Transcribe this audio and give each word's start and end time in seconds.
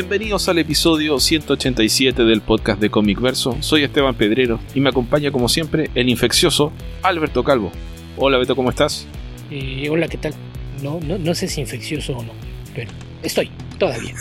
Bienvenidos 0.00 0.48
al 0.48 0.58
episodio 0.58 1.18
187 1.18 2.22
del 2.22 2.40
podcast 2.40 2.80
de 2.80 2.88
Comic 2.88 3.20
Verso. 3.20 3.56
Soy 3.58 3.82
Esteban 3.82 4.14
Pedrero 4.14 4.60
y 4.72 4.80
me 4.80 4.90
acompaña 4.90 5.32
como 5.32 5.48
siempre 5.48 5.90
el 5.96 6.08
infeccioso 6.08 6.72
Alberto 7.02 7.42
Calvo. 7.42 7.72
Hola 8.16 8.38
Beto, 8.38 8.54
¿cómo 8.54 8.70
estás? 8.70 9.08
Eh, 9.50 9.88
hola, 9.90 10.06
¿qué 10.06 10.16
tal? 10.16 10.34
No, 10.84 11.00
no, 11.00 11.18
no 11.18 11.34
sé 11.34 11.48
si 11.48 11.60
infeccioso 11.60 12.16
o 12.16 12.22
no, 12.22 12.30
pero 12.76 12.92
estoy, 13.24 13.50
todavía. 13.76 14.14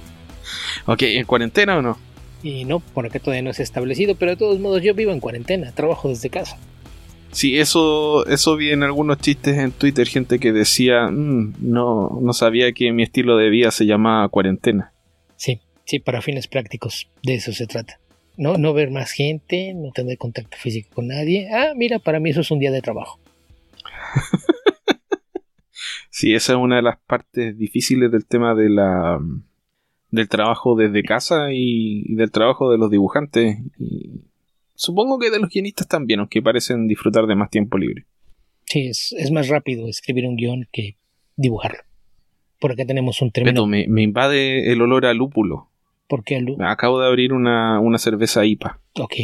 ok, 0.86 1.02
¿en 1.02 1.26
cuarentena 1.26 1.76
o 1.76 1.82
no? 1.82 1.98
Y 2.42 2.64
no, 2.64 2.80
por 2.80 3.04
acá 3.04 3.18
todavía 3.18 3.42
no 3.42 3.52
se 3.52 3.60
ha 3.60 3.64
establecido, 3.64 4.14
pero 4.14 4.30
de 4.30 4.36
todos 4.38 4.58
modos 4.58 4.82
yo 4.82 4.94
vivo 4.94 5.12
en 5.12 5.20
cuarentena, 5.20 5.70
trabajo 5.72 6.08
desde 6.08 6.30
casa. 6.30 6.56
Sí, 7.30 7.58
eso, 7.58 8.24
eso 8.26 8.56
vi 8.56 8.70
en 8.70 8.82
algunos 8.82 9.18
chistes 9.18 9.58
en 9.58 9.70
Twitter, 9.70 10.06
gente 10.06 10.38
que 10.38 10.52
decía, 10.52 11.10
"Mm, 11.10 11.56
no, 11.60 12.20
no 12.22 12.32
sabía 12.32 12.72
que 12.72 12.90
mi 12.90 13.02
estilo 13.02 13.36
de 13.36 13.50
vida 13.50 13.70
se 13.70 13.84
llamaba 13.84 14.26
cuarentena. 14.30 14.93
Sí, 15.84 15.98
para 15.98 16.22
fines 16.22 16.46
prácticos, 16.48 17.08
de 17.22 17.34
eso 17.34 17.52
se 17.52 17.66
trata. 17.66 18.00
No, 18.36 18.58
no 18.58 18.72
ver 18.72 18.90
más 18.90 19.12
gente, 19.12 19.74
no 19.74 19.92
tener 19.92 20.18
contacto 20.18 20.56
físico 20.56 20.90
con 20.94 21.08
nadie. 21.08 21.48
Ah, 21.52 21.72
mira, 21.76 21.98
para 21.98 22.20
mí 22.20 22.30
eso 22.30 22.40
es 22.40 22.50
un 22.50 22.58
día 22.58 22.70
de 22.70 22.82
trabajo. 22.82 23.18
Sí, 26.16 26.32
esa 26.32 26.52
es 26.52 26.58
una 26.58 26.76
de 26.76 26.82
las 26.82 26.96
partes 27.00 27.58
difíciles 27.58 28.08
del 28.12 28.24
tema 28.24 28.54
de 28.54 28.70
la 28.70 29.18
del 30.12 30.28
trabajo 30.28 30.76
desde 30.76 31.02
casa 31.02 31.52
y, 31.52 32.04
y 32.06 32.14
del 32.14 32.30
trabajo 32.30 32.70
de 32.70 32.78
los 32.78 32.88
dibujantes. 32.88 33.58
Y 33.80 34.20
supongo 34.76 35.18
que 35.18 35.32
de 35.32 35.40
los 35.40 35.50
guionistas 35.50 35.88
también, 35.88 36.20
aunque 36.20 36.40
parecen 36.40 36.86
disfrutar 36.86 37.26
de 37.26 37.34
más 37.34 37.50
tiempo 37.50 37.78
libre. 37.78 38.04
Sí, 38.66 38.86
es, 38.86 39.12
es 39.18 39.32
más 39.32 39.48
rápido 39.48 39.88
escribir 39.88 40.26
un 40.26 40.36
guion 40.36 40.68
que 40.70 40.96
dibujarlo. 41.34 41.80
Por 42.60 42.70
acá 42.70 42.86
tenemos 42.86 43.20
un 43.20 43.32
término. 43.32 43.52
Beto, 43.52 43.66
me, 43.66 43.88
me 43.88 44.02
invade 44.02 44.70
el 44.70 44.82
olor 44.82 45.06
a 45.06 45.14
lúpulo. 45.14 45.68
¿Por 46.08 46.24
qué, 46.24 46.40
Lu? 46.40 46.56
Acabo 46.62 47.00
de 47.00 47.06
abrir 47.06 47.32
una, 47.32 47.80
una 47.80 47.98
cerveza 47.98 48.44
IPA. 48.44 48.80
Ok. 49.00 49.14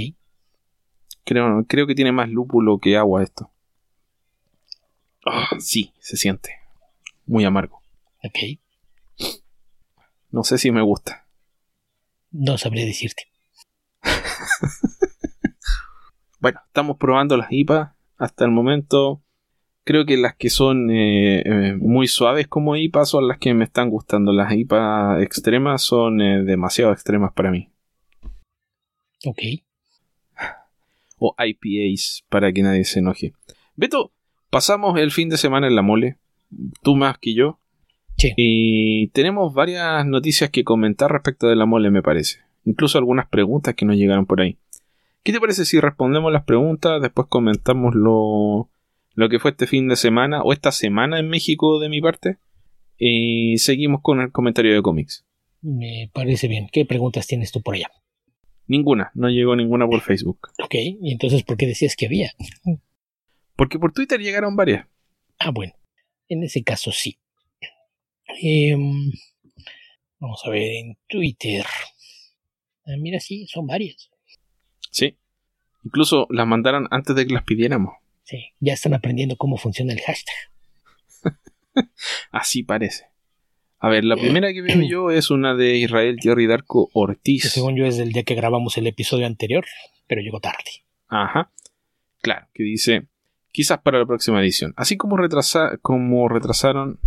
Creo, 1.24 1.64
creo 1.68 1.86
que 1.86 1.94
tiene 1.94 2.12
más 2.12 2.28
lúpulo 2.28 2.78
que 2.78 2.96
agua 2.96 3.22
esto. 3.22 3.50
Ah, 5.26 5.48
sí, 5.58 5.92
se 5.98 6.16
siente. 6.16 6.54
Muy 7.26 7.44
amargo. 7.44 7.82
Ok. 8.24 8.58
No 10.30 10.44
sé 10.44 10.58
si 10.58 10.70
me 10.70 10.82
gusta. 10.82 11.26
No 12.30 12.56
sabría 12.58 12.86
decirte. 12.86 13.24
Bueno, 16.40 16.58
estamos 16.66 16.96
probando 16.96 17.36
las 17.36 17.48
IPA. 17.52 17.94
Hasta 18.16 18.46
el 18.46 18.50
momento, 18.50 19.22
creo 19.90 20.06
que 20.06 20.16
las 20.16 20.36
que 20.36 20.50
son 20.50 20.88
eh, 20.88 21.42
eh, 21.44 21.74
muy 21.76 22.06
suaves 22.06 22.46
como 22.46 22.76
IPA 22.76 23.04
son 23.06 23.26
las 23.26 23.38
que 23.38 23.54
me 23.54 23.64
están 23.64 23.90
gustando. 23.90 24.32
Las 24.32 24.52
IPA 24.52 25.20
extremas 25.20 25.82
son 25.82 26.20
eh, 26.20 26.44
demasiado 26.44 26.92
extremas 26.92 27.32
para 27.32 27.50
mí. 27.50 27.70
Ok. 29.26 29.42
O 31.18 31.34
IPAs, 31.36 32.22
para 32.28 32.52
que 32.52 32.62
nadie 32.62 32.84
se 32.84 33.00
enoje. 33.00 33.32
Beto, 33.74 34.12
pasamos 34.48 34.96
el 34.96 35.10
fin 35.10 35.28
de 35.28 35.38
semana 35.38 35.66
en 35.66 35.74
la 35.74 35.82
mole. 35.82 36.18
Tú 36.84 36.94
más 36.94 37.18
que 37.18 37.34
yo. 37.34 37.58
Sí. 38.16 38.32
Y 38.36 39.08
tenemos 39.08 39.52
varias 39.54 40.06
noticias 40.06 40.50
que 40.50 40.62
comentar 40.62 41.10
respecto 41.10 41.48
de 41.48 41.56
la 41.56 41.66
mole, 41.66 41.90
me 41.90 42.00
parece. 42.00 42.38
Incluso 42.64 42.96
algunas 42.96 43.28
preguntas 43.28 43.74
que 43.74 43.86
nos 43.86 43.96
llegaron 43.96 44.24
por 44.24 44.40
ahí. 44.40 44.56
¿Qué 45.24 45.32
te 45.32 45.40
parece 45.40 45.64
si 45.64 45.80
respondemos 45.80 46.32
las 46.32 46.44
preguntas, 46.44 47.02
después 47.02 47.26
comentamos 47.28 47.96
lo, 47.96 48.69
lo 49.14 49.28
que 49.28 49.38
fue 49.38 49.52
este 49.52 49.66
fin 49.66 49.88
de 49.88 49.96
semana 49.96 50.42
o 50.42 50.52
esta 50.52 50.72
semana 50.72 51.18
en 51.18 51.28
México 51.28 51.78
de 51.80 51.88
mi 51.88 52.00
parte? 52.00 52.38
Y 52.96 53.58
seguimos 53.58 54.00
con 54.02 54.20
el 54.20 54.30
comentario 54.30 54.74
de 54.74 54.82
cómics. 54.82 55.24
Me 55.62 56.10
parece 56.12 56.48
bien. 56.48 56.68
¿Qué 56.72 56.84
preguntas 56.84 57.26
tienes 57.26 57.52
tú 57.52 57.62
por 57.62 57.74
allá? 57.74 57.90
Ninguna, 58.66 59.10
no 59.14 59.28
llegó 59.28 59.56
ninguna 59.56 59.86
por 59.86 60.00
Facebook. 60.00 60.48
Ok, 60.62 60.74
y 60.74 61.12
entonces, 61.12 61.42
¿por 61.42 61.56
qué 61.56 61.66
decías 61.66 61.96
que 61.96 62.06
había? 62.06 62.32
Porque 63.56 63.78
por 63.78 63.92
Twitter 63.92 64.20
llegaron 64.20 64.54
varias. 64.54 64.86
Ah, 65.38 65.50
bueno. 65.50 65.72
En 66.28 66.44
ese 66.44 66.62
caso 66.62 66.92
sí. 66.92 67.18
Em, 68.40 69.10
vamos 70.18 70.40
a 70.44 70.50
ver 70.50 70.62
en 70.62 70.96
Twitter. 71.08 71.64
Ah, 72.86 72.96
mira, 72.98 73.18
sí, 73.18 73.46
son 73.46 73.66
varias. 73.66 74.10
Sí. 74.90 75.16
Incluso 75.84 76.26
las 76.30 76.46
mandaron 76.46 76.86
antes 76.90 77.16
de 77.16 77.26
que 77.26 77.34
las 77.34 77.44
pidiéramos. 77.44 77.94
Sí, 78.30 78.52
ya 78.60 78.74
están 78.74 78.94
aprendiendo 78.94 79.34
cómo 79.36 79.56
funciona 79.56 79.92
el 79.92 80.00
hashtag. 80.00 80.34
Así 82.30 82.62
parece. 82.62 83.06
A 83.80 83.88
ver, 83.88 84.04
la 84.04 84.16
primera 84.16 84.52
que 84.52 84.62
veo 84.62 84.80
yo 84.82 85.10
es 85.10 85.30
una 85.30 85.54
de 85.56 85.76
Israel 85.78 86.16
Jerry 86.20 86.46
Darko 86.46 86.86
Que 86.86 86.90
Ortiz. 86.94 87.50
según 87.50 87.76
yo 87.76 87.86
es 87.86 87.96
del 87.96 88.12
día 88.12 88.22
que 88.24 88.34
grabamos 88.34 88.76
el 88.78 88.86
episodio 88.86 89.26
anterior, 89.26 89.64
pero 90.06 90.20
llegó 90.20 90.38
tarde. 90.38 90.84
Ajá. 91.08 91.50
Claro, 92.20 92.46
que 92.54 92.62
dice, 92.62 93.08
quizás 93.50 93.80
para 93.80 93.98
la 93.98 94.06
próxima 94.06 94.40
edición. 94.40 94.74
Así 94.76 94.96
como, 94.96 95.16
retrasa 95.16 95.78
como 95.82 96.28
retrasaron... 96.28 97.00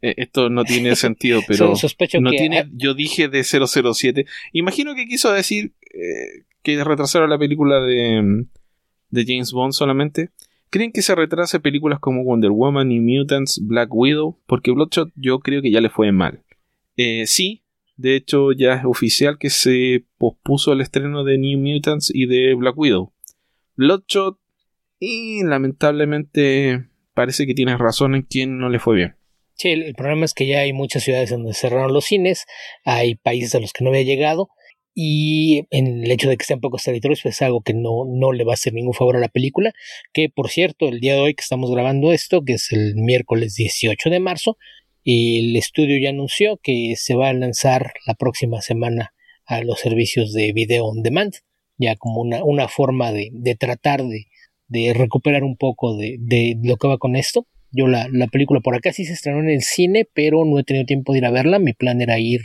eh, 0.00 0.14
esto 0.16 0.48
no 0.48 0.64
tiene 0.64 0.96
sentido, 0.96 1.42
pero... 1.46 1.58
So- 1.58 1.76
sospecho 1.76 2.18
no 2.20 2.30
que 2.30 2.38
tiene, 2.38 2.68
yo 2.72 2.94
dije 2.94 3.28
de 3.28 3.44
007. 3.44 4.24
Imagino 4.52 4.94
que 4.94 5.06
quiso 5.06 5.30
decir 5.32 5.74
eh, 5.94 6.44
que 6.62 6.82
retrasaron 6.82 7.28
la 7.30 7.38
película 7.38 7.80
de, 7.82 8.22
mm, 8.22 8.48
de 9.10 9.24
James 9.26 9.52
Bond 9.52 9.72
solamente. 9.72 10.30
¿Creen 10.70 10.92
que 10.92 11.02
se 11.02 11.14
retrase 11.14 11.60
películas 11.60 11.98
como 11.98 12.24
Wonder 12.24 12.50
Woman, 12.50 12.88
New 12.88 13.02
Mutants, 13.02 13.60
Black 13.64 13.88
Widow? 13.92 14.38
Porque 14.46 14.70
Bloodshot 14.70 15.10
yo 15.16 15.40
creo 15.40 15.62
que 15.62 15.70
ya 15.70 15.80
le 15.80 15.88
fue 15.88 16.12
mal. 16.12 16.42
Eh, 16.96 17.26
sí, 17.26 17.62
de 17.96 18.16
hecho 18.16 18.52
ya 18.52 18.74
es 18.74 18.84
oficial 18.84 19.38
que 19.38 19.50
se 19.50 20.04
pospuso 20.18 20.72
el 20.72 20.80
estreno 20.80 21.24
de 21.24 21.38
New 21.38 21.58
Mutants 21.58 22.10
y 22.14 22.26
de 22.26 22.54
Black 22.54 22.76
Widow. 22.76 23.12
Bloodshot 23.76 24.38
y 25.00 25.42
lamentablemente 25.44 26.88
parece 27.14 27.46
que 27.46 27.54
tienes 27.54 27.78
razón 27.78 28.14
en 28.14 28.22
quien 28.22 28.58
no 28.58 28.68
le 28.68 28.78
fue 28.78 28.96
bien. 28.96 29.16
Sí, 29.54 29.70
el, 29.70 29.94
problema 29.94 30.24
es 30.24 30.34
que 30.34 30.46
ya 30.46 30.60
hay 30.60 30.72
muchas 30.72 31.02
ciudades 31.02 31.30
donde 31.30 31.52
cerraron 31.52 31.92
los 31.92 32.04
cines, 32.04 32.46
hay 32.84 33.16
países 33.16 33.56
a 33.56 33.60
los 33.60 33.72
que 33.72 33.82
no 33.82 33.90
había 33.90 34.02
llegado, 34.02 34.50
y 35.00 35.68
en 35.70 36.02
el 36.02 36.10
hecho 36.10 36.28
de 36.28 36.36
que 36.36 36.42
estén 36.42 36.58
pocos 36.58 36.82
territorios, 36.82 37.20
pues 37.22 37.36
es 37.36 37.42
algo 37.42 37.60
que 37.60 37.72
no, 37.72 38.04
no 38.04 38.32
le 38.32 38.42
va 38.42 38.54
a 38.54 38.54
hacer 38.54 38.72
ningún 38.72 38.94
favor 38.94 39.14
a 39.14 39.20
la 39.20 39.28
película. 39.28 39.72
Que 40.12 40.28
por 40.28 40.50
cierto, 40.50 40.88
el 40.88 40.98
día 40.98 41.14
de 41.14 41.20
hoy 41.20 41.34
que 41.34 41.42
estamos 41.42 41.70
grabando 41.70 42.12
esto, 42.12 42.42
que 42.42 42.54
es 42.54 42.72
el 42.72 42.96
miércoles 42.96 43.54
18 43.54 44.10
de 44.10 44.18
marzo, 44.18 44.58
el 45.04 45.54
estudio 45.54 46.00
ya 46.02 46.10
anunció 46.10 46.56
que 46.56 46.94
se 46.96 47.14
va 47.14 47.28
a 47.28 47.32
lanzar 47.32 47.92
la 48.08 48.14
próxima 48.14 48.60
semana 48.60 49.14
a 49.46 49.62
los 49.62 49.78
servicios 49.78 50.32
de 50.32 50.52
video 50.52 50.86
on 50.86 51.04
demand, 51.04 51.32
ya 51.76 51.94
como 51.94 52.20
una, 52.20 52.42
una 52.42 52.66
forma 52.66 53.12
de, 53.12 53.30
de 53.32 53.54
tratar 53.54 54.02
de, 54.02 54.26
de 54.66 54.94
recuperar 54.94 55.44
un 55.44 55.56
poco 55.56 55.96
de, 55.96 56.16
de 56.18 56.56
lo 56.60 56.76
que 56.76 56.88
va 56.88 56.98
con 56.98 57.14
esto. 57.14 57.46
Yo 57.70 57.86
la, 57.86 58.08
la 58.10 58.26
película 58.26 58.58
por 58.58 58.74
acá 58.74 58.92
sí 58.92 59.04
se 59.04 59.12
estrenó 59.12 59.38
en 59.38 59.50
el 59.50 59.62
cine, 59.62 60.08
pero 60.12 60.44
no 60.44 60.58
he 60.58 60.64
tenido 60.64 60.86
tiempo 60.86 61.12
de 61.12 61.18
ir 61.18 61.24
a 61.24 61.30
verla. 61.30 61.60
Mi 61.60 61.72
plan 61.72 62.00
era 62.00 62.18
ir 62.18 62.40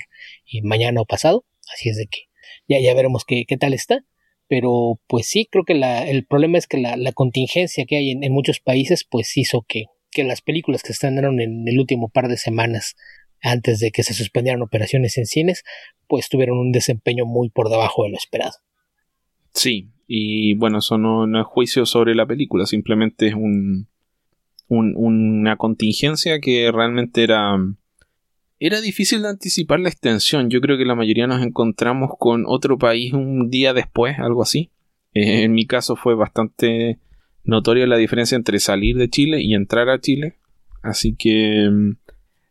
eh, 0.53 0.62
mañana 0.62 1.02
o 1.02 1.06
pasado, 1.06 1.46
así 1.74 1.90
es 1.90 1.97
de 1.97 2.06
que 2.06 2.31
ya, 2.68 2.79
ya 2.79 2.94
veremos 2.94 3.24
qué, 3.25 3.46
qué 3.47 3.57
tal 3.57 3.74
está. 3.74 4.03
Pero 4.47 5.00
pues 5.07 5.28
sí, 5.28 5.47
creo 5.50 5.63
que 5.63 5.74
la, 5.74 6.07
el 6.07 6.25
problema 6.25 6.57
es 6.57 6.68
que 6.68 6.78
la, 6.78 6.97
la 6.97 7.13
contingencia 7.13 7.85
que 7.85 7.96
hay 7.97 8.12
en, 8.12 8.24
en 8.24 8.34
muchos 8.34 8.59
países 8.59 9.06
pues 9.09 9.35
hizo 9.38 9.66
que, 9.68 9.85
que 10.12 10.24
las 10.24 10.41
películas 10.41 10.84
que 10.84 10.91
estrenaron 10.91 11.40
en 11.40 11.68
el 11.68 11.79
último 11.79 12.09
par 12.09 12.28
de 12.28 12.38
semanas 12.38 12.96
antes 13.41 13.79
de 13.79 13.91
que 13.91 14.03
se 14.03 14.13
suspendieran 14.13 14.62
operaciones 14.62 15.18
en 15.18 15.25
cines, 15.25 15.63
pues 16.07 16.30
tuvieron 16.30 16.57
un 16.60 16.71
desempeño 16.71 17.25
muy 17.25 17.50
por 17.50 17.69
debajo 17.69 18.04
de 18.04 18.10
lo 18.12 18.18
esperado. 18.18 18.54
Sí, 19.54 19.89
y 20.07 20.56
bueno, 20.56 20.80
eso 20.80 20.98
no, 20.98 21.27
no 21.27 21.39
es 21.42 21.48
juicio 21.48 21.86
sobre 21.86 22.15
la 22.15 22.25
película, 22.25 22.65
simplemente 22.65 23.27
es 23.27 23.33
un, 23.36 23.88
un- 24.68 24.95
una 24.95 25.57
contingencia 25.57 26.39
que 26.39 26.71
realmente 26.71 27.24
era, 27.24 27.56
era 28.65 28.80
difícil 28.80 29.21
de 29.21 29.27
anticipar 29.27 29.81
la 29.81 29.89
extensión. 29.89 30.50
Yo 30.50 30.62
creo 30.62 30.77
que 30.77 30.86
la 30.86 30.95
mayoría 30.95 31.27
nos 31.27 31.42
encontramos 31.42 32.12
con 32.18 32.45
otro 32.48 32.77
país 32.77 33.12
un 33.12 33.50
día 33.50 33.74
después, 33.74 34.18
algo 34.19 34.42
así. 34.42 34.71
Eh, 35.13 35.44
en 35.44 35.51
mi 35.51 35.68
caso 35.68 35.98
fue 35.98 36.15
bastante 36.15 36.98
notoria 37.44 37.86
la 37.88 37.98
diferencia 37.98 38.38
entre 38.38 38.60
salir 38.60 38.95
de 38.95 39.10
Chile 39.10 39.42
y 39.42 39.54
entrar 39.54 39.89
a 39.89 40.00
Chile. 40.00 40.38
Así 40.81 41.13
que 41.13 41.69
mm, 41.69 41.92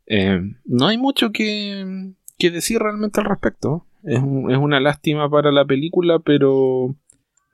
eh, 0.07 0.41
no 0.67 0.87
hay 0.87 0.99
mucho 0.99 1.33
que, 1.33 2.13
decir 2.39 2.79
realmente 2.79 3.21
al 3.21 3.27
respecto. 3.27 3.87
Es, 4.05 4.19
es 4.19 4.59
una 4.59 4.81
lástima 4.81 5.31
para 5.31 5.51
la 5.51 5.65
película, 5.65 6.19
pero, 6.19 6.95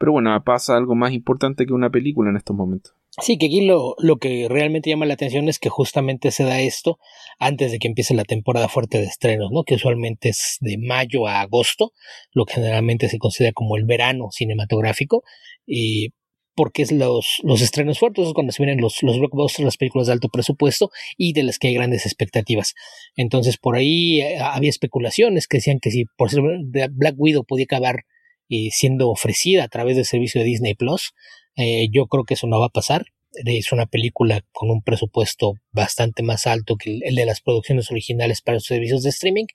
pero 0.01 0.11
bueno, 0.11 0.43
pasa 0.43 0.77
algo 0.77 0.97
más 0.97 1.13
importante 1.13 1.65
que 1.65 1.73
una 1.73 1.91
película 1.91 2.31
en 2.31 2.37
estos 2.37 2.57
momentos. 2.57 2.93
Sí, 3.21 3.37
que 3.37 3.47
aquí 3.47 3.63
lo, 3.63 3.95
lo 3.99 4.19
que 4.19 4.47
realmente 4.49 4.91
llama 4.91 5.07
la 5.07 5.15
atención 5.15 5.49
es 5.49 5.59
que 5.59 5.69
justamente 5.69 6.31
se 6.31 6.45
da 6.45 6.61
esto 6.61 6.99
antes 7.39 7.73
de 7.73 7.79
que 7.79 7.89
empiece 7.89 8.15
la 8.15 8.25
temporada 8.25 8.69
fuerte 8.69 8.99
de 8.99 9.07
estrenos, 9.07 9.51
¿no? 9.51 9.65
Que 9.65 9.75
usualmente 9.75 10.29
es 10.29 10.59
de 10.61 10.79
mayo 10.79 11.27
a 11.27 11.41
agosto, 11.41 11.93
lo 12.33 12.45
que 12.45 12.55
generalmente 12.55 13.09
se 13.09 13.19
considera 13.19 13.53
como 13.53 13.77
el 13.77 13.85
verano 13.85 14.29
cinematográfico. 14.31 15.25
Y 15.67 16.11
porque 16.59 16.83
es 16.83 16.91
los, 16.91 17.39
los 17.45 17.61
estrenos 17.61 18.01
fuertes, 18.01 18.27
es 18.27 18.33
cuando 18.35 18.53
se 18.53 18.65
vienen 18.65 18.81
los, 18.81 19.03
los 19.05 19.19
blockbusters, 19.19 19.65
las 19.65 19.77
películas 19.77 20.09
de 20.09 20.15
alto 20.15 20.29
presupuesto 20.29 20.91
y 21.17 21.33
de 21.33 21.45
las 21.45 21.59
que 21.59 21.69
hay 21.69 21.75
grandes 21.75 22.05
expectativas. 22.05 22.75
Entonces 23.15 23.59
por 23.59 23.77
ahí 23.77 24.21
eh, 24.21 24.39
había 24.41 24.69
especulaciones 24.69 25.47
que 25.47 25.59
decían 25.59 25.79
que 25.81 25.93
si 25.93 26.07
por 26.17 26.31
ser 26.31 26.43
Black 26.91 27.15
Widow 27.17 27.45
podía 27.45 27.65
acabar 27.65 28.07
eh, 28.49 28.71
siendo 28.73 29.09
ofrecida 29.09 29.63
a 29.63 29.69
través 29.69 29.95
del 29.95 30.05
servicio 30.05 30.41
de 30.41 30.47
Disney 30.49 30.75
Plus, 30.75 31.13
eh, 31.59 31.89
yo 31.91 32.07
creo 32.07 32.25
que 32.25 32.35
eso 32.35 32.47
no 32.47 32.61
va 32.61 32.67
a 32.67 32.71
pasar. 32.71 33.07
Es 33.33 33.73
una 33.73 33.87
película 33.87 34.45
con 34.53 34.71
un 34.71 34.81
presupuesto 34.81 35.55
bastante 35.73 36.23
más 36.23 36.47
alto 36.47 36.77
que 36.77 37.01
el 37.03 37.17
de 37.17 37.27
las 37.27 37.41
producciones 37.41 37.91
originales 37.91 38.43
para 38.43 38.57
los 38.57 38.65
servicios 38.65 39.03
de 39.03 39.11
streaming. 39.11 39.47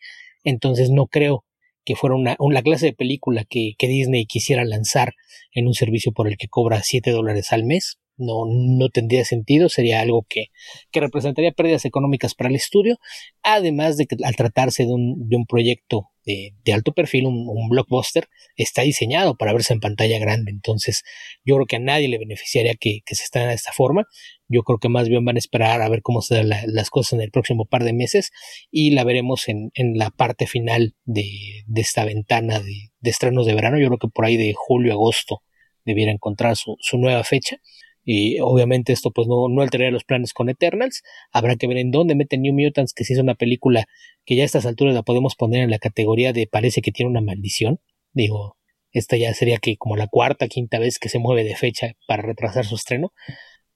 Entonces 0.43 0.89
no 0.89 1.07
creo 1.07 1.45
que 1.85 1.95
fuera 1.95 2.15
una, 2.15 2.35
una 2.39 2.61
clase 2.61 2.87
de 2.87 2.93
película 2.93 3.45
que, 3.45 3.73
que, 3.77 3.87
Disney 3.87 4.25
quisiera 4.25 4.65
lanzar 4.65 5.15
en 5.53 5.67
un 5.67 5.73
servicio 5.73 6.11
por 6.11 6.27
el 6.27 6.37
que 6.37 6.49
cobra 6.49 6.83
7 6.83 7.09
dólares 7.11 7.53
al 7.53 7.63
mes. 7.63 7.99
No, 8.17 8.43
no 8.47 8.89
tendría 8.89 9.25
sentido, 9.25 9.69
sería 9.69 10.01
algo 10.01 10.25
que, 10.29 10.47
que 10.91 10.99
representaría 10.99 11.51
pérdidas 11.51 11.85
económicas 11.85 12.35
para 12.35 12.49
el 12.49 12.55
estudio, 12.55 12.99
además 13.41 13.97
de 13.97 14.05
que 14.05 14.17
al 14.23 14.35
tratarse 14.35 14.85
de 14.85 14.93
un, 14.93 15.27
de 15.29 15.35
un 15.35 15.45
proyecto 15.45 16.09
de, 16.25 16.73
alto 16.73 16.93
perfil, 16.93 17.25
un, 17.25 17.69
blockbuster, 17.69 18.27
está 18.55 18.83
diseñado 18.83 19.35
para 19.35 19.53
verse 19.53 19.73
en 19.73 19.79
pantalla 19.79 20.19
grande. 20.19 20.51
Entonces, 20.51 21.03
yo 21.43 21.55
creo 21.55 21.65
que 21.65 21.75
a 21.77 21.79
nadie 21.79 22.07
le 22.07 22.17
beneficiaría 22.17 22.75
que, 22.75 23.01
se 23.05 23.23
esté 23.23 23.39
de 23.39 23.53
esta 23.53 23.71
forma. 23.71 24.05
Yo 24.47 24.63
creo 24.63 24.77
que 24.77 24.89
más 24.89 25.09
bien 25.09 25.25
van 25.25 25.35
a 25.35 25.39
esperar 25.39 25.81
a 25.81 25.89
ver 25.89 26.01
cómo 26.01 26.21
se 26.21 26.35
dan 26.35 26.49
las 26.49 26.89
cosas 26.89 27.13
en 27.13 27.21
el 27.21 27.31
próximo 27.31 27.65
par 27.65 27.83
de 27.83 27.93
meses 27.93 28.31
y 28.71 28.91
la 28.91 29.03
veremos 29.03 29.47
en, 29.47 29.71
la 29.95 30.09
parte 30.09 30.47
final 30.47 30.95
de, 31.05 31.63
esta 31.75 32.05
ventana 32.05 32.59
de, 32.59 32.91
estrenos 33.01 33.45
de 33.45 33.55
verano. 33.55 33.79
Yo 33.79 33.87
creo 33.87 33.99
que 33.99 34.07
por 34.07 34.25
ahí 34.25 34.37
de 34.37 34.53
julio, 34.55 34.93
agosto 34.93 35.41
debiera 35.85 36.11
encontrar 36.11 36.55
su, 36.55 36.75
su 36.79 36.97
nueva 36.97 37.23
fecha. 37.23 37.57
Y 38.05 38.39
obviamente 38.39 38.91
esto 38.93 39.11
pues 39.11 39.27
no, 39.27 39.47
no 39.49 39.61
alteraría 39.61 39.91
los 39.91 40.03
planes 40.03 40.33
con 40.33 40.49
Eternals. 40.49 41.03
Habrá 41.31 41.55
que 41.55 41.67
ver 41.67 41.77
en 41.77 41.91
dónde 41.91 42.15
meten 42.15 42.41
New 42.41 42.53
Mutants, 42.53 42.93
que 42.93 43.03
si 43.03 43.13
es 43.13 43.19
una 43.19 43.35
película 43.35 43.85
que 44.25 44.35
ya 44.35 44.43
a 44.43 44.45
estas 44.45 44.65
alturas 44.65 44.93
la 44.93 45.03
podemos 45.03 45.35
poner 45.35 45.63
en 45.63 45.71
la 45.71 45.79
categoría 45.79 46.33
de 46.33 46.47
parece 46.47 46.81
que 46.81 46.91
tiene 46.91 47.09
una 47.09 47.21
maldición. 47.21 47.79
Digo, 48.11 48.57
esta 48.91 49.17
ya 49.17 49.33
sería 49.33 49.57
que 49.57 49.77
como 49.77 49.95
la 49.95 50.07
cuarta, 50.07 50.47
quinta 50.47 50.79
vez 50.79 50.99
que 50.99 51.09
se 51.09 51.19
mueve 51.19 51.43
de 51.43 51.55
fecha 51.55 51.93
para 52.07 52.23
retrasar 52.23 52.65
su 52.65 52.75
estreno. 52.75 53.13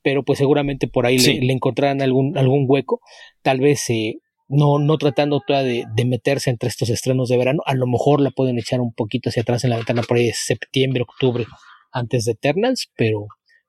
Pero 0.03 0.23
pues 0.23 0.39
seguramente 0.39 0.87
por 0.87 1.05
ahí 1.05 1.17
le, 1.17 1.51
encontrarán 1.51 2.01
algún, 2.01 2.37
algún 2.37 2.65
hueco. 2.67 3.01
Tal 3.41 3.59
vez 3.59 3.89
eh, 3.89 4.19
no, 4.47 4.79
no 4.79 4.97
tratando 4.97 5.41
toda 5.45 5.63
de, 5.63 5.85
de, 5.95 6.05
meterse 6.05 6.49
entre 6.49 6.69
estos 6.69 6.89
estrenos 6.89 7.29
de 7.29 7.37
verano. 7.37 7.61
A 7.65 7.73
lo 7.73 7.87
mejor 7.87 8.21
la 8.21 8.31
pueden 8.31 8.59
echar 8.59 8.79
un 8.79 8.93
poquito 8.93 9.29
hacia 9.29 9.41
atrás 9.41 9.63
en 9.63 9.71
la 9.71 9.77
ventana 9.77 10.03
por 10.03 10.17
ahí 10.17 10.27
de 10.27 10.33
septiembre, 10.33 11.01
octubre, 11.01 11.45
antes 11.91 12.25
de 12.25 12.33
Eternals, 12.33 12.89
pero 12.95 13.27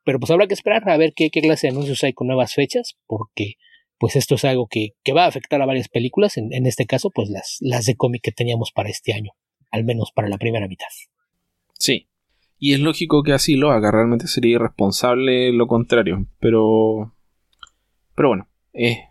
pero 0.09 0.21
pues 0.21 0.31
habrá 0.31 0.47
que 0.47 0.55
esperar 0.55 0.89
a 0.89 0.97
ver 0.97 1.13
qué, 1.15 1.29
clase 1.29 1.67
de 1.67 1.73
anuncios 1.73 2.03
hay 2.03 2.15
con 2.15 2.29
nuevas 2.29 2.55
fechas, 2.55 2.97
porque 3.07 3.57
pues 3.99 4.17
esto 4.17 4.37
es 4.37 4.45
algo 4.47 4.67
que, 4.67 4.95
va 5.15 5.25
a 5.25 5.29
afectar 5.29 5.61
a 5.61 5.67
varias 5.67 5.91
películas, 5.91 6.39
en, 6.39 6.65
este 6.65 6.87
caso 6.87 7.11
pues 7.11 7.29
las, 7.29 7.59
las 7.61 7.85
de 7.85 7.95
cómic 7.95 8.23
que 8.23 8.33
teníamos 8.33 8.73
para 8.73 8.89
este 8.89 9.13
año, 9.13 9.33
al 9.71 9.85
menos 9.85 10.11
para 10.13 10.31
la 10.31 10.39
primera 10.39 10.67
mitad. 10.67 10.87
Sí, 11.75 12.09
y 12.59 12.73
es 12.73 12.81
lógico 12.81 13.23
que 13.23 13.35
así 13.35 13.57
lo 13.57 13.71
haga, 13.71 13.91
realmente 13.91 14.29
sería 14.29 14.55
irresponsable 14.55 15.53
lo 15.53 15.67
contrario, 15.67 16.27
pero... 16.41 17.15
Pero 18.15 18.29
bueno, 18.31 18.49
eh, 18.73 19.11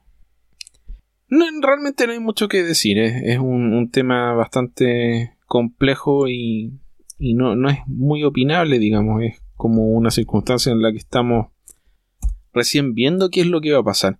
no, 1.27 1.45
realmente 1.61 2.07
no 2.07 2.13
hay 2.13 2.19
mucho 2.19 2.47
que 2.47 2.63
decir, 2.63 2.97
eh, 2.97 3.33
es 3.33 3.37
un, 3.37 3.91
tema 3.91 4.33
bastante 4.33 5.37
complejo 5.45 6.27
y, 6.27 6.73
y 7.19 7.35
no, 7.35 7.55
no 7.55 7.69
es 7.69 7.77
muy 7.85 8.23
opinable, 8.23 8.79
digamos, 8.79 9.21
como 9.57 9.87
una 9.87 10.11
circunstancia 10.11 10.71
en 10.71 10.81
la 10.81 10.91
que 10.91 10.99
estamos 10.99 11.47
recién 12.53 12.93
viendo 12.93 13.29
qué 13.29 13.41
es 13.41 13.47
lo 13.47 13.59
que 13.59 13.73
va 13.73 13.79
a 13.79 13.83
pasar. 13.83 14.19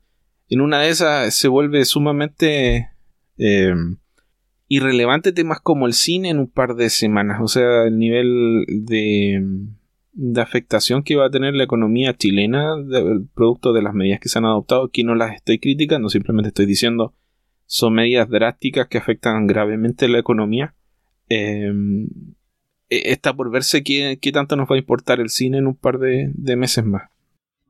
En 0.50 0.62
una 0.62 0.82
de 0.82 0.90
esas 0.90 1.34
se 1.34 1.48
vuelve 1.48 1.86
sumamente 1.86 2.90
eh, 3.38 3.74
irrelevante 4.68 5.32
temas 5.32 5.60
como 5.62 5.88
el 5.88 5.94
cine 5.94 6.30
en 6.30 6.40
un 6.40 6.48
par 6.50 6.76
de 6.76 6.90
semanas. 6.90 7.40
O 7.42 7.48
sea, 7.48 7.86
el 7.86 7.98
nivel 7.98 8.66
de, 8.68 9.42
de 10.14 10.42
afectación 10.42 11.04
que 11.04 11.16
va 11.16 11.28
a 11.28 11.32
tener 11.32 11.54
la 11.54 11.64
economía 11.64 12.16
chilena, 12.16 12.76
producto 13.34 13.74
de 13.74 13.82
las 13.82 13.94
medidas 13.94 14.20
que 14.20 14.30
se 14.30 14.40
han 14.40 14.46
adoptado, 14.46 14.90
que 14.90 15.04
no 15.04 15.16
las 15.16 15.36
estoy 15.36 15.60
criticando, 15.60 16.10
simplemente 16.10 16.50
estoy 16.50 16.66
diciendo 16.66 17.14
son 17.68 17.96
medidas 17.96 18.30
drásticas 18.30 18.88
que 18.88 18.98
afectan 18.98 19.46
gravemente 19.46 20.08
la 20.08 20.20
economía. 20.20 20.74
Eh, 21.30 21.72
está 22.90 23.34
por 23.34 23.52
verse 23.52 23.84
qué, 23.84 24.18
tanto 24.34 24.56
nos 24.56 24.70
va 24.70 24.76
a 24.76 24.80
importar 24.80 25.20
el 25.20 25.30
cine 25.30 25.58
en 25.58 25.68
un 25.68 25.76
par 25.76 26.00
de, 26.00 26.32
meses 26.56 26.84
más. 26.86 27.10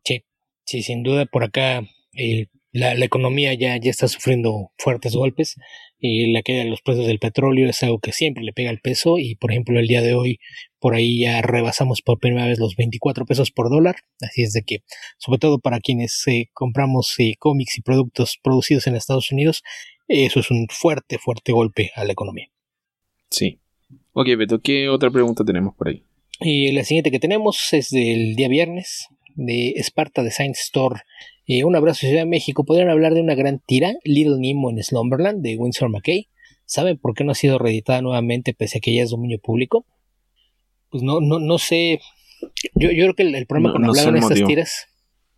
Sí, 0.03 0.23
sí, 0.65 0.81
sin 0.83 1.03
duda 1.03 1.25
por 1.25 1.43
acá 1.43 1.81
eh, 2.13 2.47
la, 2.71 2.93
economía 2.93 3.53
ya, 3.53 3.77
ya 3.77 3.89
está 3.89 4.07
sufriendo 4.07 4.71
fuertes 4.77 5.15
golpes 5.15 5.55
y 5.99 6.31
la 6.31 6.43
caída 6.43 6.63
de 6.63 6.69
los 6.69 6.81
precios 6.81 7.07
del 7.07 7.19
petróleo 7.19 7.69
es 7.69 7.81
algo 7.81 7.99
que 7.99 8.11
siempre 8.11 8.43
le 8.43 8.53
pega 8.53 8.69
el 8.69 8.79
peso 8.79 9.17
y 9.17 9.35
por 9.35 9.51
ejemplo 9.51 9.79
el 9.79 9.87
día 9.87 10.01
de 10.01 10.13
hoy 10.13 10.39
por 10.79 10.93
ahí 10.93 11.21
ya 11.21 11.41
rebasamos 11.41 12.01
por 12.01 12.19
primera 12.19 12.45
vez 12.45 12.59
los 12.59 12.75
24 12.75 13.25
pesos 13.25 13.51
por 13.51 13.69
dólar, 13.69 13.95
así 14.21 14.43
es 14.43 14.53
de 14.53 14.61
que 14.61 14.83
sobre 15.17 15.39
todo 15.39 15.59
para 15.59 15.79
quienes 15.79 16.21
eh, 16.27 16.49
compramos 16.53 17.15
cómics 17.39 17.77
y 17.77 17.81
productos 17.81 18.37
producidos 18.43 18.85
en 18.85 18.95
Estados 18.95 19.31
Unidos, 19.31 19.63
eso 20.07 20.39
es 20.39 20.51
un 20.51 20.67
fuerte, 20.69 21.17
fuerte 21.17 21.51
golpe 21.51 21.91
a 21.95 22.05
la 22.05 22.13
economía. 22.13 22.49
Sí, 23.29 23.59
Ok, 24.19 24.29
Beto, 24.35 24.59
¿qué 24.59 24.89
otra 24.89 25.11
pregunta 25.11 25.45
tenemos 25.45 25.75
por 25.75 25.89
ahí? 25.89 26.01
Y 26.39 26.71
la 26.71 26.83
siguiente 26.83 27.11
que 27.11 27.19
tenemos 27.19 27.71
es 27.71 27.91
del 27.91 28.35
día 28.35 28.47
viernes, 28.47 29.09
de 29.35 29.75
Sparta 29.77 30.23
Design 30.23 30.53
Store. 30.53 31.01
Eh, 31.45 31.63
un 31.63 31.75
abrazo, 31.75 31.99
Ciudad 31.99 32.21
de 32.21 32.25
México. 32.25 32.65
¿Podrían 32.65 32.89
hablar 32.89 33.13
de 33.13 33.21
una 33.21 33.35
gran 33.35 33.59
tira, 33.59 33.93
Little 34.03 34.39
Nemo 34.39 34.71
en 34.71 34.81
Slumberland, 34.81 35.43
de 35.43 35.55
Winsor 35.57 35.89
McKay? 35.89 36.29
¿Saben 36.65 36.97
por 36.97 37.13
qué 37.13 37.25
no 37.25 37.33
ha 37.33 37.35
sido 37.35 37.59
reeditada 37.59 38.01
nuevamente 38.01 38.55
pese 38.55 38.79
a 38.79 38.81
que 38.81 38.95
ya 38.95 39.03
es 39.03 39.11
dominio 39.11 39.37
público? 39.37 39.85
Pues 40.89 41.03
no, 41.03 41.21
no, 41.21 41.37
no 41.37 41.59
sé. 41.59 41.99
Yo, 42.73 42.89
yo 42.89 43.03
creo 43.03 43.13
que 43.13 43.21
el, 43.21 43.45
problema 43.45 43.71
con 43.71 43.85
hablar 43.85 44.13
de 44.13 44.17
estas 44.17 44.43
tiras. 44.47 44.87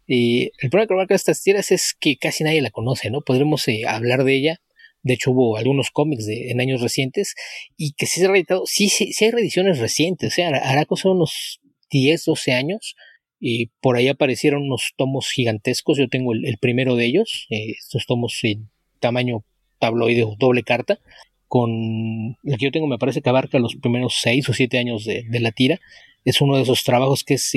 Eh, 0.08 0.52
el 0.58 0.70
problema 0.70 0.88
con 0.88 0.96
hablar 0.96 1.10
de 1.10 1.16
estas 1.16 1.44
tiras 1.44 1.72
es 1.72 1.94
que 2.00 2.16
casi 2.16 2.46
nadie 2.46 2.62
la 2.62 2.72
conoce, 2.72 3.10
¿no? 3.10 3.20
Podremos 3.20 3.68
eh, 3.68 3.82
hablar 3.86 4.24
de 4.24 4.36
ella 4.36 4.62
de 5.02 5.14
hecho, 5.14 5.32
hubo 5.32 5.58
algunos 5.58 5.92
cómics 5.92 6.26
de, 6.26 6.52
en 6.52 6.60
años 6.60 6.82
recientes 6.82 7.36
y 7.78 7.94
que 7.94 8.06
sí 8.06 8.20
se 8.20 8.26
ha 8.26 8.30
reeditado. 8.30 8.64
Sí, 8.66 8.90
sí, 8.90 9.14
hay 9.22 9.32
reediciones 9.32 9.80
recientes. 9.80 10.34
O 10.34 10.36
sea, 10.36 10.50
hará 10.50 10.86
cosa 10.86 11.10
unos 11.10 11.62
10, 11.90 12.26
12 12.26 12.54
años. 12.54 12.96
Y 13.40 13.68
por 13.80 13.96
ahí 13.96 14.10
aparecieron 14.10 14.64
unos 14.64 14.94
tomos 14.98 15.30
gigantescos. 15.30 15.98
Yo 15.98 16.10
tengo 16.10 16.34
el, 16.34 16.58
primero 16.60 16.96
de 16.96 17.06
ellos. 17.06 17.48
Eh, 17.50 17.76
estos 17.80 18.06
tomos 18.06 18.38
en 18.44 18.70
tamaño 19.00 19.46
tabloide 19.80 20.24
o 20.24 20.36
doble 20.38 20.64
carta. 20.64 21.00
Con 21.48 22.38
el 22.44 22.58
que 22.58 22.66
yo 22.66 22.72
tengo, 22.72 22.88
me 22.88 23.00
parece 23.00 23.22
que 23.22 23.30
abarca 23.30 23.58
los 23.58 23.76
primeros 23.78 24.18
6 24.22 24.50
o 24.50 24.54
7 24.54 24.78
años 24.78 25.06
de, 25.06 25.26
la 25.40 25.52
tira. 25.52 25.80
Es 26.26 26.42
uno 26.42 26.58
de 26.58 26.64
esos 26.64 26.84
trabajos 26.84 27.24
que 27.24 27.36
es 27.36 27.50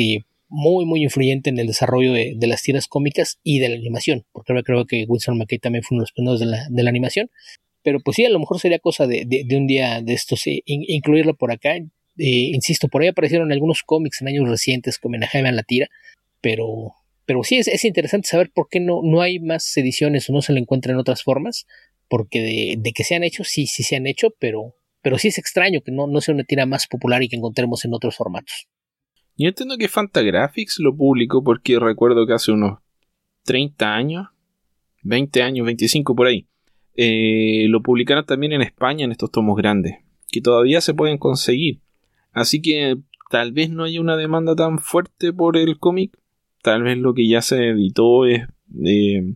muy, 0.52 0.85
muy 0.85 1.02
influyente 1.02 1.49
en 1.49 1.59
el 1.59 1.66
desarrollo 1.66 2.12
de, 2.12 2.37
las 2.47 2.62
tiras 2.62 2.87
cómicas 2.87 3.38
y 3.42 3.59
de 3.59 3.71
la 3.71 3.76
animación, 3.76 4.26
porque 4.32 4.52
ahora 4.52 4.62
creo 4.62 4.87
que 4.87 5.06
Winsor 5.09 5.35
McKay 5.35 5.59
también 5.59 5.82
fue 5.82 5.97
uno 5.97 6.02
de 6.02 6.04
los 6.04 6.12
primeros 6.12 6.40
de 6.40 6.47
la, 6.47 6.66
de 6.68 6.82
la 6.82 6.90
animación. 6.90 7.30
Pero 7.82 8.00
pues 8.00 8.16
sí, 8.16 8.25
a 8.26 8.30
lo 8.30 8.38
mejor 8.38 8.61
sería 8.61 8.78
cosa 8.78 9.06
de, 9.06 9.25
de, 9.26 9.56
un 9.56 9.66
día 9.66 10.02
de 10.02 10.12
estos, 10.12 10.47
eh, 10.47 10.62
incluirlo 10.66 11.35
por 11.35 11.50
acá. 11.50 11.75
Eh, 11.76 11.87
insisto, 12.18 12.88
por 12.88 13.02
ahí 13.02 13.09
aparecieron 13.09 13.50
algunos 13.50 13.82
cómics 13.82 14.21
en 14.21 14.28
años 14.28 14.47
recientes 14.47 14.99
que 14.99 15.09
homenajeaban 15.09 15.56
la 15.56 15.62
tira, 15.62 15.88
pero, 16.42 16.92
pero 17.25 17.42
sí 17.42 17.56
es, 17.56 17.66
es, 17.66 17.85
interesante 17.87 18.28
saber 18.28 18.50
por 18.54 18.68
qué 18.68 18.78
no, 18.78 19.00
no 19.02 19.23
hay 19.23 19.40
más 19.40 19.75
ediciones 19.78 20.28
o 20.28 20.35
no 20.35 20.42
se 20.42 20.52
le 20.52 20.61
encuentran 20.61 20.94
en 20.94 21.00
otras 21.00 21.23
formas, 21.23 21.66
porque 22.09 22.42
de, 22.42 22.75
de, 22.78 22.92
que 22.92 23.04
se 23.04 23.14
han 23.14 23.25
hecho, 23.25 23.42
sí, 23.42 23.66
sí 23.66 23.82
se 23.82 23.97
han 23.97 24.06
hecho, 24.06 24.28
pero, 24.38 24.76
pero 25.00 25.16
sí 25.18 25.28
es 25.28 25.38
extraño 25.38 25.80
que 25.80 25.92
no, 25.92 26.06
no 26.06 26.21
sea 26.21 26.35
una 26.35 26.44
tira 26.44 26.66
más 26.66 26.87
popular 26.87 27.23
y 27.23 27.30
que 27.30 27.37
encontremos 27.37 27.87
en 27.87 27.94
otros 27.94 28.16
formatos. 28.16 28.68
Yo 29.37 29.49
entiendo 29.49 29.77
que 29.79 29.89
Fantagraphics 29.89 30.79
lo 30.79 30.95
publicó 30.95 31.43
porque 31.43 31.79
recuerdo 31.79 32.27
que 32.27 32.35
hace 32.35 32.53
unos 32.53 32.79
30 33.45 33.95
años, 33.95 34.29
20 35.03 35.43
años, 35.43 35.67
25 35.67 36.15
por 36.15 36.27
ahí, 36.27 36.47
eh, 36.95 37.67
lo 37.69 37.83
publicaron 37.83 38.25
también 38.27 38.53
en 38.53 38.62
España 38.62 39.05
en 39.05 39.12
estos 39.12 39.31
tomos 39.31 39.57
grandes, 39.57 39.97
que 40.31 40.41
todavía 40.41 40.81
se 40.81 40.95
pueden 40.95 41.19
conseguir. 41.19 41.81
Así 42.33 42.61
que 42.61 42.99
tal 43.31 43.53
vez 43.53 43.71
no 43.71 43.85
haya 43.85 44.01
una 44.01 44.17
demanda 44.17 44.55
tan 44.55 44.79
fuerte 44.79 45.33
por 45.33 45.57
el 45.57 45.79
cómic, 45.79 46.19
tal 46.62 46.83
vez 46.83 46.99
lo 46.99 47.15
que 47.15 47.27
ya 47.27 47.43
se 47.43 47.71
editó 47.71 48.27
es 48.27 48.43
eh, 48.85 49.35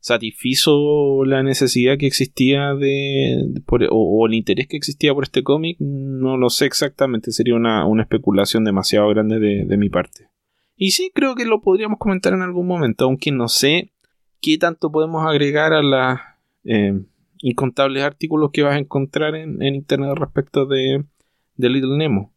satisfizo 0.00 1.24
la 1.26 1.42
necesidad 1.42 1.98
que 1.98 2.06
existía 2.06 2.74
de, 2.74 3.44
o, 3.90 4.26
el 4.26 4.34
interés 4.34 4.66
que 4.66 4.76
existía 4.76 5.14
por 5.14 5.24
este 5.24 5.42
cómic, 5.42 5.76
no 5.78 6.36
lo 6.36 6.48
sé 6.50 6.66
exactamente, 6.66 7.32
sería 7.32 7.54
una, 7.54 7.84
especulación 8.00 8.64
demasiado 8.64 9.08
grande 9.08 9.38
de, 9.38 9.76
mi 9.76 9.90
parte. 9.90 10.28
Y 10.76 10.92
sí, 10.92 11.10
creo 11.14 11.34
que 11.34 11.44
lo 11.44 11.60
podríamos 11.60 11.98
comentar 11.98 12.32
en 12.32 12.42
algún 12.42 12.66
momento, 12.66 13.04
aunque 13.04 13.30
no 13.30 13.48
sé 13.48 13.92
qué 14.40 14.56
tanto 14.56 14.90
podemos 14.90 15.26
agregar 15.26 15.74
a 15.74 15.82
los 15.82 16.18
eh, 16.64 16.98
incontables 17.42 18.02
artículos 18.02 18.50
que 18.52 18.62
vas 18.62 18.76
a 18.76 18.78
encontrar 18.78 19.34
en, 19.34 19.62
internet 19.62 20.16
respecto 20.16 20.64
de, 20.64 21.04
de 21.56 21.68
Little 21.68 21.98
Nemo. 21.98 22.32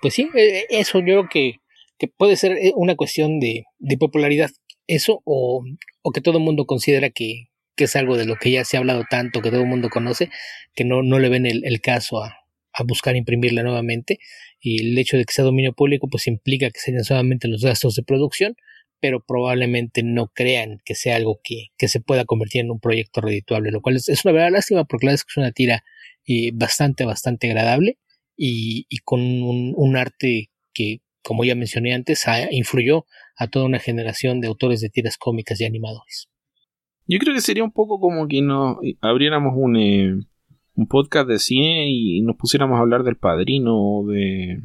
Pues 0.00 0.14
sí, 0.14 0.30
eh, 0.36 0.66
eso 0.70 1.00
yo 1.00 1.04
creo 1.04 1.28
que, 1.28 1.60
que 1.98 2.06
puede 2.06 2.36
ser 2.36 2.52
eh, 2.52 2.72
una 2.76 2.94
cuestión 2.94 3.40
de, 3.40 3.64
de 3.78 3.98
popularidad. 3.98 4.50
Eso 4.86 5.22
o, 5.24 5.64
o 6.02 6.12
que 6.12 6.20
todo 6.20 6.38
el 6.38 6.44
mundo 6.44 6.66
considera 6.66 7.10
que, 7.10 7.46
que, 7.76 7.84
es 7.84 7.96
algo 7.96 8.16
de 8.16 8.26
lo 8.26 8.36
que 8.36 8.50
ya 8.50 8.64
se 8.64 8.76
ha 8.76 8.80
hablado 8.80 9.04
tanto, 9.08 9.40
que 9.40 9.50
todo 9.50 9.62
el 9.62 9.68
mundo 9.68 9.88
conoce, 9.90 10.30
que 10.74 10.84
no, 10.84 11.02
no 11.02 11.18
le 11.18 11.28
ven 11.28 11.46
el, 11.46 11.64
el 11.64 11.80
caso 11.80 12.22
a, 12.22 12.36
a, 12.72 12.82
buscar 12.84 13.16
imprimirla 13.16 13.62
nuevamente. 13.62 14.18
Y 14.60 14.82
el 14.82 14.98
hecho 14.98 15.16
de 15.16 15.24
que 15.24 15.32
sea 15.32 15.44
dominio 15.44 15.72
público 15.72 16.08
pues 16.08 16.26
implica 16.26 16.70
que 16.70 16.80
sean 16.80 17.04
solamente 17.04 17.48
los 17.48 17.62
gastos 17.62 17.94
de 17.94 18.02
producción, 18.02 18.56
pero 19.00 19.20
probablemente 19.20 20.02
no 20.02 20.28
crean 20.28 20.80
que 20.84 20.94
sea 20.94 21.16
algo 21.16 21.40
que, 21.44 21.66
que 21.76 21.88
se 21.88 22.00
pueda 22.00 22.24
convertir 22.24 22.62
en 22.62 22.70
un 22.70 22.80
proyecto 22.80 23.20
redituable, 23.20 23.70
lo 23.70 23.82
cual 23.82 23.96
es, 23.96 24.08
es 24.08 24.24
una 24.24 24.32
verdad 24.32 24.52
lástima 24.52 24.84
porque 24.84 25.06
la 25.06 25.10
verdad 25.10 25.20
es 25.20 25.24
que 25.24 25.32
es 25.32 25.36
una 25.36 25.52
tira 25.52 25.84
eh, 26.26 26.52
bastante, 26.54 27.04
bastante 27.04 27.48
agradable 27.48 27.98
y, 28.34 28.86
y 28.88 28.98
con 28.98 29.20
un, 29.20 29.74
un, 29.76 29.96
arte 29.96 30.48
que, 30.72 31.00
como 31.24 31.44
ya 31.44 31.54
mencioné 31.54 31.94
antes, 31.94 32.24
influyó 32.50 33.06
a 33.36 33.48
toda 33.48 33.64
una 33.64 33.78
generación 33.78 34.40
de 34.40 34.48
autores 34.48 34.80
de 34.80 34.90
tiras 34.90 35.16
cómicas 35.16 35.60
y 35.60 35.64
animadores. 35.64 36.28
Yo 37.06 37.18
creo 37.18 37.34
que 37.34 37.40
sería 37.40 37.64
un 37.64 37.72
poco 37.72 37.98
como 37.98 38.28
que 38.28 38.40
nos 38.40 38.76
abriéramos 39.00 39.54
un, 39.56 39.76
eh, 39.76 40.14
un 40.74 40.86
podcast 40.86 41.28
de 41.28 41.38
cine 41.38 41.86
y 41.88 42.22
nos 42.22 42.36
pusiéramos 42.36 42.78
a 42.78 42.80
hablar 42.80 43.02
del 43.02 43.16
padrino 43.16 43.74
o 43.76 44.06
de 44.06 44.60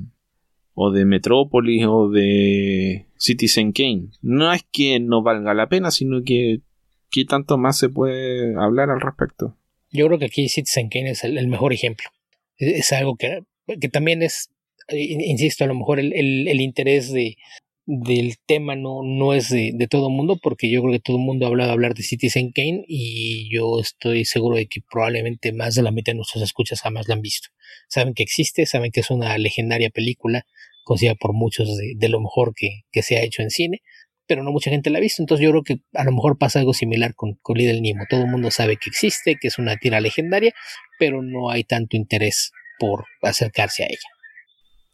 o 0.82 0.92
de 0.92 1.04
Metrópolis 1.04 1.86
o 1.86 2.10
de 2.10 3.08
Citizen 3.18 3.74
Kane. 3.74 4.12
No 4.22 4.54
es 4.54 4.66
que 4.72 5.00
no 5.02 5.22
valga 5.22 5.54
la 5.54 5.68
pena, 5.68 5.92
sino 5.92 6.24
que 6.24 6.62
qué 7.10 7.26
tanto 7.26 7.58
más 7.58 7.78
se 7.78 7.90
puede 7.90 8.56
hablar 8.56 8.90
al 8.90 9.02
respecto. 9.02 9.58
Yo 9.92 10.08
creo 10.08 10.20
que 10.20 10.26
aquí 10.26 10.48
Citizen 10.48 10.88
Kane 10.88 11.12
es 11.12 11.26
el, 11.26 11.38
el 11.38 11.48
mejor 11.48 11.74
ejemplo. 11.74 12.08
Es, 12.56 12.80
es, 12.80 12.92
algo 12.94 13.18
que, 13.18 13.44
que 13.82 13.90
también 13.90 14.22
es, 14.22 14.52
insisto, 14.92 15.64
a 15.64 15.68
lo 15.68 15.76
mejor 15.76 16.00
el, 16.00 16.14
el, 16.14 16.62
interés 16.62 17.12
de, 17.12 17.38
del 17.86 18.36
tema 18.46 18.76
no, 18.76 19.02
no 19.04 19.34
es 19.34 19.50
de, 19.50 19.88
todo 19.90 20.08
el 20.10 20.14
mundo, 20.14 20.38
porque 20.42 20.70
yo 20.70 20.82
creo 20.82 20.94
que 20.94 21.00
todo 21.00 21.18
el 21.18 21.24
mundo 21.24 21.46
ha 21.46 21.50
hablado 21.50 21.72
hablar 21.72 21.94
de 21.96 22.04
Citizen 22.04 22.52
Kane 22.52 22.84
y 22.88 23.54
yo 23.54 23.80
estoy 23.80 24.26
seguro 24.26 24.58
de 24.58 24.68
que 24.68 24.82
probablemente 24.90 25.54
más 25.54 25.76
de 25.76 25.82
la 25.82 25.92
mitad 25.92 26.14
de 26.14 26.18
nuestros 26.18 26.44
escuchas 26.44 26.82
jamás 26.82 27.08
la 27.08 27.16
han 27.16 27.22
visto. 27.22 27.50
Saben 27.88 28.14
que 28.14 28.24
existe, 28.24 28.66
saben 28.66 28.92
que 28.92 29.00
es 29.00 29.10
una 29.10 29.38
legendaria 29.38 29.90
película, 29.90 30.46
considerada 30.84 31.18
por 31.20 31.34
muchos 31.34 31.78
de, 31.78 31.94
de 31.96 32.10
lo 32.10 32.20
mejor 32.20 32.54
que, 32.56 32.82
que, 32.92 33.02
se 33.02 33.18
ha 33.18 33.24
hecho 33.24 33.42
en 33.42 33.50
cine, 33.50 33.82
pero 34.28 34.44
no 34.44 34.52
mucha 34.52 34.70
gente 34.70 34.92
la 34.92 35.00
ha 35.00 35.02
visto. 35.02 35.24
Entonces 35.24 35.44
yo 35.44 35.50
creo 35.50 35.64
que 35.64 35.78
a 35.94 36.04
lo 36.04 36.12
mejor 36.12 36.38
pasa 36.38 36.60
algo 36.60 36.74
similar 36.74 37.16
con, 37.16 37.40
con 37.42 37.58
Little 37.58 37.82
Nemo. 37.82 38.06
Todo 38.08 38.22
el 38.22 38.28
mundo 38.28 38.52
sabe 38.52 38.78
que 38.78 38.90
existe, 38.90 39.38
que 39.42 39.48
es 39.48 39.58
una 39.58 39.78
tira 39.78 40.00
legendaria, 40.00 40.54
pero 41.00 41.24
no 41.24 41.50
hay 41.50 41.64
tanto 41.64 41.98
interés 41.98 42.52
por 42.78 43.06
acercarse 43.24 43.84
a 43.84 43.88
ella. 43.88 44.19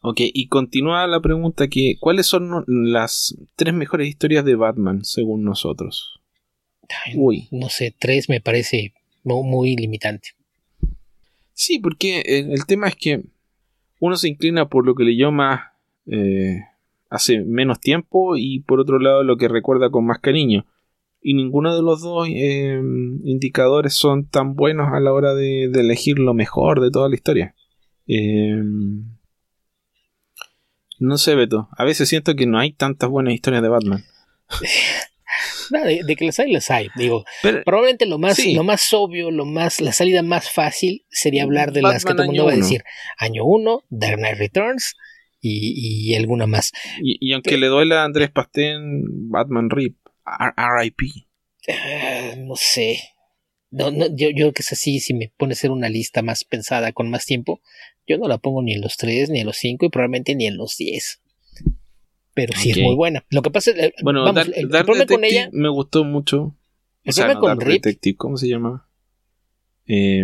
Ok, 0.08 0.22
y 0.22 0.50
continúa 0.50 1.08
la 1.08 1.20
pregunta 1.20 1.68
que 1.68 1.96
¿cuáles 2.00 2.28
son 2.28 2.64
las 2.68 3.36
tres 3.56 3.74
mejores 3.74 4.08
historias 4.08 4.46
de 4.46 4.54
Batman 4.54 5.04
según 5.04 5.44
nosotros? 5.44 6.22
Ay, 7.08 7.16
Uy. 7.18 7.48
No 7.50 7.70
sé, 7.70 7.92
tres 7.98 8.30
me 8.30 8.40
parece 8.40 8.94
muy, 9.24 9.76
limitante. 9.76 10.28
Sí, 11.54 11.80
porque 11.80 12.20
el, 12.20 12.52
el, 12.52 12.68
tema 12.68 12.88
es 12.88 12.96
que 12.96 13.24
uno 14.00 14.16
se 14.16 14.28
inclina 14.28 14.70
por 14.70 14.86
lo 14.86 14.94
que 14.94 15.06
leyó 15.06 15.32
más 15.32 15.72
eh, 16.06 16.60
hace 17.10 17.40
menos 17.44 17.80
tiempo 17.80 18.38
y 18.38 18.60
por 18.60 18.80
otro 18.80 19.00
lado 19.00 19.24
lo 19.24 19.38
que 19.38 19.48
recuerda 19.48 19.90
con 19.90 20.06
más 20.06 20.20
cariño. 20.20 20.68
Y 21.20 21.34
ninguno 21.34 21.76
de 21.76 21.82
los 21.82 22.04
dos 22.04 22.28
eh, 22.30 22.80
indicadores 23.24 23.96
son 23.96 24.28
tan 24.28 24.54
buenos 24.54 24.90
a 24.94 25.00
la 25.00 25.12
hora 25.12 25.34
de, 25.34 25.68
de, 25.68 25.80
elegir 25.80 26.20
lo 26.20 26.36
mejor 26.36 26.80
de 26.80 26.92
toda 26.92 27.10
la 27.10 27.16
historia. 27.16 27.56
Eh, 28.06 28.62
no 31.00 31.18
sé, 31.18 31.36
Beto. 31.36 31.70
A 31.78 31.84
veces 31.84 32.10
siento 32.10 32.36
que 32.36 32.46
no 32.46 32.60
hay 32.60 32.74
tantas 32.74 33.10
buenas 33.10 33.34
historias 33.34 33.64
de 33.64 33.70
Batman. 33.70 34.06
No, 35.72 35.84
de, 35.84 36.02
de, 36.06 36.16
que 36.16 36.26
las 36.26 36.40
hay, 36.40 36.52
las 36.52 36.70
hay. 36.72 36.90
Digo, 36.96 37.26
Pero, 37.42 37.64
probablemente 37.64 38.06
lo 38.06 38.18
más, 38.18 38.36
sí. 38.36 38.54
lo 38.54 38.64
más 38.64 38.94
obvio, 38.94 39.32
lo 39.32 39.46
más, 39.46 39.82
la 39.82 39.92
salida 39.92 40.22
más 40.22 40.50
fácil 40.50 41.06
sería 41.10 41.44
hablar 41.44 41.72
de 41.72 41.82
Batman 41.82 41.94
las 41.94 42.06
que 42.06 42.14
todo 42.14 42.22
el 42.22 42.28
mundo 42.28 42.46
va 42.46 42.54
a 42.54 42.56
decir. 42.56 42.84
Año 43.18 43.44
1, 43.44 43.84
Dark 43.90 44.18
Knight 44.18 44.38
Returns 44.38 44.96
y, 45.42 46.12
y 46.12 46.16
alguna 46.16 46.48
más. 46.48 46.72
Y, 47.02 47.18
y 47.20 47.34
aunque 47.34 47.52
Pero, 47.52 47.62
le 47.62 47.68
duele 47.68 47.96
a 47.96 48.04
Andrés 48.04 48.30
Pastén, 48.32 49.30
Batman 49.30 49.70
RIP, 49.70 49.98
RIP. 50.26 51.00
Uh, 51.68 52.46
no 52.46 52.56
sé. 52.56 53.00
No, 53.76 53.92
no, 53.92 54.08
yo, 54.08 54.30
yo 54.30 54.36
creo 54.36 54.54
que 54.54 54.62
es 54.62 54.72
así, 54.72 55.02
si 55.02 55.14
me 55.14 55.34
pone 55.36 55.52
a 55.52 55.56
hacer 55.56 55.70
una 55.70 55.90
lista 55.90 56.22
más 56.22 56.46
pensada 56.46 56.94
con 56.94 57.10
más 57.10 57.26
tiempo, 57.26 57.60
yo 58.08 58.18
no 58.18 58.30
la 58.30 58.38
pongo 58.38 58.64
ni 58.64 58.74
en 58.74 58.80
los 58.80 58.96
3, 58.96 59.30
ni 59.30 59.42
en 59.42 59.46
los 59.46 59.58
5 59.58 59.86
y 59.86 59.90
probablemente 59.90 60.34
ni 60.34 60.48
en 60.48 60.56
los 60.56 60.78
10. 60.78 61.22
Pero 62.34 62.54
sí 62.56 62.72
es 62.72 62.78
muy 62.78 62.96
buena. 62.96 63.26
Lo 63.30 63.42
que 63.42 63.52
pasa 63.52 63.72
es, 63.72 63.92
bueno, 64.02 64.22
vamos, 64.22 64.36
Dark, 64.36 64.54
el, 64.56 64.70
Dark 64.70 64.86
problema 64.86 65.06
con 65.06 65.26
ella 65.26 65.50
me 65.52 65.68
gustó 65.68 66.06
mucho. 66.06 66.56
El 67.04 67.10
o 67.10 67.14
sea, 67.14 67.28
no, 67.28 67.40
con 67.42 67.50
Dark 67.50 67.68
Rip, 67.68 67.84
Detective, 67.84 68.16
¿cómo 68.16 68.38
se 68.38 68.48
llama? 68.48 68.88
Eh, 69.88 70.24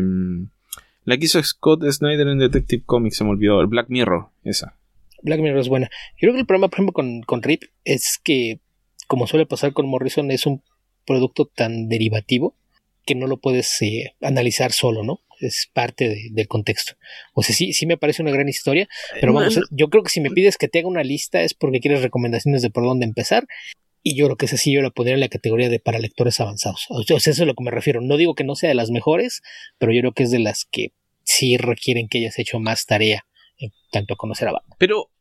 la 1.04 1.18
que 1.18 1.26
hizo 1.26 1.44
Scott 1.44 1.84
Snyder 1.92 2.28
en 2.30 2.40
Detective 2.40 2.84
Comics, 2.86 3.18
se 3.18 3.26
me 3.26 3.32
olvidó. 3.32 3.60
El 3.60 3.68
Black 3.68 3.90
Mirror, 3.90 4.30
esa. 4.46 4.78
Black 5.24 5.42
Mirror 5.42 5.60
es 5.60 5.68
buena. 5.68 5.90
Yo 6.14 6.20
creo 6.20 6.34
que 6.36 6.40
el 6.40 6.46
problema, 6.46 6.70
por 6.70 6.78
ejemplo, 6.78 6.94
con, 6.94 7.22
con 7.24 7.44
Rip 7.44 7.64
es 7.84 8.18
que, 8.24 8.62
como 9.08 9.28
suele 9.28 9.46
pasar 9.46 9.74
con 9.74 9.90
Morrison, 9.90 10.32
es 10.32 10.46
un 10.46 10.64
producto 11.06 11.48
tan 11.48 11.90
derivativo 11.90 12.56
que 13.06 13.16
no 13.16 13.28
lo 13.28 13.38
puedes 13.38 13.82
eh, 13.82 14.16
analizar 14.22 14.72
solo, 14.72 15.04
¿no? 15.04 15.22
Es 15.40 15.70
parte 15.74 16.08
de, 16.08 16.30
del 16.32 16.48
contexto. 16.48 16.94
O 17.34 17.42
sea, 17.42 17.56
sí, 17.56 17.74
sí 17.74 17.86
me 17.86 17.98
parece 17.98 18.22
una 18.22 18.32
gran 18.32 18.48
historia, 18.48 18.88
pero 19.20 19.34
vamos, 19.34 19.56
no, 19.56 19.62
no. 19.62 19.68
yo 19.72 19.90
creo 19.90 20.04
que 20.04 20.10
si 20.10 20.22
me 20.22 20.30
pides 20.30 20.58
que 20.58 20.68
te 20.68 20.80
haga 20.80 20.88
una 20.88 21.04
lista 21.04 21.42
es 21.42 21.54
porque 21.54 21.80
quieres 21.80 22.02
recomendaciones 22.02 22.62
de 22.62 22.70
por 22.70 22.84
dónde 22.84 23.06
empezar. 23.06 23.48
Y 24.04 24.16
yo 24.16 24.26
creo 24.26 24.38
que 24.38 24.48
ese 24.48 24.58
sí 24.58 24.74
yo 24.74 24.82
la 24.82 24.90
pondría 24.90 25.14
en 25.14 25.20
la 25.20 25.30
categoría 25.30 25.70
de 25.70 25.80
para 25.80 26.00
lectores 26.00 26.40
avanzados. 26.40 26.88
O 26.90 27.04
sea, 27.04 27.18
eso 27.18 27.30
es 27.30 27.40
a 27.40 27.46
lo 27.46 27.54
que 27.54 27.64
me 27.64 27.72
refiero. 27.72 28.02
No 28.02 28.18
digo 28.18 28.34
que 28.34 28.44
no 28.44 28.56
sea 28.56 28.70
de 28.70 28.76
las 28.76 28.90
mejores, 28.90 29.42
pero 29.78 29.92
yo 29.92 30.02
creo 30.02 30.14
que 30.14 30.24
es 30.24 30.32
de 30.32 30.40
las 30.40 30.66
que 30.66 30.94
sí 31.24 31.58
requieren 31.58 32.08
que 32.08 32.18
hayas 32.18 32.40
hecho 32.40 32.60
más 32.60 32.88
tarea 32.88 33.26
en 33.58 33.72
tanto 33.92 34.16
a 34.16 34.18
conocer 34.18 34.48
a 34.48 34.54
Batman. 34.54 34.78
Pero 34.80 35.12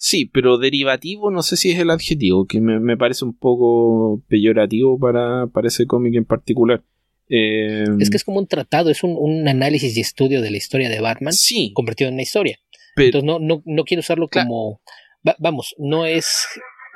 Sí, 0.00 0.26
pero 0.26 0.58
derivativo 0.58 1.32
no 1.32 1.42
sé 1.42 1.56
si 1.56 1.72
es 1.72 1.78
el 1.80 1.90
adjetivo, 1.90 2.46
que 2.46 2.60
me, 2.60 2.78
me 2.78 2.96
parece 2.96 3.24
un 3.24 3.34
poco 3.34 4.22
peyorativo 4.28 4.96
para, 4.96 5.48
para 5.48 5.66
ese 5.66 5.86
cómic 5.86 6.14
en 6.14 6.24
particular. 6.24 6.84
Eh, 7.28 7.84
es 8.00 8.10
que 8.10 8.16
es 8.16 8.24
como 8.24 8.38
un 8.38 8.46
tratado, 8.46 8.90
es 8.90 9.02
un, 9.02 9.16
un, 9.18 9.46
análisis 9.48 9.96
y 9.96 10.00
estudio 10.00 10.40
de 10.40 10.50
la 10.50 10.56
historia 10.56 10.88
de 10.88 11.00
Batman 11.00 11.32
sí, 11.32 11.72
convertido 11.74 12.08
en 12.08 12.14
una 12.14 12.22
historia. 12.22 12.58
Pero, 12.94 13.18
Entonces 13.18 13.26
no, 13.26 13.38
no, 13.38 13.62
no 13.64 13.84
quiero 13.84 14.00
usarlo 14.00 14.28
claro. 14.28 14.48
como... 14.48 14.80
Va, 15.26 15.36
vamos, 15.38 15.74
no 15.78 16.06
es... 16.06 16.46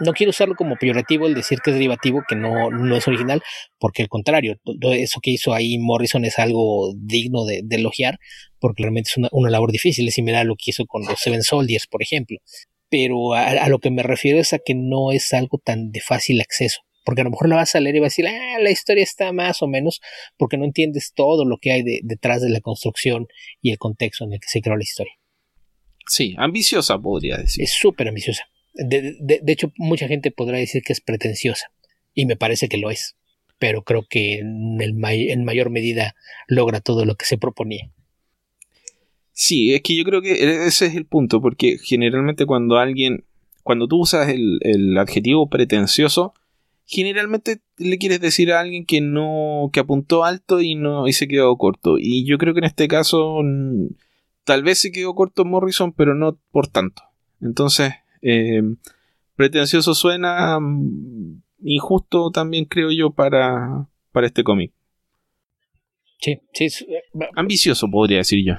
No 0.00 0.14
quiero 0.14 0.30
usarlo 0.30 0.56
como 0.56 0.76
peyorativo 0.76 1.26
el 1.26 1.34
decir 1.34 1.58
que 1.62 1.70
es 1.70 1.76
derivativo, 1.76 2.22
que 2.26 2.34
no, 2.34 2.70
no 2.70 2.96
es 2.96 3.06
original, 3.06 3.40
porque 3.78 4.02
al 4.02 4.08
contrario, 4.08 4.56
todo 4.64 4.94
eso 4.94 5.20
que 5.22 5.30
hizo 5.30 5.52
ahí 5.52 5.78
Morrison 5.78 6.24
es 6.24 6.40
algo 6.40 6.92
digno 6.96 7.44
de, 7.44 7.60
de 7.62 7.76
elogiar, 7.76 8.18
porque 8.58 8.82
realmente 8.82 9.10
es 9.10 9.16
una, 9.16 9.28
una, 9.30 9.50
labor 9.50 9.70
difícil, 9.70 10.08
es 10.08 10.14
similar 10.14 10.40
a 10.40 10.44
lo 10.44 10.56
que 10.56 10.70
hizo 10.70 10.86
con 10.86 11.04
los 11.04 11.20
Seven 11.20 11.42
Soldiers, 11.42 11.86
por 11.86 12.02
ejemplo. 12.02 12.38
Pero 12.88 13.34
a, 13.34 13.48
a 13.48 13.68
lo 13.68 13.78
que 13.78 13.92
me 13.92 14.02
refiero 14.02 14.40
es 14.40 14.52
a 14.54 14.58
que 14.58 14.74
no 14.74 15.12
es 15.12 15.32
algo 15.34 15.60
tan 15.62 15.92
de 15.92 16.00
fácil 16.00 16.40
acceso 16.40 16.80
porque 17.04 17.22
a 17.22 17.24
lo 17.24 17.30
mejor 17.30 17.48
la 17.48 17.56
vas 17.56 17.74
a 17.74 17.80
leer 17.80 17.96
y 17.96 17.98
vas 18.00 18.06
a 18.06 18.22
decir, 18.22 18.26
ah, 18.28 18.58
la 18.60 18.70
historia 18.70 19.02
está 19.02 19.32
más 19.32 19.62
o 19.62 19.68
menos, 19.68 20.00
porque 20.36 20.56
no 20.56 20.64
entiendes 20.64 21.12
todo 21.14 21.44
lo 21.44 21.58
que 21.58 21.72
hay 21.72 21.82
de, 21.82 22.00
detrás 22.02 22.42
de 22.42 22.50
la 22.50 22.60
construcción 22.60 23.28
y 23.60 23.70
el 23.70 23.78
contexto 23.78 24.24
en 24.24 24.34
el 24.34 24.40
que 24.40 24.48
se 24.48 24.60
creó 24.60 24.76
la 24.76 24.82
historia. 24.82 25.12
Sí, 26.06 26.34
ambiciosa 26.38 26.98
podría 26.98 27.36
decir. 27.36 27.62
Es 27.62 27.72
súper 27.72 28.08
ambiciosa. 28.08 28.44
De, 28.74 29.16
de, 29.20 29.40
de, 29.42 29.52
hecho, 29.52 29.72
mucha 29.76 30.08
gente 30.08 30.30
podrá 30.30 30.58
decir 30.58 30.82
que 30.82 30.92
es 30.92 31.00
pretenciosa, 31.00 31.70
y 32.14 32.26
me 32.26 32.36
parece 32.36 32.68
que 32.68 32.78
lo 32.78 32.90
es, 32.90 33.16
pero 33.58 33.82
creo 33.82 34.06
que 34.08 34.38
en, 34.38 34.80
el 34.80 34.94
may 34.94 35.30
en 35.30 35.44
mayor 35.44 35.70
medida 35.70 36.14
logra 36.48 36.80
todo 36.80 37.04
lo 37.04 37.16
que 37.16 37.26
se 37.26 37.38
proponía. 37.38 37.90
Sí, 39.32 39.74
es 39.74 39.82
que 39.82 39.96
yo 39.96 40.04
creo 40.04 40.22
que 40.22 40.66
ese 40.66 40.86
es 40.86 40.94
el 40.94 41.06
punto, 41.06 41.40
porque 41.40 41.76
generalmente 41.82 42.46
cuando 42.46 42.78
alguien, 42.78 43.24
cuando 43.62 43.88
tú 43.88 44.00
usas 44.00 44.28
el, 44.28 44.58
el 44.62 44.96
adjetivo 44.96 45.48
pretencioso, 45.48 46.34
generalmente 46.86 47.60
le 47.78 47.98
quieres 47.98 48.20
decir 48.20 48.52
a 48.52 48.60
alguien 48.60 48.84
que 48.84 49.00
no 49.00 49.70
que 49.72 49.80
apuntó 49.80 50.24
alto 50.24 50.60
y 50.60 50.74
no 50.74 51.08
y 51.08 51.12
se 51.12 51.28
quedó 51.28 51.56
corto. 51.56 51.96
Y 51.98 52.26
yo 52.26 52.38
creo 52.38 52.54
que 52.54 52.60
en 52.60 52.66
este 52.66 52.88
caso 52.88 53.40
tal 54.44 54.62
vez 54.62 54.78
se 54.78 54.92
quedó 54.92 55.14
corto 55.14 55.44
Morrison 55.44 55.92
pero 55.92 56.14
no 56.14 56.38
por 56.50 56.68
tanto. 56.68 57.02
Entonces 57.40 57.92
eh, 58.22 58.62
pretencioso 59.36 59.94
suena 59.94 60.58
um, 60.58 61.40
injusto 61.62 62.30
también 62.30 62.64
creo 62.64 62.90
yo 62.90 63.10
para 63.10 63.88
para 64.12 64.26
este 64.26 64.44
cómic. 64.44 64.72
Sí 66.20 66.40
sí 66.52 66.68
ambicioso 67.34 67.90
podría 67.90 68.18
decir 68.18 68.44
yo. 68.44 68.54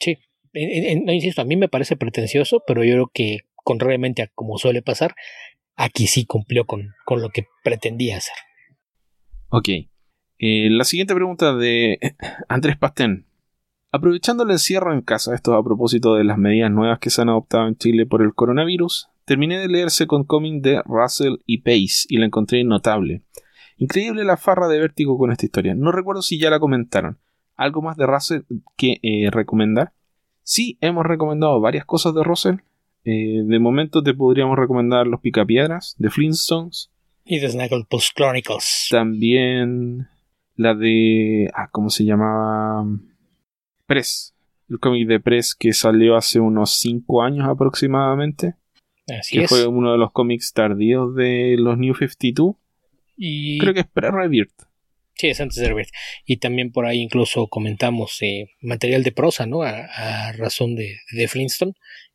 Sí 0.00 0.18
no 0.54 1.12
insisto 1.12 1.40
a 1.40 1.44
mí 1.46 1.56
me 1.56 1.68
parece 1.68 1.96
pretencioso 1.96 2.62
pero 2.66 2.84
yo 2.84 2.92
creo 2.92 3.10
que 3.12 3.38
contrariamente 3.54 4.22
a 4.22 4.26
como 4.34 4.58
suele 4.58 4.82
pasar 4.82 5.14
aquí 5.76 6.06
sí 6.06 6.26
cumplió 6.26 6.64
con, 6.64 6.94
con 7.04 7.20
lo 7.20 7.30
que 7.30 7.46
pretendía 7.62 8.18
hacer. 8.18 8.36
Ok. 9.48 9.68
Eh, 10.38 10.68
la 10.70 10.84
siguiente 10.84 11.14
pregunta 11.14 11.54
de 11.54 11.98
Andrés 12.48 12.76
Pastén. 12.76 13.26
Aprovechando 13.92 14.44
el 14.44 14.50
encierro 14.50 14.94
en 14.94 15.02
casa, 15.02 15.34
esto 15.34 15.54
a 15.54 15.62
propósito 15.62 16.14
de 16.14 16.24
las 16.24 16.38
medidas 16.38 16.70
nuevas 16.70 16.98
que 16.98 17.10
se 17.10 17.20
han 17.20 17.28
adoptado 17.28 17.68
en 17.68 17.76
Chile 17.76 18.06
por 18.06 18.22
el 18.22 18.34
coronavirus, 18.34 19.08
terminé 19.26 19.58
de 19.58 19.68
leerse 19.68 20.06
con 20.06 20.24
cómic 20.24 20.62
de 20.62 20.82
Russell 20.86 21.36
y 21.44 21.58
Pace 21.58 22.06
y 22.08 22.16
la 22.16 22.26
encontré 22.26 22.64
notable. 22.64 23.22
Increíble 23.76 24.24
la 24.24 24.36
farra 24.36 24.68
de 24.68 24.78
vértigo 24.78 25.18
con 25.18 25.30
esta 25.30 25.44
historia. 25.44 25.74
No 25.74 25.92
recuerdo 25.92 26.22
si 26.22 26.38
ya 26.38 26.48
la 26.50 26.58
comentaron. 26.58 27.18
¿Algo 27.54 27.82
más 27.82 27.96
de 27.96 28.06
Russell 28.06 28.42
que 28.76 28.98
eh, 29.02 29.28
recomendar? 29.30 29.92
Sí, 30.42 30.78
hemos 30.80 31.04
recomendado 31.04 31.60
varias 31.60 31.84
cosas 31.84 32.14
de 32.14 32.24
Russell. 32.24 32.56
Eh, 33.04 33.42
de 33.44 33.58
momento 33.58 34.02
te 34.02 34.14
podríamos 34.14 34.56
recomendar 34.56 35.06
Los 35.06 35.20
Picapiedras 35.20 35.96
de 35.98 36.10
Flintstones. 36.10 36.90
Y 37.24 37.40
The 37.40 37.50
Snagglepuss 37.50 38.12
Chronicles. 38.14 38.88
También 38.90 40.08
la 40.56 40.74
de. 40.74 41.50
Ah, 41.54 41.68
¿cómo 41.70 41.90
se 41.90 42.04
llamaba? 42.04 42.84
Press. 43.86 44.34
El 44.68 44.78
cómic 44.78 45.06
de 45.06 45.20
Press 45.20 45.54
que 45.54 45.72
salió 45.72 46.16
hace 46.16 46.40
unos 46.40 46.76
5 46.76 47.22
años 47.22 47.48
aproximadamente. 47.48 48.54
Así 49.08 49.36
que 49.36 49.44
es. 49.44 49.50
fue 49.50 49.66
uno 49.66 49.92
de 49.92 49.98
los 49.98 50.12
cómics 50.12 50.52
tardíos 50.52 51.14
de 51.14 51.56
los 51.58 51.78
New 51.78 51.94
52. 51.94 52.56
Y 53.16 53.58
Creo 53.58 53.74
que 53.74 53.80
es 53.80 53.86
pre-Rebirth. 53.86 54.62
Sí, 55.14 55.28
es 55.28 55.40
antes 55.40 55.56
de 55.56 55.66
Herbert. 55.66 55.90
Y 56.24 56.38
también 56.38 56.72
por 56.72 56.86
ahí 56.86 57.00
incluso 57.00 57.46
comentamos 57.48 58.18
eh, 58.22 58.50
material 58.60 59.02
de 59.02 59.12
prosa, 59.12 59.46
¿no? 59.46 59.62
A, 59.62 59.70
a 59.70 60.32
razón 60.32 60.74
de, 60.74 60.96
de 61.12 61.28
Flintstone. 61.28 61.74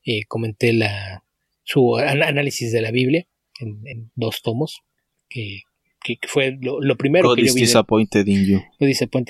Eh, 0.10 0.22
comenté 0.28 0.72
la, 0.72 1.26
su 1.64 1.98
an- 1.98 2.24
análisis 2.24 2.72
de 2.72 2.80
la 2.82 2.92
Biblia 2.92 3.28
en, 3.60 3.82
en 3.86 4.12
dos 4.16 4.42
tomos, 4.42 4.80
que, 5.28 5.64
que 6.02 6.18
fue 6.28 6.58
lo, 6.62 6.80
lo 6.80 6.96
primero 6.96 7.28
God 7.28 7.36
que 7.36 7.42
yo 7.48 7.54
vi. 7.54 7.60
disappointed 7.60 8.26
in 8.26 8.46
you. 8.46 8.62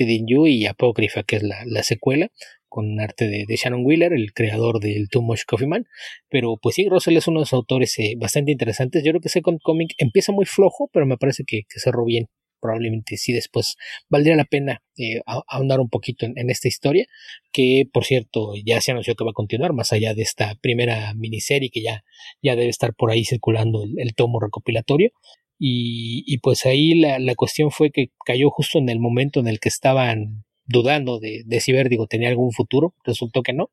In 0.08 0.28
You 0.28 0.46
y 0.46 0.68
Apócrifa, 0.68 1.24
que 1.24 1.38
es 1.38 1.44
la, 1.44 1.64
la 1.66 1.82
secuela, 1.82 2.30
con 2.70 3.00
arte 3.00 3.28
de, 3.28 3.46
de 3.48 3.56
Shannon 3.56 3.84
Wheeler, 3.86 4.14
el 4.14 4.34
creador 4.34 4.80
del 4.80 5.10
Too 5.10 5.24
Much 5.24 5.46
Coffee 5.48 5.68
Man. 5.68 5.88
Pero 6.30 6.58
pues 6.62 6.76
sí, 6.76 6.88
Russell 6.88 7.18
es 7.18 7.28
uno 7.28 7.40
de 7.40 7.44
los 7.44 7.54
autores 7.54 7.98
eh, 7.98 8.14
bastante 8.18 8.52
interesantes. 8.52 9.04
Yo 9.04 9.12
creo 9.14 9.22
que 9.22 9.30
ese 9.30 9.42
cómic 9.42 9.96
empieza 9.98 10.32
muy 10.32 10.46
flojo, 10.46 10.90
pero 10.94 11.08
me 11.08 11.18
parece 11.18 11.44
que, 11.48 11.62
que 11.68 11.80
cerró 11.80 12.06
bien. 12.06 12.28
Probablemente 12.60 13.18
sí 13.18 13.34
después 13.34 13.76
valdría 14.10 14.36
la 14.36 14.46
pena 14.46 14.82
eh, 14.98 15.22
ahondar 15.48 15.80
un 15.80 15.90
poquito 15.90 16.26
en, 16.26 16.34
en 16.38 16.50
esta 16.50 16.68
historia, 16.68 17.06
que 17.52 17.88
por 17.92 18.06
cierto 18.06 18.54
ya 18.66 18.82
se 18.82 18.92
anunció 18.92 19.16
que 19.16 19.24
va 19.24 19.32
a 19.32 19.34
continuar 19.34 19.74
más 19.74 19.94
allá 19.94 20.14
de 20.14 20.22
esta 20.22 20.56
primera 20.62 21.14
miniserie 21.14 21.70
que 21.70 21.82
ya, 21.82 22.04
ya 22.42 22.56
debe 22.56 22.70
estar 22.70 22.94
por 22.94 23.12
ahí 23.12 23.24
circulando 23.26 23.84
el, 23.84 23.94
el 23.98 24.16
tomo 24.16 24.40
recopilatorio. 24.40 25.12
Y, 25.60 26.24
y 26.28 26.38
pues 26.38 26.66
ahí 26.68 26.94
la, 26.94 27.18
la 27.18 27.34
cuestión 27.34 27.72
fue 27.72 27.90
que 27.90 28.12
cayó 28.26 28.52
justo 28.52 28.78
en 28.78 28.90
el 28.90 29.00
momento 29.00 29.40
en 29.40 29.48
el 29.48 29.60
que 29.60 29.70
estaban 29.70 30.46
dudando 30.66 31.20
de, 31.20 31.42
de 31.46 31.60
si 31.62 31.72
Vértigo 31.72 32.06
tenía 32.06 32.30
algún 32.30 32.52
futuro, 32.52 32.94
resultó 33.04 33.42
que 33.42 33.54
no. 33.54 33.72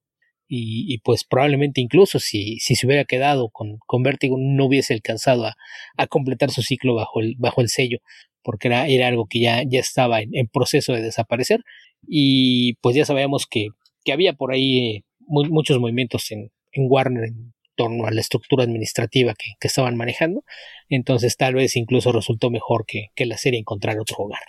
Y, 0.49 0.93
y 0.93 0.99
pues 0.99 1.25
probablemente 1.25 1.81
incluso 1.81 2.19
si, 2.19 2.59
si 2.59 2.75
se 2.75 2.87
hubiera 2.87 3.05
quedado 3.05 3.49
con, 3.49 3.79
con 3.87 4.03
Vértigo 4.03 4.37
no 4.39 4.67
hubiese 4.67 4.93
alcanzado 4.95 5.47
a, 5.47 5.57
a 5.97 6.07
completar 6.07 6.51
su 6.51 6.63
ciclo 6.63 6.95
bajo 6.95 7.21
el, 7.21 7.35
bajo 7.39 7.61
el 7.63 7.69
sello, 7.69 7.99
porque 8.45 8.69
era, 8.69 8.87
era 8.87 9.09
algo 9.09 9.27
que 9.27 9.41
ya, 9.41 9.63
ya 9.67 9.81
estaba 9.81 10.21
en, 10.21 10.47
proceso 10.53 10.93
de 10.93 11.03
desaparecer. 11.03 11.65
Y 12.07 12.75
pues 12.75 12.95
ya 12.95 13.05
sabíamos 13.05 13.47
que, 13.47 13.69
que 14.05 14.13
había 14.13 14.35
por 14.35 14.53
ahí 14.53 14.79
eh, 14.79 15.05
mu- 15.21 15.49
muchos 15.49 15.79
movimientos 15.81 16.31
en, 16.31 16.53
en 16.73 16.87
Warner 16.89 17.25
en 17.25 17.55
torno 17.77 18.07
a 18.07 18.13
la 18.13 18.21
estructura 18.21 18.63
administrativa 18.63 19.35
que, 19.35 19.53
que 19.59 19.67
estaban 19.67 19.97
manejando. 19.97 20.45
Entonces 20.89 21.37
tal 21.37 21.55
vez 21.55 21.75
incluso 21.77 22.13
resultó 22.13 22.51
mejor 22.51 22.85
que, 22.87 23.09
que 23.17 23.27
la 23.27 23.37
serie 23.39 23.59
encontrar 23.59 23.99
otro 23.99 24.17
hogar. 24.19 24.43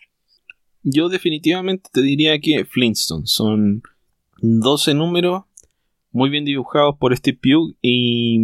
Yo 0.83 1.09
definitivamente 1.09 1.89
te 1.91 2.01
diría 2.01 2.37
que 2.39 2.65
Flintstones 2.65 3.31
son 3.31 3.81
12 4.41 4.93
números 4.93 5.43
muy 6.11 6.29
bien 6.29 6.45
dibujados 6.45 6.95
por 6.99 7.15
Steve 7.17 7.39
Pugh 7.41 7.75
y 7.81 8.37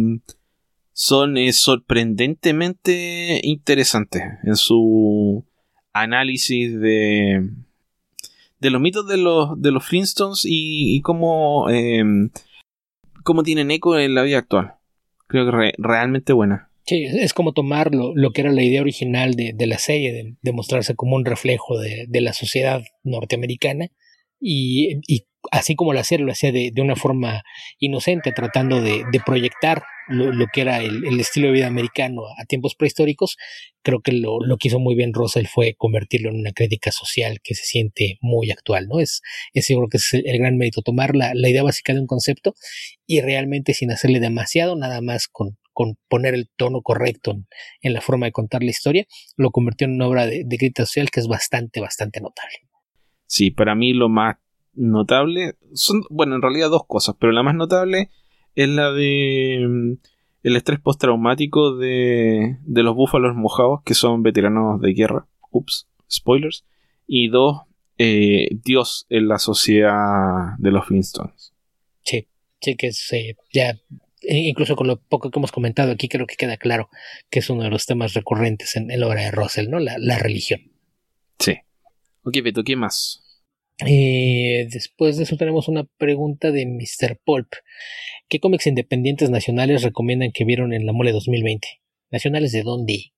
son 0.92 1.36
eh, 1.36 1.52
sorprendentemente 1.52 3.40
interesantes 3.42 4.22
en 4.44 4.56
su 4.56 5.44
análisis 5.92 6.78
de 6.80 7.50
de 8.60 8.70
los 8.70 8.80
mitos 8.80 9.08
de 9.08 9.16
los 9.16 9.60
de 9.60 9.72
los 9.72 9.84
Flintstones 9.84 10.42
y, 10.44 11.00
cómo 11.00 11.68
eh, 11.70 12.04
cómo 13.24 13.42
tienen 13.42 13.70
eco 13.70 13.98
en 13.98 14.14
la 14.14 14.22
vida 14.22 14.38
actual. 14.38 14.74
Creo 15.26 15.46
que 15.46 15.50
re- 15.50 15.74
realmente 15.78 16.32
buena. 16.32 16.70
Sí, 16.84 17.04
es 17.04 17.32
como 17.32 17.52
tomar 17.52 17.94
lo, 17.94 18.14
lo 18.14 18.32
que 18.32 18.40
era 18.40 18.52
la 18.52 18.62
idea 18.62 18.80
original 18.80 19.34
de, 19.34 19.52
de 19.54 19.66
la 19.66 19.78
serie, 19.78 20.36
de, 20.42 20.52
mostrarse 20.52 20.96
como 20.96 21.14
un 21.14 21.24
reflejo 21.24 21.78
de, 21.78 22.08
la 22.20 22.32
sociedad 22.32 22.82
norteamericana, 23.04 23.92
y 24.40 24.98
así 25.50 25.74
como 25.74 25.92
la 25.92 26.04
serie 26.04 26.24
lo 26.24 26.32
hacía 26.32 26.52
de, 26.52 26.70
de 26.72 26.82
una 26.82 26.96
forma 26.96 27.42
inocente, 27.78 28.32
tratando 28.32 28.80
de, 28.80 29.04
de 29.10 29.20
proyectar 29.20 29.82
lo, 30.08 30.32
lo 30.32 30.46
que 30.52 30.60
era 30.60 30.82
el, 30.82 31.06
el 31.06 31.20
estilo 31.20 31.48
de 31.48 31.54
vida 31.54 31.66
americano 31.66 32.22
a 32.38 32.44
tiempos 32.44 32.74
prehistóricos, 32.74 33.36
creo 33.82 34.00
que 34.00 34.12
lo, 34.12 34.40
lo 34.40 34.56
que 34.56 34.68
hizo 34.68 34.78
muy 34.78 34.94
bien 34.94 35.12
Russell 35.12 35.46
fue 35.46 35.74
convertirlo 35.76 36.30
en 36.30 36.40
una 36.40 36.52
crítica 36.52 36.92
social 36.92 37.40
que 37.42 37.54
se 37.54 37.64
siente 37.64 38.18
muy 38.20 38.50
actual, 38.50 38.88
¿no? 38.88 39.00
Es, 39.00 39.22
es 39.52 39.68
yo 39.68 39.78
creo 39.78 39.88
que 39.88 39.96
es 39.98 40.14
el 40.14 40.38
gran 40.38 40.56
mérito, 40.56 40.82
tomar 40.82 41.14
la, 41.14 41.32
la 41.34 41.48
idea 41.48 41.62
básica 41.62 41.92
de 41.92 42.00
un 42.00 42.06
concepto 42.06 42.54
y 43.06 43.20
realmente 43.20 43.74
sin 43.74 43.90
hacerle 43.90 44.20
demasiado, 44.20 44.76
nada 44.76 45.00
más 45.00 45.28
con, 45.28 45.58
con 45.72 45.96
poner 46.08 46.34
el 46.34 46.48
tono 46.56 46.82
correcto 46.82 47.32
en, 47.32 47.46
en 47.80 47.94
la 47.94 48.00
forma 48.00 48.26
de 48.26 48.32
contar 48.32 48.62
la 48.62 48.70
historia, 48.70 49.06
lo 49.36 49.50
convirtió 49.50 49.86
en 49.86 49.94
una 49.94 50.08
obra 50.08 50.26
de, 50.26 50.42
de 50.44 50.58
crítica 50.58 50.86
social 50.86 51.10
que 51.10 51.20
es 51.20 51.28
bastante, 51.28 51.80
bastante 51.80 52.20
notable. 52.20 52.56
Sí, 53.26 53.50
para 53.50 53.74
mí 53.74 53.94
lo 53.94 54.10
más 54.10 54.36
notable 54.74 55.54
son, 55.74 56.02
bueno, 56.10 56.34
en 56.36 56.42
realidad 56.42 56.70
dos 56.70 56.86
cosas, 56.86 57.14
pero 57.18 57.32
la 57.32 57.42
más 57.42 57.54
notable 57.54 58.10
es 58.54 58.68
la 58.68 58.92
de 58.92 59.66
mm, 59.68 59.92
el 60.42 60.56
estrés 60.56 60.80
postraumático 60.80 61.76
de, 61.76 62.58
de 62.62 62.82
los 62.82 62.94
búfalos 62.94 63.34
mojados, 63.34 63.80
que 63.84 63.94
son 63.94 64.22
veteranos 64.22 64.80
de 64.80 64.92
guerra. 64.92 65.26
Ups, 65.50 65.88
spoilers. 66.10 66.64
Y 67.06 67.28
dos, 67.28 67.62
eh, 67.98 68.48
Dios 68.64 69.06
en 69.08 69.28
la 69.28 69.38
sociedad 69.38 70.56
de 70.58 70.70
los 70.70 70.86
Flintstones. 70.86 71.52
Sí, 72.02 72.26
sí 72.60 72.76
que 72.76 72.88
es 72.88 73.12
eh, 73.12 73.36
ya, 73.52 73.78
e- 74.22 74.48
incluso 74.48 74.76
con 74.76 74.86
lo 74.86 74.96
poco 75.00 75.30
que 75.30 75.38
hemos 75.38 75.52
comentado 75.52 75.92
aquí, 75.92 76.08
creo 76.08 76.26
que 76.26 76.36
queda 76.36 76.56
claro 76.56 76.88
que 77.30 77.38
es 77.40 77.50
uno 77.50 77.62
de 77.62 77.70
los 77.70 77.86
temas 77.86 78.14
recurrentes 78.14 78.76
en, 78.76 78.90
en 78.90 79.00
la 79.00 79.06
obra 79.08 79.22
de 79.22 79.30
Russell, 79.30 79.68
¿no? 79.68 79.78
La, 79.78 79.96
la 79.98 80.18
religión. 80.18 80.60
Sí. 81.38 81.56
Ok, 82.24 82.38
Beto, 82.42 82.64
¿qué 82.64 82.76
más? 82.76 83.21
Eh, 83.86 84.68
después 84.70 85.16
de 85.16 85.24
eso 85.24 85.36
tenemos 85.36 85.68
una 85.68 85.84
pregunta 85.84 86.50
de 86.50 86.66
Mr. 86.66 87.18
Pulp. 87.24 87.48
¿Qué 88.28 88.40
cómics 88.40 88.66
independientes 88.66 89.30
nacionales 89.30 89.82
recomiendan 89.82 90.32
que 90.32 90.44
vieron 90.44 90.72
en 90.72 90.86
la 90.86 90.92
Mole 90.92 91.12
2020? 91.12 91.66
¿Nacionales 92.10 92.52
de 92.52 92.62
dónde? 92.62 93.12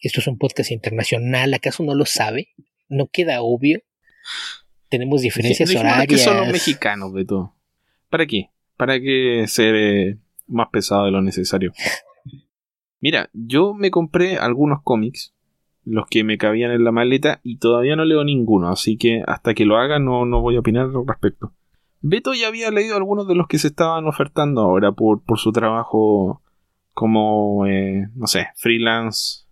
Esto 0.00 0.20
es 0.20 0.26
un 0.26 0.38
podcast 0.38 0.70
internacional, 0.70 1.52
¿acaso 1.52 1.82
no 1.82 1.94
lo 1.94 2.06
sabe? 2.06 2.48
¿No 2.88 3.08
queda 3.08 3.42
obvio? 3.42 3.80
Tenemos 4.88 5.22
diferencias 5.22 5.68
Dijimos 5.68 5.92
horarias. 5.92 6.08
que 6.08 6.18
son 6.18 6.36
los 6.38 6.48
mexicanos, 6.48 7.12
Beto. 7.12 7.54
¿Para 8.08 8.26
qué? 8.26 8.50
¿Para 8.76 8.98
qué 8.98 9.44
ser 9.46 9.74
eh, 9.74 10.18
más 10.46 10.68
pesado 10.72 11.04
de 11.04 11.10
lo 11.10 11.20
necesario? 11.22 11.72
Mira, 13.00 13.30
yo 13.32 13.74
me 13.74 13.90
compré 13.90 14.36
algunos 14.36 14.82
cómics, 14.82 15.34
los 15.84 16.06
que 16.08 16.24
me 16.24 16.38
cabían 16.38 16.70
en 16.70 16.84
la 16.84 16.92
maleta, 16.92 17.40
y 17.42 17.56
todavía 17.58 17.96
no 17.96 18.04
leo 18.04 18.22
ninguno, 18.24 18.68
así 18.68 18.96
que 18.96 19.22
hasta 19.26 19.54
que 19.54 19.64
lo 19.64 19.76
haga 19.78 19.98
no, 19.98 20.26
no 20.26 20.40
voy 20.40 20.56
a 20.56 20.60
opinar 20.60 20.84
al 20.86 21.06
respecto. 21.06 21.52
Beto 22.02 22.32
ya 22.34 22.48
había 22.48 22.70
leído 22.70 22.96
algunos 22.96 23.26
de 23.28 23.34
los 23.34 23.46
que 23.46 23.58
se 23.58 23.68
estaban 23.68 24.06
ofertando 24.06 24.60
ahora 24.62 24.92
por, 24.92 25.22
por 25.22 25.38
su 25.38 25.52
trabajo 25.52 26.42
como, 26.94 27.66
eh, 27.66 28.08
no 28.14 28.26
sé, 28.26 28.48
freelance, 28.56 29.44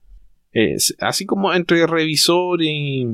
eh, 0.53 0.77
así 1.01 1.25
como 1.27 1.53
entre 1.55 1.87
revisor 1.87 2.61
y, 2.63 3.07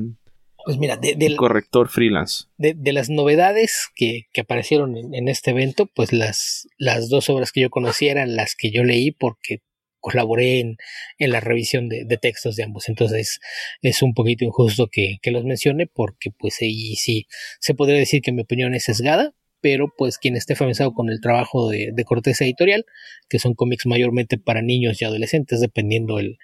Pues 0.65 0.77
mira, 0.77 0.97
de, 0.97 1.15
y 1.19 1.35
corrector 1.35 1.89
freelance. 1.89 2.45
de- 2.57 2.73
de 2.73 2.93
las 2.93 3.09
novedades 3.09 3.89
que, 3.95 4.23
que 4.33 4.41
aparecieron 4.41 4.97
en, 4.97 5.13
en 5.13 5.27
este 5.27 5.51
evento, 5.51 5.85
pues 5.93 6.11
las, 6.13 6.67
las 6.77 7.09
dos 7.09 7.29
obras 7.29 7.51
que 7.51 7.61
yo 7.61 7.69
conocía 7.69 8.11
eran 8.11 8.35
las 8.35 8.55
que 8.55 8.71
yo 8.71 8.83
leí 8.83 9.11
porque 9.11 9.61
colaboré 10.05 10.59
en, 10.59 10.77
la 11.17 11.39
revisión 11.39 11.89
de, 11.89 12.05
de 12.05 12.17
textos 12.17 12.55
de 12.55 12.63
ambos. 12.63 12.89
Entonces 12.89 13.39
es 13.81 14.01
un 14.03 14.13
poquito 14.13 14.45
injusto 14.45 14.87
que, 14.87 15.17
los 15.31 15.43
mencione 15.43 15.87
porque 15.87 16.29
pues 16.29 16.61
ahí 16.61 16.95
sí 16.95 17.25
se 17.59 17.73
podría 17.73 17.97
decir 17.97 18.21
que 18.21 18.31
mi 18.31 18.43
opinión 18.43 18.75
es 18.75 18.83
sesgada, 18.83 19.33
pero 19.61 19.91
pues 19.97 20.19
quien 20.19 20.35
esté 20.35 20.53
familiarizado 20.53 20.93
con 20.93 21.09
el 21.09 21.19
trabajo 21.21 21.69
de, 21.71 21.89
de 21.91 22.03
Cortés 22.03 22.39
Editorial, 22.41 22.85
que 23.27 23.39
son 23.39 23.55
cómics 23.55 23.87
mayormente 23.87 24.37
para 24.37 24.61
niños 24.61 25.01
y 25.01 25.05
adolescentes, 25.05 25.59
dependiendo 25.59 26.19
el, 26.19 26.37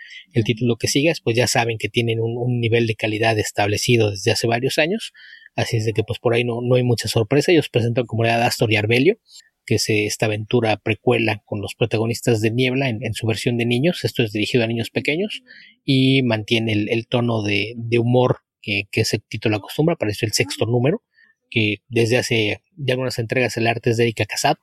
título 0.43 0.78
que 0.78 0.88
sigas, 0.88 1.21
pues 1.21 1.38
ya 1.38 1.45
saben 1.45 1.78
que 1.78 1.88
tienen 1.88 2.19
un, 2.19 2.60
nivel 2.60 2.88
de 2.88 2.95
calidad 2.95 3.38
establecido 3.38 4.10
desde 4.10 4.32
hace 4.32 4.47
varios 4.47 4.80
años, 4.80 5.13
así 5.56 5.78
es 5.78 5.86
de 5.86 5.93
que 5.93 6.04
pues 6.04 6.17
por 6.17 6.34
ahí 6.34 6.43
no, 6.43 6.62
no 6.63 6.76
hay 6.76 6.84
mucha 6.84 7.08
sorpresa, 7.08 7.52
ellos 7.52 7.69
presentan 7.69 8.08
como 8.08 8.26
era 8.26 8.43
Astor 8.43 8.71
y 8.71 8.78
Arbelio, 8.78 9.19
que 9.72 9.76
es 9.76 9.86
esta 9.88 10.26
aventura 10.26 10.76
precuela 10.76 11.42
con 11.46 11.62
los 11.62 11.76
protagonistas 11.76 12.42
de 12.42 12.52
Niebla 12.52 12.90
en, 12.90 13.06
en 13.06 13.14
su 13.14 13.26
versión 13.26 13.56
de 13.56 13.66
niños, 13.66 14.04
esto 14.04 14.22
es 14.22 14.34
dirigido 14.34 14.66
a 14.66 14.68
niños 14.68 14.90
pequeños 14.90 15.44
y 15.86 16.24
mantiene 16.24 16.74
el, 16.74 17.08
tono 17.08 17.42
de, 17.42 17.74
de 17.78 17.98
humor 17.98 18.40
que, 18.62 18.90
que 18.92 19.00
ese 19.00 19.20
título 19.20 19.56
acostumbra, 19.56 19.94
apareció 19.94 20.26
el 20.26 20.34
sexto 20.34 20.66
número, 20.66 21.04
que 21.50 21.78
desde 21.88 22.18
hace 22.18 22.62
ya 22.76 22.96
algunas 22.96 23.18
entregas 23.18 23.56
el 23.56 23.66
arte 23.66 23.92
es 23.92 23.96
de 23.96 24.04
Erika 24.04 24.26
Casab, 24.26 24.58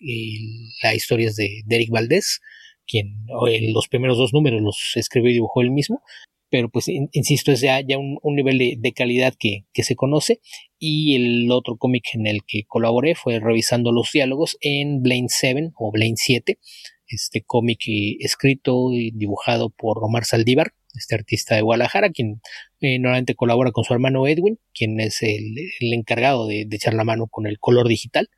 y 0.00 0.70
la 0.80 0.94
historia 0.94 1.26
es 1.26 1.34
de, 1.34 1.64
Eric 1.68 1.90
Valdés, 1.90 2.40
quien 2.86 3.26
los 3.72 3.88
primeros 3.88 4.16
dos 4.16 4.32
números 4.32 4.62
los 4.62 4.92
escribió 4.94 5.32
y 5.32 5.34
dibujó 5.34 5.60
él 5.60 5.72
mismo, 5.72 6.04
pero 6.52 6.68
pues 6.68 6.86
insisto, 6.88 7.50
es 7.50 7.62
ya, 7.62 7.80
un, 7.96 8.36
nivel 8.36 8.58
de, 8.58 8.92
calidad 8.92 9.32
que, 9.38 9.64
se 9.72 9.96
conoce. 9.96 10.42
Y 10.78 11.16
el 11.16 11.50
otro 11.50 11.78
cómic 11.78 12.04
en 12.12 12.26
el 12.26 12.40
que 12.46 12.64
colaboré 12.68 13.14
fue 13.14 13.40
revisando 13.40 13.90
los 13.90 14.12
diálogos 14.12 14.58
en 14.60 15.00
Blaine 15.00 15.28
7 15.30 15.70
o 15.78 15.90
Blaine 15.90 16.18
7, 16.18 16.58
este 17.06 17.42
cómic 17.42 17.80
escrito 18.20 18.92
y 18.92 19.12
dibujado 19.12 19.70
por 19.70 20.04
Omar 20.04 20.26
Saldívar, 20.26 20.74
este 20.92 21.14
artista 21.14 21.54
de 21.54 21.62
Guadalajara, 21.62 22.10
quien 22.10 22.42
eh, 22.82 22.98
normalmente 22.98 23.34
colabora 23.34 23.72
con 23.72 23.84
su 23.84 23.94
hermano 23.94 24.26
Edwin, 24.26 24.58
quien 24.74 25.00
es 25.00 25.22
el, 25.22 25.56
encargado 25.80 26.46
de, 26.46 26.68
echar 26.70 26.92
la 26.92 27.04
mano 27.04 27.28
con 27.28 27.46
el 27.46 27.58
color 27.60 27.88
digital. 27.88 28.28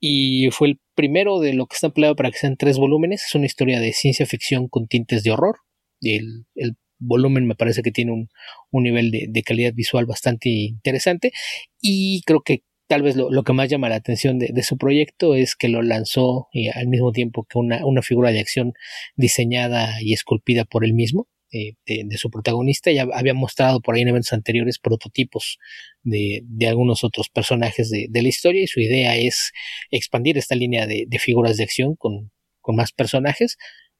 Y 0.00 0.48
fue 0.52 0.68
el 0.68 0.80
primero 0.94 1.38
de 1.38 1.52
lo 1.52 1.66
que 1.66 1.74
está 1.74 1.88
empleado 1.88 2.16
para 2.16 2.30
que 2.30 2.38
sean 2.38 2.56
tres 2.56 2.78
volúmenes. 2.78 3.24
Es 3.26 3.34
una 3.34 3.44
historia 3.44 3.78
de 3.78 3.92
ciencia 3.92 4.24
ficción 4.24 4.68
con 4.68 4.86
tintes 4.86 5.22
de 5.22 5.32
horror. 5.32 5.56
El, 6.00 6.46
el 6.54 6.76
volumen 6.98 7.46
me 7.46 7.54
parece 7.54 7.82
que 7.82 7.92
tiene 7.92 8.12
un, 8.12 8.28
un 8.70 8.82
nivel 8.82 9.10
de, 9.10 9.26
de, 9.28 9.42
calidad 9.42 9.72
visual 9.74 10.06
bastante 10.06 10.48
interesante. 10.48 11.32
Y 11.80 12.22
creo 12.26 12.42
que 12.42 12.62
tal 12.88 13.02
vez 13.02 13.16
lo, 13.16 13.30
lo 13.30 13.44
que 13.44 13.52
más 13.52 13.68
llama 13.68 13.88
la 13.88 13.96
atención 13.96 14.38
de, 14.38 14.50
de, 14.52 14.62
su 14.62 14.78
proyecto 14.78 15.34
es 15.34 15.56
que 15.56 15.68
lo 15.68 15.82
lanzó 15.82 16.48
eh, 16.54 16.70
al 16.70 16.88
mismo 16.88 17.12
tiempo 17.12 17.46
que 17.48 17.58
una, 17.58 17.84
una 17.86 18.02
figura 18.02 18.32
de 18.32 18.40
acción 18.40 18.72
diseñada 19.16 20.02
y 20.02 20.12
esculpida 20.14 20.64
por 20.64 20.84
él 20.84 20.94
mismo 20.94 21.28
de, 21.50 22.16
su 22.16 22.30
protagonista. 22.30 22.90
Ya 22.90 23.06
había 23.12 23.34
mostrado 23.34 23.80
por 23.80 23.94
ahí 23.94 24.02
en 24.02 24.08
eventos 24.08 24.32
anteriores 24.32 24.78
prototipos 24.78 25.58
de, 26.02 26.44
algunos 26.66 27.04
otros 27.04 27.28
personajes 27.28 27.90
de, 27.90 28.08
la 28.12 28.28
historia 28.28 28.62
y 28.62 28.66
su 28.66 28.80
idea 28.80 29.16
es 29.16 29.52
expandir 29.90 30.38
esta 30.38 30.54
línea 30.54 30.86
de, 30.86 31.06
figuras 31.18 31.56
de 31.56 31.64
acción 31.64 31.96
con, 31.96 32.30
más 32.70 32.92
personajes. 32.92 33.56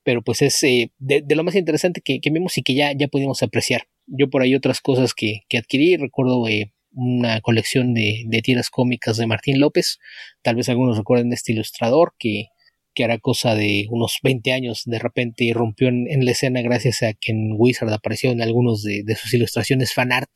Pero 0.08 0.22
pues 0.22 0.40
es 0.40 0.62
eh, 0.62 0.90
de, 0.98 1.22
lo 1.36 1.44
más 1.44 1.54
interesante 1.54 2.00
que, 2.00 2.18
vemos 2.32 2.56
y 2.56 2.62
que 2.62 2.74
ya, 2.74 2.92
ya 2.96 3.08
pudimos 3.08 3.42
apreciar. 3.42 3.82
Yo 4.06 4.30
por 4.30 4.40
ahí 4.40 4.54
otras 4.54 4.80
cosas 4.80 5.12
que, 5.12 5.42
adquirí, 5.54 5.98
recuerdo 5.98 6.48
eh, 6.48 6.72
una 6.92 7.42
colección 7.42 7.92
de, 7.92 8.24
tiras 8.42 8.70
cómicas 8.70 9.18
de 9.18 9.26
Martín 9.26 9.60
López. 9.60 9.98
Tal 10.40 10.56
vez 10.56 10.70
algunos 10.70 10.96
recuerden 10.96 11.28
de 11.28 11.34
este 11.34 11.52
ilustrador 11.52 12.14
que 12.18 12.46
que 12.94 13.02
era 13.02 13.18
cosa 13.18 13.54
de 13.54 13.84
unos 13.90 14.16
20 14.22 14.50
años, 14.50 14.84
de 14.86 14.98
repente 14.98 15.44
irrumpió 15.44 15.88
en, 15.88 16.24
la 16.24 16.30
escena 16.30 16.62
gracias 16.62 17.02
a 17.02 17.12
que 17.12 17.32
en 17.32 17.52
Wizard 17.54 17.92
aparecieron 17.92 18.40
algunos 18.40 18.82
de, 18.82 19.04
sus 19.14 19.34
ilustraciones 19.34 19.92
fan 19.92 20.10
art, 20.10 20.30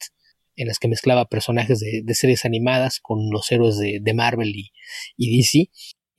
en 0.54 0.68
las 0.68 0.78
que 0.78 0.88
mezclaba 0.88 1.24
personajes 1.24 1.80
de, 1.80 2.14
series 2.14 2.44
animadas 2.44 3.00
con 3.00 3.30
los 3.30 3.50
héroes 3.50 3.78
de, 3.78 4.14
Marvel 4.14 4.52
y, 4.54 4.70
DC. 5.38 5.70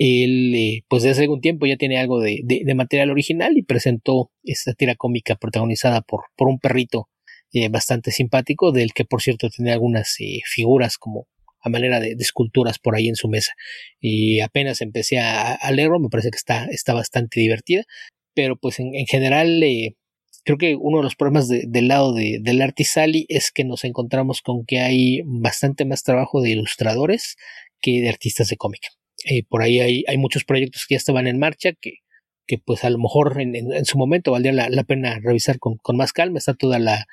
Él, 0.05 0.53
eh, 0.53 0.83
pues 0.89 1.03
desde 1.03 1.13
hace 1.13 1.21
algún 1.21 1.39
tiempo 1.39 1.65
ya 1.65 1.77
tiene 1.77 1.97
algo 1.97 2.19
de, 2.19 2.43
material 2.75 3.09
original 3.09 3.57
y 3.57 3.63
presentó 3.63 4.31
esta 4.43 4.73
tira 4.73 4.95
cómica 4.95 5.35
protagonizada 5.37 6.01
por, 6.01 6.25
un 6.39 6.59
perrito 6.59 7.07
eh, 7.53 7.69
bastante 7.69 8.11
simpático, 8.11 8.73
del 8.73 8.91
que 8.93 9.05
por 9.05 9.21
cierto 9.21 9.49
tiene 9.49 9.71
algunas 9.71 10.19
eh, 10.19 10.41
figuras 10.43 10.97
como 10.97 11.27
a 11.61 11.69
manera 11.69 12.01
de, 12.01 12.17
esculturas 12.19 12.79
por 12.79 12.95
ahí 12.95 13.07
en 13.07 13.15
su 13.15 13.29
mesa. 13.29 13.53
Y 14.01 14.41
apenas 14.41 14.81
empecé 14.81 15.19
a, 15.19 15.57
leerlo, 15.71 16.01
me 16.01 16.09
parece 16.09 16.31
que 16.31 16.37
está, 16.37 16.93
bastante 16.93 17.39
divertida, 17.39 17.85
pero 18.33 18.57
pues 18.57 18.79
en, 18.79 18.91
general 19.07 19.63
creo 20.43 20.57
que 20.57 20.75
uno 20.75 20.97
de 20.97 21.03
los 21.03 21.15
problemas 21.15 21.47
del 21.47 21.87
lado 21.87 22.11
de, 22.13 22.39
del 22.41 22.61
Artisali 22.61 23.25
es 23.29 23.51
que 23.53 23.63
nos 23.63 23.85
encontramos 23.85 24.41
con 24.41 24.65
que 24.65 24.81
hay 24.81 25.21
bastante 25.23 25.85
más 25.85 26.03
trabajo 26.03 26.41
de 26.41 26.49
ilustradores 26.49 27.37
que 27.79 28.01
de 28.01 28.09
artistas 28.09 28.49
de 28.49 28.57
cómic. 28.57 28.81
Eh, 29.25 29.43
por 29.47 29.61
ahí 29.61 29.79
hay, 29.79 30.03
hay 30.07 30.17
muchos 30.17 30.43
proyectos 30.43 30.85
que 30.87 30.95
ya 30.95 30.97
estaban 30.97 31.27
en 31.27 31.39
marcha, 31.39 31.71
que 31.73 32.03
que 32.45 32.57
pues 32.57 32.83
a 32.83 32.89
lo 32.89 32.97
mejor 32.97 33.39
en, 33.39 33.85
su 33.85 33.97
momento 33.97 34.31
valdría 34.31 34.51
la, 34.51 34.83
pena 34.83 35.19
revisar 35.21 35.59
con, 35.59 35.79
más 35.95 36.13
calma. 36.13 36.37
Está 36.37 36.53
toda 36.53 36.79
la, 36.79 37.05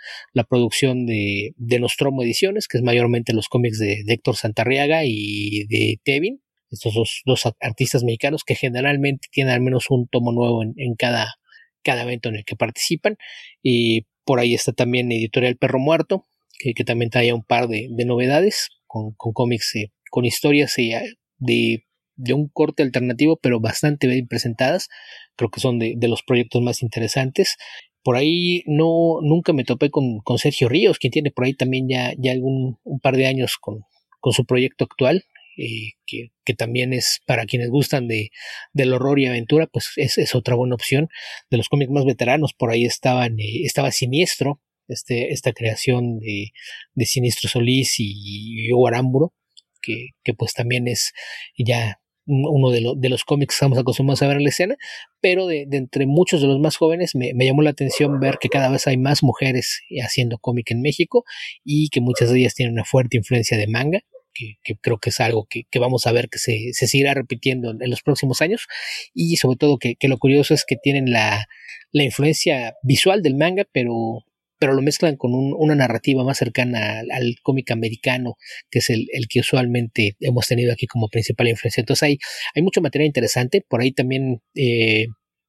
producción 0.48 1.06
de, 1.06 1.54
de, 1.56 1.78
Nostromo 1.78 2.22
Ediciones, 2.22 2.66
que 2.66 2.78
es 2.78 2.82
mayormente 2.82 3.32
los 3.32 3.48
cómics 3.48 3.78
de, 3.78 4.04
Héctor 4.06 4.36
Santarriaga 4.36 5.04
y 5.04 5.66
de 5.68 6.00
Tevin, 6.02 6.42
estos 6.70 7.22
dos, 7.24 7.42
artistas 7.60 8.04
mexicanos 8.04 8.44
que 8.44 8.54
generalmente 8.54 9.28
tienen 9.30 9.54
al 9.54 9.60
menos 9.60 9.86
un 9.90 10.08
tomo 10.08 10.32
nuevo 10.32 10.62
en, 10.62 10.94
cada, 10.96 11.34
cada 11.82 12.02
evento 12.02 12.28
en 12.28 12.36
el 12.36 12.44
que 12.44 12.56
participan. 12.56 13.16
Y 13.62 14.06
por 14.24 14.40
ahí 14.40 14.54
está 14.54 14.72
también 14.72 15.12
Editorial 15.12 15.56
Perro 15.56 15.78
Muerto, 15.78 16.26
que, 16.58 16.84
también 16.84 17.10
trae 17.10 17.32
un 17.32 17.44
par 17.44 17.68
de, 17.68 17.88
novedades 18.04 18.68
con, 18.86 19.12
cómics, 19.12 19.76
eh, 19.76 19.92
con 20.10 20.24
historias 20.24 20.76
eh, 20.78 21.14
de 21.38 21.84
de 22.20 22.34
un 22.34 22.48
corte 22.48 22.82
alternativo, 22.82 23.38
pero 23.42 23.60
bastante 23.60 24.06
bien 24.06 24.28
presentadas. 24.28 24.88
Creo 25.36 25.50
que 25.50 25.60
son 25.60 25.78
de, 25.78 25.96
los 26.02 26.22
proyectos 26.22 26.62
más 26.62 26.82
interesantes. 26.82 27.56
Por 28.02 28.16
ahí 28.16 28.62
no, 28.66 29.18
nunca 29.22 29.52
me 29.52 29.64
topé 29.64 29.90
con, 29.90 30.22
Sergio 30.38 30.68
Ríos, 30.68 30.98
quien 30.98 31.10
tiene 31.12 31.30
por 31.30 31.44
ahí 31.44 31.54
también 31.54 31.88
ya, 31.88 32.12
ya 32.18 32.32
algún 32.32 32.78
un 32.84 33.00
par 33.00 33.16
de 33.16 33.26
años 33.26 33.56
con, 33.60 33.84
con 34.20 34.32
su 34.32 34.44
proyecto 34.44 34.84
actual, 34.84 35.24
eh, 35.56 35.92
que, 36.06 36.32
que, 36.44 36.54
también 36.54 36.92
es 36.92 37.20
para 37.26 37.44
quienes 37.44 37.68
gustan 37.70 38.08
de, 38.08 38.30
del 38.72 38.92
horror 38.92 39.18
y 39.18 39.26
aventura, 39.26 39.66
pues 39.66 39.92
es, 39.96 40.18
es 40.18 40.34
otra 40.34 40.54
buena 40.54 40.74
opción. 40.74 41.08
De 41.50 41.56
los 41.56 41.68
cómics 41.68 41.90
más 41.90 42.04
veteranos, 42.04 42.54
por 42.54 42.70
ahí 42.70 42.84
estaban, 42.84 43.38
eh, 43.38 43.62
estaba 43.64 43.90
Siniestro, 43.92 44.60
este, 44.88 45.32
esta 45.32 45.52
creación 45.52 46.18
de, 46.18 46.52
de 46.94 47.06
Siniestro 47.06 47.48
Solís 47.48 47.94
y 47.98 48.72
Hugo 48.72 48.88
Aramburo, 48.88 49.34
que, 49.82 50.10
que 50.24 50.34
pues 50.34 50.52
también 50.54 50.88
es 50.88 51.12
ya 51.58 51.99
uno 52.30 52.70
de, 52.70 52.92
de, 52.96 53.08
los 53.08 53.24
cómics 53.24 53.54
que 53.54 53.56
estamos 53.56 53.78
acostumbrados 53.78 54.22
a 54.22 54.28
ver 54.28 54.36
en 54.36 54.44
la 54.44 54.48
escena, 54.48 54.76
pero 55.20 55.46
de, 55.46 55.66
entre 55.72 56.06
muchos 56.06 56.40
de 56.40 56.46
los 56.46 56.60
más 56.60 56.76
jóvenes 56.76 57.14
me, 57.14 57.32
llamó 57.34 57.62
la 57.62 57.70
atención 57.70 58.20
ver 58.20 58.38
que 58.40 58.48
cada 58.48 58.70
vez 58.70 58.86
hay 58.86 58.96
más 58.96 59.22
mujeres 59.22 59.80
haciendo 60.02 60.38
cómic 60.38 60.70
en 60.70 60.80
México 60.80 61.24
y 61.64 61.88
que 61.88 62.00
muchas 62.00 62.30
de 62.30 62.40
ellas 62.40 62.54
tienen 62.54 62.74
una 62.74 62.84
fuerte 62.84 63.16
influencia 63.16 63.58
de 63.58 63.66
manga. 63.66 64.00
Que, 64.32 64.76
creo 64.80 64.96
que 64.98 65.10
es 65.10 65.20
algo 65.20 65.46
que, 65.50 65.66
vamos 65.78 66.06
a 66.06 66.12
ver 66.12 66.28
que 66.30 66.38
se, 66.38 66.72
se 66.72 66.86
seguirá 66.86 67.12
repitiendo 67.12 67.72
en, 67.72 67.90
los 67.90 68.00
próximos 68.00 68.40
años 68.40 68.68
y 69.12 69.36
sobre 69.36 69.58
todo 69.58 69.76
que, 69.76 69.96
lo 70.02 70.18
curioso 70.18 70.54
es 70.54 70.64
que 70.64 70.76
tienen 70.76 71.10
la, 71.10 71.46
la 71.90 72.04
influencia 72.04 72.74
visual 72.82 73.22
del 73.22 73.34
manga 73.34 73.66
pero 73.70 74.24
pero 74.60 74.74
lo 74.74 74.82
mezclan 74.82 75.16
con 75.16 75.32
una 75.34 75.74
narrativa 75.74 76.22
más 76.22 76.36
cercana 76.36 77.00
al, 77.00 77.36
cómic 77.42 77.70
americano, 77.70 78.36
que 78.70 78.80
es 78.80 78.90
el, 78.90 79.08
que 79.28 79.40
usualmente 79.40 80.16
hemos 80.20 80.46
tenido 80.46 80.70
aquí 80.70 80.86
como 80.86 81.08
principal 81.08 81.48
influencia. 81.48 81.80
Entonces 81.80 82.02
hay, 82.02 82.18
hay 82.54 82.62
mucho 82.62 82.82
material 82.82 83.06
interesante. 83.06 83.64
Por 83.66 83.80
ahí 83.80 83.90
también 83.90 84.42
eh, 84.54 85.06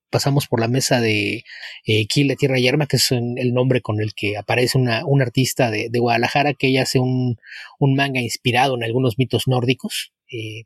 pasamos 0.09 0.47
por 0.47 0.61
la 0.61 0.69
mesa 0.69 1.01
de 1.01 1.43
eh, 1.85 2.07
la 2.23 2.35
Tierra 2.35 2.57
y 2.57 2.69
Arma, 2.69 2.87
que 2.87 2.95
es 2.95 3.11
el 3.11 3.53
nombre 3.53 3.81
con 3.81 3.99
el 3.99 4.13
que 4.13 4.37
aparece 4.37 4.77
una, 4.77 5.05
un 5.05 5.21
artista 5.21 5.69
de, 5.69 5.89
Guadalajara 5.93 6.53
que 6.53 6.67
ella 6.67 6.83
hace 6.83 6.99
un, 6.99 7.37
manga 7.81 8.21
inspirado 8.21 8.75
en 8.75 8.83
algunos 8.83 9.17
mitos 9.17 9.43
nórdicos. 9.45 10.13
Eh, 10.31 10.63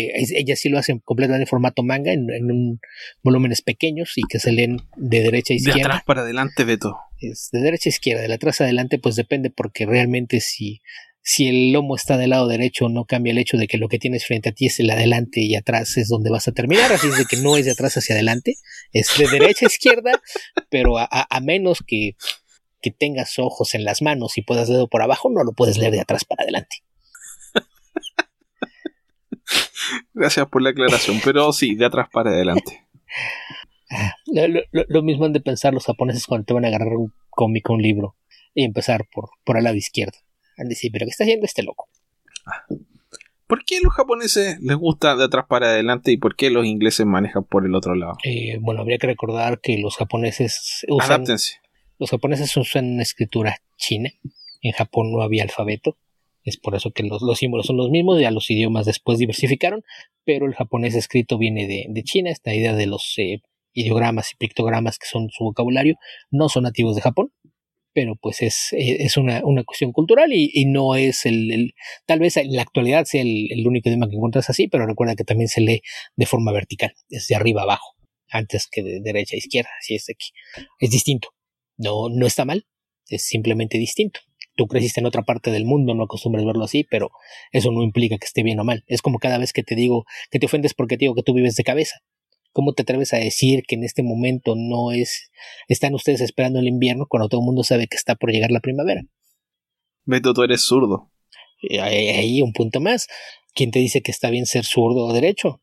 que 0.00 0.12
ella 0.36 0.56
sí 0.56 0.68
lo 0.68 0.78
hace 0.78 0.98
completamente 1.04 1.44
en 1.44 1.48
formato 1.48 1.82
manga, 1.82 2.12
en, 2.12 2.30
en 2.30 2.80
volúmenes 3.22 3.62
pequeños 3.62 4.12
y 4.16 4.22
que 4.28 4.38
se 4.38 4.52
leen 4.52 4.78
de 4.96 5.20
derecha 5.20 5.54
a 5.54 5.56
izquierda. 5.56 5.78
De 5.78 5.84
atrás 5.84 6.02
para 6.04 6.22
adelante, 6.22 6.64
Beto. 6.64 6.96
Es 7.18 7.48
de 7.52 7.60
derecha 7.60 7.88
a 7.88 7.90
izquierda, 7.90 8.22
de 8.22 8.32
atrás 8.32 8.60
adelante, 8.60 8.98
pues 8.98 9.16
depende 9.16 9.50
porque 9.50 9.86
realmente 9.86 10.40
si, 10.40 10.80
si 11.22 11.48
el 11.48 11.72
lomo 11.72 11.96
está 11.96 12.16
del 12.16 12.30
lado 12.30 12.48
derecho 12.48 12.88
no 12.88 13.04
cambia 13.04 13.32
el 13.32 13.38
hecho 13.38 13.56
de 13.56 13.66
que 13.66 13.78
lo 13.78 13.88
que 13.88 13.98
tienes 13.98 14.26
frente 14.26 14.48
a 14.48 14.52
ti 14.52 14.66
es 14.66 14.80
el 14.80 14.90
adelante 14.90 15.40
y 15.40 15.54
atrás 15.54 15.96
es 15.96 16.08
donde 16.08 16.30
vas 16.30 16.48
a 16.48 16.52
terminar, 16.52 16.92
así 16.92 17.08
es 17.08 17.18
de 17.18 17.24
que 17.26 17.36
no 17.36 17.56
es 17.56 17.66
de 17.66 17.72
atrás 17.72 17.96
hacia 17.96 18.14
adelante, 18.14 18.54
es 18.92 19.08
de 19.18 19.28
derecha 19.28 19.66
a 19.66 19.68
izquierda, 19.68 20.12
pero 20.70 20.98
a, 20.98 21.08
a 21.10 21.40
menos 21.40 21.84
que, 21.86 22.16
que 22.80 22.90
tengas 22.90 23.38
ojos 23.38 23.74
en 23.74 23.84
las 23.84 24.02
manos 24.02 24.38
y 24.38 24.42
puedas 24.42 24.68
dedo 24.68 24.88
por 24.88 25.02
abajo, 25.02 25.30
no 25.30 25.44
lo 25.44 25.52
puedes 25.52 25.78
leer 25.78 25.92
de 25.92 26.00
atrás 26.00 26.24
para 26.24 26.42
adelante. 26.42 26.78
Gracias 30.20 30.48
por 30.48 30.60
la 30.60 30.68
aclaración, 30.68 31.18
pero 31.24 31.50
sí, 31.50 31.76
de 31.76 31.86
atrás 31.86 32.10
para 32.12 32.28
adelante. 32.28 32.86
Lo, 34.70 35.02
mismo 35.02 35.24
han 35.24 35.32
de 35.32 35.40
pensar 35.40 35.72
los 35.72 35.86
japoneses 35.86 36.26
cuando 36.26 36.44
te 36.44 36.52
van 36.52 36.66
a 36.66 36.68
agarrar 36.68 36.92
un 36.92 37.14
cómic 37.30 37.70
un 37.70 37.80
libro 37.80 38.16
y 38.54 38.64
empezar 38.64 39.08
por, 39.10 39.30
por 39.44 39.56
el 39.56 39.64
lado 39.64 39.76
izquierdo. 39.76 40.18
Han 40.58 40.66
de 40.66 40.74
decir, 40.74 40.92
pero 40.92 41.06
¿qué 41.06 41.10
está 41.10 41.24
haciendo 41.24 41.46
este 41.46 41.62
loco? 41.62 41.88
Ah. 42.44 42.66
¿Por 43.46 43.64
qué 43.64 43.80
los 43.82 43.94
japoneses 43.94 44.60
les 44.60 44.76
gusta 44.76 45.16
de 45.16 45.24
atrás 45.24 45.46
para 45.48 45.68
adelante 45.68 46.12
y 46.12 46.18
por 46.18 46.36
qué 46.36 46.50
los 46.50 46.66
ingleses 46.66 47.06
manejan 47.06 47.44
por 47.44 47.64
el 47.64 47.74
otro 47.74 47.94
lado? 47.94 48.18
Eh, 48.22 48.58
bueno, 48.60 48.82
habría 48.82 48.98
que 48.98 49.06
recordar 49.06 49.62
que 49.62 49.78
los 49.78 49.96
japoneses 49.96 50.84
usan. 50.88 51.24
Los 51.98 52.10
japoneses 52.10 52.54
usan 52.58 53.00
escritura 53.00 53.56
china. 53.78 54.10
En 54.60 54.72
Japón 54.72 55.12
no 55.12 55.22
había 55.22 55.44
alfabeto. 55.44 55.96
Es 56.44 56.56
por 56.56 56.74
eso 56.74 56.90
que 56.90 57.02
los, 57.02 57.20
símbolos 57.38 57.66
son 57.66 57.76
los 57.76 57.90
mismos, 57.90 58.20
ya 58.20 58.30
los 58.30 58.50
idiomas 58.50 58.86
después 58.86 59.18
diversificaron, 59.18 59.82
pero 60.24 60.46
el 60.46 60.54
japonés 60.54 60.94
escrito 60.94 61.38
viene 61.38 61.66
de, 61.66 62.02
China, 62.02 62.30
esta 62.30 62.54
idea 62.54 62.74
de 62.74 62.86
los 62.86 63.14
eh, 63.18 63.40
ideogramas 63.72 64.32
y 64.32 64.36
pictogramas 64.36 64.98
que 64.98 65.06
son 65.06 65.28
su 65.30 65.44
vocabulario 65.44 65.96
no 66.30 66.48
son 66.48 66.64
nativos 66.64 66.96
de 66.96 67.02
Japón, 67.02 67.32
pero 67.92 68.16
pues 68.16 68.40
es, 68.42 68.68
es 68.72 69.16
una, 69.16 69.42
una 69.44 69.64
cuestión 69.64 69.92
cultural 69.92 70.30
y, 70.32 70.64
no 70.66 70.94
es 70.94 71.26
el, 71.26 71.74
tal 72.06 72.20
vez 72.20 72.36
en 72.36 72.52
la 72.52 72.62
actualidad 72.62 73.04
sea 73.04 73.22
el, 73.22 73.48
el, 73.50 73.66
único 73.66 73.88
idioma 73.88 74.08
que 74.08 74.16
encuentras 74.16 74.48
así, 74.48 74.68
pero 74.68 74.86
recuerda 74.86 75.16
que 75.16 75.24
también 75.24 75.48
se 75.48 75.60
lee 75.60 75.82
de 76.16 76.26
forma 76.26 76.52
vertical, 76.52 76.92
desde 77.08 77.34
arriba 77.34 77.62
abajo, 77.62 77.96
antes 78.28 78.68
que 78.70 78.82
de 78.82 79.00
derecha 79.00 79.34
a 79.34 79.38
izquierda, 79.38 79.70
así 79.78 79.94
es 79.94 80.08
aquí. 80.08 80.30
Es 80.78 80.90
distinto. 80.90 81.28
No, 81.76 82.08
no 82.08 82.26
está 82.26 82.44
mal, 82.44 82.66
es 83.08 83.22
simplemente 83.22 83.78
distinto. 83.78 84.20
Tú 84.60 84.66
creciste 84.66 85.00
en 85.00 85.06
otra 85.06 85.22
parte 85.22 85.50
del 85.50 85.64
mundo, 85.64 85.94
no 85.94 86.02
acostumbras 86.02 86.44
verlo 86.44 86.64
así, 86.64 86.84
pero 86.84 87.12
eso 87.50 87.72
no 87.72 87.82
implica 87.82 88.18
que 88.18 88.26
esté 88.26 88.42
bien 88.42 88.60
o 88.60 88.64
mal. 88.64 88.84
Es 88.88 89.00
como 89.00 89.18
cada 89.18 89.38
vez 89.38 89.54
que 89.54 89.62
te 89.62 89.74
digo 89.74 90.04
que 90.30 90.38
te 90.38 90.44
ofendes 90.44 90.74
porque 90.74 90.98
te 90.98 91.06
digo 91.06 91.14
que 91.14 91.22
tú 91.22 91.32
vives 91.32 91.56
de 91.56 91.64
cabeza. 91.64 92.00
¿Cómo 92.52 92.74
te 92.74 92.82
atreves 92.82 93.14
a 93.14 93.16
decir 93.16 93.62
que 93.66 93.76
en 93.76 93.84
este 93.84 94.02
momento 94.02 94.56
no 94.58 94.92
es, 94.92 95.30
están 95.68 95.94
ustedes 95.94 96.20
esperando 96.20 96.58
el 96.58 96.68
invierno 96.68 97.06
cuando 97.08 97.30
todo 97.30 97.40
el 97.40 97.46
mundo 97.46 97.64
sabe 97.64 97.86
que 97.86 97.96
está 97.96 98.16
por 98.16 98.32
llegar 98.32 98.50
la 98.50 98.60
primavera? 98.60 99.00
Beto, 100.04 100.34
tú 100.34 100.42
eres 100.42 100.60
zurdo. 100.60 101.10
Ahí 101.80 102.42
un 102.42 102.52
punto 102.52 102.80
más. 102.80 103.06
¿Quién 103.54 103.70
te 103.70 103.78
dice 103.78 104.02
que 104.02 104.10
está 104.10 104.28
bien 104.28 104.44
ser 104.44 104.66
zurdo 104.66 105.06
o 105.06 105.14
derecho? 105.14 105.62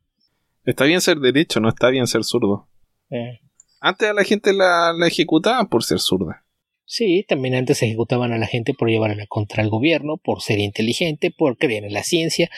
Está 0.66 0.86
bien 0.86 1.02
ser 1.02 1.20
derecho, 1.20 1.60
no 1.60 1.70
está 1.70 1.92
bien 1.92 2.08
ser 2.08 2.24
zurdo. 2.24 2.68
Eh. 3.12 3.42
Antes 3.80 4.10
a 4.10 4.14
la 4.14 4.24
gente 4.24 4.54
la, 4.54 4.92
la 4.98 5.06
ejecutaban 5.06 5.68
por 5.70 5.84
ser 5.84 6.00
zurda. 6.00 6.47
Sí, 6.90 7.26
también 7.28 7.54
antes 7.54 7.84
ejecutaban 7.84 8.32
a 8.32 8.38
la 8.38 8.48
gente 8.48 8.74
por 8.74 8.90
llevar 8.90 9.12
a 9.12 9.16
la 9.16 9.28
contra 9.28 9.62
el 9.62 9.70
gobierno, 9.70 10.16
por 10.16 10.42
ser 10.42 10.60
inteligente, 10.60 11.32
por 11.32 11.58
creer 11.58 11.84
en 11.84 11.92
la 11.92 12.04
ciencia. 12.04 12.50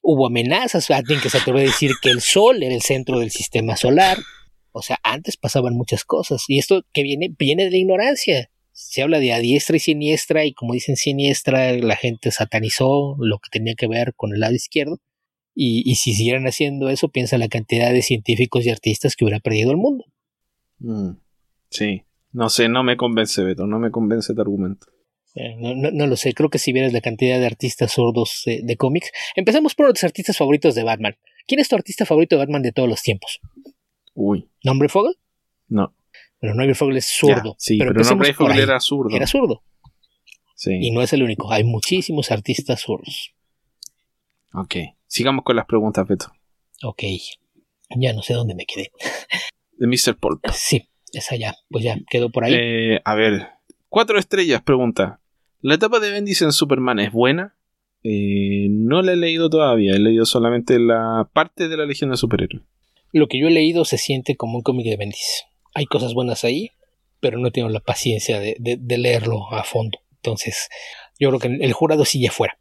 Hubo 0.00 0.26
amenazas, 0.26 0.90
alguien 0.90 1.20
que 1.20 1.28
se 1.28 1.36
atrevió 1.36 1.60
a 1.60 1.64
decir 1.64 1.90
que 2.00 2.08
el 2.08 2.22
Sol 2.22 2.62
era 2.62 2.74
el 2.74 2.80
centro 2.80 3.18
del 3.18 3.30
sistema 3.30 3.76
solar. 3.76 4.16
O 4.72 4.80
sea, 4.80 4.98
antes 5.02 5.36
pasaban 5.36 5.74
muchas 5.74 6.04
cosas. 6.04 6.46
Y 6.48 6.58
esto 6.58 6.82
que 6.94 7.02
viene, 7.02 7.28
viene 7.38 7.64
de 7.64 7.70
la 7.70 7.76
ignorancia. 7.76 8.50
Se 8.72 9.02
habla 9.02 9.18
de 9.18 9.34
a 9.34 9.38
diestra 9.38 9.76
y 9.76 9.80
siniestra, 9.80 10.46
y 10.46 10.54
como 10.54 10.72
dicen 10.72 10.96
siniestra, 10.96 11.74
la 11.74 11.96
gente 11.96 12.30
satanizó 12.30 13.16
lo 13.18 13.38
que 13.38 13.50
tenía 13.50 13.74
que 13.74 13.86
ver 13.86 14.14
con 14.14 14.32
el 14.32 14.40
lado 14.40 14.54
izquierdo. 14.54 14.98
Y, 15.54 15.82
y 15.84 15.96
si 15.96 16.14
siguieran 16.14 16.46
haciendo 16.46 16.88
eso, 16.88 17.10
piensa 17.10 17.36
la 17.36 17.48
cantidad 17.48 17.92
de 17.92 18.00
científicos 18.00 18.64
y 18.64 18.70
artistas 18.70 19.14
que 19.14 19.26
hubiera 19.26 19.40
perdido 19.40 19.72
el 19.72 19.76
mundo. 19.76 20.06
Mm, 20.78 21.18
sí. 21.68 22.04
No 22.32 22.48
sé, 22.48 22.68
no 22.68 22.82
me 22.84 22.96
convence, 22.96 23.42
Beto, 23.42 23.66
no 23.66 23.78
me 23.78 23.90
convence 23.90 24.34
tu 24.34 24.40
argumento. 24.40 24.86
Eh, 25.34 25.54
no, 25.56 25.90
no, 25.92 26.06
lo 26.06 26.16
sé, 26.16 26.34
creo 26.34 26.50
que 26.50 26.58
si 26.58 26.72
vieras 26.72 26.92
la 26.92 27.00
cantidad 27.00 27.38
de 27.38 27.46
artistas 27.46 27.92
sordos 27.92 28.42
de 28.44 28.76
cómics. 28.76 29.10
Empecemos 29.36 29.74
por 29.74 29.88
los 29.88 30.02
artistas 30.02 30.36
favoritos 30.36 30.74
de 30.74 30.82
Batman. 30.82 31.16
¿Quién 31.46 31.60
es 31.60 31.68
tu 31.68 31.76
artista 31.76 32.04
favorito 32.04 32.36
de 32.36 32.40
Batman 32.40 32.62
de 32.62 32.72
todos 32.72 32.88
los 32.88 33.02
tiempos? 33.02 33.40
Uy. 34.14 34.50
¿Nombre 34.64 34.88
Fogel? 34.88 35.16
No. 35.68 35.94
Pero 36.40 36.54
Nombre 36.54 36.74
Fogel 36.74 36.96
es 36.96 37.06
zurdo. 37.06 37.54
sí, 37.58 37.78
pero, 37.78 37.92
Nombre 37.92 38.34
Fogel 38.34 38.58
era 38.58 38.80
zurdo. 38.80 39.14
Era 39.14 39.26
zurdo. 39.26 39.62
Sí. 40.54 40.72
Y 40.80 40.90
no 40.90 41.02
es 41.02 41.12
el 41.12 41.22
único, 41.22 41.52
hay 41.52 41.62
muchísimos 41.62 42.32
artistas 42.32 42.80
zurdos. 42.80 43.32
Ok, 44.52 44.74
sigamos 45.06 45.44
con 45.44 45.54
las 45.54 45.66
preguntas, 45.66 46.06
Beto. 46.06 46.32
Ok, 46.82 47.02
ya 47.96 48.12
no 48.12 48.22
sé 48.22 48.34
dónde 48.34 48.54
me 48.56 48.66
quedé. 48.66 48.90
De 49.72 49.86
Mr. 49.86 50.18
Paul. 50.18 50.40
Sí, 50.52 50.88
esa 51.12 51.36
ya, 51.36 51.54
pues 51.70 51.84
ya 51.84 51.96
quedó 52.10 52.30
por 52.30 52.44
ahí. 52.44 52.54
Eh, 52.54 53.00
a 53.04 53.14
ver, 53.14 53.48
cuatro 53.88 54.18
estrellas, 54.18 54.62
pregunta. 54.62 55.20
¿La 55.60 55.74
etapa 55.74 56.00
de 56.00 56.10
Bendis 56.10 56.42
en 56.42 56.52
Superman 56.52 57.00
es 57.00 57.12
buena? 57.12 57.56
Eh, 58.04 58.68
no 58.70 59.02
la 59.02 59.12
he 59.12 59.16
leído 59.16 59.50
todavía, 59.50 59.92
he 59.94 59.98
leído 59.98 60.24
solamente 60.24 60.78
la 60.78 61.28
parte 61.32 61.68
de 61.68 61.76
la 61.76 61.84
Legión 61.84 62.10
de 62.10 62.16
Superhéroes. 62.16 62.62
Lo 63.12 63.26
que 63.26 63.40
yo 63.40 63.48
he 63.48 63.50
leído 63.50 63.84
se 63.84 63.98
siente 63.98 64.36
como 64.36 64.58
un 64.58 64.62
cómic 64.62 64.86
de 64.86 64.96
Bendis. 64.96 65.44
Hay 65.74 65.86
cosas 65.86 66.14
buenas 66.14 66.44
ahí, 66.44 66.70
pero 67.20 67.38
no 67.38 67.50
tengo 67.50 67.68
la 67.68 67.80
paciencia 67.80 68.38
de, 68.38 68.56
leerlo 68.86 69.52
a 69.52 69.64
fondo. 69.64 69.98
Entonces, 70.16 70.68
yo 71.18 71.30
creo 71.30 71.40
que 71.40 71.64
el 71.64 71.72
jurado 71.72 72.04
sigue 72.04 72.30
fuera. 72.30 72.58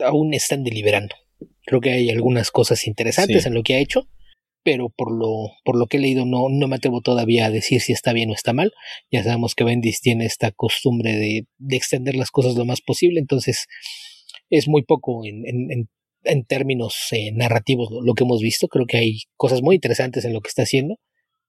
Aún 0.00 0.32
están 0.34 0.64
deliberando. 0.64 1.16
Creo 1.66 1.80
que 1.80 1.90
hay 1.90 2.10
algunas 2.10 2.50
cosas 2.50 2.86
interesantes 2.86 3.44
en 3.44 3.54
lo 3.54 3.62
que 3.62 3.74
ha 3.74 3.78
hecho, 3.78 4.06
pero 4.70 4.90
por 4.90 5.10
lo, 5.10 5.52
por 5.64 5.78
lo 5.78 5.86
que 5.86 5.96
he 5.96 6.00
leído 6.00 6.26
no, 6.26 6.50
no 6.50 6.68
me 6.68 6.76
atrevo 6.76 7.00
todavía 7.00 7.46
a 7.46 7.50
decir 7.50 7.80
si 7.80 7.94
está 7.94 8.12
bien 8.12 8.28
o 8.28 8.34
está 8.34 8.52
mal. 8.52 8.74
Ya 9.10 9.24
sabemos 9.24 9.54
que 9.54 9.64
Bendis 9.64 10.02
tiene 10.02 10.26
esta 10.26 10.50
costumbre 10.52 11.16
de, 11.16 11.46
de 11.56 11.76
extender 11.78 12.16
las 12.16 12.30
cosas 12.30 12.54
lo 12.54 12.66
más 12.66 12.82
posible, 12.82 13.18
entonces 13.18 13.64
es 14.50 14.68
muy 14.68 14.82
poco 14.82 15.24
en, 15.24 15.42
en, 15.46 15.88
en 16.22 16.44
términos 16.44 16.94
eh, 17.12 17.32
narrativos 17.32 17.88
lo 17.90 18.12
que 18.12 18.24
hemos 18.24 18.42
visto. 18.42 18.68
Creo 18.68 18.84
que 18.84 18.98
hay 18.98 19.20
cosas 19.36 19.62
muy 19.62 19.76
interesantes 19.76 20.26
en 20.26 20.34
lo 20.34 20.42
que 20.42 20.48
está 20.48 20.64
haciendo, 20.64 20.96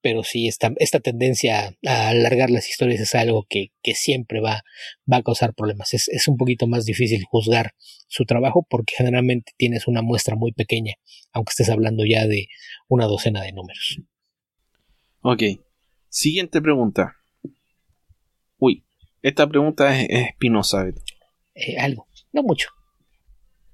pero 0.02 0.22
sí 0.24 0.48
esta, 0.48 0.72
esta 0.76 1.00
tendencia 1.00 1.76
a 1.86 2.08
alargar 2.08 2.50
las 2.50 2.68
historias 2.68 3.00
es 3.00 3.14
algo 3.14 3.46
que, 3.48 3.72
que 3.82 3.94
siempre 3.94 4.40
va, 4.40 4.62
va 5.10 5.18
a 5.18 5.22
causar 5.22 5.54
problemas. 5.54 5.94
Es, 5.94 6.08
es, 6.08 6.28
un 6.28 6.36
poquito 6.36 6.66
más 6.66 6.84
difícil 6.84 7.24
juzgar 7.24 7.74
su 8.08 8.24
trabajo 8.24 8.66
porque 8.68 8.94
generalmente 8.96 9.52
tienes 9.56 9.86
una 9.86 10.02
muestra 10.02 10.36
muy 10.36 10.52
pequeña, 10.52 10.94
aunque 11.32 11.50
estés 11.50 11.70
hablando 11.70 12.04
ya 12.04 12.26
de 12.26 12.48
una 12.88 13.06
docena 13.06 13.42
de 13.42 13.52
números. 13.52 14.00
Ok. 15.22 15.42
Siguiente 16.08 16.60
pregunta. 16.60 17.16
Uy, 18.58 18.84
esta 19.22 19.48
pregunta 19.48 20.00
es, 20.00 20.08
espinosa. 20.28 20.86
Eh, 21.54 21.78
algo, 21.78 22.08
no 22.32 22.42
mucho. 22.42 22.70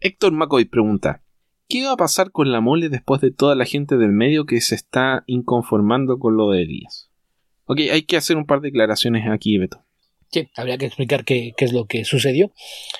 Héctor 0.00 0.32
McCoy 0.32 0.66
pregunta: 0.66 1.22
¿Qué 1.68 1.84
va 1.84 1.92
a 1.92 1.96
pasar 1.96 2.30
con 2.30 2.52
la 2.52 2.60
mole 2.60 2.88
después 2.88 3.20
de 3.20 3.32
toda 3.32 3.56
la 3.56 3.64
gente 3.64 3.96
del 3.96 4.12
medio 4.12 4.46
que 4.46 4.60
se 4.60 4.76
está 4.76 5.24
inconformando 5.26 6.18
con 6.18 6.36
lo 6.36 6.50
de 6.50 6.62
Elías? 6.62 7.10
Ok, 7.64 7.80
hay 7.90 8.02
que 8.02 8.16
hacer 8.16 8.36
un 8.36 8.46
par 8.46 8.60
de 8.60 8.68
declaraciones 8.68 9.24
aquí, 9.28 9.58
Beto. 9.58 9.84
Sí, 10.30 10.48
habría 10.56 10.78
que 10.78 10.86
explicar 10.86 11.24
qué, 11.24 11.54
es 11.56 11.72
lo 11.72 11.86
que 11.86 12.04
sucedió. 12.04 12.52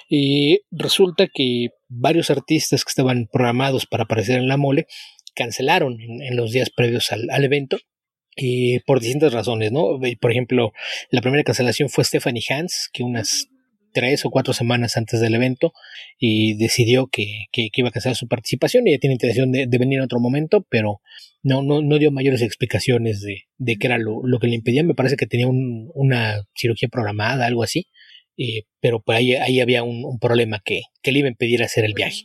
Y 0.09 0.61
resulta 0.71 1.29
que 1.33 1.69
varios 1.89 2.31
artistas 2.31 2.85
que 2.85 2.89
estaban 2.89 3.29
programados 3.31 3.87
para 3.87 4.05
aparecer 4.05 4.39
en 4.39 4.49
la 4.49 4.57
mole 4.57 4.87
cancelaron 5.35 6.01
en, 6.01 6.37
los 6.37 6.51
días 6.51 6.71
previos 6.71 7.13
al, 7.13 7.29
al 7.31 7.45
evento 7.45 7.79
y 8.35 8.81
por 8.81 9.01
distintas 9.01 9.33
razones, 9.33 9.71
¿no? 9.71 9.99
Por 10.21 10.31
ejemplo, 10.31 10.73
la 11.11 11.21
primera 11.21 11.45
cancelación 11.45 11.89
fue 11.89 12.05
Stephanie 12.05 12.43
Hans, 12.51 12.91
que 12.93 13.03
unas 13.03 13.49
tres 13.97 14.27
o 14.27 14.31
cuatro 14.31 14.53
semanas 14.53 14.99
antes 14.99 15.21
del 15.23 15.35
evento 15.35 15.73
y 16.19 16.53
decidió 16.59 17.07
que, 17.07 17.47
iba 17.55 17.89
a 17.89 17.91
cancelar 17.91 18.15
su 18.15 18.29
participación. 18.29 18.87
Ella 18.87 18.99
tiene 18.99 19.15
intención 19.15 19.51
de, 19.51 19.67
venir 19.67 20.01
en 20.01 20.05
otro 20.05 20.21
momento, 20.21 20.67
pero 20.69 21.01
no, 21.43 21.63
no, 21.63 21.81
no 21.81 21.99
dio 21.99 22.11
mayores 22.11 22.43
explicaciones 22.43 23.23
de, 23.23 23.45
de 23.57 23.77
qué 23.77 23.87
era 23.87 23.97
lo, 23.97 24.39
que 24.39 24.49
le 24.49 24.57
impedía. 24.57 24.83
Me 24.83 24.95
parece 24.95 25.17
que 25.17 25.27
tenía 25.27 25.47
una 25.49 26.43
cirugía 26.55 26.91
programada, 26.91 27.47
algo 27.47 27.63
así. 27.63 27.87
Eh, 28.37 28.65
pero 28.81 29.01
por 29.01 29.15
ahí, 29.15 29.33
ahí 29.35 29.61
había 29.61 29.83
un, 29.83 30.19
problema 30.21 30.61
que, 30.63 30.83
que, 31.03 31.11
le 31.11 31.21
iba 31.21 31.29
a 31.29 31.31
impedir 31.31 31.63
hacer 31.63 31.87
el 31.87 31.95
viaje. 31.95 32.21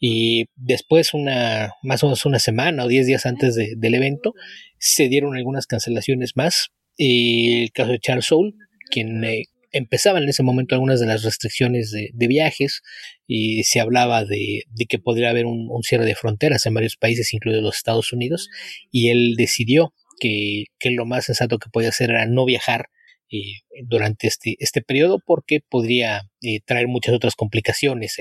Y 0.00 0.44
después, 0.54 1.14
una, 1.14 1.72
más 1.82 2.04
o 2.04 2.06
menos 2.06 2.24
una 2.26 2.38
semana 2.38 2.84
o 2.84 2.88
diez 2.88 3.08
días 3.08 3.26
antes 3.26 3.56
del 3.56 3.94
evento, 3.94 4.34
se 4.78 5.08
dieron 5.08 5.36
algunas 5.36 5.66
cancelaciones 5.66 6.36
más. 6.36 6.68
el 6.96 7.72
caso 7.72 7.90
de 7.90 7.98
Charles 7.98 8.26
Soule, 8.26 8.52
quien 8.92 9.24
eh, 9.24 9.46
empezaban 9.72 10.22
en 10.22 10.28
ese 10.28 10.42
momento 10.42 10.74
algunas 10.74 11.00
de 11.00 11.06
las 11.06 11.22
restricciones 11.22 11.90
de, 11.90 12.26
viajes 12.28 12.82
y 13.26 13.64
se 13.64 13.80
hablaba 13.80 14.24
de, 14.24 14.62
que 14.88 14.98
podría 14.98 15.30
haber 15.30 15.46
un, 15.46 15.82
cierre 15.82 16.04
de 16.04 16.14
fronteras 16.14 16.66
en 16.66 16.74
varios 16.74 16.96
países, 16.96 17.32
incluidos 17.32 17.62
los 17.62 17.76
Estados 17.76 18.12
Unidos, 18.12 18.48
y 18.90 19.10
él 19.10 19.34
decidió 19.36 19.94
que, 20.20 20.66
lo 20.84 21.06
más 21.06 21.26
sensato 21.26 21.58
que 21.58 21.70
podía 21.70 21.90
hacer 21.90 22.10
era 22.10 22.26
no 22.26 22.44
viajar 22.44 22.86
eh, 23.30 23.60
durante 23.84 24.26
este, 24.26 24.56
este 24.58 24.80
periodo 24.80 25.22
porque 25.24 25.60
podría 25.60 26.22
eh, 26.40 26.60
traer 26.64 26.88
muchas 26.88 27.14
otras 27.14 27.34
complicaciones 27.34 28.16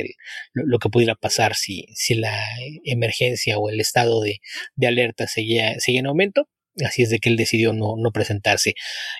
lo, 0.53 0.79
que 0.79 0.89
pudiera 0.89 1.15
pasar 1.15 1.55
si, 1.55 1.85
si 1.95 2.15
la 2.15 2.37
emergencia 2.83 3.57
o 3.57 3.69
el 3.69 3.79
estado 3.79 4.21
de, 4.21 4.41
de 4.75 4.87
alerta 4.87 5.27
seguía, 5.27 5.79
seguía 5.79 6.01
en 6.01 6.07
aumento 6.07 6.49
Así 6.85 7.03
es 7.03 7.09
de 7.09 7.19
que 7.19 7.29
él 7.29 7.37
decidió 7.37 7.73
no, 7.73 7.95
no 7.97 8.11
presentarse. 8.11 8.75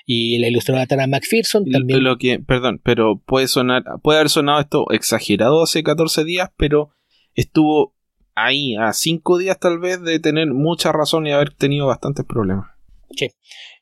Y 0.06 0.38
la 0.38 0.48
ilustradora 0.48 0.86
Tara 0.86 1.06
McPherson 1.06 1.64
también. 1.70 2.02
Lo 2.04 2.18
que, 2.18 2.38
perdón, 2.38 2.80
pero 2.84 3.20
puede 3.24 3.48
sonar, 3.48 3.82
puede 4.02 4.18
haber 4.18 4.30
sonado 4.30 4.60
esto 4.60 4.86
exagerado 4.90 5.62
hace 5.62 5.82
14 5.82 6.24
días, 6.24 6.50
pero 6.56 6.90
estuvo 7.34 7.94
ahí 8.34 8.76
a 8.76 8.92
5 8.92 9.38
días 9.38 9.58
tal 9.58 9.78
vez 9.78 10.02
de 10.02 10.20
tener 10.20 10.46
mucha 10.48 10.92
razón 10.92 11.26
y 11.26 11.32
haber 11.32 11.52
tenido 11.52 11.86
bastantes 11.86 12.24
problemas. 12.24 12.66
Sí. 13.16 13.30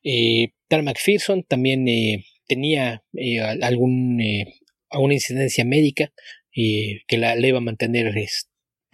Eh, 0.03 0.53
Tara 0.69 0.83
McPherson 0.83 1.45
también 1.45 1.87
eh, 1.89 2.25
tenía 2.47 3.03
eh, 3.13 3.41
algún, 3.41 4.21
eh, 4.21 4.55
alguna 4.91 5.15
incidencia 5.15 5.65
médica 5.65 6.13
que 6.53 7.19
la, 7.19 7.37
iba 7.39 7.59
a 7.59 7.63
mantener 7.63 8.15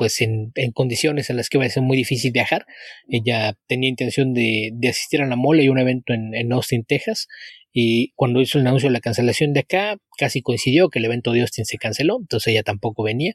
pues 0.02 0.20
en, 0.20 0.52
condiciones 0.74 1.30
en 1.30 1.36
las 1.36 1.48
que 1.48 1.58
iba 1.58 1.64
a 1.64 1.68
ser 1.68 1.84
muy 1.84 1.96
difícil 1.96 2.32
viajar. 2.32 2.66
Ella 3.08 3.56
tenía 3.68 3.88
intención 3.88 4.34
de, 4.34 4.72
asistir 4.88 5.22
a 5.22 5.26
la 5.28 5.36
mole 5.36 5.62
y 5.62 5.68
un 5.68 5.78
evento 5.78 6.12
en, 6.12 6.52
Austin, 6.52 6.82
Texas. 6.82 7.28
Y 7.72 8.10
cuando 8.16 8.40
hizo 8.40 8.58
el 8.58 8.66
anuncio 8.66 8.88
de 8.88 8.94
la 8.94 9.00
cancelación 9.00 9.52
de 9.52 9.60
acá, 9.60 9.98
casi 10.18 10.42
coincidió 10.42 10.88
que 10.88 10.98
el 10.98 11.04
evento 11.04 11.30
de 11.30 11.42
Austin 11.42 11.66
se 11.66 11.78
canceló, 11.78 12.18
entonces 12.20 12.48
ella 12.48 12.64
tampoco 12.64 13.04
venía. 13.04 13.34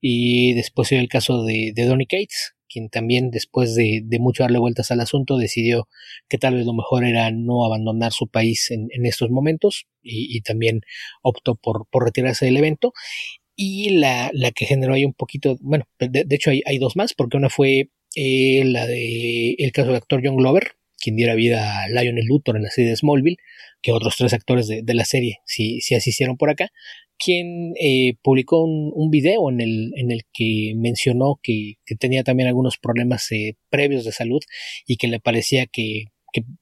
Y 0.00 0.54
después 0.54 0.88
dio 0.88 0.98
el 0.98 1.08
caso 1.08 1.44
de, 1.44 1.70
de 1.72 1.84
Donny 1.84 2.06
Cates, 2.06 2.56
quien 2.68 2.88
también 2.88 3.30
después 3.30 3.76
de, 3.76 4.02
mucho 4.18 4.42
darle 4.42 4.58
vueltas 4.58 4.90
al 4.90 4.98
asunto 4.98 5.36
decidió 5.36 5.88
que 6.28 6.36
tal 6.36 6.56
vez 6.56 6.66
lo 6.66 6.74
mejor 6.74 7.04
era 7.04 7.30
no 7.30 7.64
abandonar 7.64 8.10
su 8.10 8.26
país 8.26 8.72
en, 8.72 8.88
estos 9.06 9.30
momentos 9.30 9.86
y, 10.02 10.40
también 10.40 10.80
optó 11.22 11.54
por, 11.54 11.86
retirarse 11.92 12.44
del 12.44 12.56
evento. 12.56 12.92
Y 13.60 13.90
la, 13.98 14.30
que 14.54 14.66
generó 14.66 14.94
ahí 14.94 15.04
un 15.04 15.14
poquito, 15.14 15.58
bueno, 15.60 15.84
de, 15.98 16.24
hecho 16.30 16.50
hay, 16.50 16.78
dos 16.78 16.94
más, 16.94 17.12
porque 17.12 17.36
una 17.36 17.50
fue 17.50 17.90
eh, 18.14 18.62
la 18.64 18.86
de 18.86 19.56
el 19.58 19.72
caso 19.72 19.88
del 19.88 19.96
actor 19.96 20.20
John 20.22 20.36
Glover, 20.36 20.76
quien 20.96 21.16
diera 21.16 21.34
vida 21.34 21.82
a 21.82 21.88
Lionel 21.88 22.24
Luthor 22.24 22.56
en 22.56 22.62
la 22.62 22.70
serie 22.70 22.90
de 22.90 22.96
Smallville, 22.96 23.38
que 23.82 23.90
otros 23.90 24.14
tres 24.16 24.32
actores 24.32 24.68
de, 24.68 24.94
la 24.94 25.04
serie 25.04 25.40
si, 25.44 25.80
si 25.80 25.96
asistieron 25.96 26.36
por 26.36 26.50
acá, 26.50 26.70
quien 27.18 27.72
eh, 27.80 28.14
publicó 28.22 28.62
un, 28.62 28.92
un, 28.94 29.10
video 29.10 29.50
en 29.50 29.60
el, 29.60 29.92
en 29.96 30.12
el 30.12 30.22
que 30.32 30.74
mencionó 30.76 31.40
que, 31.42 31.74
tenía 31.98 32.22
también 32.22 32.46
algunos 32.46 32.78
problemas 32.78 33.26
eh, 33.32 33.56
previos 33.70 34.04
de 34.04 34.12
salud 34.12 34.40
y 34.86 34.98
que 34.98 35.08
le 35.08 35.18
parecía 35.18 35.66
que, 35.66 36.04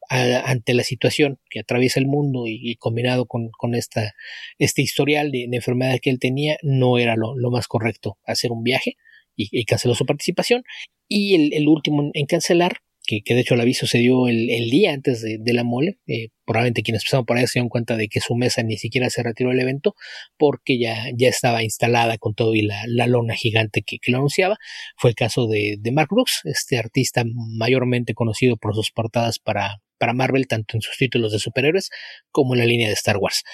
ante 0.09 0.75
la 0.75 0.83
situación 0.85 1.39
que 1.51 1.61
atraviesa 1.61 2.01
el 2.01 2.07
mundo 2.07 2.45
y, 2.47 2.77
combinado 2.77 3.27
con, 3.27 3.51
con, 3.51 3.75
esta, 3.75 4.15
este 4.59 4.83
historial 4.83 5.31
de, 5.31 5.49
enfermedad 5.53 5.99
que 6.01 6.11
él 6.11 6.19
tenía, 6.19 6.57
no 6.63 6.99
era 6.99 7.17
lo, 7.17 7.35
más 7.51 7.67
correcto 7.67 8.19
hacer 8.27 8.53
un 8.53 8.63
viaje 8.63 8.97
y, 9.37 9.65
canceló 9.65 9.95
su 9.95 10.07
participación. 10.07 10.65
Y 11.09 11.35
el, 11.35 11.53
el 11.53 11.69
último 11.69 12.11
en 12.15 12.27
cancelar 12.27 12.79
que, 13.07 13.23
de 13.27 13.41
hecho 13.41 13.55
el 13.55 13.61
aviso 13.61 13.87
se 13.87 13.99
dio 13.99 14.29
el, 14.29 14.71
día 14.71 14.93
antes 14.93 15.23
de, 15.23 15.53
la 15.53 15.65
mole. 15.65 15.99
Eh, 16.07 16.29
probablemente 16.45 16.83
quienes 16.83 17.05
pasaron 17.05 17.25
por 17.25 17.37
ahí 17.37 17.47
se 17.47 17.59
dieron 17.59 17.69
cuenta 17.69 17.97
de 17.97 18.09
que 18.09 18.21
su 18.21 18.35
mesa 18.35 18.63
ni 18.63 18.77
siquiera 18.77 19.09
se 19.11 19.23
retiró 19.23 19.51
del 19.51 19.61
evento 19.61 19.95
porque 20.37 20.79
ya, 20.79 21.07
ya 21.15 21.29
estaba 21.29 21.63
instalada 21.63 22.19
con 22.19 22.35
todo 22.35 22.55
y 22.55 22.63
la, 22.63 23.07
lona 23.07 23.35
gigante 23.35 23.83
que, 23.83 23.99
lo 24.09 24.19
anunciaba. 24.19 24.57
Fue 24.97 25.11
el 25.11 25.17
caso 25.17 25.47
de, 25.47 25.79
Mark 25.93 26.09
Brooks, 26.11 26.41
este 26.45 26.79
artista 26.79 27.25
mayormente 27.25 28.15
conocido 28.15 28.57
por 28.57 28.75
sus 28.75 28.91
portadas 28.91 29.39
para, 29.39 29.81
para 29.99 30.13
Marvel, 30.13 30.47
tanto 30.47 30.77
en 30.77 30.83
sus 30.83 30.97
títulos 30.97 31.33
de 31.33 31.39
superhéroes 31.39 31.91
como 32.31 32.55
en 32.55 32.61
la 32.61 32.67
línea 32.67 32.89
de 32.89 32.95
Star 32.95 33.17
Wars. 33.19 33.45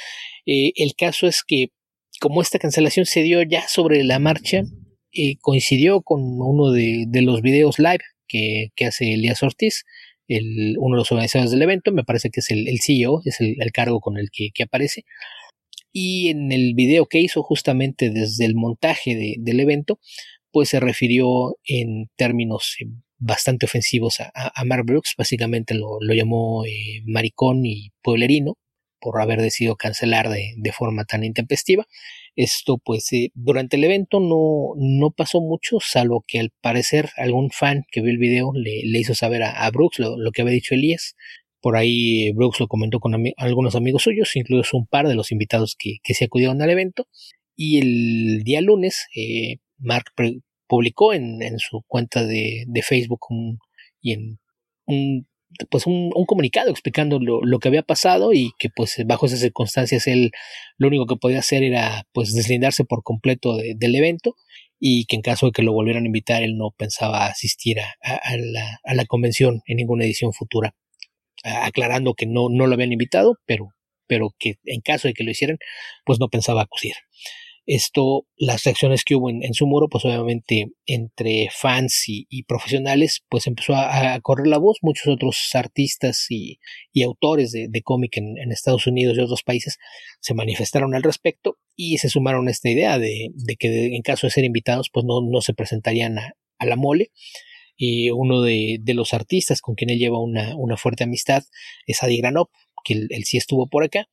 Eh, 0.47 0.73
el 0.77 0.95
caso 0.97 1.27
es 1.27 1.43
que 1.47 1.69
como 2.21 2.41
esta 2.43 2.59
cancelación 2.59 3.07
se 3.07 3.23
dio 3.23 3.43
ya 3.43 3.67
sobre 3.69 4.05
la 4.05 4.19
marcha, 4.19 4.63
eh, 5.13 5.37
coincidió 5.41 6.01
con 6.01 6.21
uno 6.23 6.71
de, 6.71 7.05
de 7.07 7.23
los 7.23 7.43
videos 7.43 7.79
live 7.79 8.01
que, 8.29 8.71
hace 8.87 9.15
Elías 9.15 9.43
Ortiz, 9.43 9.85
el, 10.29 10.77
uno 10.79 10.97
de 10.97 11.01
los 11.01 11.13
organizadores 11.13 11.51
del 11.51 11.63
evento, 11.63 11.93
me 11.93 12.05
parece 12.05 12.31
que 12.31 12.41
es 12.41 12.51
el, 12.51 12.67
CEO, 12.81 13.23
es 13.25 13.41
el, 13.41 13.57
cargo 13.73 14.01
con 14.01 14.19
el 14.19 14.31
que, 14.31 14.51
aparece. 14.63 15.05
Y 15.93 16.29
en 16.29 16.53
el 16.53 16.75
video 16.75 17.07
que 17.07 17.21
hizo 17.21 17.43
justamente 17.43 18.11
desde 18.11 18.47
el 18.47 18.55
montaje 18.55 19.37
del 19.39 19.61
evento, 19.61 19.99
pues 20.51 20.71
se 20.71 20.81
refirió 20.81 21.57
en 21.65 22.09
términos 22.17 22.77
eh, 22.81 22.87
bastante 23.19 23.67
ofensivos 23.67 24.19
a, 24.21 24.65
Mark 24.65 24.85
Brooks, 24.85 25.15
básicamente 25.17 25.75
lo, 25.75 25.99
llamó 26.01 26.65
eh, 26.65 27.03
maricón 27.07 27.65
y 27.65 27.91
pueblerino 28.03 28.57
por 29.03 29.21
haber 29.21 29.43
decidido 29.43 29.77
cancelar 29.77 30.31
de, 30.31 30.55
de 30.57 30.73
forma 30.73 31.05
tan 31.05 31.25
intempestiva. 31.25 31.87
Esto 32.37 32.79
pues 32.79 33.13
eh, 33.13 33.31
durante 33.35 33.77
el 33.77 33.85
evento 33.85 34.21
no, 34.21 34.73
no 34.77 35.11
pasó 35.11 35.41
mucho, 35.41 35.79
salvo 35.81 36.25
que 36.27 36.41
al 36.41 36.51
parecer 36.63 37.11
algún 37.17 37.51
fan 37.51 37.85
que 37.91 38.01
vio 38.01 38.11
el 38.11 38.19
video 38.19 38.53
le, 38.55 38.83
le 38.85 38.99
hizo 38.99 39.15
saber 39.15 39.43
a, 39.43 39.71
Brooks 39.71 39.99
lo, 39.99 40.31
que 40.33 40.43
había 40.43 40.55
dicho 40.55 40.75
Elías. 40.75 41.15
Por 41.61 41.77
ahí 41.77 42.29
eh, 42.29 42.33
Brooks 42.35 42.61
lo 42.61 42.69
comentó 42.69 43.01
con 43.01 43.15
algunos 43.37 43.75
amigos 43.75 44.05
suyos, 44.05 44.35
incluso 44.37 44.77
un 44.79 44.87
par 44.87 45.09
de 45.09 45.15
los 45.15 45.31
invitados 45.33 45.77
que, 45.79 45.97
que 46.03 46.15
se 46.15 46.25
acudieron 46.25 46.63
al 46.63 46.71
evento. 46.71 47.07
Y 47.55 47.79
el 47.79 48.45
día 48.45 48.63
lunes, 48.63 49.07
eh, 49.15 49.59
Mark 49.79 50.07
publicó 50.67 51.13
en, 51.13 51.43
en, 51.43 51.59
su 51.59 51.83
cuenta 51.87 52.25
de, 52.25 52.65
de 52.67 52.83
Facebook 52.83 53.21
y 54.01 54.13
en 54.13 54.39
un 54.87 55.27
pues 55.71 55.87
un, 55.87 56.11
comunicado 56.27 56.71
explicando 56.71 57.19
lo, 57.21 57.59
que 57.59 57.69
había 57.69 57.83
pasado 57.83 58.33
y 58.33 58.53
que 58.59 58.69
pues 58.75 58.97
bajo 59.07 59.27
esas 59.27 59.41
circunstancias 59.41 60.07
él 60.07 60.31
lo 60.79 60.89
único 60.89 61.07
que 61.07 61.17
podía 61.17 61.39
hacer 61.39 61.63
era 61.63 62.07
pues 62.13 62.35
deslindarse 62.35 62.85
por 62.85 63.03
completo 63.03 63.57
del 63.57 63.95
evento 63.95 64.37
y 64.79 65.05
que 65.07 65.17
en 65.17 65.23
caso 65.23 65.47
de 65.47 65.53
que 65.53 65.63
lo 65.63 65.73
volvieran 65.73 66.05
a 66.05 66.07
invitar 66.07 66.43
él 66.43 66.57
no 66.57 66.71
pensaba 66.77 67.27
asistir 67.27 67.81
a, 67.81 67.95
la, 68.37 68.81
a 68.85 68.95
la, 68.95 69.05
convención 69.05 69.63
en 69.67 69.77
ninguna 69.77 70.05
edición 70.05 70.33
futura 70.33 70.75
aclarando 71.45 72.15
que 72.15 72.27
no, 72.27 72.49
no 72.51 72.67
lo 72.67 72.75
habían 72.75 72.93
invitado 72.93 73.37
pero 73.47 73.69
pero 74.07 74.35
que 74.39 74.57
en 74.65 74.81
caso 74.81 75.09
de 75.09 75.15
que 75.15 75.25
lo 75.25 75.31
hicieran 75.31 75.59
pues 76.05 76.19
no 76.21 76.29
pensaba 76.29 76.63
acudir 76.63 76.95
esto, 77.67 78.27
las 78.37 78.65
reacciones 78.65 79.05
que 79.05 79.15
hubo 79.15 79.31
en, 79.31 79.55
su 79.55 79.67
muro, 79.67 79.89
pues 79.89 80.05
obviamente 80.05 80.73
entre 80.85 81.49
fans 81.53 82.05
y, 82.07 82.43
profesionales, 82.45 83.25
pues 83.29 83.47
empezó 83.47 83.75
a, 83.77 84.19
correr 84.21 84.49
la 84.49 84.59
voz. 84.59 84.79
Muchos 84.83 85.07
otros 85.09 85.39
artistas 85.55 86.27
y, 86.29 86.59
autores 87.05 87.53
de, 87.53 87.83
cómic 87.83 88.17
en, 88.17 88.51
Estados 88.51 88.87
Unidos 88.87 89.17
y 89.17 89.21
otros 89.21 89.43
países 89.43 89.79
se 90.21 90.35
manifestaron 90.35 90.95
al 90.95 91.03
respecto 91.03 91.59
y 91.77 91.99
se 91.99 92.09
sumaron 92.09 92.49
a 92.49 92.51
esta 92.51 92.69
idea 92.69 92.99
de, 92.99 93.31
que 93.59 93.95
en 93.95 94.03
caso 94.03 94.27
de 94.27 94.33
ser 94.33 94.45
invitados, 94.45 94.91
pues 94.93 95.07
no, 95.07 95.21
no 95.23 95.41
se 95.41 95.55
presentarían 95.55 96.19
a, 96.19 96.35
la 96.65 96.77
mole. 96.77 97.11
Y 97.77 98.11
uno 98.11 98.43
de, 98.43 98.81
los 98.87 99.15
artistas 99.15 99.61
con 99.61 99.75
quien 99.75 99.91
él 99.91 99.99
lleva 99.99 100.21
una, 100.21 100.55
una 100.57 100.77
fuerte 100.77 101.05
amistad 101.05 101.45
es 101.87 102.03
Adi 102.03 102.19
Granop, 102.19 102.51
que 102.85 102.95
él, 102.95 103.25
sí 103.25 103.37
estuvo 103.37 103.69
por 103.69 103.85
acá 103.85 104.09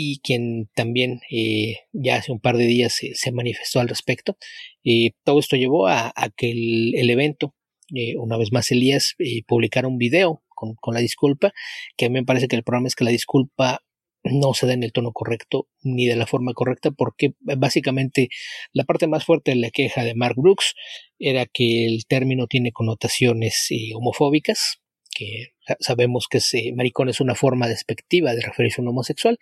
y 0.00 0.20
quien 0.20 0.70
también 0.76 1.22
eh, 1.28 1.78
ya 1.92 2.18
hace 2.18 2.30
un 2.30 2.38
par 2.38 2.56
de 2.56 2.66
días 2.66 2.94
se, 2.94 3.32
manifestó 3.32 3.80
al 3.80 3.88
respecto. 3.88 4.36
Eh, 4.84 5.10
todo 5.24 5.40
esto 5.40 5.56
llevó 5.56 5.88
a, 5.88 6.12
que 6.36 6.52
el, 6.52 7.10
evento, 7.10 7.56
eh, 7.92 8.16
una 8.16 8.36
vez 8.36 8.52
más 8.52 8.70
Elías, 8.70 9.16
publicara 9.48 9.88
un 9.88 9.98
video 9.98 10.44
con, 10.54 10.76
la 10.94 11.00
disculpa, 11.00 11.52
que 11.96 12.06
a 12.06 12.10
mí 12.10 12.12
me 12.12 12.24
parece 12.24 12.46
que 12.46 12.54
el 12.54 12.62
problema 12.62 12.86
es 12.86 12.94
que 12.94 13.02
la 13.02 13.10
disculpa 13.10 13.80
no 14.22 14.54
se 14.54 14.68
da 14.68 14.74
en 14.74 14.84
el 14.84 14.92
tono 14.92 15.10
correcto 15.10 15.66
ni 15.82 16.06
de 16.06 16.14
la 16.14 16.26
forma 16.26 16.52
correcta 16.52 16.92
porque 16.92 17.34
básicamente 17.40 18.28
la 18.72 18.84
parte 18.84 19.08
más 19.08 19.24
fuerte 19.24 19.50
de 19.50 19.56
la 19.56 19.70
queja 19.70 20.04
de 20.04 20.14
Mark 20.14 20.36
Brooks 20.36 20.74
era 21.18 21.44
que 21.46 21.86
el 21.86 22.06
término 22.06 22.46
tiene 22.46 22.70
connotaciones 22.70 23.68
homofóbicas 23.96 24.80
que 25.18 25.48
sabemos 25.80 26.26
que 26.30 26.40
maricón 26.74 27.08
es 27.08 27.20
una 27.20 27.34
forma 27.34 27.66
despectiva 27.66 28.34
de 28.34 28.42
referirse 28.42 28.80
a 28.80 28.82
un 28.82 28.88
homosexual, 28.88 29.38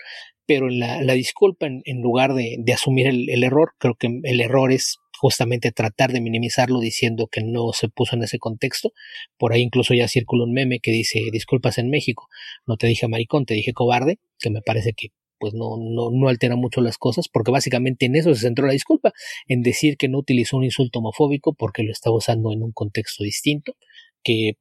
pero 0.46 0.70
la, 0.70 1.12
disculpa, 1.12 1.66
en, 1.66 2.00
lugar 2.00 2.32
de, 2.32 2.56
asumir 2.72 3.08
el, 3.08 3.44
error, 3.44 3.72
creo 3.78 3.94
que 3.94 4.08
el 4.22 4.40
error 4.40 4.72
es 4.72 4.96
justamente 5.18 5.72
tratar 5.72 6.12
de 6.12 6.20
minimizarlo 6.20 6.80
diciendo 6.80 7.28
que 7.30 7.42
no 7.42 7.72
se 7.72 7.88
puso 7.88 8.16
en 8.16 8.22
ese 8.22 8.38
contexto. 8.38 8.92
Por 9.38 9.52
ahí 9.52 9.60
incluso 9.62 9.92
ya 9.92 10.08
circula 10.08 10.44
un 10.44 10.52
meme 10.52 10.80
que 10.80 10.92
dice 10.92 11.20
disculpas 11.30 11.78
en 11.78 11.90
México, 11.90 12.28
no 12.66 12.76
te 12.76 12.86
dije 12.86 13.08
maricón, 13.08 13.44
te 13.44 13.54
dije 13.54 13.72
cobarde, 13.72 14.18
que 14.38 14.50
me 14.50 14.62
parece 14.62 14.92
que 14.94 15.08
pues 15.38 15.52
no, 15.52 15.76
no, 15.78 16.10
no 16.10 16.28
altera 16.28 16.56
mucho 16.56 16.80
las 16.80 16.96
cosas, 16.96 17.28
porque 17.28 17.50
básicamente 17.50 18.06
en 18.06 18.16
eso 18.16 18.34
se 18.34 18.40
centró 18.40 18.66
la 18.66 18.72
disculpa, 18.72 19.12
en 19.48 19.60
decir 19.60 19.98
que 19.98 20.08
no 20.08 20.18
utilizó 20.18 20.56
un 20.56 20.64
insulto 20.64 21.00
homofóbico 21.00 21.52
porque 21.52 21.82
lo 21.82 21.92
estaba 21.92 22.16
usando 22.16 22.54
en 22.54 22.62
un 22.62 22.72
contexto 22.72 23.22
distinto, 23.22 23.74
que 24.22 24.54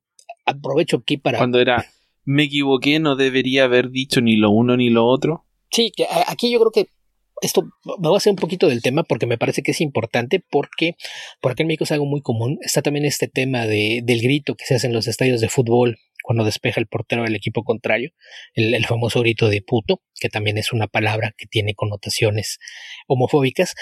aprovecho 0.46 0.98
aquí 0.98 1.18
para... 1.18 1.38
Cuando 1.38 1.60
era, 1.60 1.86
me 2.24 2.44
equivoqué, 2.44 3.00
no 3.00 3.16
debería 3.16 3.66
haber 3.66 3.90
dicho 3.92 4.22
ni 4.22 4.36
lo 4.36 4.52
uno 4.52 4.78
ni 4.78 4.90
lo 4.90 5.06
otro. 5.06 5.46
Sí, 5.72 5.92
aquí 6.28 6.52
yo 6.52 6.60
creo 6.60 6.72
que 6.72 6.90
esto 7.42 7.64
me 7.84 8.08
voy 8.08 8.16
a 8.16 8.18
hacer 8.18 8.32
un 8.32 8.38
poquito 8.38 8.68
del 8.68 8.82
tema 8.82 9.04
porque 9.04 9.26
me 9.26 9.38
parece 9.38 9.62
que 9.62 9.72
es 9.72 9.82
importante 9.82 10.44
porque 10.50 10.96
por 11.42 11.52
acá 11.52 11.64
en 11.64 11.68
México 11.68 11.84
es 11.84 11.92
algo 11.92 12.06
muy 12.06 12.22
común. 12.22 12.58
Está 12.62 12.82
también 12.82 13.06
este 13.06 13.28
tema 13.28 13.66
de, 13.66 14.02
del 14.04 14.22
grito 14.22 14.56
que 14.56 14.66
se 14.66 14.76
hace 14.76 14.88
en 14.88 14.94
los 14.94 15.08
estadios 15.08 15.42
de 15.42 15.50
fútbol 15.50 15.98
cuando 16.24 16.44
despeja 16.44 16.80
el 16.80 16.88
portero 16.88 17.24
del 17.24 17.36
equipo 17.36 17.64
contrario, 17.64 18.10
el, 18.56 18.84
famoso 18.88 19.20
grito 19.20 19.48
de 19.48 19.62
puto, 19.62 20.02
que 20.20 20.28
también 20.28 20.58
es 20.58 20.74
una 20.74 20.88
palabra 20.88 21.36
que 21.38 21.46
tiene 21.46 21.76
connotaciones 21.76 22.58
homofóbicas. 23.08 23.76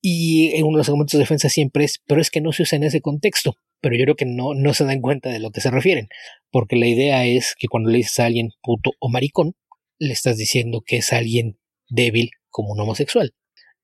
Y 0.00 0.54
en 0.54 0.64
uno 0.64 0.76
de 0.76 0.80
los 0.82 0.88
argumentos 0.88 1.14
de 1.14 1.18
defensa 1.18 1.48
siempre 1.48 1.84
es, 1.84 2.00
pero 2.06 2.20
es 2.20 2.30
que 2.30 2.40
no 2.40 2.52
se 2.52 2.62
usa 2.62 2.76
en 2.76 2.84
ese 2.84 3.00
contexto 3.00 3.56
pero 3.80 3.96
yo 3.96 4.04
creo 4.04 4.16
que 4.16 4.26
no, 4.26 4.54
no 4.54 4.74
se 4.74 4.84
dan 4.84 5.00
cuenta 5.00 5.30
de 5.30 5.38
lo 5.38 5.50
que 5.50 5.60
se 5.60 5.70
refieren, 5.70 6.08
porque 6.50 6.76
la 6.76 6.86
idea 6.86 7.24
es 7.26 7.54
que 7.58 7.68
cuando 7.68 7.90
le 7.90 7.98
dices 7.98 8.18
a 8.20 8.26
alguien 8.26 8.50
puto 8.62 8.92
o 9.00 9.08
maricón, 9.08 9.54
le 9.98 10.12
estás 10.12 10.36
diciendo 10.36 10.82
que 10.84 10.98
es 10.98 11.12
alguien 11.12 11.58
débil 11.88 12.30
como 12.50 12.72
un 12.72 12.80
homosexual. 12.80 13.34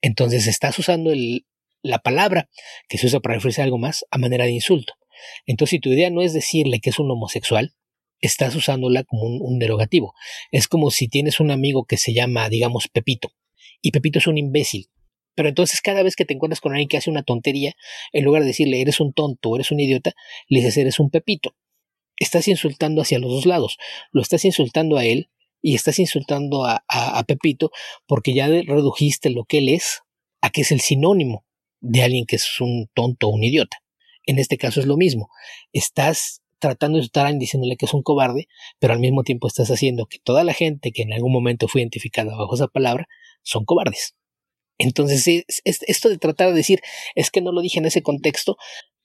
Entonces 0.00 0.46
estás 0.46 0.78
usando 0.78 1.12
el, 1.12 1.46
la 1.82 1.98
palabra 1.98 2.48
que 2.88 2.98
se 2.98 3.06
usa 3.06 3.20
para 3.20 3.36
referirse 3.36 3.60
a 3.60 3.64
algo 3.64 3.78
más 3.78 4.04
a 4.10 4.18
manera 4.18 4.44
de 4.44 4.52
insulto. 4.52 4.94
Entonces, 5.46 5.70
si 5.70 5.80
tu 5.80 5.90
idea 5.90 6.10
no 6.10 6.22
es 6.22 6.32
decirle 6.32 6.80
que 6.80 6.90
es 6.90 6.98
un 6.98 7.10
homosexual, 7.10 7.74
estás 8.20 8.54
usándola 8.54 9.04
como 9.04 9.22
un, 9.22 9.38
un 9.40 9.58
derogativo. 9.58 10.14
Es 10.50 10.68
como 10.68 10.90
si 10.90 11.08
tienes 11.08 11.40
un 11.40 11.50
amigo 11.50 11.84
que 11.84 11.96
se 11.96 12.12
llama, 12.12 12.48
digamos, 12.48 12.88
Pepito, 12.88 13.30
y 13.80 13.90
Pepito 13.90 14.18
es 14.18 14.26
un 14.26 14.38
imbécil, 14.38 14.88
pero 15.34 15.48
entonces 15.48 15.80
cada 15.80 16.02
vez 16.02 16.16
que 16.16 16.24
te 16.24 16.34
encuentras 16.34 16.60
con 16.60 16.72
alguien 16.72 16.88
que 16.88 16.96
hace 16.96 17.10
una 17.10 17.22
tontería, 17.22 17.74
en 18.12 18.24
lugar 18.24 18.42
de 18.42 18.48
decirle 18.48 18.80
eres 18.80 19.00
un 19.00 19.12
tonto 19.12 19.54
eres 19.54 19.70
un 19.70 19.80
idiota, 19.80 20.12
le 20.48 20.60
dices 20.60 20.76
eres 20.76 21.00
un 21.00 21.10
pepito. 21.10 21.54
Estás 22.16 22.46
insultando 22.48 23.02
hacia 23.02 23.18
los 23.18 23.30
dos 23.30 23.46
lados. 23.46 23.76
Lo 24.12 24.22
estás 24.22 24.44
insultando 24.44 24.96
a 24.96 25.04
él 25.04 25.30
y 25.64 25.74
estás 25.74 25.98
insultando 25.98 26.66
a, 26.66 27.24
Pepito 27.26 27.70
porque 28.06 28.34
ya 28.34 28.46
redujiste 28.48 29.30
lo 29.30 29.44
que 29.44 29.58
él 29.58 29.70
es 29.70 30.02
a 30.42 30.50
que 30.50 30.60
es 30.60 30.70
el 30.72 30.80
sinónimo 30.80 31.46
de 31.80 32.02
alguien 32.02 32.26
que 32.26 32.36
es 32.36 32.60
un 32.60 32.88
tonto 32.92 33.28
o 33.28 33.30
un 33.30 33.42
idiota. 33.42 33.78
En 34.26 34.38
este 34.38 34.58
caso 34.58 34.80
es 34.80 34.86
lo 34.86 34.98
mismo. 34.98 35.30
Estás 35.72 36.42
tratando 36.58 36.98
de 36.98 37.04
estar 37.04 37.32
diciéndole 37.36 37.76
que 37.76 37.86
es 37.86 37.94
un 37.94 38.02
cobarde, 38.02 38.46
pero 38.78 38.92
al 38.92 39.00
mismo 39.00 39.22
tiempo 39.22 39.48
estás 39.48 39.70
haciendo 39.70 40.06
que 40.06 40.18
toda 40.18 40.44
la 40.44 40.52
gente 40.52 40.92
que 40.92 41.02
en 41.02 41.14
algún 41.14 41.32
momento 41.32 41.66
fue 41.66 41.80
identificada 41.80 42.36
bajo 42.36 42.54
esa 42.54 42.68
palabra 42.68 43.08
son 43.42 43.64
cobardes. 43.64 44.14
Entonces, 44.78 45.44
esto 45.64 46.08
de 46.08 46.18
tratar 46.18 46.48
de 46.48 46.54
decir, 46.54 46.80
es 47.14 47.30
que 47.30 47.40
no 47.40 47.52
lo 47.52 47.60
dije 47.60 47.78
en 47.78 47.86
ese 47.86 48.02
contexto, 48.02 48.56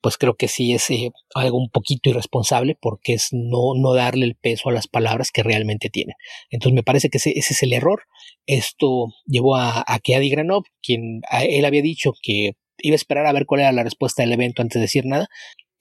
pues 0.02 0.18
creo 0.18 0.36
que 0.36 0.48
sí 0.48 0.74
es 0.74 0.90
eh, 0.90 1.12
algo 1.36 1.58
un 1.58 1.70
poquito 1.70 2.10
irresponsable 2.10 2.78
porque 2.80 3.14
es 3.14 3.30
no, 3.32 3.74
no 3.76 3.94
darle 3.94 4.26
el 4.26 4.36
peso 4.36 4.70
a 4.70 4.72
las 4.72 4.88
palabras 4.88 5.32
que 5.32 5.44
realmente 5.44 5.90
tienen. 5.90 6.16
Entonces 6.50 6.76
me 6.76 6.84
parece 6.84 7.10
que 7.10 7.18
ese, 7.18 7.32
es 7.38 7.64
el 7.64 7.74
error. 7.74 8.04
Esto 8.46 9.08
llevó 9.26 9.58
a, 9.58 9.84
que 10.04 10.16
Adi 10.16 10.30
Granov, 10.30 10.64
quien 10.82 11.22
él 11.32 11.66
había 11.66 11.82
dicho 11.82 12.14
que 12.22 12.54
iba 12.78 12.94
a 12.94 12.96
esperar 12.96 13.26
a 13.26 13.34
ver 13.34 13.46
cuál 13.46 13.62
era 13.62 13.72
la 13.72 13.84
respuesta 13.84 14.24
del 14.24 14.34
evento 14.34 14.62
antes 14.62 14.76
de 14.76 14.82
decir 14.82 15.06
nada. 15.06 15.28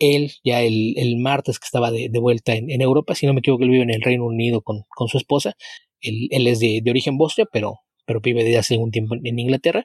Él, 0.00 0.32
ya 0.44 0.62
el, 0.62 0.94
el 0.96 1.16
martes 1.16 1.58
que 1.58 1.64
estaba 1.64 1.90
de, 1.90 2.10
vuelta 2.20 2.54
en, 2.54 2.80
Europa, 2.80 3.14
si 3.14 3.26
no 3.26 3.34
me 3.34 3.40
equivoco, 3.40 3.64
él 3.64 3.70
vive 3.70 3.82
en 3.82 3.90
el 3.90 4.02
Reino 4.02 4.26
Unido 4.26 4.62
con, 4.62 4.84
con 4.88 5.08
su 5.08 5.18
esposa. 5.18 5.54
Él, 6.00 6.28
él 6.30 6.46
es 6.46 6.60
de, 6.60 6.80
de, 6.82 6.90
origen 6.90 7.18
bosnia, 7.18 7.46
pero, 7.52 7.80
pero 8.08 8.20
vive 8.20 8.42
desde 8.42 8.58
hace 8.58 8.78
un 8.78 8.90
tiempo 8.90 9.14
en 9.22 9.38
Inglaterra. 9.38 9.84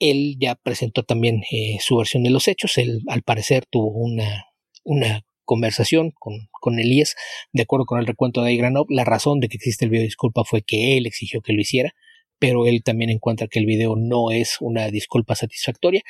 Él 0.00 0.36
ya 0.40 0.54
presentó 0.54 1.02
también 1.02 1.42
eh, 1.52 1.76
su 1.80 1.96
versión 1.96 2.22
de 2.22 2.30
los 2.30 2.48
hechos. 2.48 2.78
Él, 2.78 3.02
al 3.08 3.22
parecer, 3.22 3.66
tuvo 3.70 3.90
una, 3.90 4.46
una 4.84 5.22
conversación 5.44 6.12
con, 6.18 6.48
con 6.50 6.78
Elías, 6.78 7.14
de 7.52 7.62
acuerdo 7.62 7.84
con 7.84 8.00
el 8.00 8.06
recuento 8.06 8.42
de 8.42 8.50
Aigranov. 8.50 8.86
La 8.88 9.04
razón 9.04 9.38
de 9.38 9.48
que 9.48 9.56
existe 9.56 9.84
el 9.84 9.90
video 9.90 10.04
disculpa 10.04 10.44
fue 10.44 10.62
que 10.62 10.96
él 10.96 11.06
exigió 11.06 11.42
que 11.42 11.52
lo 11.52 11.60
hiciera, 11.60 11.92
pero 12.38 12.66
él 12.66 12.82
también 12.82 13.10
encuentra 13.10 13.48
que 13.48 13.58
el 13.58 13.66
video 13.66 13.96
no 13.96 14.30
es 14.30 14.56
una 14.60 14.88
disculpa 14.90 15.34
satisfactoria. 15.34 16.00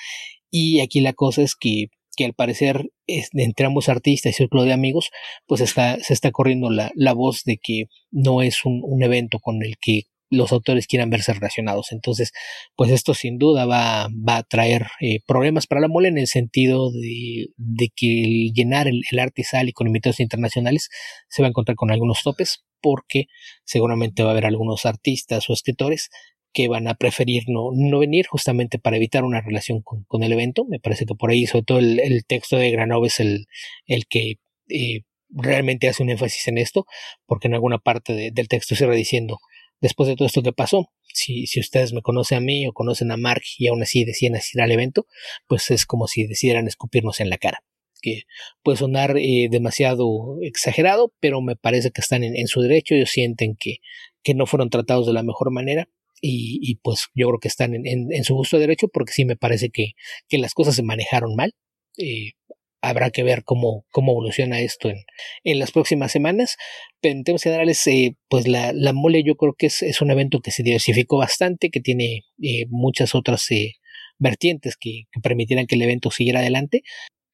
Y 0.52 0.78
aquí 0.78 1.00
la 1.00 1.12
cosa 1.12 1.42
es 1.42 1.56
que, 1.56 1.86
que 2.14 2.24
al 2.24 2.34
parecer 2.34 2.90
entre 3.06 3.66
ambos 3.66 3.88
artistas 3.88 4.30
y 4.30 4.36
círculo 4.36 4.62
de 4.62 4.74
amigos, 4.74 5.10
pues 5.46 5.60
está, 5.60 5.98
se 5.98 6.12
está 6.12 6.30
corriendo 6.30 6.70
la, 6.70 6.92
la 6.94 7.14
voz 7.14 7.42
de 7.42 7.58
que 7.60 7.86
no 8.12 8.42
es 8.42 8.64
un, 8.64 8.80
un 8.84 9.02
evento 9.02 9.40
con 9.40 9.64
el 9.64 9.74
que 9.80 10.02
los 10.30 10.52
autores 10.52 10.86
quieran 10.86 11.10
verse 11.10 11.32
relacionados. 11.32 11.92
Entonces, 11.92 12.32
pues 12.76 12.90
esto 12.90 13.14
sin 13.14 13.38
duda 13.38 13.66
va, 13.66 14.08
va 14.08 14.38
a 14.38 14.42
traer 14.42 14.86
eh, 15.00 15.20
problemas 15.26 15.66
para 15.66 15.80
la 15.80 15.88
mole 15.88 16.08
en 16.08 16.18
el 16.18 16.26
sentido 16.26 16.90
de, 16.92 17.48
de 17.56 17.88
que 17.94 18.22
el 18.22 18.52
llenar 18.52 18.88
el, 18.88 19.02
el 19.10 19.18
arte 19.18 19.42
y 19.66 19.72
con 19.72 19.86
invitados 19.86 20.20
internacionales 20.20 20.88
se 21.28 21.42
va 21.42 21.48
a 21.48 21.50
encontrar 21.50 21.76
con 21.76 21.90
algunos 21.90 22.22
topes 22.22 22.64
porque 22.80 23.26
seguramente 23.64 24.22
va 24.22 24.30
a 24.30 24.32
haber 24.32 24.46
algunos 24.46 24.86
artistas 24.86 25.48
o 25.48 25.52
escritores 25.52 26.10
que 26.52 26.68
van 26.68 26.88
a 26.88 26.94
preferir 26.94 27.44
no, 27.46 27.70
no 27.74 27.98
venir 27.98 28.26
justamente 28.26 28.78
para 28.78 28.96
evitar 28.96 29.24
una 29.24 29.40
relación 29.40 29.82
con, 29.82 30.04
con, 30.04 30.22
el 30.22 30.32
evento. 30.32 30.64
Me 30.64 30.80
parece 30.80 31.04
que 31.04 31.14
por 31.14 31.30
ahí, 31.30 31.46
sobre 31.46 31.64
todo 31.64 31.78
el, 31.78 32.00
el 32.00 32.24
texto 32.24 32.56
de 32.56 32.70
Granov 32.70 33.04
es 33.04 33.20
el, 33.20 33.46
el 33.86 34.06
que 34.06 34.36
eh, 34.68 35.02
realmente 35.30 35.88
hace 35.88 36.02
un 36.02 36.10
énfasis 36.10 36.48
en 36.48 36.58
esto, 36.58 36.86
porque 37.26 37.48
en 37.48 37.54
alguna 37.54 37.78
parte 37.78 38.30
del 38.32 38.48
texto 38.48 38.74
se 38.74 38.86
va 38.86 38.94
diciendo 38.94 39.38
después 39.80 40.08
de 40.08 40.16
todo 40.16 40.26
esto 40.26 40.42
que 40.42 40.52
pasó. 40.52 40.90
Si, 41.12 41.46
si 41.46 41.60
ustedes 41.60 41.92
me 41.92 42.02
conocen 42.02 42.38
a 42.38 42.40
mí 42.40 42.66
o 42.66 42.72
conocen 42.72 43.10
a 43.10 43.16
Mark 43.16 43.42
y 43.58 43.68
aún 43.68 43.82
así 43.82 44.04
deciden 44.04 44.36
asistir 44.36 44.60
al 44.60 44.72
evento, 44.72 45.06
pues 45.46 45.70
es 45.70 45.86
como 45.86 46.06
si 46.06 46.26
decidieran 46.26 46.66
escupirnos 46.66 47.20
en 47.20 47.30
la 47.30 47.38
cara. 47.38 47.62
Que 48.00 48.22
puede 48.62 48.78
sonar 48.78 49.16
eh, 49.18 49.48
demasiado 49.50 50.38
exagerado, 50.42 51.12
pero 51.20 51.40
me 51.40 51.56
parece 51.56 51.90
que 51.90 52.00
están 52.00 52.22
en, 52.22 52.46
su 52.46 52.60
derecho. 52.60 52.94
Ellos 52.94 53.10
sienten 53.10 53.56
que, 53.56 53.78
que 54.22 54.34
no 54.34 54.46
fueron 54.46 54.70
tratados 54.70 55.06
de 55.06 55.12
la 55.12 55.24
mejor 55.24 55.50
manera 55.50 55.88
y, 56.20 56.58
y, 56.62 56.76
pues 56.76 57.08
yo 57.14 57.28
creo 57.28 57.38
que 57.40 57.48
están 57.48 57.74
en, 57.74 57.86
en, 57.86 58.24
su 58.24 58.34
justo 58.36 58.58
derecho 58.58 58.88
porque 58.88 59.12
sí 59.12 59.24
me 59.24 59.36
parece 59.36 59.70
que, 59.70 59.92
que 60.28 60.38
las 60.38 60.54
cosas 60.54 60.76
se 60.76 60.82
manejaron 60.82 61.34
mal. 61.36 61.54
Eh, 61.96 62.32
habrá 62.80 63.10
que 63.10 63.22
ver 63.22 63.44
cómo, 63.44 63.84
cómo 63.90 64.12
evoluciona 64.12 64.60
esto 64.60 64.88
en, 64.88 64.98
en 65.44 65.58
las 65.58 65.72
próximas 65.72 66.12
semanas. 66.12 66.56
Pero 67.00 67.16
en 67.16 67.24
temas 67.24 67.42
generales, 67.42 67.86
eh, 67.86 68.16
pues 68.28 68.46
la, 68.48 68.72
la, 68.72 68.92
mole 68.92 69.22
yo 69.24 69.36
creo 69.36 69.54
que 69.56 69.66
es, 69.66 69.82
es, 69.82 70.00
un 70.00 70.10
evento 70.10 70.40
que 70.40 70.50
se 70.50 70.62
diversificó 70.62 71.18
bastante, 71.18 71.70
que 71.70 71.80
tiene 71.80 72.24
eh, 72.42 72.66
muchas 72.68 73.14
otras 73.14 73.50
eh, 73.50 73.74
vertientes 74.18 74.76
que, 74.78 75.04
que, 75.10 75.20
permitieran 75.20 75.66
que 75.66 75.74
el 75.74 75.82
evento 75.82 76.10
siguiera 76.10 76.40
adelante. 76.40 76.82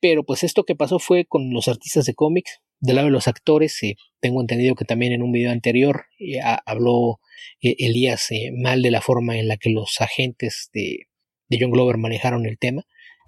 Pero 0.00 0.24
pues 0.24 0.42
esto 0.42 0.64
que 0.64 0.76
pasó 0.76 0.98
fue 0.98 1.24
con 1.24 1.52
los 1.52 1.68
artistas 1.68 2.06
de 2.06 2.14
cómics. 2.14 2.60
Del 2.80 2.96
lado 2.96 3.06
de 3.06 3.12
los 3.12 3.28
actores, 3.28 3.80
tengo 4.20 4.42
entendido 4.42 4.74
que 4.74 4.84
también 4.84 5.12
en 5.12 5.22
un 5.22 5.32
video 5.32 5.52
anterior 5.52 6.04
habló 6.66 7.18
Elías 7.60 8.28
mal 8.58 8.82
de 8.82 8.90
la 8.90 9.00
forma 9.00 9.38
en 9.38 9.48
la 9.48 9.56
que 9.56 9.70
los 9.70 10.02
agentes 10.02 10.68
de, 10.74 11.06
de 11.48 11.58
John 11.58 11.70
Glover 11.70 11.96
manejaron 11.96 12.44
el 12.44 12.58
tema. 12.58 12.82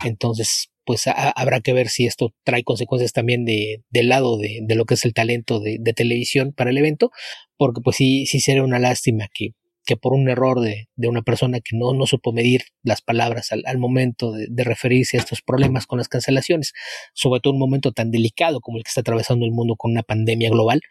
Entonces, 0.04 0.70
pues 0.86 1.06
habrá 1.08 1.60
que 1.60 1.72
ver 1.72 1.88
si 1.88 2.06
esto 2.06 2.32
trae 2.44 2.62
consecuencias 2.62 3.12
también 3.12 3.44
de, 3.44 3.82
del 3.90 4.08
lado 4.08 4.38
de, 4.38 4.60
de, 4.62 4.74
lo 4.76 4.84
que 4.84 4.94
es 4.94 5.04
el 5.04 5.12
talento 5.12 5.58
de, 5.60 5.78
televisión 5.94 6.52
para 6.52 6.70
el 6.70 6.78
evento, 6.78 7.10
porque 7.58 7.80
pues 7.82 7.96
sí, 7.96 8.24
sí 8.26 8.38
sería 8.40 8.62
una 8.62 8.78
lástima 8.78 9.26
que, 9.34 9.50
que 9.84 9.96
por 9.96 10.14
un 10.14 10.28
error 10.28 10.60
de, 10.60 10.88
una 10.96 11.22
persona 11.22 11.58
que 11.58 11.76
no, 11.76 11.92
no 11.92 12.06
supo 12.06 12.32
medir 12.32 12.62
las 12.84 13.02
palabras 13.02 13.50
al, 13.50 13.64
al 13.66 13.78
momento 13.78 14.30
de, 14.30 14.46
de, 14.48 14.64
referirse 14.64 15.16
a 15.16 15.20
estos 15.20 15.42
problemas 15.42 15.86
con 15.86 15.98
las 15.98 16.08
cancelaciones, 16.08 16.72
sobre 17.14 17.40
todo 17.40 17.52
un 17.52 17.58
momento 17.58 17.90
tan 17.90 18.12
delicado 18.12 18.60
como 18.60 18.78
el 18.78 18.84
que 18.84 18.88
está 18.88 19.00
atravesando 19.00 19.44
el 19.44 19.52
mundo 19.52 19.74
con 19.74 19.90
una 19.90 20.04
pandemia 20.04 20.50
global, 20.50 20.82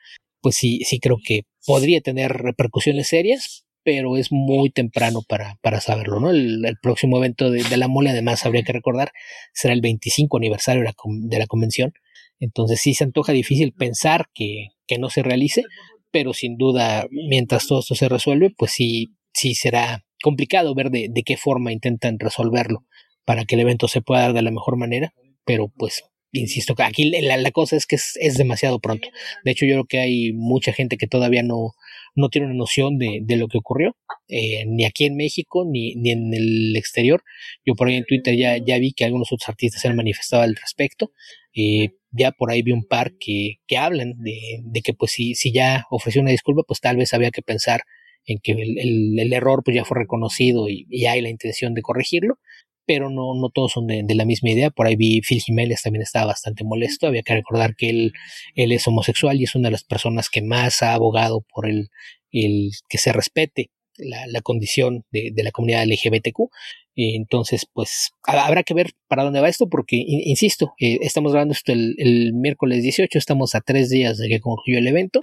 pues 0.41 0.55
sí, 0.55 0.81
sí 0.83 0.99
creo 0.99 1.17
que 1.23 1.43
podría 1.65 2.01
tener 2.01 2.33
repercusiones 2.33 3.07
serias, 3.07 3.64
pero 3.85 4.17
es 4.17 4.31
muy 4.31 4.71
temprano 4.71 5.21
para, 5.21 5.59
para 5.61 5.79
saberlo, 5.79 6.19
¿no? 6.19 6.31
El, 6.31 6.75
próximo 6.81 7.19
evento 7.19 7.51
de, 7.51 7.77
la 7.77 7.87
mole, 7.87 8.09
además, 8.09 8.43
habría 8.43 8.63
que 8.63 8.73
recordar, 8.73 9.11
será 9.53 9.75
el 9.75 9.81
25 9.81 10.37
aniversario 10.37 10.81
de 10.81 10.87
la, 10.87 10.95
de 11.29 11.39
la 11.39 11.45
convención. 11.45 11.93
Entonces 12.39 12.81
sí 12.81 12.95
se 12.95 13.03
antoja 13.03 13.31
difícil 13.31 13.73
pensar 13.73 14.25
que, 14.33 14.69
que, 14.87 14.97
no 14.97 15.11
se 15.11 15.21
realice, 15.21 15.63
pero 16.09 16.33
sin 16.33 16.57
duda, 16.57 17.05
mientras 17.11 17.67
todo 17.67 17.81
esto 17.81 17.93
se 17.93 18.09
resuelve, 18.09 18.49
pues 18.57 18.71
sí, 18.71 19.13
sí 19.33 19.53
será 19.53 20.03
complicado 20.23 20.73
ver 20.73 20.89
de, 20.89 21.07
de 21.11 21.21
qué 21.21 21.37
forma 21.37 21.71
intentan 21.71 22.17
resolverlo 22.17 22.85
para 23.23 23.45
que 23.45 23.53
el 23.53 23.61
evento 23.61 23.87
se 23.87 24.01
pueda 24.01 24.23
dar 24.23 24.33
de 24.33 24.41
la 24.41 24.51
mejor 24.51 24.77
manera, 24.77 25.13
pero 25.45 25.71
pues 25.77 26.03
insisto, 26.31 26.73
aquí 26.79 27.11
la, 27.11 27.37
la 27.37 27.51
cosa 27.51 27.75
es 27.75 27.85
que 27.85 27.95
es, 27.95 28.17
es, 28.19 28.37
demasiado 28.37 28.79
pronto. 28.79 29.09
De 29.43 29.51
hecho, 29.51 29.65
yo 29.65 29.75
creo 29.75 29.85
que 29.85 29.99
hay 29.99 30.33
mucha 30.33 30.73
gente 30.73 30.97
que 30.97 31.07
todavía 31.07 31.43
no, 31.43 31.75
no 32.15 32.29
tiene 32.29 32.47
una 32.47 32.55
noción 32.55 32.97
de, 32.97 33.19
de 33.21 33.35
lo 33.35 33.47
que 33.47 33.57
ocurrió, 33.57 33.95
eh, 34.27 34.65
ni 34.65 34.85
aquí 34.85 35.05
en 35.05 35.15
México, 35.15 35.65
ni, 35.69 35.95
ni 35.95 36.11
en 36.11 36.33
el 36.33 36.75
exterior. 36.75 37.23
Yo 37.65 37.75
por 37.75 37.87
ahí 37.87 37.95
en 37.95 38.05
Twitter 38.05 38.35
ya, 38.35 38.57
ya 38.57 38.79
vi 38.79 38.93
que 38.93 39.05
algunos 39.05 39.31
otros 39.31 39.49
artistas 39.49 39.81
se 39.81 39.87
han 39.87 39.95
manifestado 39.95 40.43
al 40.43 40.55
respecto. 40.55 41.11
Eh, 41.53 41.89
ya 42.11 42.31
por 42.31 42.51
ahí 42.51 42.61
vi 42.61 42.71
un 42.71 42.85
par 42.85 43.13
que, 43.19 43.59
que 43.67 43.77
hablan 43.77 44.13
de, 44.17 44.61
de 44.63 44.81
que 44.81 44.93
pues 44.93 45.11
si, 45.11 45.35
ya 45.51 45.85
ofreció 45.91 46.21
una 46.21 46.31
disculpa, 46.31 46.63
pues 46.65 46.79
tal 46.79 46.97
vez 46.97 47.13
había 47.13 47.31
que 47.31 47.41
pensar 47.41 47.81
en 48.25 48.39
que 48.39 48.53
el, 48.53 48.79
el, 48.79 49.19
el 49.19 49.33
error 49.33 49.61
pues 49.63 49.75
ya 49.75 49.85
fue 49.85 49.99
reconocido 49.99 50.69
y, 50.69 50.87
y 50.89 51.05
hay 51.05 51.21
la 51.21 51.29
intención 51.29 51.73
de 51.73 51.81
corregirlo 51.81 52.39
pero 52.85 53.09
no, 53.09 53.33
no 53.35 53.49
todos 53.49 53.73
son 53.73 53.87
de, 53.87 54.05
la 54.15 54.25
misma 54.25 54.51
idea. 54.51 54.69
Por 54.69 54.87
ahí 54.87 54.95
vi 54.95 55.21
Phil 55.21 55.41
Jiménez 55.41 55.81
también 55.81 56.03
estaba 56.03 56.27
bastante 56.27 56.63
molesto. 56.63 57.07
Había 57.07 57.23
que 57.23 57.33
recordar 57.33 57.75
que 57.75 57.89
él, 57.89 58.13
él 58.55 58.71
es 58.71 58.87
homosexual 58.87 59.39
y 59.39 59.43
es 59.43 59.55
una 59.55 59.67
de 59.67 59.73
las 59.73 59.83
personas 59.83 60.29
que 60.29 60.41
más 60.41 60.81
ha 60.81 60.93
abogado 60.93 61.45
por 61.53 61.67
el, 61.67 61.89
el 62.31 62.71
que 62.89 62.97
se 62.97 63.13
respete 63.13 63.71
la, 63.97 64.27
la 64.27 64.41
condición 64.41 65.05
de, 65.11 65.31
de, 65.33 65.43
la 65.43 65.51
comunidad 65.51 65.85
LGBTQ. 65.85 66.49
Entonces, 66.95 67.67
pues 67.73 68.11
habrá 68.23 68.63
que 68.63 68.73
ver 68.73 68.91
para 69.07 69.23
dónde 69.23 69.41
va 69.41 69.49
esto, 69.49 69.67
porque, 69.67 69.97
insisto, 70.07 70.73
eh, 70.79 70.99
estamos 71.01 71.33
grabando 71.33 71.53
esto 71.53 71.73
el, 71.73 71.95
el, 71.97 72.33
miércoles 72.33 72.83
18, 72.83 73.17
estamos 73.17 73.53
a 73.53 73.61
tres 73.61 73.89
días 73.89 74.17
de 74.17 74.29
que 74.29 74.39
concluyó 74.39 74.79
el 74.79 74.87
evento. 74.87 75.21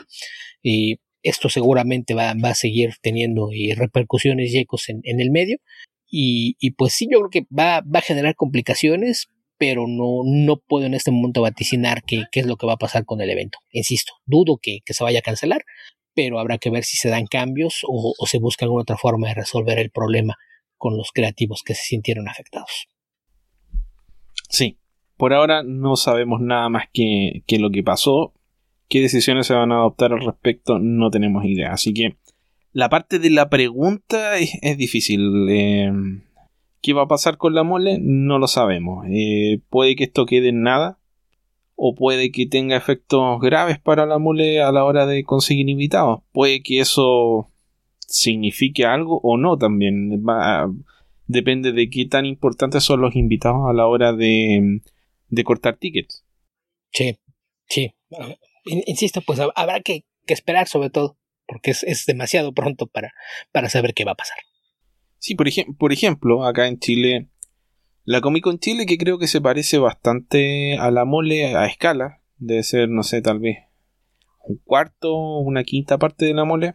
Y 0.62 0.98
esto 1.22 1.48
seguramente 1.48 2.14
va, 2.14 2.34
va 2.34 2.50
a 2.50 2.54
seguir 2.54 2.94
teniendo 3.00 3.50
eh, 3.52 3.74
repercusiones 3.74 4.52
y 4.52 4.58
ecos 4.58 4.88
en, 4.88 5.00
en 5.04 5.20
el 5.20 5.30
medio. 5.30 5.58
Y, 6.14 6.56
y 6.60 6.72
pues 6.72 6.92
sí, 6.92 7.08
yo 7.10 7.20
creo 7.20 7.30
que 7.30 7.46
va, 7.50 7.80
va 7.80 8.00
a 8.00 8.02
generar 8.02 8.36
complicaciones, 8.36 9.28
pero 9.56 9.86
no, 9.88 10.20
no 10.26 10.58
puedo 10.58 10.84
en 10.84 10.92
este 10.92 11.10
momento 11.10 11.40
vaticinar 11.40 12.02
qué, 12.06 12.24
qué 12.30 12.40
es 12.40 12.46
lo 12.46 12.56
que 12.56 12.66
va 12.66 12.74
a 12.74 12.78
pasar 12.78 13.06
con 13.06 13.22
el 13.22 13.30
evento. 13.30 13.58
Insisto, 13.70 14.12
dudo 14.26 14.58
que, 14.60 14.80
que 14.84 14.92
se 14.92 15.04
vaya 15.04 15.20
a 15.20 15.22
cancelar, 15.22 15.64
pero 16.14 16.38
habrá 16.38 16.58
que 16.58 16.68
ver 16.68 16.84
si 16.84 16.98
se 16.98 17.08
dan 17.08 17.24
cambios 17.26 17.80
o, 17.88 18.12
o, 18.18 18.26
se 18.26 18.38
busca 18.38 18.66
alguna 18.66 18.82
otra 18.82 18.98
forma 18.98 19.28
de 19.28 19.34
resolver 19.34 19.78
el 19.78 19.90
problema 19.90 20.36
con 20.76 20.98
los 20.98 21.12
creativos 21.12 21.62
que 21.64 21.74
se 21.74 21.84
sintieron 21.84 22.28
afectados. 22.28 22.88
Sí, 24.50 24.78
por 25.16 25.32
ahora 25.32 25.62
no 25.62 25.96
sabemos 25.96 26.42
nada 26.42 26.68
más 26.68 26.84
que, 26.92 27.42
que 27.46 27.58
lo 27.58 27.70
que 27.70 27.82
pasó. 27.82 28.34
¿Qué 28.90 29.00
decisiones 29.00 29.46
se 29.46 29.54
van 29.54 29.72
a 29.72 29.76
adoptar 29.76 30.12
al 30.12 30.20
respecto? 30.20 30.78
No 30.78 31.10
tenemos 31.10 31.46
idea. 31.46 31.72
Así 31.72 31.94
que 31.94 32.18
la 32.72 32.88
parte 32.88 33.18
de 33.18 33.30
la 33.30 33.48
pregunta 33.48 34.38
es, 34.38 34.76
difícil. 34.76 35.48
Eh, 35.50 35.92
¿Qué 36.80 36.92
va 36.92 37.02
a 37.02 37.08
pasar 37.08 37.36
con 37.36 37.54
la 37.54 37.62
mole? 37.62 37.98
No 38.00 38.38
lo 38.38 38.48
sabemos. 38.48 39.06
Eh, 39.10 39.60
puede 39.70 39.94
que 39.94 40.04
esto 40.04 40.26
quede 40.26 40.48
en 40.48 40.62
nada. 40.62 40.98
O 41.74 41.94
puede 41.94 42.30
que 42.30 42.46
tenga 42.46 42.76
efectos 42.76 43.40
graves 43.40 43.78
para 43.80 44.06
la 44.06 44.18
mole 44.18 44.60
a 44.60 44.70
la 44.72 44.84
hora 44.84 45.06
de 45.06 45.24
conseguir 45.24 45.68
invitados. 45.68 46.20
Puede 46.32 46.62
que 46.62 46.80
eso 46.80 47.50
signifique 47.98 48.84
algo 48.84 49.20
o 49.22 49.36
no 49.36 49.56
también. 49.56 50.22
depende 51.26 51.72
de 51.72 51.88
qué 51.88 52.06
tan 52.06 52.26
importantes 52.26 52.84
son 52.84 53.00
los 53.00 53.16
invitados 53.16 53.68
a 53.68 53.72
la 53.72 53.86
hora 53.86 54.12
de, 54.12 54.80
de 55.28 55.44
cortar 55.44 55.76
tickets. 55.76 56.24
Sí, 56.92 57.18
sí. 57.68 57.94
Insisto, 58.64 59.22
pues 59.22 59.40
habrá 59.40 59.80
que, 59.80 60.04
esperar 60.26 60.68
sobre 60.68 60.90
todo, 60.90 61.16
porque 61.52 61.72
es, 61.72 62.06
demasiado 62.06 62.52
pronto 62.54 62.86
para, 62.86 63.12
para 63.52 63.68
saber 63.68 63.92
qué 63.92 64.04
va 64.04 64.12
a 64.12 64.16
pasar. 64.16 64.38
Sí, 65.18 65.34
por, 65.34 65.92
ejemplo, 65.92 66.44
acá 66.44 66.66
en 66.66 66.78
Chile, 66.78 67.28
la 68.04 68.22
Comic 68.22 68.42
Con 68.42 68.58
Chile, 68.58 68.86
que 68.86 68.96
creo 68.96 69.18
que 69.18 69.28
se 69.28 69.42
parece 69.42 69.78
bastante 69.78 70.78
a 70.78 70.90
la 70.90 71.04
mole 71.04 71.54
a 71.54 71.66
escala, 71.66 72.22
debe 72.38 72.62
ser, 72.62 72.88
no 72.88 73.02
sé, 73.02 73.20
tal 73.20 73.38
vez 73.38 73.58
un 74.44 74.56
cuarto, 74.64 75.14
una 75.38 75.62
quinta 75.62 75.98
parte 75.98 76.24
de 76.24 76.34
la 76.34 76.44
mole, 76.44 76.74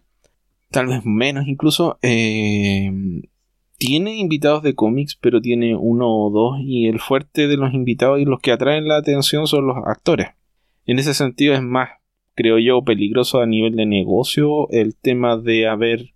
tal 0.70 0.88
vez 0.88 1.02
menos 1.04 1.48
incluso, 1.48 1.98
eh, 2.04 2.90
tiene 3.78 4.16
invitados 4.16 4.64
de 4.64 4.76
cómics, 4.76 5.18
pero 5.20 5.42
tiene 5.42 5.76
uno 5.76 6.08
o 6.08 6.30
dos, 6.30 6.60
y 6.62 6.88
el 6.88 7.00
fuerte 7.00 7.48
de 7.48 7.58
los 7.58 7.74
invitados 7.74 8.20
y 8.20 8.26
los 8.26 8.40
que 8.40 8.52
atraen 8.52 8.88
la 8.88 8.98
atención 8.98 9.48
son 9.48 9.68
los 9.68 9.78
actores. 9.86 10.30
En 10.86 11.00
ese 11.00 11.14
sentido 11.14 11.54
es 11.54 11.62
más, 11.62 11.90
creo 12.38 12.60
yo, 12.60 12.84
peligroso 12.84 13.42
a 13.42 13.48
nivel 13.48 13.76
de 13.76 13.88
negocio 13.88 14.70
el 14.70 14.96
tema 14.96 15.38
de 15.38 15.68
haber 15.68 16.14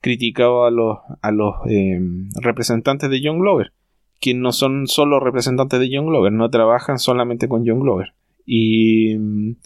criticado 0.00 0.64
a 0.64 0.70
los, 0.70 0.98
a 1.20 1.32
los 1.32 1.56
eh, 1.68 1.98
representantes 2.40 3.10
de 3.10 3.20
John 3.22 3.40
Glover, 3.40 3.72
que 4.20 4.34
no 4.34 4.52
son 4.52 4.86
solo 4.86 5.18
representantes 5.18 5.80
de 5.80 5.90
John 5.92 6.06
Glover, 6.06 6.32
no 6.32 6.48
trabajan 6.48 7.00
solamente 7.00 7.48
con 7.48 7.66
John 7.66 7.80
Glover. 7.80 8.14
Y 8.46 9.16
mm, 9.18 9.56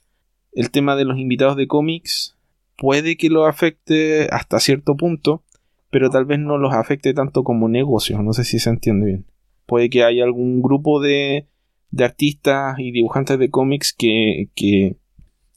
el 0.54 0.70
tema 0.70 0.96
de 0.96 1.04
los 1.04 1.18
invitados 1.18 1.56
de 1.56 1.66
cómics 1.66 2.38
puede 2.78 3.18
que 3.18 3.28
lo 3.28 3.44
afecte 3.44 4.28
hasta 4.30 4.60
cierto 4.60 4.96
punto, 4.96 5.42
pero 5.90 6.08
tal 6.08 6.24
vez 6.24 6.38
no 6.38 6.56
los 6.56 6.72
afecte 6.72 7.12
tanto 7.12 7.44
como 7.44 7.68
negocio, 7.68 8.22
no 8.22 8.32
sé 8.32 8.44
si 8.44 8.58
se 8.58 8.70
entiende 8.70 9.06
bien. 9.06 9.26
Puede 9.66 9.90
que 9.90 10.04
haya 10.04 10.24
algún 10.24 10.62
grupo 10.62 11.02
de, 11.02 11.48
de 11.90 12.04
artistas 12.04 12.78
y 12.78 12.92
dibujantes 12.92 13.38
de 13.38 13.50
cómics 13.50 13.92
que, 13.92 14.48
que 14.54 14.96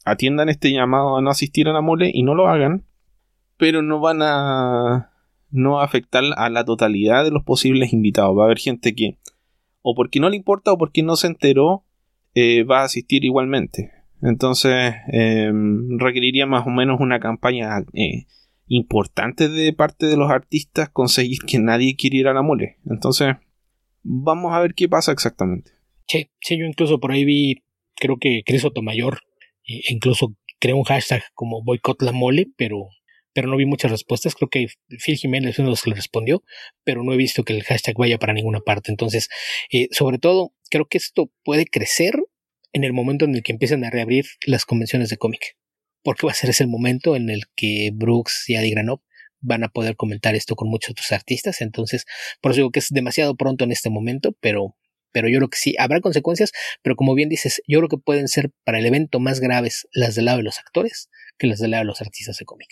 atiendan 0.04 0.48
este 0.48 0.72
llamado 0.72 1.16
a 1.16 1.22
no 1.22 1.30
asistir 1.30 1.68
a 1.68 1.72
la 1.72 1.80
mole 1.80 2.10
y 2.12 2.22
no 2.22 2.34
lo 2.34 2.48
hagan, 2.48 2.84
pero 3.56 3.82
no 3.82 4.00
van 4.00 4.22
a 4.22 5.10
no 5.50 5.80
afectar 5.80 6.24
a 6.36 6.48
la 6.50 6.64
totalidad 6.64 7.24
de 7.24 7.30
los 7.30 7.44
posibles 7.44 7.92
invitados. 7.92 8.36
Va 8.36 8.42
a 8.42 8.46
haber 8.46 8.58
gente 8.58 8.94
que 8.94 9.18
o 9.82 9.94
porque 9.94 10.20
no 10.20 10.30
le 10.30 10.36
importa 10.36 10.72
o 10.72 10.78
porque 10.78 11.02
no 11.02 11.16
se 11.16 11.26
enteró 11.26 11.84
eh, 12.34 12.64
va 12.64 12.80
a 12.80 12.84
asistir 12.84 13.24
igualmente. 13.24 13.90
Entonces 14.22 14.94
em, 15.08 15.98
requeriría 15.98 16.46
más 16.46 16.66
o 16.66 16.70
menos 16.70 17.00
una 17.00 17.20
campaña 17.20 17.80
eh, 17.92 18.26
importante 18.68 19.48
de 19.48 19.72
parte 19.72 20.06
de 20.06 20.16
los 20.16 20.30
artistas 20.30 20.88
conseguir 20.88 21.38
que 21.46 21.58
nadie 21.58 21.96
quiera 21.96 22.16
ir 22.16 22.28
a 22.28 22.34
la 22.34 22.42
mole. 22.42 22.78
Entonces 22.88 23.36
vamos 24.02 24.54
a 24.54 24.60
ver 24.60 24.74
qué 24.74 24.88
pasa 24.88 25.12
exactamente. 25.12 25.72
Sí, 26.06 26.30
sí, 26.40 26.58
yo 26.58 26.66
incluso 26.66 27.00
por 27.00 27.12
ahí 27.12 27.24
vi, 27.24 27.64
creo 27.96 28.16
que 28.18 28.42
Cris 28.44 28.64
Otomayor 28.64 29.18
e 29.78 29.92
incluso 29.92 30.34
creó 30.58 30.76
un 30.76 30.84
hashtag 30.84 31.22
como 31.34 31.62
boicot 31.62 32.00
la 32.02 32.12
mole, 32.12 32.46
pero, 32.56 32.88
pero 33.32 33.48
no 33.48 33.56
vi 33.56 33.66
muchas 33.66 33.90
respuestas. 33.90 34.34
Creo 34.34 34.48
que 34.48 34.66
Phil 35.04 35.16
Jiménez 35.16 35.52
es 35.52 35.58
uno 35.58 35.68
de 35.68 35.72
los 35.72 35.82
que 35.82 35.90
le 35.90 35.96
respondió, 35.96 36.42
pero 36.84 37.02
no 37.02 37.12
he 37.12 37.16
visto 37.16 37.42
que 37.44 37.52
el 37.52 37.64
hashtag 37.64 37.96
vaya 37.96 38.18
para 38.18 38.32
ninguna 38.32 38.60
parte. 38.60 38.90
Entonces, 38.90 39.28
eh, 39.72 39.88
sobre 39.90 40.18
todo, 40.18 40.52
creo 40.70 40.86
que 40.86 40.98
esto 40.98 41.30
puede 41.44 41.66
crecer 41.66 42.14
en 42.72 42.84
el 42.84 42.92
momento 42.92 43.24
en 43.24 43.34
el 43.34 43.42
que 43.42 43.52
empiezan 43.52 43.84
a 43.84 43.90
reabrir 43.90 44.24
las 44.46 44.64
convenciones 44.64 45.10
de 45.10 45.16
cómic. 45.16 45.56
Porque 46.02 46.26
va 46.26 46.32
a 46.32 46.36
ser 46.36 46.50
ese 46.50 46.66
momento 46.66 47.16
en 47.16 47.30
el 47.30 47.42
que 47.54 47.90
Brooks 47.92 48.48
y 48.48 48.56
Adi 48.56 48.70
Granov 48.70 49.00
van 49.40 49.64
a 49.64 49.68
poder 49.68 49.96
comentar 49.96 50.34
esto 50.34 50.56
con 50.56 50.68
muchos 50.68 50.92
otros 50.92 51.12
artistas. 51.12 51.60
Entonces, 51.60 52.06
por 52.40 52.52
eso 52.52 52.60
digo 52.60 52.70
que 52.70 52.78
es 52.78 52.88
demasiado 52.90 53.36
pronto 53.36 53.64
en 53.64 53.72
este 53.72 53.90
momento, 53.90 54.36
pero, 54.40 54.76
pero 55.12 55.28
yo 55.28 55.38
creo 55.38 55.48
que 55.48 55.58
sí, 55.58 55.74
habrá 55.78 56.00
consecuencias, 56.00 56.52
pero 56.82 56.96
como 56.96 57.14
bien 57.14 57.28
dices, 57.28 57.62
yo 57.66 57.78
creo 57.78 57.88
que 57.88 57.98
pueden 57.98 58.28
ser 58.28 58.50
para 58.64 58.78
el 58.78 58.86
evento 58.86 59.20
más 59.20 59.40
graves 59.40 59.88
las 59.92 60.14
del 60.14 60.26
lado 60.26 60.38
de 60.38 60.44
los 60.44 60.58
actores 60.58 61.10
que 61.38 61.46
las 61.46 61.58
del 61.58 61.72
lado 61.72 61.82
de 61.82 61.86
los 61.86 62.00
artistas 62.00 62.38
de 62.38 62.44
cómic. 62.44 62.68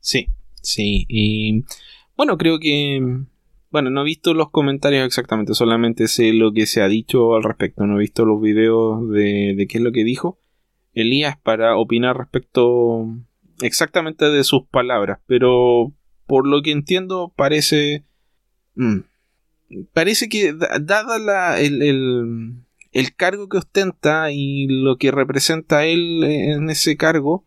Sí, 0.00 0.28
sí, 0.62 1.06
y 1.08 1.64
bueno, 2.16 2.38
creo 2.38 2.58
que 2.58 3.00
bueno, 3.70 3.90
no 3.90 4.00
he 4.00 4.04
visto 4.04 4.34
los 4.34 4.50
comentarios 4.50 5.06
exactamente, 5.06 5.54
solamente 5.54 6.08
sé 6.08 6.32
lo 6.32 6.52
que 6.52 6.66
se 6.66 6.82
ha 6.82 6.88
dicho 6.88 7.36
al 7.36 7.44
respecto. 7.44 7.86
No 7.86 7.96
he 7.96 8.00
visto 8.00 8.24
los 8.24 8.40
videos 8.40 9.08
de, 9.10 9.66
qué 9.68 9.78
es 9.78 9.84
lo 9.84 9.92
que 9.92 10.02
dijo 10.02 10.40
Elías 10.92 11.38
para 11.40 11.76
opinar 11.76 12.18
respecto 12.18 13.06
exactamente 13.62 14.24
de 14.24 14.42
sus 14.42 14.66
palabras, 14.66 15.20
pero 15.26 15.92
por 16.26 16.46
lo 16.46 16.62
que 16.62 16.72
entiendo 16.72 17.32
parece... 17.36 18.04
Mm, 18.74 19.00
parece 19.92 20.28
que 20.28 20.52
dada 20.52 21.18
la, 21.18 21.60
el, 21.60 21.82
el, 22.92 23.16
cargo 23.16 23.48
que 23.48 23.58
ostenta 23.58 24.30
y 24.32 24.66
lo 24.68 24.96
que 24.96 25.10
representa 25.10 25.86
él 25.86 26.24
en 26.24 26.70
ese 26.70 26.96
cargo, 26.96 27.44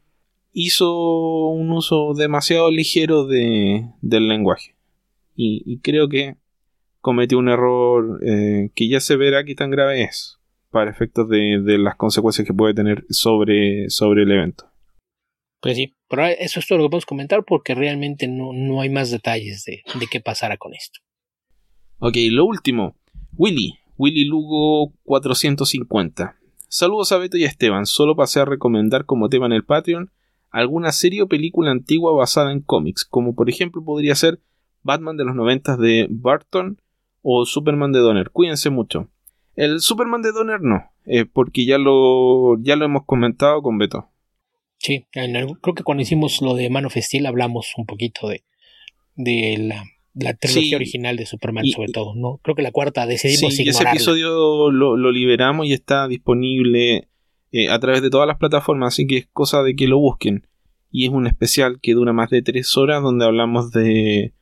hizo 0.52 1.48
un 1.48 1.72
uso 1.72 2.14
demasiado 2.14 2.70
ligero 2.72 3.26
de, 3.26 3.86
del 4.02 4.28
lenguaje 4.28 4.76
y, 5.36 5.80
creo 5.80 6.10
que 6.10 6.36
cometió 7.02 7.38
un 7.38 7.50
error 7.50 8.20
eh, 8.26 8.70
que 8.76 8.88
ya 8.88 9.00
se 9.00 9.16
verá 9.16 9.44
qué 9.44 9.56
tan 9.56 9.72
grave 9.72 10.04
es 10.04 10.40
para 10.70 10.92
efectos 10.92 11.30
de, 11.30 11.60
las 11.78 11.96
consecuencias 11.96 12.48
que 12.48 12.54
puede 12.54 12.74
tener 12.74 13.04
sobre, 13.10 13.90
sobre 13.90 14.24
el 14.24 14.32
evento. 14.32 14.66
Pues 15.62 15.78
sí, 15.78 15.96
pero 16.10 16.26
eso 16.26 16.60
es 16.60 16.68
todo 16.68 16.78
lo 16.78 16.86
que 16.86 16.90
podemos 16.90 17.06
comentar 17.06 17.44
porque 17.46 17.76
realmente 17.76 18.28
no, 18.28 18.82
hay 18.82 18.90
más 18.90 19.12
detalles 19.12 19.64
de, 19.66 19.82
de 20.00 20.08
qué 20.08 20.20
pasará 20.20 20.58
con 20.58 20.74
esto. 20.74 21.00
Ok, 22.06 22.18
lo 22.32 22.43
último. 22.43 22.97
Willy, 23.38 23.76
Willy 23.97 24.26
Lugo 24.26 24.91
450. 25.06 26.36
Saludos 26.68 27.14
a 27.14 27.18
Beto 27.18 27.38
y 27.38 27.45
a 27.45 27.47
Esteban. 27.47 27.86
Solo 27.86 28.14
pasé 28.18 28.41
a 28.41 28.45
recomendar 28.45 29.06
como 29.06 29.30
tema 29.30 29.45
en 29.45 29.54
el 29.54 29.64
Patreon 29.64 30.12
alguna 30.51 30.91
serie 30.91 31.22
o 31.22 31.30
película 31.30 31.72
antigua 31.72 32.12
basada 32.12 32.51
en 32.51 32.60
cómics, 32.60 33.06
como 33.06 33.36
por 33.36 33.49
ejemplo 33.49 33.86
podría 33.86 34.16
ser 34.16 34.41
Batman 34.82 35.16
de 35.16 35.24
los 35.24 35.34
90 35.34 35.78
de 35.78 36.08
Barton 36.10 36.82
o 37.22 37.45
Superman 37.45 37.93
de 37.93 37.99
Donner. 37.99 38.32
Cuídense 38.32 38.70
mucho. 38.70 39.08
El 39.56 39.80
Superman 39.80 40.22
de 40.24 40.34
Donner 40.34 40.60
no, 40.60 40.84
eh, 41.06 41.24
porque 41.24 41.66
ya 41.66 41.78
lo, 41.78 42.62
ya 42.62 42.76
lo 42.76 42.84
hemos 42.84 43.06
comentado 43.06 43.62
con 43.62 43.78
Beto. 43.78 44.10
Sí, 44.78 45.06
creo 45.10 45.74
que 45.74 45.84
cuando 45.84 46.01
hicimos 46.01 46.41
lo 46.41 46.54
de 46.54 46.70
Man 46.70 46.84
of 46.84 46.97
Steel 46.97 47.28
hablamos 47.28 47.72
un 47.78 47.86
poquito 47.86 48.28
de, 48.28 48.43
de 49.16 49.56
la, 49.58 49.86
la 50.14 50.34
trilogía 50.34 50.78
original 50.78 51.18
de 51.18 51.26
Superman, 51.26 51.66
sobre 51.68 51.91
todo. 51.91 52.16
¿no? 52.16 52.39
Creo 52.43 52.55
que 52.55 52.61
la 52.61 52.72
cuarta 52.72 53.05
decidimos 53.05 53.55
sí, 53.55 53.68
ese 53.68 53.84
episodio 53.84 54.72
lo, 54.72 55.11
liberamos 55.11 55.68
y 55.68 55.74
está 55.74 56.07
disponible 56.07 57.09
eh, 57.51 57.70
a 57.70 57.80
través 57.80 58.01
de 58.01 58.09
todas 58.09 58.28
las 58.28 58.38
plataformas, 58.38 58.93
así 58.93 59.07
que 59.07 59.18
es 59.18 59.28
cosa 59.32 59.64
de 59.64 59.76
que 59.76 59.88
lo 59.88 59.99
busquen. 59.99 60.47
Y 60.91 61.05
es 61.05 61.11
un 61.11 61.26
especial 61.26 61.80
que 61.82 61.93
dura 61.93 62.14
más 62.14 62.30
de 62.30 62.43
tres 62.43 62.78
horas 62.78 63.01
donde 63.01 63.26
hablamos 63.26 63.72
de 63.72 64.34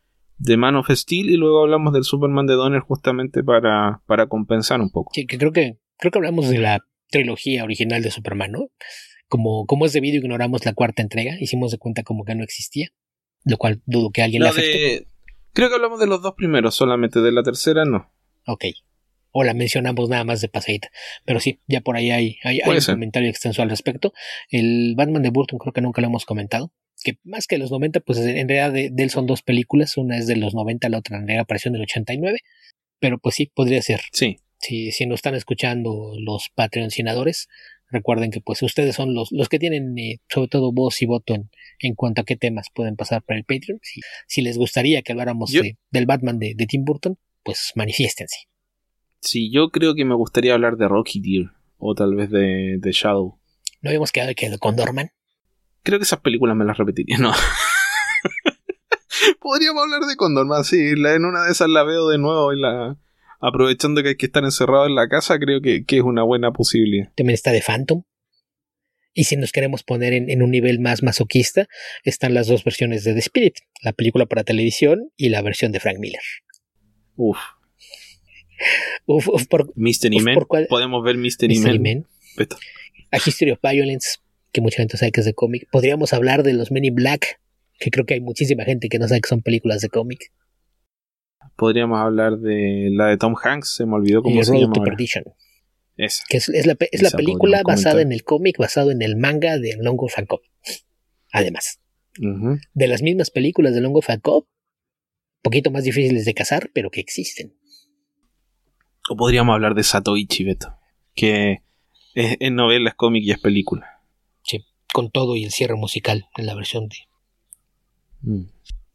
de 0.41 0.57
Man 0.57 0.75
of 0.75 0.89
Steel 0.89 1.29
y 1.29 1.37
luego 1.37 1.61
hablamos 1.61 1.93
del 1.93 2.03
Superman 2.03 2.47
de 2.47 2.55
Donner 2.55 2.81
justamente 2.81 3.43
para, 3.43 4.01
para 4.07 4.27
compensar 4.27 4.81
un 4.81 4.89
poco. 4.89 5.11
Sí, 5.13 5.27
que 5.27 5.37
creo 5.37 5.51
que 5.51 5.77
creo 5.97 6.11
que 6.11 6.17
hablamos 6.17 6.49
de 6.49 6.57
la 6.57 6.79
trilogía 7.09 7.63
original 7.63 8.01
de 8.01 8.09
Superman, 8.09 8.51
¿no? 8.51 8.69
Como, 9.27 9.65
como 9.67 9.85
es 9.85 9.93
debido, 9.93 10.17
ignoramos 10.17 10.65
la 10.65 10.73
cuarta 10.73 11.03
entrega, 11.03 11.35
hicimos 11.39 11.71
de 11.71 11.77
cuenta 11.77 12.01
como 12.03 12.25
que 12.25 12.33
no 12.33 12.43
existía, 12.43 12.89
lo 13.45 13.57
cual 13.57 13.81
dudo 13.85 14.09
que 14.09 14.23
alguien 14.23 14.41
le 14.41 14.49
afecte. 14.49 15.05
Creo 15.53 15.69
que 15.69 15.75
hablamos 15.75 15.99
de 15.99 16.07
los 16.07 16.21
dos 16.21 16.33
primeros, 16.35 16.75
solamente 16.75 17.21
de 17.21 17.31
la 17.31 17.43
tercera 17.43 17.85
no. 17.85 18.11
Ok. 18.47 18.65
O 19.31 19.43
la 19.43 19.53
mencionamos 19.53 20.09
nada 20.09 20.23
más 20.23 20.41
de 20.41 20.49
pasadita. 20.49 20.89
Pero 21.25 21.39
sí, 21.39 21.61
ya 21.67 21.81
por 21.81 21.95
ahí 21.95 22.11
hay, 22.11 22.37
hay, 22.43 22.59
hay 22.61 22.77
un 22.77 22.85
comentario 22.85 23.29
extenso 23.29 23.61
al 23.61 23.69
respecto. 23.69 24.13
El 24.49 24.95
Batman 24.97 25.21
de 25.21 25.29
Burton 25.29 25.59
creo 25.59 25.73
que 25.73 25.81
nunca 25.81 26.01
lo 26.01 26.07
hemos 26.07 26.25
comentado 26.25 26.71
que 27.01 27.17
más 27.23 27.47
que 27.47 27.57
los 27.57 27.71
90, 27.71 27.99
pues 28.01 28.19
en 28.19 28.47
realidad 28.47 28.71
de, 28.71 28.91
él 28.95 29.09
son 29.09 29.27
dos 29.27 29.41
películas, 29.41 29.97
una 29.97 30.17
es 30.17 30.27
de 30.27 30.35
los 30.35 30.53
90, 30.53 30.89
la 30.89 30.99
otra 30.99 31.17
en 31.17 31.27
realidad 31.27 31.43
apareció 31.43 31.69
en 31.69 31.75
el 31.75 31.81
89, 31.81 32.39
pero 32.99 33.17
pues 33.17 33.35
sí, 33.35 33.51
podría 33.53 33.81
ser. 33.81 34.01
Sí. 34.11 34.37
Si, 34.59 34.91
si 34.91 35.07
nos 35.07 35.15
están 35.15 35.35
escuchando 35.35 36.13
los 36.19 36.49
patrocinadores, 36.53 37.49
recuerden 37.91 38.31
que 38.31 38.41
pues 38.41 38.61
ustedes 38.63 38.95
son 38.95 39.13
los, 39.13 39.31
los 39.31 39.49
que 39.49 39.59
tienen 39.59 39.97
eh, 39.97 40.19
sobre 40.29 40.47
todo 40.47 40.71
voz 40.71 41.01
y 41.01 41.05
voto 41.05 41.33
en, 41.33 41.49
en, 41.79 41.95
cuanto 41.95 42.21
a 42.21 42.23
qué 42.23 42.35
temas 42.35 42.67
pueden 42.73 42.95
pasar 42.95 43.23
para 43.23 43.37
el 43.37 43.45
Patreon. 43.45 43.79
Si, 43.83 44.01
si 44.27 44.41
les 44.41 44.57
gustaría 44.57 45.01
que 45.01 45.11
habláramos 45.11 45.51
del 45.51 46.05
Batman 46.05 46.39
de, 46.39 46.53
de, 46.55 46.65
Tim 46.65 46.85
Burton, 46.85 47.17
pues 47.43 47.73
manifiéstense. 47.75 48.47
Sí, 49.19 49.51
yo 49.51 49.69
creo 49.69 49.93
que 49.93 50.05
me 50.05 50.15
gustaría 50.15 50.53
hablar 50.53 50.77
de 50.77 50.87
Rocky 50.87 51.19
Deer 51.19 51.51
o 51.77 51.93
tal 51.93 52.15
vez 52.15 52.29
de, 52.29 52.77
de 52.79 52.91
Shadow. 52.91 53.37
¿No 53.81 53.89
habíamos 53.89 54.11
quedado 54.11 54.33
que 54.35 54.57
con 54.59 54.75
Dorman? 54.75 55.11
Creo 55.83 55.99
que 55.99 56.03
esas 56.03 56.19
películas 56.19 56.55
me 56.55 56.65
las 56.65 56.77
repetiría, 56.77 57.17
no. 57.17 57.33
Podríamos 59.39 59.83
hablar 59.83 60.01
de 60.01 60.15
Condorman, 60.15 60.63
sí. 60.63 60.79
En 60.79 61.25
una 61.25 61.45
de 61.45 61.51
esas 61.51 61.69
la 61.69 61.83
veo 61.83 62.09
de 62.09 62.17
nuevo 62.17 62.53
y 62.53 62.59
la. 62.59 62.97
Aprovechando 63.41 64.03
que 64.03 64.09
hay 64.09 64.15
que 64.15 64.27
estar 64.27 64.43
encerrado 64.43 64.85
en 64.85 64.95
la 64.95 65.07
casa, 65.07 65.39
creo 65.39 65.61
que, 65.61 65.83
es 65.87 66.01
una 66.03 66.23
buena 66.23 66.51
posibilidad. 66.51 67.11
También 67.15 67.33
está 67.33 67.51
de 67.51 67.61
Phantom. 67.61 68.03
Y 69.13 69.25
si 69.25 69.35
nos 69.35 69.51
queremos 69.51 69.83
poner 69.83 70.13
en, 70.13 70.41
un 70.41 70.51
nivel 70.51 70.79
más 70.79 71.03
masoquista, 71.03 71.67
están 72.03 72.33
las 72.33 72.47
dos 72.47 72.63
versiones 72.63 73.03
de 73.03 73.13
The 73.13 73.19
Spirit, 73.19 73.55
la 73.83 73.91
película 73.91 74.25
para 74.25 74.43
televisión 74.43 75.11
y 75.17 75.29
la 75.29 75.41
versión 75.41 75.71
de 75.73 75.81
Frank 75.81 75.97
Miller. 75.99 76.21
Uf. 77.15 77.37
Uf, 79.07 79.27
uf, 79.27 79.47
por, 79.47 79.73
Mystery 79.75 80.17
uf, 80.17 80.23
Men. 80.23 80.35
por 80.35 80.47
cuál- 80.47 80.67
Podemos 80.69 81.03
ver 81.03 81.17
Mystery, 81.17 81.55
Mystery 81.55 82.05
Beto. 82.37 82.57
A 83.09 83.17
History 83.17 83.51
of 83.51 83.59
Violence, 83.61 84.19
que 84.51 84.61
mucha 84.61 84.77
gente 84.77 84.97
sabe 84.97 85.11
que 85.11 85.21
es 85.21 85.25
de 85.25 85.33
cómic. 85.33 85.67
Podríamos 85.71 86.13
hablar 86.13 86.43
de 86.43 86.53
los 86.53 86.71
Men 86.71 86.85
in 86.85 86.93
Black, 86.93 87.41
que 87.79 87.89
creo 87.89 88.05
que 88.05 88.13
hay 88.13 88.21
muchísima 88.21 88.63
gente 88.63 88.87
que 88.87 88.99
no 88.99 89.07
sabe 89.07 89.21
que 89.21 89.29
son 89.29 89.41
películas 89.41 89.81
de 89.81 89.89
cómic. 89.89 90.31
Podríamos 91.61 91.99
hablar 91.99 92.39
de 92.39 92.89
la 92.91 93.05
de 93.05 93.17
Tom 93.17 93.35
Hanks, 93.39 93.75
se 93.75 93.85
me 93.85 93.93
olvidó 93.93 94.23
cómo 94.23 94.43
se 94.43 94.59
llama. 94.59 94.73
to 94.73 94.79
ahora. 94.79 94.89
Perdition, 94.93 95.23
Esa. 95.95 96.23
que 96.27 96.37
es, 96.37 96.49
es 96.49 96.65
la, 96.65 96.75
es 96.91 97.03
la 97.03 97.11
película 97.11 97.61
basada 97.63 98.01
en 98.01 98.11
el 98.11 98.23
cómic, 98.23 98.57
basado 98.57 98.89
en 98.89 99.03
el 99.03 99.15
manga 99.15 99.59
de 99.59 99.77
Longo 99.77 100.07
Jacob. 100.07 100.41
Además, 101.31 101.79
de 102.17 102.87
las 102.87 103.03
mismas 103.03 103.29
películas 103.29 103.75
de 103.75 103.81
Longo 103.81 104.01
Jacob, 104.01 104.47
poquito 105.43 105.69
más 105.69 105.83
difíciles 105.83 106.25
de 106.25 106.33
cazar, 106.33 106.71
pero 106.73 106.89
que 106.89 106.99
existen. 106.99 107.55
O 109.07 109.15
podríamos 109.15 109.53
hablar 109.53 109.75
de 109.75 109.83
Satoichi, 109.83 110.43
Beto. 110.43 110.79
Que 111.13 111.61
es, 112.15 112.37
es 112.39 112.51
novela, 112.51 112.89
es 112.89 112.95
cómic 112.95 113.23
y 113.23 113.29
es 113.29 113.39
película. 113.39 114.01
Con 114.91 115.11
todo 115.11 115.35
y 115.35 115.43
el 115.43 115.51
cierre 115.51 115.75
musical 115.75 116.25
en 116.35 116.47
la 116.47 116.55
versión 116.55 116.87
de 116.87 116.95
Mm. 118.23 118.45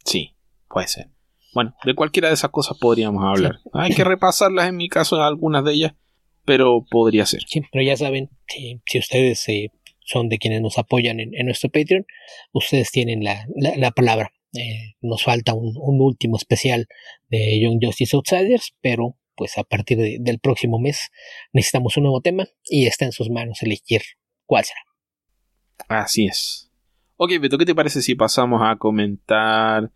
Sí, 0.04 0.34
puede 0.68 0.88
ser. 0.88 1.15
Bueno, 1.56 1.74
de 1.86 1.94
cualquiera 1.94 2.28
de 2.28 2.34
esas 2.34 2.50
cosas 2.50 2.76
podríamos 2.78 3.24
hablar. 3.24 3.60
Hay 3.72 3.94
que 3.94 4.04
repasarlas 4.04 4.68
en 4.68 4.76
mi 4.76 4.90
caso, 4.90 5.22
algunas 5.22 5.64
de 5.64 5.72
ellas, 5.72 5.94
pero 6.44 6.84
podría 6.90 7.24
ser. 7.24 7.40
Sí, 7.48 7.62
pero 7.72 7.82
ya 7.82 7.96
saben, 7.96 8.28
si, 8.46 8.82
si 8.84 8.98
ustedes 8.98 9.48
eh, 9.48 9.70
son 10.04 10.28
de 10.28 10.36
quienes 10.36 10.60
nos 10.60 10.76
apoyan 10.76 11.18
en, 11.18 11.34
en 11.34 11.46
nuestro 11.46 11.70
Patreon, 11.70 12.04
ustedes 12.52 12.90
tienen 12.90 13.24
la, 13.24 13.46
la- 13.56 13.74
la 13.76 13.90
palabra. 13.90 14.32
Eh, 14.52 14.96
nos 15.00 15.22
falta 15.24 15.54
un, 15.54 15.72
un 15.80 16.00
último 16.02 16.36
especial 16.36 16.88
de 17.30 17.58
Young 17.58 17.78
Justice 17.82 18.14
Outsiders, 18.14 18.74
pero 18.82 19.16
pues 19.34 19.56
a 19.56 19.64
partir 19.64 19.96
de- 19.96 20.18
del 20.20 20.38
próximo 20.38 20.78
mes 20.78 21.08
necesitamos 21.54 21.96
un 21.96 22.02
nuevo 22.02 22.20
tema 22.20 22.46
y 22.64 22.86
está 22.86 23.06
en 23.06 23.12
sus 23.12 23.30
manos 23.30 23.62
elegir 23.62 24.02
cuál 24.44 24.64
será. 24.66 24.80
Así 25.88 26.26
es. 26.26 26.70
Ok, 27.16 27.32
Beto, 27.40 27.56
¿qué 27.56 27.64
te 27.64 27.74
parece 27.74 28.02
si 28.02 28.14
pasamos 28.14 28.60
a 28.62 28.76
comentar 28.76 29.90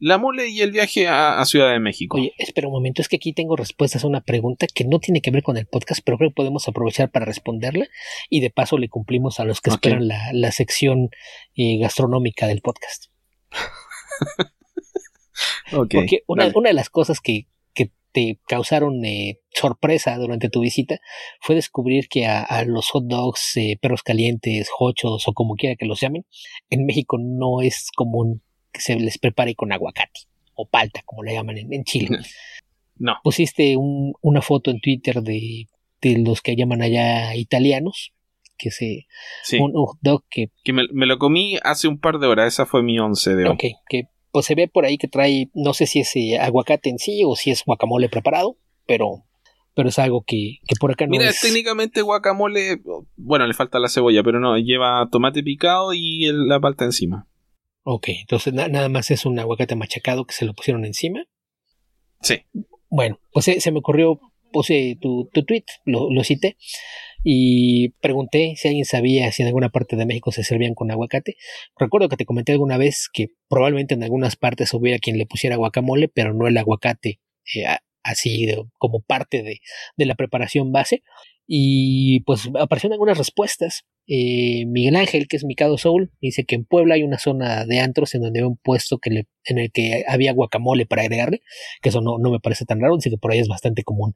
la 0.00 0.18
mole 0.18 0.48
y 0.48 0.62
el 0.62 0.72
viaje 0.72 1.06
a, 1.06 1.38
a 1.40 1.44
Ciudad 1.44 1.70
de 1.70 1.78
México? 1.78 2.16
Oye, 2.16 2.32
espera 2.38 2.66
un 2.66 2.72
momento, 2.72 3.02
es 3.02 3.08
que 3.08 3.16
aquí 3.16 3.32
tengo 3.32 3.54
respuestas 3.54 4.02
a 4.02 4.08
una 4.08 4.22
pregunta 4.22 4.66
que 4.66 4.84
no 4.84 4.98
tiene 4.98 5.20
que 5.20 5.30
ver 5.30 5.42
con 5.42 5.56
el 5.56 5.66
podcast, 5.66 6.00
pero 6.04 6.16
creo 6.18 6.30
que 6.30 6.34
podemos 6.34 6.66
aprovechar 6.66 7.10
para 7.10 7.26
responderla 7.26 7.86
y 8.28 8.40
de 8.40 8.50
paso 8.50 8.78
le 8.78 8.88
cumplimos 8.88 9.38
a 9.38 9.44
los 9.44 9.60
que 9.60 9.70
esperan 9.70 10.08
la, 10.08 10.32
la 10.32 10.50
sección 10.52 11.10
eh, 11.54 11.78
gastronómica 11.78 12.46
del 12.46 12.62
podcast. 12.62 13.06
Ok, 15.72 15.94
Porque 15.94 16.22
una, 16.26 16.50
una 16.54 16.68
de 16.68 16.74
las 16.74 16.90
cosas 16.90 17.20
que, 17.20 17.46
que 17.74 17.92
te 18.12 18.40
causaron 18.46 19.04
eh, 19.04 19.40
sorpresa 19.54 20.16
durante 20.18 20.50
tu 20.50 20.60
visita 20.60 21.00
fue 21.40 21.54
descubrir 21.54 22.08
que 22.08 22.26
a, 22.26 22.42
a 22.42 22.64
los 22.64 22.90
hot 22.90 23.04
dogs, 23.06 23.56
eh, 23.56 23.78
perros 23.80 24.02
calientes, 24.02 24.68
hochos 24.78 25.26
o 25.28 25.32
como 25.32 25.54
quiera 25.54 25.76
que 25.76 25.86
los 25.86 26.00
llamen, 26.00 26.26
en 26.68 26.84
México 26.84 27.18
no 27.18 27.62
es 27.62 27.90
común 27.94 28.42
que 28.72 28.80
se 28.80 28.96
les 28.96 29.18
prepare 29.18 29.54
con 29.54 29.72
aguacate 29.72 30.20
o 30.54 30.68
palta, 30.68 31.02
como 31.04 31.22
le 31.22 31.34
llaman 31.34 31.58
en, 31.58 31.72
en 31.72 31.84
Chile. 31.84 32.08
No. 32.96 33.16
Pusiste 33.24 33.76
un- 33.76 34.12
una 34.20 34.42
foto 34.42 34.70
en 34.70 34.80
Twitter 34.80 35.22
de, 35.22 35.68
de 36.02 36.18
los 36.18 36.42
que 36.42 36.54
llaman 36.56 36.82
allá 36.82 37.34
italianos, 37.34 38.12
que 38.58 38.70
se 38.70 39.06
Sí, 39.42 39.56
un 39.58 39.72
hot 39.72 39.96
dog 40.02 40.24
que 40.30 40.50
que 40.64 40.72
me, 40.74 40.82
me 40.92 41.06
lo 41.06 41.18
comí 41.18 41.56
hace 41.62 41.88
un 41.88 41.98
par 41.98 42.18
de 42.18 42.26
horas. 42.26 42.48
Esa 42.52 42.66
fue 42.66 42.82
mi 42.82 42.98
once 42.98 43.34
de 43.34 43.44
hoy. 43.44 43.50
Ok, 43.54 43.64
que 43.88 44.02
pues 44.32 44.46
se 44.46 44.54
ve 44.54 44.68
por 44.68 44.84
ahí 44.84 44.98
que 44.98 45.08
trae, 45.08 45.48
no 45.54 45.72
sé 45.74 45.86
si 45.86 46.00
es 46.00 46.14
eh, 46.14 46.38
aguacate 46.38 46.90
en 46.90 46.98
sí 46.98 47.22
o 47.24 47.34
si 47.36 47.50
es 47.50 47.64
guacamole 47.64 48.08
preparado, 48.10 48.58
pero, 48.86 49.24
pero 49.74 49.88
es 49.88 49.98
algo 49.98 50.22
que, 50.24 50.58
que 50.68 50.76
por 50.78 50.92
acá 50.92 51.06
no 51.06 51.12
Mira, 51.12 51.30
es. 51.30 51.40
técnicamente 51.40 52.02
guacamole, 52.02 52.80
bueno, 53.16 53.46
le 53.46 53.54
falta 53.54 53.78
la 53.80 53.88
cebolla, 53.88 54.22
pero 54.22 54.38
no, 54.40 54.56
lleva 54.58 55.08
tomate 55.10 55.42
picado 55.42 55.94
y 55.94 56.26
el- 56.26 56.46
la 56.46 56.60
palta 56.60 56.84
encima. 56.84 57.26
Ok, 57.82 58.08
entonces 58.08 58.52
na- 58.52 58.68
nada 58.68 58.88
más 58.88 59.10
es 59.10 59.24
un 59.26 59.38
aguacate 59.38 59.74
machacado 59.74 60.24
que 60.26 60.34
se 60.34 60.44
lo 60.44 60.54
pusieron 60.54 60.84
encima. 60.84 61.24
Sí. 62.22 62.42
Bueno, 62.90 63.18
pues 63.32 63.44
se, 63.46 63.60
se 63.60 63.72
me 63.72 63.78
ocurrió, 63.78 64.20
puse 64.52 64.96
tu, 65.00 65.28
tu 65.32 65.44
tweet, 65.44 65.64
lo, 65.84 66.10
lo 66.10 66.22
cité 66.24 66.56
y 67.22 67.90
pregunté 68.00 68.54
si 68.56 68.68
alguien 68.68 68.84
sabía 68.84 69.30
si 69.32 69.42
en 69.42 69.48
alguna 69.48 69.68
parte 69.70 69.96
de 69.96 70.06
México 70.06 70.32
se 70.32 70.44
servían 70.44 70.74
con 70.74 70.90
aguacate. 70.90 71.36
Recuerdo 71.78 72.08
que 72.08 72.16
te 72.16 72.24
comenté 72.26 72.52
alguna 72.52 72.76
vez 72.76 73.08
que 73.12 73.28
probablemente 73.48 73.94
en 73.94 74.02
algunas 74.02 74.36
partes 74.36 74.72
hubiera 74.74 74.98
quien 74.98 75.18
le 75.18 75.26
pusiera 75.26 75.56
guacamole, 75.56 76.08
pero 76.08 76.34
no 76.34 76.46
el 76.48 76.56
aguacate 76.58 77.20
eh, 77.54 77.64
así 78.02 78.46
de- 78.46 78.64
como 78.78 79.00
parte 79.00 79.42
de, 79.42 79.60
de 79.96 80.06
la 80.06 80.14
preparación 80.16 80.72
base. 80.72 81.02
Y 81.52 82.20
pues 82.20 82.48
aparecieron 82.60 82.92
algunas 82.92 83.18
respuestas. 83.18 83.84
Eh, 84.06 84.66
Miguel 84.66 84.94
Ángel, 84.94 85.26
que 85.26 85.36
es 85.36 85.44
Mikado 85.44 85.78
Soul, 85.78 86.12
dice 86.20 86.44
que 86.44 86.54
en 86.54 86.64
Puebla 86.64 86.94
hay 86.94 87.02
una 87.02 87.18
zona 87.18 87.66
de 87.66 87.80
antros 87.80 88.14
en 88.14 88.22
donde 88.22 88.38
había 88.38 88.48
un 88.48 88.56
puesto 88.56 88.98
que 88.98 89.10
le, 89.10 89.26
en 89.44 89.58
el 89.58 89.72
que 89.72 90.04
había 90.06 90.32
guacamole 90.32 90.86
para 90.86 91.02
agregarle, 91.02 91.40
que 91.82 91.88
eso 91.88 92.02
no, 92.02 92.18
no 92.18 92.30
me 92.30 92.38
parece 92.38 92.66
tan 92.66 92.80
raro, 92.80 92.94
dice 92.94 93.10
que 93.10 93.18
por 93.18 93.32
ahí 93.32 93.40
es 93.40 93.48
bastante 93.48 93.82
común. 93.82 94.14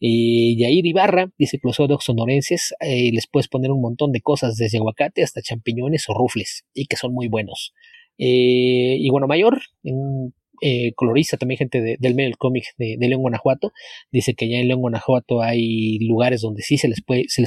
Eh, 0.00 0.56
Yair 0.56 0.86
Ibarra 0.86 1.30
dice 1.36 1.58
que 1.58 1.68
los 1.68 1.76
hot 1.76 2.00
sonorenses 2.00 2.72
eh, 2.80 3.10
les 3.12 3.26
puedes 3.26 3.48
poner 3.48 3.70
un 3.72 3.82
montón 3.82 4.10
de 4.10 4.22
cosas, 4.22 4.56
desde 4.56 4.78
aguacate 4.78 5.22
hasta 5.22 5.42
champiñones 5.42 6.08
o 6.08 6.14
rufles, 6.14 6.64
y 6.72 6.86
que 6.86 6.96
son 6.96 7.12
muy 7.12 7.28
buenos. 7.28 7.74
Eh, 8.16 8.96
y 8.98 9.10
bueno, 9.10 9.26
Mayor, 9.26 9.60
un 9.82 10.32
eh, 10.60 10.92
colorista, 10.94 11.36
también 11.36 11.58
gente 11.58 11.80
de- 11.80 11.96
del 11.98 12.14
medio 12.14 12.28
del 12.28 12.38
cómic 12.38 12.64
de, 12.78 12.96
León, 13.00 13.22
Guanajuato, 13.22 13.72
dice 14.10 14.34
que 14.34 14.48
ya 14.48 14.58
en 14.58 14.68
León, 14.68 14.80
Guanajuato 14.80 15.42
hay 15.42 15.98
lugares 16.00 16.40
donde 16.40 16.62
sí 16.62 16.78
se 16.78 16.88
les, 16.88 17.02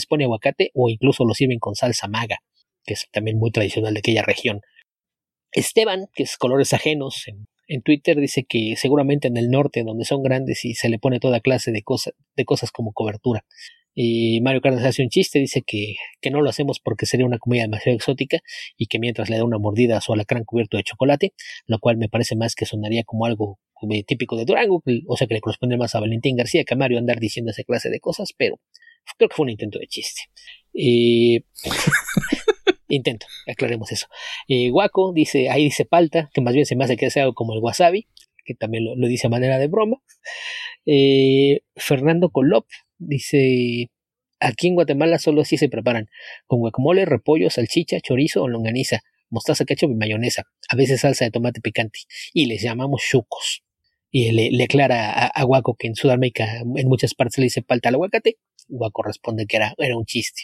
pone 0.06 0.24
aguacate 0.24 0.72
o 0.74 0.90
incluso 0.90 1.26
lo 1.26 1.34
sirven 1.34 1.60
con 1.60 1.76
salsa 1.76 2.08
maga, 2.08 2.40
que 2.86 2.94
es 2.94 3.08
también 3.12 3.38
muy 3.38 3.52
tradicional 3.52 3.94
de 3.94 4.00
aquella 4.00 4.24
región. 4.24 4.62
Esteban, 5.52 6.08
que 6.14 6.24
es 6.24 6.38
Colores 6.38 6.74
Ajenos, 6.74 7.28
en, 7.28 7.48
en 7.68 7.82
Twitter 7.82 8.20
dice 8.20 8.44
que 8.44 8.76
seguramente 8.76 9.28
en 9.28 9.38
el 9.38 9.50
norte, 9.50 9.84
donde 9.84 10.06
son 10.06 10.24
grandes 10.24 10.66
y 10.66 10.74
se 10.74 10.90
le 10.90 11.00
pone 11.00 11.20
toda 11.20 11.40
clase 11.40 11.72
de, 11.72 11.84
cosas 11.84 12.14
de 12.36 12.46
cosas 12.46 12.72
como 12.72 12.92
cobertura. 12.92 13.46
Y 13.96 14.42
Mario 14.42 14.62
Cárdenas 14.62 14.86
hace 14.86 15.04
un 15.04 15.10
chiste, 15.10 15.40
dice 15.40 15.62
que, 15.62 15.96
que 16.22 16.32
no 16.32 16.42
lo 16.42 16.50
hacemos 16.50 16.80
porque 16.80 17.06
sería 17.06 17.26
una 17.26 17.38
comida 17.38 17.62
demasiado 17.62 17.96
exótica 17.96 18.40
y 18.78 18.88
que 18.88 19.00
mientras 19.00 19.30
le 19.30 19.38
da 19.38 19.44
una 19.44 19.60
mordida 19.60 19.98
a 19.98 20.02
su 20.02 20.14
alacrán 20.14 20.46
cubierto 20.46 20.78
de 20.78 20.84
chocolate, 20.84 21.34
lo 21.68 21.80
cual 21.80 21.98
me 21.98 22.10
parece 22.10 22.36
más 22.36 22.56
que 22.56 22.66
sonaría 22.66 23.04
como 23.04 23.26
algo 23.26 23.60
eh, 23.90 24.04
típico 24.04 24.38
de 24.38 24.46
Durango, 24.46 24.82
o 25.08 25.18
sea 25.18 25.28
que 25.28 25.36
le 25.36 25.42
corresponde 25.42 25.78
más 25.78 25.94
a 25.96 26.00
Valentín 26.00 26.36
García 26.36 26.64
que 26.64 26.74
a 26.74 26.78
Mario 26.78 26.98
andar 26.98 27.20
diciendo 27.20 27.52
esa 27.52 27.64
clase 27.64 27.90
de 27.90 28.00
cosas, 28.00 28.34
pero 28.36 28.60
creo 29.18 29.30
que 29.30 29.36
fue 29.36 29.44
un 29.44 29.50
intento 29.50 29.80
de 29.80 29.88
chiste. 29.88 30.22
Eh, 30.74 31.44
intento, 32.88 33.28
aclaremos 33.48 33.92
eso. 33.92 34.08
Eh, 34.48 34.70
Guaco 34.70 35.14
dice, 35.14 35.50
ahí 35.50 35.66
dice 35.66 35.86
palta, 35.86 36.30
que 36.34 36.42
más 36.42 36.54
bien 36.54 36.66
se 36.66 36.76
me 36.76 36.86
hace 36.86 36.98
que 36.98 37.10
sea 37.10 37.24
algo 37.24 37.36
como 37.36 37.54
el 37.54 37.60
wasabi, 37.60 38.08
que 38.46 38.56
también 38.56 38.86
lo, 38.86 38.96
lo 38.96 39.08
dice 39.08 39.28
a 39.28 39.30
manera 39.30 39.58
de 39.58 39.68
broma. 39.68 40.02
Eh, 40.86 41.62
Fernando 41.76 42.30
Colop 42.30 42.66
dice, 43.08 43.90
aquí 44.40 44.68
en 44.68 44.76
Guatemala 44.76 45.20
solo 45.20 45.42
así 45.42 45.58
se 45.58 45.70
preparan, 45.70 46.08
con 46.48 46.60
guacamole, 46.60 47.06
repollo, 47.06 47.50
salchicha, 47.50 48.00
chorizo 48.00 48.44
o 48.44 48.48
longaniza, 48.48 49.02
mostaza, 49.30 49.66
ketchup 49.66 49.92
y 49.92 49.96
mayonesa, 49.96 50.44
a 50.70 50.76
veces 50.76 51.02
salsa 51.02 51.26
de 51.26 51.32
tomate 51.32 51.62
picante, 51.62 52.00
y 52.34 52.46
les 52.46 52.62
llamamos 52.62 53.02
chucos. 53.10 53.64
Y 54.16 54.32
le, 54.32 54.52
le 54.52 54.66
aclara 54.66 55.26
a, 55.26 55.44
Guaco 55.44 55.76
que 55.76 55.88
en 55.88 55.96
Sudamérica 55.96 56.60
en 56.60 56.88
muchas 56.88 57.16
partes 57.16 57.40
le 57.40 57.46
dice 57.46 57.64
palta 57.64 57.90
al 57.90 57.96
aguacate. 57.96 58.38
Guaco 58.68 59.02
responde 59.02 59.48
que 59.48 59.58
era, 59.58 59.74
era 59.80 59.98
un 59.98 60.06
chiste. 60.06 60.44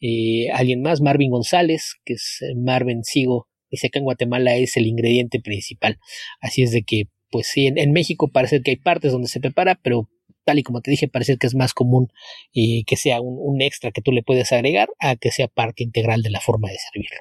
Eh, 0.00 0.50
alguien 0.54 0.80
más, 0.80 1.02
Marvin 1.02 1.30
González, 1.30 1.96
que 2.06 2.14
es 2.14 2.38
eh, 2.40 2.54
Marvin 2.56 3.04
Sigo, 3.04 3.46
dice 3.70 3.90
que 3.90 3.98
en 3.98 4.06
Guatemala 4.06 4.56
es 4.56 4.78
el 4.78 4.86
ingrediente 4.86 5.38
principal. 5.38 5.98
Así 6.40 6.62
es 6.62 6.72
de 6.72 6.82
que, 6.82 7.04
pues 7.30 7.46
sí, 7.46 7.66
en 7.66 7.92
México 7.92 8.30
parece 8.32 8.62
que 8.62 8.70
hay 8.70 8.78
partes 8.78 9.12
donde 9.12 9.28
se 9.28 9.38
prepara, 9.38 9.78
pero 9.82 10.08
tal 10.44 10.58
y 10.58 10.62
como 10.62 10.80
te 10.80 10.90
dije, 10.90 11.08
parece 11.08 11.36
que 11.36 11.46
es 11.46 11.54
más 11.54 11.74
común 11.74 12.08
eh, 12.54 12.82
que 12.86 12.96
sea 12.96 13.20
un, 13.20 13.36
un 13.38 13.62
extra 13.62 13.90
que 13.90 14.00
tú 14.02 14.12
le 14.12 14.22
puedes 14.22 14.52
agregar 14.52 14.88
a 14.98 15.16
que 15.16 15.30
sea 15.30 15.48
parte 15.48 15.82
integral 15.82 16.22
de 16.22 16.30
la 16.30 16.40
forma 16.40 16.68
de 16.70 16.76
servirlo. 16.78 17.16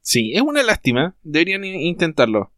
Sí, 0.00 0.32
es 0.34 0.42
una 0.42 0.62
lástima. 0.62 1.16
Deberían 1.22 1.64
intentarlo. 1.64 2.52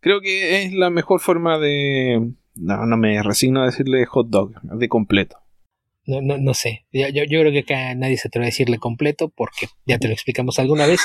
Creo 0.00 0.20
que 0.20 0.62
es 0.62 0.72
la 0.72 0.90
mejor 0.90 1.20
forma 1.20 1.58
de... 1.58 2.32
No, 2.54 2.84
no 2.86 2.96
me 2.96 3.22
resigno 3.22 3.62
a 3.62 3.66
decirle 3.66 4.04
hot 4.04 4.28
dog, 4.28 4.60
de 4.62 4.88
completo. 4.88 5.38
No, 6.04 6.20
no, 6.20 6.36
no 6.36 6.52
sé. 6.52 6.84
Yo, 6.92 7.08
yo, 7.08 7.22
yo 7.24 7.40
creo 7.40 7.52
que 7.52 7.60
acá 7.60 7.94
nadie 7.94 8.18
se 8.18 8.26
atreve 8.28 8.46
a 8.46 8.50
decirle 8.50 8.78
completo 8.78 9.28
porque 9.30 9.68
ya 9.86 9.98
te 9.98 10.08
lo 10.08 10.12
explicamos 10.14 10.58
alguna 10.58 10.86
vez. 10.86 11.00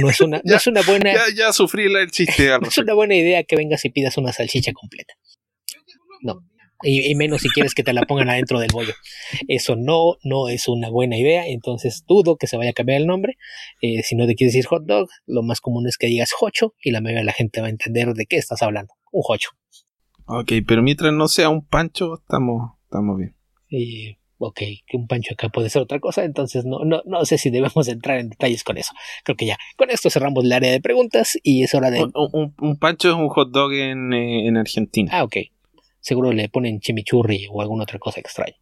No 0.00 0.08
es 0.08 0.20
una, 0.20 0.40
no 0.44 0.56
es 0.56 0.66
una 0.68 0.82
buena, 0.82 1.12
Ya, 1.12 1.22
ya 1.36 1.52
sufrí 1.52 1.92
la- 1.92 2.00
el 2.02 2.10
chiste. 2.12 2.48
no 2.62 2.68
es 2.68 2.78
una 2.78 2.94
buena 2.94 3.16
idea 3.16 3.42
que 3.42 3.56
vengas 3.56 3.84
y 3.84 3.90
pidas 3.90 4.16
una 4.16 4.32
salchicha 4.32 4.72
completa. 4.72 5.14
No. 6.22 6.42
Y, 6.82 7.10
y 7.10 7.14
menos 7.14 7.40
si 7.42 7.48
quieres 7.48 7.74
que 7.74 7.82
te 7.82 7.92
la 7.92 8.02
pongan 8.02 8.28
adentro 8.28 8.58
del 8.60 8.70
bollo. 8.72 8.92
Eso 9.48 9.76
no, 9.76 10.16
no 10.24 10.48
es 10.48 10.68
una 10.68 10.90
buena 10.90 11.16
idea. 11.16 11.46
Entonces 11.46 12.04
dudo 12.06 12.36
que 12.36 12.46
se 12.46 12.56
vaya 12.56 12.70
a 12.70 12.74
cambiar 12.74 13.00
el 13.00 13.06
nombre. 13.06 13.36
Eh, 13.80 14.02
si 14.02 14.14
no 14.16 14.26
te 14.26 14.34
quieres 14.34 14.52
decir 14.54 14.66
hot 14.66 14.84
dog, 14.84 15.08
lo 15.26 15.42
más 15.42 15.60
común 15.60 15.86
es 15.88 15.96
que 15.98 16.06
digas 16.06 16.30
hocho 16.40 16.74
y 16.82 16.90
la 16.90 17.00
mayoría 17.00 17.20
de 17.20 17.26
la 17.26 17.32
gente 17.32 17.60
va 17.60 17.68
a 17.68 17.70
entender 17.70 18.12
de 18.12 18.26
qué 18.26 18.36
estás 18.36 18.62
hablando. 18.62 18.92
Un 19.12 19.22
hocho. 19.26 19.50
Ok, 20.26 20.52
pero 20.66 20.82
mientras 20.82 21.12
no 21.12 21.28
sea 21.28 21.48
un 21.48 21.64
pancho, 21.64 22.14
estamos... 22.20 22.72
estamos 22.84 23.16
bien. 23.16 23.34
Y, 23.70 24.18
ok, 24.38 24.58
que 24.86 24.96
un 24.96 25.06
pancho 25.06 25.34
acá 25.34 25.48
puede 25.48 25.70
ser 25.70 25.82
otra 25.82 25.98
cosa, 26.00 26.24
entonces 26.24 26.64
no, 26.64 26.84
no, 26.84 27.00
no 27.06 27.24
sé 27.24 27.38
si 27.38 27.50
debemos 27.50 27.86
entrar 27.88 28.18
en 28.18 28.28
detalles 28.30 28.64
con 28.64 28.76
eso. 28.76 28.92
Creo 29.24 29.36
que 29.36 29.46
ya, 29.46 29.56
con 29.76 29.88
esto 29.90 30.10
cerramos 30.10 30.44
el 30.44 30.52
área 30.52 30.70
de 30.72 30.80
preguntas 30.80 31.38
y 31.42 31.62
es 31.62 31.74
hora 31.74 31.90
de... 31.90 32.02
Un, 32.02 32.12
un- 32.32 32.54
un 32.60 32.76
pancho 32.78 33.08
es 33.08 33.14
un 33.14 33.28
hot 33.28 33.50
dog 33.50 33.72
en, 33.72 34.12
eh, 34.12 34.46
en 34.48 34.56
Argentina. 34.56 35.10
Ah, 35.14 35.24
ok. 35.24 35.36
Seguro 36.06 36.30
le 36.30 36.48
ponen 36.48 36.78
chimichurri 36.78 37.48
o 37.50 37.60
alguna 37.60 37.82
otra 37.82 37.98
cosa 37.98 38.20
extraña. 38.20 38.54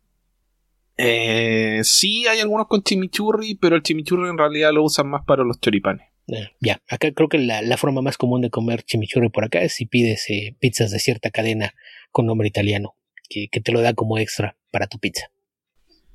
Eh, 0.97 1.81
sí, 1.83 2.27
hay 2.27 2.41
algunos 2.41 2.69
con 2.69 2.83
chimichurri, 2.83 3.57
pero 3.57 3.77
el 3.77 3.83
chimichurri 3.83 4.31
en 4.31 4.39
realidad 4.39 4.73
lo 4.73 4.83
usan 4.83 5.09
más 5.11 5.27
para 5.27 5.45
los 5.45 5.61
choripanes. 5.61 6.09
Eh, 6.27 6.49
ya, 6.63 6.81
acá 6.89 7.13
creo 7.13 7.29
que 7.29 7.37
la, 7.37 7.61
la 7.61 7.77
forma 7.77 8.01
más 8.01 8.17
común 8.17 8.41
de 8.41 8.49
comer 8.49 8.83
chimichurri 8.83 9.29
por 9.29 9.45
acá 9.45 9.61
es 9.61 9.75
si 9.75 9.85
pides 9.85 10.25
eh, 10.31 10.57
pizzas 10.59 10.91
de 10.91 10.99
cierta 10.99 11.29
cadena 11.29 11.75
con 12.11 12.25
nombre 12.25 12.49
italiano, 12.49 12.95
que, 13.29 13.49
que 13.53 13.61
te 13.61 13.73
lo 13.73 13.83
da 13.83 13.93
como 13.93 14.17
extra 14.17 14.57
para 14.71 14.87
tu 14.87 14.99
pizza. 14.99 15.27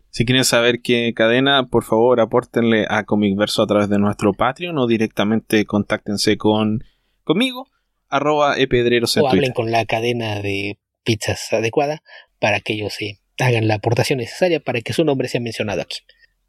Si 0.09 0.25
quieren 0.25 0.45
saber 0.45 0.82
qué 0.82 1.13
cadena, 1.15 1.67
por 1.67 1.84
favor 1.84 2.21
apórtenle 2.21 2.88
a 2.89 3.03
Comic 3.03 3.38
Verso 3.38 3.61
a 3.61 3.67
través 3.67 3.88
de 3.88 3.99
nuestro 3.99 4.34
Patreon 4.34 4.80
o 4.80 4.88
directamente 4.88 5.63
contáctense 5.65 6.38
con 6.38 6.84
conmigo, 7.23 7.67
arroba 8.07 8.57
epedreros 8.57 9.15
en 9.15 9.25
o 9.25 9.27
hablen 9.27 9.41
Twitter. 9.41 9.53
con 9.53 9.69
la 9.69 9.86
cadena 9.86 10.41
de 10.41 10.80
pizzas 11.10 11.51
adecuada 11.51 12.03
para 12.39 12.60
que 12.60 12.74
ellos 12.74 13.01
eh, 13.01 13.18
hagan 13.39 13.68
la 13.68 13.76
aportación 13.76 14.20
necesaria 14.20 14.60
para 14.60 14.82
que 14.82 14.93
su 14.93 15.03
nombre 15.03 15.28
sea 15.28 15.41
mencionado 15.41 15.82
aquí. 15.82 15.97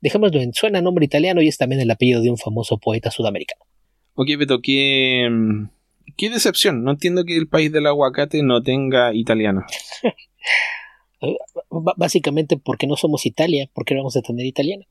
Dejémoslo 0.02 0.38
en 0.38 0.52
suena 0.52 0.82
nombre 0.82 1.06
italiano 1.06 1.40
y 1.40 1.48
es 1.48 1.56
también 1.56 1.80
el 1.80 1.90
apellido 1.90 2.20
de 2.20 2.28
un 2.28 2.36
famoso 2.36 2.76
poeta 2.76 3.10
sudamericano. 3.10 3.64
Ok, 4.16 4.28
Beto, 4.38 4.60
qué, 4.62 5.26
mm, 5.30 5.70
qué 6.18 6.28
decepción. 6.28 6.84
No 6.84 6.90
entiendo 6.90 7.24
que 7.24 7.38
el 7.38 7.48
país 7.48 7.72
del 7.72 7.86
aguacate 7.86 8.42
no 8.42 8.62
tenga 8.62 9.14
italiano. 9.14 9.64
Básicamente 11.96 12.58
porque 12.58 12.86
no 12.86 12.96
somos 12.96 13.24
Italia, 13.24 13.70
porque 13.72 13.94
no 13.94 14.00
vamos 14.00 14.18
a 14.18 14.22
tener 14.22 14.44
italiano. 14.44 14.84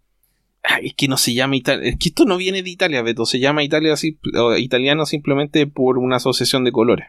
Ah, 0.63 0.80
es 0.82 0.95
que 0.95 1.07
no 1.07 1.17
se 1.17 1.36
llama 1.36 1.57
Italia. 1.57 1.89
Es 1.89 1.97
que 1.97 2.09
esto 2.09 2.26
no 2.26 2.38
viene 2.38 2.63
de 2.63 2.72
Italia, 2.72 3.03
Beto. 3.03 3.28
Se 3.28 3.39
llama 3.39 3.63
Italia 3.63 3.93
italiano 4.57 5.05
simplemente 5.05 5.67
por 5.67 5.99
una 5.99 6.15
asociación 6.15 6.63
de 6.63 6.72
colores. 6.72 7.07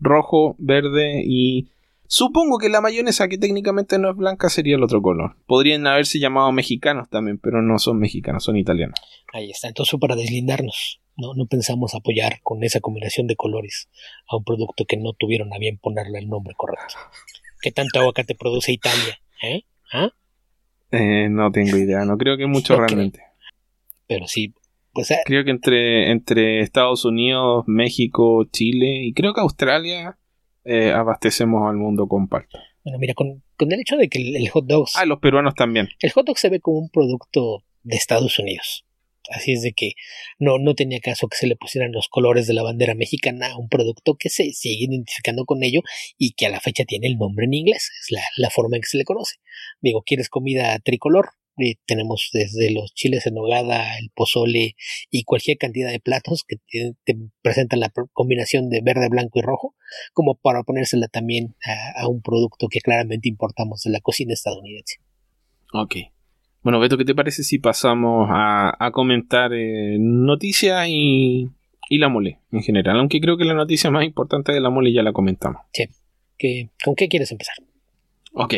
Rojo, 0.00 0.56
verde 0.58 1.22
y... 1.24 1.70
Supongo 2.06 2.58
que 2.58 2.68
la 2.68 2.82
mayonesa, 2.82 3.28
que 3.28 3.38
técnicamente 3.38 3.98
no 3.98 4.10
es 4.10 4.16
blanca, 4.16 4.48
sería 4.50 4.76
el 4.76 4.82
otro 4.82 5.00
color. 5.00 5.36
Podrían 5.46 5.86
haberse 5.86 6.18
llamado 6.18 6.52
mexicanos 6.52 7.08
también, 7.08 7.38
pero 7.38 7.62
no 7.62 7.78
son 7.78 7.98
mexicanos, 7.98 8.44
son 8.44 8.56
italianos. 8.56 9.00
Ahí 9.32 9.50
está, 9.50 9.68
entonces 9.68 9.98
para 9.98 10.14
deslindarnos. 10.14 11.00
No, 11.16 11.32
no 11.34 11.46
pensamos 11.46 11.94
apoyar 11.94 12.40
con 12.42 12.62
esa 12.62 12.80
combinación 12.80 13.26
de 13.26 13.36
colores 13.36 13.88
a 14.28 14.36
un 14.36 14.44
producto 14.44 14.84
que 14.84 14.96
no 14.96 15.12
tuvieron 15.12 15.52
a 15.52 15.58
bien 15.58 15.78
ponerle 15.78 16.18
el 16.18 16.28
nombre 16.28 16.54
correcto. 16.56 16.94
¿Qué 17.60 17.72
tanto 17.72 18.00
aguacate 18.00 18.34
produce 18.34 18.72
Italia? 18.72 19.18
¿Eh? 19.42 19.62
¿Ah? 19.92 20.10
Eh, 20.90 21.28
no 21.30 21.50
tengo 21.50 21.76
idea, 21.76 22.04
no 22.04 22.18
creo 22.18 22.36
que 22.36 22.46
mucho 22.46 22.76
realmente. 22.78 23.22
Pero 24.06 24.26
sí, 24.26 24.54
Creo 25.24 25.44
que 25.44 25.50
entre, 25.50 26.10
entre 26.10 26.60
Estados 26.60 27.04
Unidos, 27.04 27.64
México, 27.66 28.44
Chile 28.52 29.04
y 29.04 29.12
creo 29.12 29.34
que 29.34 29.40
Australia 29.40 30.18
eh, 30.64 30.90
abastecemos 30.92 31.68
al 31.68 31.76
mundo 31.76 32.06
con 32.08 32.28
palta. 32.28 32.58
bueno, 32.84 32.98
mira, 32.98 33.14
con, 33.14 33.42
con 33.56 33.72
el 33.72 33.80
hecho 33.80 33.96
de 33.96 34.08
que 34.08 34.18
el, 34.18 34.36
el 34.36 34.48
hot 34.48 34.66
dog 34.66 34.86
Ah, 34.94 35.04
los 35.06 35.18
peruanos 35.20 35.54
también. 35.54 35.88
el 36.00 36.10
hot 36.12 36.26
dog 36.26 36.38
se 36.38 36.48
ve 36.48 36.60
como 36.60 36.78
un 36.78 36.90
producto 36.90 37.62
de 37.82 37.96
Estados 37.96 38.38
Unidos. 38.38 38.84
Así 39.30 39.52
es 39.52 39.62
de 39.62 39.72
que 39.72 39.92
no, 40.38 40.58
no 40.58 40.74
tenía 40.74 41.00
caso 41.00 41.28
que 41.28 41.38
se 41.38 41.46
le 41.46 41.56
pusieran 41.56 41.92
los 41.92 42.08
colores 42.08 42.46
de 42.46 42.52
la 42.52 42.62
bandera 42.62 42.94
mexicana 42.94 43.52
a 43.52 43.56
un 43.56 43.70
producto 43.70 44.16
que 44.18 44.28
se 44.28 44.52
sigue 44.52 44.84
identificando 44.84 45.46
con 45.46 45.62
ello 45.62 45.80
y 46.18 46.32
que 46.32 46.44
a 46.44 46.50
la 46.50 46.60
fecha 46.60 46.84
tiene 46.84 47.06
el 47.06 47.16
nombre 47.16 47.46
en 47.46 47.54
inglés. 47.54 47.90
Es 48.02 48.10
la, 48.10 48.20
la 48.36 48.50
forma 48.50 48.76
en 48.76 48.82
que 48.82 48.88
se 48.88 48.98
le 48.98 49.04
conoce. 49.04 49.36
Digo, 49.80 50.02
¿quieres 50.02 50.28
comida 50.28 50.78
tricolor? 50.80 51.30
Eh, 51.58 51.76
tenemos 51.86 52.30
desde 52.32 52.72
los 52.72 52.92
chiles 52.94 53.26
en 53.26 53.34
nogada, 53.34 53.98
el 53.98 54.10
pozole 54.14 54.74
y 55.10 55.22
cualquier 55.24 55.56
cantidad 55.56 55.90
de 55.90 56.00
platos 56.00 56.44
que 56.46 56.56
te, 56.68 56.94
te 57.04 57.16
presentan 57.42 57.80
la 57.80 57.92
combinación 58.12 58.68
de 58.70 58.80
verde, 58.82 59.08
blanco 59.08 59.38
y 59.38 59.42
rojo, 59.42 59.74
como 60.12 60.34
para 60.34 60.62
ponérsela 60.64 61.06
también 61.08 61.54
a, 61.64 62.02
a 62.02 62.08
un 62.08 62.22
producto 62.22 62.68
que 62.68 62.80
claramente 62.80 63.28
importamos 63.28 63.82
de 63.84 63.90
la 63.90 64.00
cocina 64.00 64.32
estadounidense. 64.32 64.96
Ok. 65.72 65.94
Bueno, 66.62 66.80
Beto, 66.80 66.96
¿qué 66.96 67.04
te 67.04 67.14
parece 67.14 67.42
si 67.44 67.58
pasamos 67.58 68.26
a, 68.30 68.74
a 68.78 68.90
comentar 68.90 69.52
eh, 69.52 69.96
noticias 70.00 70.86
y, 70.88 71.48
y 71.90 71.98
la 71.98 72.08
mole 72.08 72.38
en 72.52 72.62
general? 72.62 72.98
Aunque 72.98 73.20
creo 73.20 73.36
que 73.36 73.44
la 73.44 73.54
noticia 73.54 73.90
más 73.90 74.04
importante 74.04 74.50
de 74.52 74.60
la 74.60 74.70
mole 74.70 74.92
ya 74.92 75.02
la 75.02 75.12
comentamos. 75.12 75.60
¿Qué- 75.72 76.70
¿Con 76.84 76.94
qué 76.94 77.08
quieres 77.08 77.30
empezar? 77.32 77.54
Ok. 78.32 78.54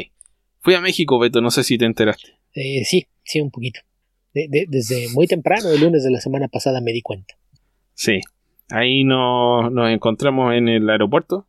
Fui 0.61 0.75
a 0.75 0.81
México, 0.81 1.19
Beto, 1.19 1.41
no 1.41 1.51
sé 1.51 1.63
si 1.63 1.79
te 1.79 1.85
enteraste. 1.85 2.39
Eh, 2.57 2.85
sí, 2.85 3.07
sí, 3.23 3.41
un 3.41 3.51
poquito. 3.51 3.81
De- 4.35 4.49
de- 4.49 4.67
desde 4.69 5.09
muy 5.15 5.27
temprano, 5.27 5.69
el 5.71 5.81
lunes 5.81 6.03
de 6.05 6.11
la 6.11 6.21
semana 6.21 6.49
pasada, 6.49 6.81
me 6.81 6.93
di 6.93 7.03
cuenta. 7.03 7.35
Sí. 7.95 8.21
Ahí 8.71 9.05
nos, 9.05 9.71
nos 9.73 9.91
encontramos 9.91 10.53
en 10.55 10.69
el 10.69 10.89
aeropuerto 10.91 11.47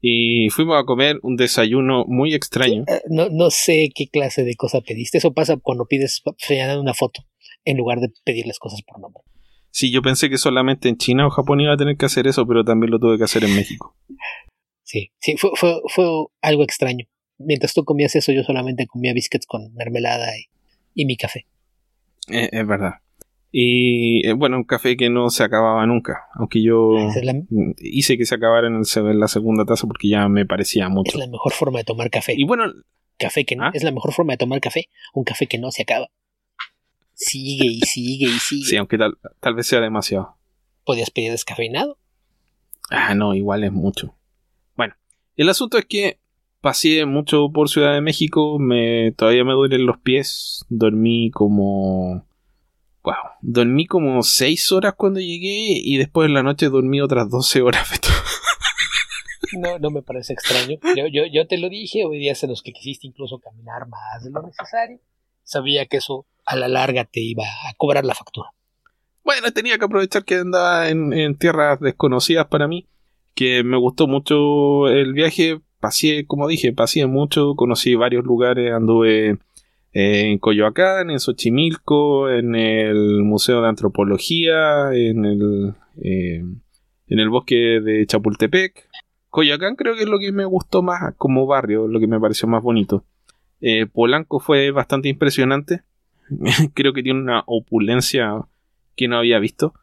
y 0.00 0.48
fuimos 0.50 0.80
a 0.80 0.84
comer 0.84 1.18
un 1.22 1.36
desayuno 1.36 2.04
muy 2.06 2.34
extraño. 2.34 2.84
Eh, 2.86 3.02
no, 3.10 3.28
no 3.30 3.50
sé 3.50 3.88
qué 3.94 4.06
clase 4.08 4.44
de 4.44 4.54
cosa 4.54 4.80
pediste. 4.80 5.18
Eso 5.18 5.32
pasa 5.32 5.56
cuando 5.56 5.86
pides 5.86 6.22
señalando 6.38 6.80
una 6.82 6.94
foto 6.94 7.22
en 7.64 7.76
lugar 7.76 7.98
de 8.00 8.08
pedir 8.24 8.46
las 8.46 8.58
cosas 8.58 8.80
por 8.86 9.00
nombre. 9.00 9.22
Sí, 9.72 9.90
yo 9.90 10.02
pensé 10.02 10.28
que 10.30 10.38
solamente 10.38 10.88
en 10.88 10.96
China 10.96 11.26
o 11.26 11.30
Japón 11.30 11.60
iba 11.60 11.72
a 11.72 11.76
tener 11.76 11.96
que 11.96 12.06
hacer 12.06 12.26
eso, 12.26 12.46
pero 12.46 12.64
también 12.64 12.90
lo 12.90 12.98
tuve 12.98 13.18
que 13.18 13.24
hacer 13.24 13.44
en 13.44 13.54
México. 13.54 13.96
Sí, 14.82 15.12
sí, 15.20 15.36
fue, 15.36 15.50
fue, 15.54 15.80
fue 15.88 16.04
algo 16.42 16.62
extraño. 16.64 17.06
Mientras 17.40 17.74
tú 17.74 17.84
comías 17.84 18.14
eso, 18.16 18.32
yo 18.32 18.42
solamente 18.44 18.86
comía 18.86 19.12
biscuits 19.12 19.46
con 19.46 19.74
mermelada 19.74 20.36
y, 20.38 20.46
y 20.94 21.04
mi 21.06 21.16
café. 21.16 21.46
Eh, 22.28 22.48
es 22.52 22.66
verdad. 22.66 22.94
Y 23.52 24.26
eh, 24.28 24.32
bueno, 24.34 24.56
un 24.58 24.64
café 24.64 24.96
que 24.96 25.10
no 25.10 25.30
se 25.30 25.42
acababa 25.42 25.84
nunca. 25.86 26.26
Aunque 26.34 26.62
yo 26.62 26.96
Esa 27.08 27.18
es 27.18 27.24
la, 27.24 27.32
mm, 27.34 27.74
hice 27.78 28.16
que 28.16 28.26
se 28.26 28.34
acabara 28.36 28.68
en, 28.68 28.74
el 28.76 28.84
en 29.10 29.20
la 29.20 29.26
segunda 29.28 29.64
taza 29.64 29.86
porque 29.86 30.08
ya 30.08 30.28
me 30.28 30.46
parecía 30.46 30.84
es 30.84 30.90
mucho. 30.90 31.18
la 31.18 31.26
mejor 31.26 31.52
forma 31.52 31.78
de 31.78 31.84
tomar 31.84 32.10
café. 32.10 32.34
Y 32.36 32.44
bueno, 32.44 32.64
Café 33.20 33.44
que 33.44 33.54
no, 33.54 33.64
¿Ah? 33.66 33.70
es 33.74 33.82
la 33.84 33.92
mejor 33.92 34.14
forma 34.14 34.32
de 34.32 34.38
tomar 34.38 34.60
café. 34.60 34.88
Un 35.12 35.24
café 35.24 35.46
que 35.46 35.58
no 35.58 35.70
se 35.70 35.82
acaba. 35.82 36.08
Sigue 37.12 37.66
y 37.66 37.80
sigue 37.80 38.28
y 38.28 38.38
sigue. 38.38 38.64
sí, 38.64 38.76
aunque 38.78 38.96
tal, 38.96 39.18
tal 39.40 39.54
vez 39.54 39.66
sea 39.66 39.80
demasiado. 39.80 40.38
Podías 40.86 41.10
pedir 41.10 41.30
descafeinado. 41.30 41.98
Ah, 42.88 43.14
no, 43.14 43.34
igual 43.34 43.62
es 43.62 43.72
mucho. 43.72 44.16
Bueno, 44.74 44.94
el 45.36 45.50
asunto 45.50 45.76
es 45.76 45.84
que 45.84 46.18
pasé 46.60 47.04
mucho 47.06 47.50
por 47.52 47.68
Ciudad 47.68 47.94
de 47.94 48.00
México, 48.00 48.58
me 48.58 49.12
todavía 49.12 49.44
me 49.44 49.52
duelen 49.52 49.86
los 49.86 49.98
pies, 49.98 50.64
dormí 50.68 51.30
como 51.30 52.26
wow, 53.02 53.14
dormí 53.40 53.86
como 53.86 54.22
6 54.22 54.72
horas 54.72 54.94
cuando 54.96 55.20
llegué 55.20 55.80
y 55.82 55.96
después 55.96 56.28
en 56.28 56.34
la 56.34 56.42
noche 56.42 56.68
dormí 56.68 57.00
otras 57.00 57.30
12 57.30 57.62
horas. 57.62 57.88
No, 59.58 59.78
no 59.78 59.90
me 59.90 60.02
parece 60.02 60.32
extraño. 60.32 60.78
Yo, 60.96 61.06
yo, 61.08 61.24
yo 61.26 61.46
te 61.46 61.58
lo 61.58 61.68
dije, 61.68 62.04
hoy 62.04 62.18
días 62.18 62.42
en 62.44 62.50
los 62.50 62.62
que 62.62 62.72
quisiste 62.72 63.08
incluso 63.08 63.38
caminar 63.38 63.88
más 63.88 64.22
de 64.22 64.30
lo 64.30 64.42
necesario. 64.42 65.00
Sabía 65.42 65.86
que 65.86 65.96
eso 65.96 66.26
a 66.44 66.56
la 66.56 66.68
larga 66.68 67.04
te 67.04 67.20
iba 67.20 67.42
a 67.42 67.74
cobrar 67.76 68.04
la 68.04 68.14
factura. 68.14 68.50
Bueno, 69.24 69.52
tenía 69.52 69.78
que 69.78 69.84
aprovechar 69.84 70.24
que 70.24 70.36
andaba 70.36 70.88
en, 70.88 71.12
en 71.12 71.36
tierras 71.36 71.80
desconocidas 71.80 72.46
para 72.46 72.68
mí, 72.68 72.88
que 73.34 73.62
me 73.64 73.76
gustó 73.76 74.06
mucho 74.06 74.88
el 74.88 75.12
viaje, 75.12 75.60
pasé, 75.80 76.26
como 76.26 76.46
dije, 76.46 76.72
pasé 76.72 77.06
mucho, 77.06 77.54
conocí 77.56 77.94
varios 77.94 78.24
lugares, 78.24 78.72
anduve 78.72 79.38
eh, 79.92 80.30
en 80.30 80.38
Coyoacán, 80.38 81.10
en 81.10 81.18
Xochimilco, 81.18 82.30
en 82.30 82.54
el 82.54 83.22
Museo 83.22 83.62
de 83.62 83.68
Antropología, 83.68 84.92
en 84.92 85.24
el, 85.24 85.74
eh, 86.02 86.44
en 87.08 87.18
el 87.18 87.28
bosque 87.28 87.80
de 87.80 88.06
Chapultepec. 88.06 88.88
Coyoacán 89.30 89.76
creo 89.76 89.94
que 89.94 90.02
es 90.02 90.08
lo 90.08 90.18
que 90.18 90.32
me 90.32 90.44
gustó 90.44 90.82
más 90.82 91.14
como 91.16 91.46
barrio, 91.46 91.88
lo 91.88 91.98
que 91.98 92.06
me 92.06 92.20
pareció 92.20 92.48
más 92.48 92.62
bonito. 92.62 93.04
Eh, 93.60 93.86
Polanco 93.86 94.40
fue 94.40 94.70
bastante 94.70 95.08
impresionante. 95.08 95.82
creo 96.74 96.92
que 96.92 97.02
tiene 97.02 97.20
una 97.20 97.42
opulencia 97.46 98.46
que 98.96 99.08
no 99.08 99.18
había 99.18 99.38
visto. 99.38 99.74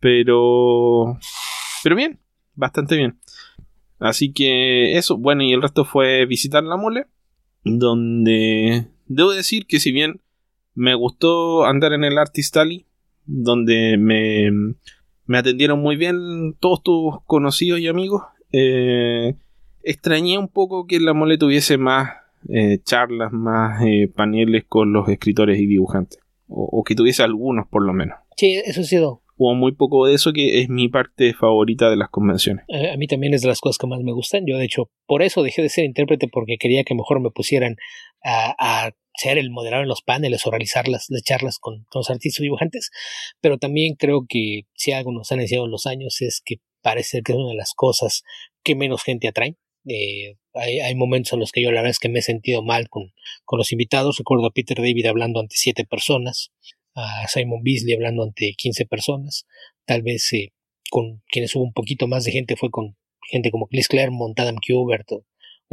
Pero. 0.00 1.18
Pero 1.82 1.96
bien, 1.96 2.20
bastante 2.54 2.96
bien. 2.96 3.18
Así 3.98 4.32
que 4.32 4.96
eso, 4.96 5.16
bueno, 5.16 5.42
y 5.42 5.52
el 5.52 5.62
resto 5.62 5.84
fue 5.84 6.26
visitar 6.26 6.62
la 6.62 6.76
mole. 6.76 7.06
Donde. 7.64 8.86
Debo 9.06 9.32
decir 9.32 9.66
que 9.66 9.80
si 9.80 9.92
bien 9.92 10.20
me 10.74 10.94
gustó 10.94 11.64
andar 11.64 11.92
en 11.92 12.04
el 12.04 12.18
Artist 12.18 12.56
Alley, 12.56 12.86
donde 13.24 13.96
me, 13.98 14.50
me 15.26 15.38
atendieron 15.38 15.80
muy 15.80 15.96
bien 15.96 16.54
todos 16.60 16.82
tus 16.82 17.14
conocidos 17.24 17.80
y 17.80 17.88
amigos, 17.88 18.22
eh, 18.52 19.34
extrañé 19.82 20.38
un 20.38 20.48
poco 20.48 20.86
que 20.86 21.00
la 21.00 21.14
mole 21.14 21.38
tuviese 21.38 21.78
más 21.78 22.10
eh, 22.48 22.78
charlas, 22.82 23.32
más 23.32 23.82
eh, 23.84 24.10
paneles 24.14 24.64
con 24.68 24.92
los 24.92 25.08
escritores 25.08 25.58
y 25.58 25.66
dibujantes. 25.66 26.20
O, 26.48 26.84
que 26.84 26.94
tuviese 26.94 27.24
algunos 27.24 27.66
por 27.66 27.84
lo 27.84 27.92
menos. 27.92 28.18
Sí, 28.36 28.54
eso 28.64 28.82
ha 28.82 28.84
sido 28.84 29.22
hubo 29.36 29.54
muy 29.54 29.72
poco 29.72 30.06
de 30.06 30.14
eso 30.14 30.32
que 30.32 30.60
es 30.60 30.68
mi 30.68 30.88
parte 30.88 31.34
favorita 31.34 31.90
de 31.90 31.96
las 31.96 32.08
convenciones. 32.08 32.64
Eh, 32.68 32.90
a 32.90 32.96
mí 32.96 33.06
también 33.06 33.34
es 33.34 33.42
de 33.42 33.48
las 33.48 33.60
cosas 33.60 33.78
que 33.78 33.86
más 33.86 34.00
me 34.00 34.12
gustan. 34.12 34.44
Yo, 34.46 34.58
de 34.58 34.64
hecho, 34.64 34.90
por 35.06 35.22
eso 35.22 35.42
dejé 35.42 35.62
de 35.62 35.68
ser 35.68 35.84
intérprete 35.84 36.28
porque 36.28 36.56
quería 36.58 36.84
que 36.84 36.94
mejor 36.94 37.20
me 37.20 37.30
pusieran 37.30 37.76
a, 38.24 38.90
ser 39.18 39.38
el 39.38 39.50
moderador 39.50 39.84
en 39.84 39.88
los 39.88 40.02
paneles 40.02 40.46
o 40.46 40.50
realizar 40.50 40.88
las, 40.88 41.08
charlas 41.24 41.58
con, 41.58 41.86
con, 41.88 42.00
los 42.00 42.10
artistas 42.10 42.42
dibujantes. 42.42 42.90
Pero 43.40 43.58
también 43.58 43.94
creo 43.94 44.26
que 44.28 44.62
si 44.74 44.92
algo 44.92 45.12
nos 45.12 45.32
han 45.32 45.40
enseñado 45.40 45.66
en 45.66 45.72
los 45.72 45.86
años 45.86 46.20
es 46.20 46.42
que 46.44 46.56
parece 46.82 47.22
que 47.22 47.32
es 47.32 47.38
una 47.38 47.48
de 47.50 47.56
las 47.56 47.72
cosas 47.74 48.24
que 48.62 48.74
menos 48.74 49.02
gente 49.02 49.28
atrae. 49.28 49.56
Eh, 49.88 50.36
hay, 50.52 50.80
hay, 50.80 50.94
momentos 50.96 51.32
en 51.32 51.40
los 51.40 51.52
que 51.52 51.62
yo 51.62 51.70
la 51.70 51.76
verdad 51.76 51.90
es 51.90 52.00
que 52.00 52.08
me 52.08 52.18
he 52.18 52.22
sentido 52.22 52.62
mal 52.62 52.88
con, 52.88 53.12
con 53.44 53.58
los 53.58 53.72
invitados. 53.72 54.18
Recuerdo 54.18 54.46
a 54.46 54.50
Peter 54.50 54.76
David 54.76 55.06
hablando 55.06 55.40
ante 55.40 55.54
siete 55.56 55.84
personas 55.84 56.50
a 56.96 57.28
Simon 57.28 57.62
Beasley 57.62 57.94
hablando 57.94 58.22
ante 58.22 58.54
15 58.56 58.86
personas. 58.86 59.46
Tal 59.84 60.02
vez 60.02 60.32
eh, 60.32 60.52
con 60.90 61.22
quienes 61.28 61.54
hubo 61.54 61.64
un 61.64 61.72
poquito 61.72 62.08
más 62.08 62.24
de 62.24 62.32
gente 62.32 62.56
fue 62.56 62.70
con 62.70 62.96
gente 63.30 63.50
como 63.50 63.66
Chris 63.66 63.88
Claremont, 63.88 64.38
Adam 64.38 64.56
Kubert 64.56 65.10
o, 65.12 65.24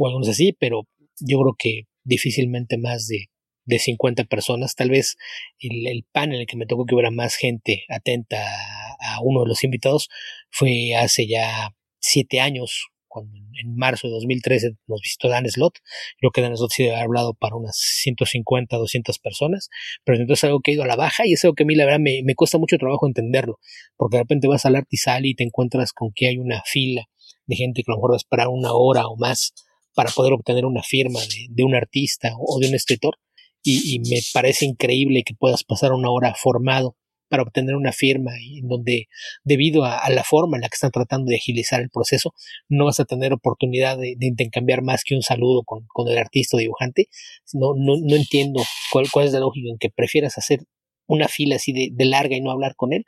algunos 0.06 0.28
así, 0.28 0.52
pero 0.52 0.82
yo 1.20 1.40
creo 1.40 1.54
que 1.58 1.82
difícilmente 2.04 2.76
más 2.78 3.06
de, 3.06 3.30
de 3.64 3.78
50 3.78 4.24
personas. 4.24 4.74
Tal 4.74 4.90
vez 4.90 5.16
el, 5.58 5.86
el 5.86 6.04
panel 6.12 6.36
en 6.36 6.40
el 6.42 6.46
que 6.46 6.56
me 6.56 6.66
tocó 6.66 6.84
que 6.84 6.94
hubiera 6.94 7.10
más 7.10 7.36
gente 7.36 7.84
atenta 7.88 8.38
a, 8.38 9.16
a 9.16 9.20
uno 9.22 9.42
de 9.42 9.48
los 9.48 9.64
invitados 9.64 10.08
fue 10.50 10.94
hace 10.94 11.26
ya 11.26 11.74
siete 12.00 12.40
años 12.40 12.88
cuando 13.14 13.36
en 13.36 13.76
marzo 13.76 14.08
de 14.08 14.14
2013 14.14 14.76
nos 14.88 15.00
visitó 15.00 15.28
Dan 15.28 15.48
Slot, 15.48 15.74
creo 16.18 16.32
que 16.32 16.40
Dan 16.40 16.56
Slot 16.56 16.72
sí 16.72 16.88
ha 16.88 17.00
hablado 17.00 17.34
para 17.34 17.54
unas 17.54 17.76
150, 17.76 18.76
200 18.76 19.18
personas, 19.20 19.68
pero 20.04 20.18
entonces 20.18 20.40
es 20.40 20.44
algo 20.48 20.60
que 20.60 20.72
ha 20.72 20.74
ido 20.74 20.82
a 20.82 20.88
la 20.88 20.96
baja 20.96 21.24
y 21.26 21.34
es 21.34 21.44
algo 21.44 21.54
que 21.54 21.62
a 21.62 21.66
mí 21.66 21.76
la 21.76 21.84
verdad 21.84 22.00
me, 22.00 22.22
me 22.24 22.34
cuesta 22.34 22.58
mucho 22.58 22.76
trabajo 22.76 23.06
entenderlo, 23.06 23.60
porque 23.96 24.16
de 24.16 24.24
repente 24.24 24.48
vas 24.48 24.66
al 24.66 24.74
Artisal 24.74 25.26
y 25.26 25.36
te 25.36 25.44
encuentras 25.44 25.92
con 25.92 26.12
que 26.12 26.26
hay 26.26 26.38
una 26.38 26.62
fila 26.66 27.08
de 27.46 27.54
gente 27.56 27.84
que 27.84 27.92
a 27.92 27.94
lo 27.94 27.98
mejor 27.98 28.10
va 28.10 28.16
a 28.16 28.24
esperar 28.24 28.48
una 28.48 28.72
hora 28.72 29.06
o 29.06 29.16
más 29.16 29.54
para 29.94 30.10
poder 30.10 30.32
obtener 30.32 30.64
una 30.64 30.82
firma 30.82 31.20
de, 31.20 31.46
de 31.50 31.62
un 31.62 31.76
artista 31.76 32.32
o 32.36 32.58
de 32.58 32.68
un 32.68 32.74
escritor, 32.74 33.14
y, 33.62 33.94
y, 33.94 34.00
me 34.10 34.20
parece 34.34 34.66
increíble 34.66 35.22
que 35.24 35.34
puedas 35.34 35.64
pasar 35.64 35.92
una 35.92 36.10
hora 36.10 36.34
formado 36.34 36.96
para 37.28 37.42
obtener 37.42 37.74
una 37.74 37.92
firma 37.92 38.32
y 38.40 38.60
en 38.60 38.68
donde 38.68 39.08
debido 39.42 39.84
a, 39.84 40.08
la 40.10 40.24
forma 40.24 40.56
en 40.56 40.62
la 40.62 40.68
que 40.68 40.74
están 40.74 40.90
tratando 40.90 41.30
de 41.30 41.36
agilizar 41.36 41.80
el 41.80 41.90
proceso 41.90 42.34
no 42.68 42.84
vas 42.86 43.00
a 43.00 43.04
tener 43.04 43.32
oportunidad 43.32 43.98
de, 43.98 44.16
intercambiar 44.20 44.82
más 44.82 45.02
que 45.04 45.14
un 45.14 45.22
saludo 45.22 45.62
con, 45.64 45.84
el 46.08 46.18
artista 46.18 46.56
o 46.56 46.60
dibujante. 46.60 47.08
No, 47.52 47.72
no, 47.76 47.94
no 48.02 48.16
entiendo 48.16 48.62
cuál, 48.92 49.10
cuál 49.10 49.26
es 49.26 49.32
la 49.32 49.40
lógica 49.40 49.68
en 49.70 49.78
que 49.78 49.90
prefieras 49.90 50.38
hacer 50.38 50.60
una 51.06 51.28
fila 51.28 51.56
así 51.56 51.72
de, 51.72 51.88
de 51.92 52.04
larga 52.04 52.36
y 52.36 52.40
no 52.40 52.50
hablar 52.50 52.74
con 52.76 52.92
él 52.92 53.04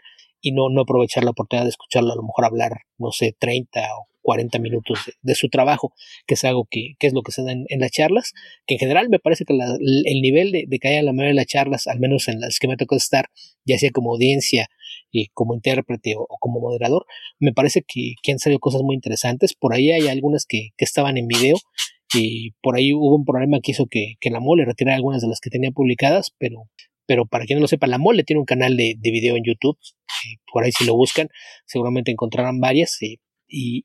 y 0.46 0.52
no, 0.52 0.68
no 0.68 0.82
aprovechar 0.82 1.24
la 1.24 1.30
oportunidad 1.30 1.64
de 1.64 1.70
escucharlo, 1.70 2.12
a 2.12 2.16
lo 2.16 2.22
mejor 2.22 2.44
hablar, 2.44 2.82
no 2.98 3.10
sé, 3.10 3.34
30 3.36 3.80
o 3.98 4.06
40 4.22 4.60
minutos 4.60 5.00
de, 5.22 5.34
su 5.34 5.48
trabajo, 5.48 5.92
que 6.24 6.34
es 6.34 6.44
algo 6.44 6.68
que, 6.70 6.94
que 7.00 7.08
es 7.08 7.14
lo 7.14 7.22
que 7.22 7.32
se 7.32 7.42
da 7.42 7.50
en, 7.50 7.80
las 7.80 7.90
charlas, 7.90 8.32
que 8.64 8.74
en 8.74 8.78
general 8.78 9.08
me 9.08 9.18
parece 9.18 9.44
que 9.44 9.54
el 9.54 10.20
nivel 10.20 10.52
de, 10.52 10.66
de 10.68 10.78
que 10.78 10.86
haya 10.86 11.02
la 11.02 11.12
mayoría 11.12 11.30
de 11.30 11.34
las 11.34 11.46
charlas, 11.46 11.88
al 11.88 11.98
menos 11.98 12.28
en 12.28 12.38
las 12.38 12.60
que 12.60 12.68
me 12.68 12.76
tocó 12.76 12.94
estar, 12.94 13.26
ya 13.64 13.76
sea 13.76 13.90
como 13.90 14.12
audiencia, 14.12 14.68
y 15.10 15.26
como 15.34 15.54
intérprete 15.54 16.14
o, 16.16 16.28
como 16.38 16.60
moderador, 16.60 17.06
me 17.40 17.52
parece 17.52 17.82
que, 17.82 18.14
que, 18.22 18.32
han 18.32 18.38
salido 18.38 18.60
cosas 18.60 18.82
muy 18.82 18.94
interesantes. 18.94 19.54
Por 19.54 19.74
ahí 19.74 19.90
hay 19.90 20.06
algunas 20.06 20.46
que, 20.46 20.70
que 20.76 20.84
estaban 20.84 21.16
en 21.16 21.26
video 21.26 21.56
y 22.14 22.52
por 22.62 22.76
ahí 22.76 22.92
hubo 22.92 23.16
un 23.16 23.24
problema 23.24 23.58
que 23.60 23.72
hizo 23.72 23.86
que, 23.86 24.14
que 24.20 24.30
la 24.30 24.40
mole 24.40 24.64
retirara 24.64 24.96
algunas 24.96 25.22
de 25.22 25.28
las 25.28 25.40
que 25.40 25.50
tenía 25.50 25.72
publicadas, 25.72 26.32
pero, 26.38 26.68
pero 27.06 27.26
para 27.26 27.44
quien 27.44 27.58
no 27.58 27.62
lo 27.62 27.68
sepa, 27.68 27.86
la 27.86 27.98
mole 27.98 28.24
tiene 28.24 28.40
un 28.40 28.46
canal 28.46 28.76
de, 28.76 28.96
de 28.98 29.10
video 29.10 29.36
en 29.36 29.44
YouTube, 29.44 29.78
por 30.52 30.64
ahí 30.64 30.72
si 30.72 30.84
lo 30.84 30.94
buscan 30.96 31.28
seguramente 31.66 32.10
encontrarán 32.10 32.60
varias 32.60 33.00
y, 33.02 33.20
y, 33.48 33.84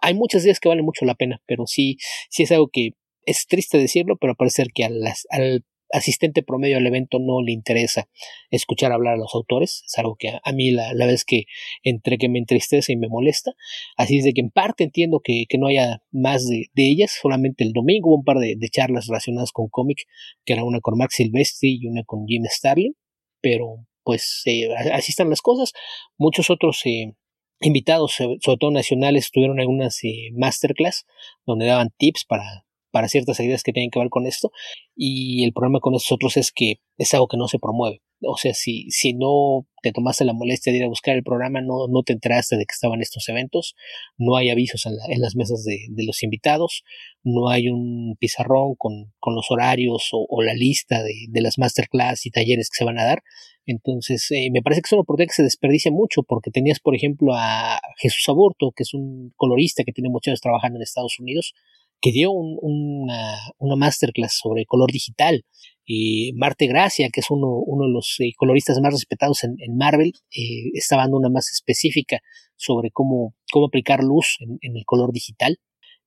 hay 0.00 0.14
muchas 0.14 0.42
días 0.42 0.58
que 0.58 0.68
valen 0.68 0.84
mucho 0.84 1.04
la 1.04 1.14
pena, 1.14 1.40
pero 1.46 1.66
sí, 1.66 1.96
sí 2.28 2.42
es 2.42 2.52
algo 2.52 2.68
que 2.72 2.90
es 3.24 3.46
triste 3.46 3.78
decirlo, 3.78 4.16
pero 4.16 4.34
parece 4.34 4.64
que 4.74 4.84
al, 4.84 5.00
al 5.30 5.64
asistente 5.92 6.42
promedio 6.42 6.78
al 6.78 6.86
evento 6.86 7.18
no 7.18 7.42
le 7.42 7.52
interesa 7.52 8.08
escuchar 8.50 8.92
hablar 8.92 9.14
a 9.14 9.18
los 9.18 9.34
autores, 9.34 9.84
es 9.86 9.98
algo 9.98 10.16
que 10.16 10.30
a, 10.42 10.52
mí 10.52 10.70
la, 10.70 10.94
la, 10.94 11.06
vez 11.06 11.24
que 11.24 11.44
entre 11.82 12.18
que 12.18 12.28
me 12.28 12.38
entristece 12.38 12.92
y 12.92 12.96
me 12.96 13.08
molesta, 13.08 13.52
así 13.96 14.18
es 14.18 14.24
de 14.24 14.32
que 14.32 14.40
en 14.40 14.50
parte 14.50 14.84
entiendo 14.84 15.20
que, 15.22 15.44
que 15.48 15.58
no 15.58 15.68
haya 15.68 16.02
más 16.10 16.48
de, 16.48 16.66
de, 16.74 16.90
ellas, 16.90 17.18
solamente 17.20 17.64
el 17.64 17.72
domingo 17.72 18.10
hubo 18.10 18.16
un 18.16 18.24
par 18.24 18.38
de, 18.38 18.56
charlas 18.70 19.06
relacionadas 19.06 19.52
con 19.52 19.68
cómic, 19.68 20.06
que 20.44 20.54
era 20.54 20.64
una 20.64 20.80
con 20.80 20.96
Max 20.96 21.16
Silvestri 21.16 21.78
y 21.80 21.86
una 21.86 22.04
con 22.04 22.26
Jim 22.26 22.42
Starlin, 22.46 22.94
pero 23.40 23.86
pues 24.02 24.42
eh, 24.46 24.68
así 24.92 25.12
están 25.12 25.30
las 25.30 25.42
cosas, 25.42 25.72
muchos 26.16 26.50
otros 26.50 26.80
eh, 26.86 27.14
invitados, 27.60 28.12
sobre 28.14 28.58
todo 28.58 28.70
nacionales, 28.70 29.30
tuvieron 29.30 29.60
algunas 29.60 30.02
eh, 30.04 30.30
masterclass 30.34 31.06
donde 31.46 31.66
daban 31.66 31.90
tips 31.96 32.24
para 32.24 32.64
para 32.92 33.08
ciertas 33.08 33.40
ideas 33.40 33.64
que 33.64 33.72
tienen 33.72 33.90
que 33.90 33.98
ver 33.98 34.10
con 34.10 34.26
esto. 34.26 34.52
Y 34.94 35.44
el 35.44 35.52
problema 35.52 35.80
con 35.80 35.94
estos 35.94 36.12
otros 36.12 36.36
es 36.36 36.52
que 36.52 36.76
es 36.98 37.12
algo 37.14 37.26
que 37.26 37.36
no 37.36 37.48
se 37.48 37.58
promueve. 37.58 38.02
O 38.24 38.36
sea, 38.36 38.54
si, 38.54 38.88
si 38.90 39.14
no 39.14 39.66
te 39.82 39.90
tomaste 39.90 40.24
la 40.24 40.32
molestia 40.32 40.72
de 40.72 40.78
ir 40.78 40.84
a 40.84 40.88
buscar 40.88 41.16
el 41.16 41.24
programa, 41.24 41.60
no, 41.60 41.88
no 41.88 42.04
te 42.04 42.12
enteraste 42.12 42.56
de 42.56 42.64
que 42.64 42.72
estaban 42.72 43.00
estos 43.00 43.28
eventos, 43.28 43.74
no 44.16 44.36
hay 44.36 44.50
avisos 44.50 44.86
en, 44.86 45.20
las 45.20 45.34
mesas 45.34 45.64
de, 45.64 45.88
los 46.06 46.22
invitados, 46.22 46.84
no 47.24 47.48
hay 47.48 47.68
un 47.68 48.16
pizarrón 48.20 48.76
con, 48.76 49.12
con 49.18 49.34
los 49.34 49.50
horarios 49.50 50.10
o, 50.12 50.42
la 50.42 50.54
lista 50.54 51.02
de, 51.02 51.26
de, 51.28 51.40
las 51.40 51.58
masterclass 51.58 52.26
y 52.26 52.30
talleres 52.30 52.70
que 52.70 52.78
se 52.78 52.84
van 52.84 52.98
a 52.98 53.04
dar. 53.04 53.22
Entonces, 53.66 54.28
eh, 54.30 54.50
me 54.52 54.62
parece 54.62 54.82
que 54.82 54.86
es 54.88 54.92
una 54.92 55.02
oportunidad 55.02 55.28
que 55.28 55.34
se 55.34 55.42
desperdicia 55.44 55.90
mucho 55.90 56.22
porque 56.22 56.50
tenías, 56.50 56.80
por 56.80 56.94
ejemplo, 56.94 57.32
a 57.34 57.80
Jesús 57.98 58.28
Aburto, 58.28 58.72
que 58.74 58.82
es 58.82 58.94
un 58.94 59.32
colorista 59.36 59.84
que 59.84 59.92
tiene 59.92 60.10
muchos 60.10 60.30
años 60.30 60.40
trabajando 60.40 60.78
en 60.78 60.82
Estados 60.82 61.18
Unidos, 61.20 61.54
que 62.02 62.12
dio 62.12 62.32
un, 62.32 62.58
una, 62.60 63.38
una, 63.58 63.76
masterclass 63.76 64.36
sobre 64.42 64.66
color 64.66 64.90
digital. 64.90 65.44
Y 65.86 66.32
Marte 66.34 66.66
Gracia, 66.66 67.08
que 67.12 67.20
es 67.20 67.30
uno, 67.30 67.64
de 67.66 67.92
los 67.92 68.16
eh, 68.18 68.32
coloristas 68.36 68.78
más 68.80 68.92
respetados 68.92 69.44
en, 69.44 69.56
Marvel, 69.76 70.12
eh, 70.30 70.70
estaba 70.74 71.02
dando 71.02 71.16
una 71.16 71.30
más 71.30 71.50
específica 71.50 72.18
sobre 72.56 72.90
cómo, 72.90 73.34
cómo 73.50 73.66
aplicar 73.66 74.02
luz 74.02 74.36
en, 74.40 74.76
el 74.76 74.84
color 74.84 75.12
digital. 75.12 75.58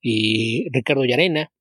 Y 0.02 0.68
Ricardo 0.72 1.06
Yarena, 1.06 1.52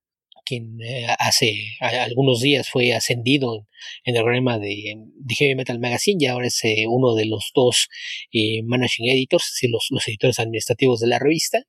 quien 0.44 0.78
eh, 0.82 1.06
hace 1.18 1.54
algunos 1.80 2.40
días 2.40 2.68
fue 2.68 2.92
ascendido 2.92 3.66
en, 4.04 4.16
el 4.16 4.22
programa 4.22 4.58
de, 4.58 4.96
Heavy 5.28 5.54
Metal 5.54 5.78
Magazine 5.78 6.22
y 6.22 6.26
ahora 6.26 6.48
es 6.48 6.62
eh, 6.64 6.86
uno 6.88 7.14
de 7.14 7.26
los 7.26 7.50
dos 7.54 7.88
eh, 8.32 8.62
managing 8.64 9.08
editors, 9.08 9.58
los, 9.70 9.86
los 9.90 10.06
editores 10.08 10.38
administrativos 10.38 11.00
de 11.00 11.06
la 11.06 11.18
revista 11.18 11.62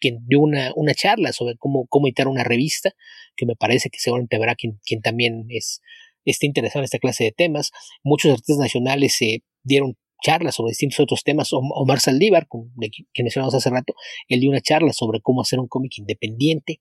quien 0.00 0.26
dio 0.26 0.40
una, 0.40 0.72
una 0.74 0.94
charla 0.94 1.32
sobre 1.32 1.56
cómo, 1.56 1.86
cómo 1.88 2.06
editar 2.06 2.28
una 2.28 2.44
revista, 2.44 2.92
que 3.36 3.46
me 3.46 3.56
parece 3.56 3.90
que 3.90 3.98
seguramente 3.98 4.36
habrá 4.36 4.54
quien, 4.54 4.80
quien 4.84 5.02
también 5.02 5.46
es, 5.48 5.80
está 6.24 6.46
interesado 6.46 6.80
en 6.80 6.84
esta 6.84 6.98
clase 6.98 7.24
de 7.24 7.32
temas. 7.32 7.70
Muchos 8.02 8.32
artistas 8.32 8.58
nacionales 8.58 9.14
se 9.16 9.42
dieron 9.62 9.96
charlas 10.22 10.54
sobre 10.54 10.70
distintos 10.70 11.00
otros 11.00 11.22
temas. 11.22 11.50
Omar 11.52 12.00
Saldívar, 12.00 12.46
quien 12.48 13.24
mencionamos 13.24 13.54
hace 13.54 13.70
rato, 13.70 13.94
él 14.28 14.40
dio 14.40 14.50
una 14.50 14.60
charla 14.60 14.92
sobre 14.92 15.20
cómo 15.20 15.42
hacer 15.42 15.58
un 15.58 15.68
cómic 15.68 15.98
independiente. 15.98 16.80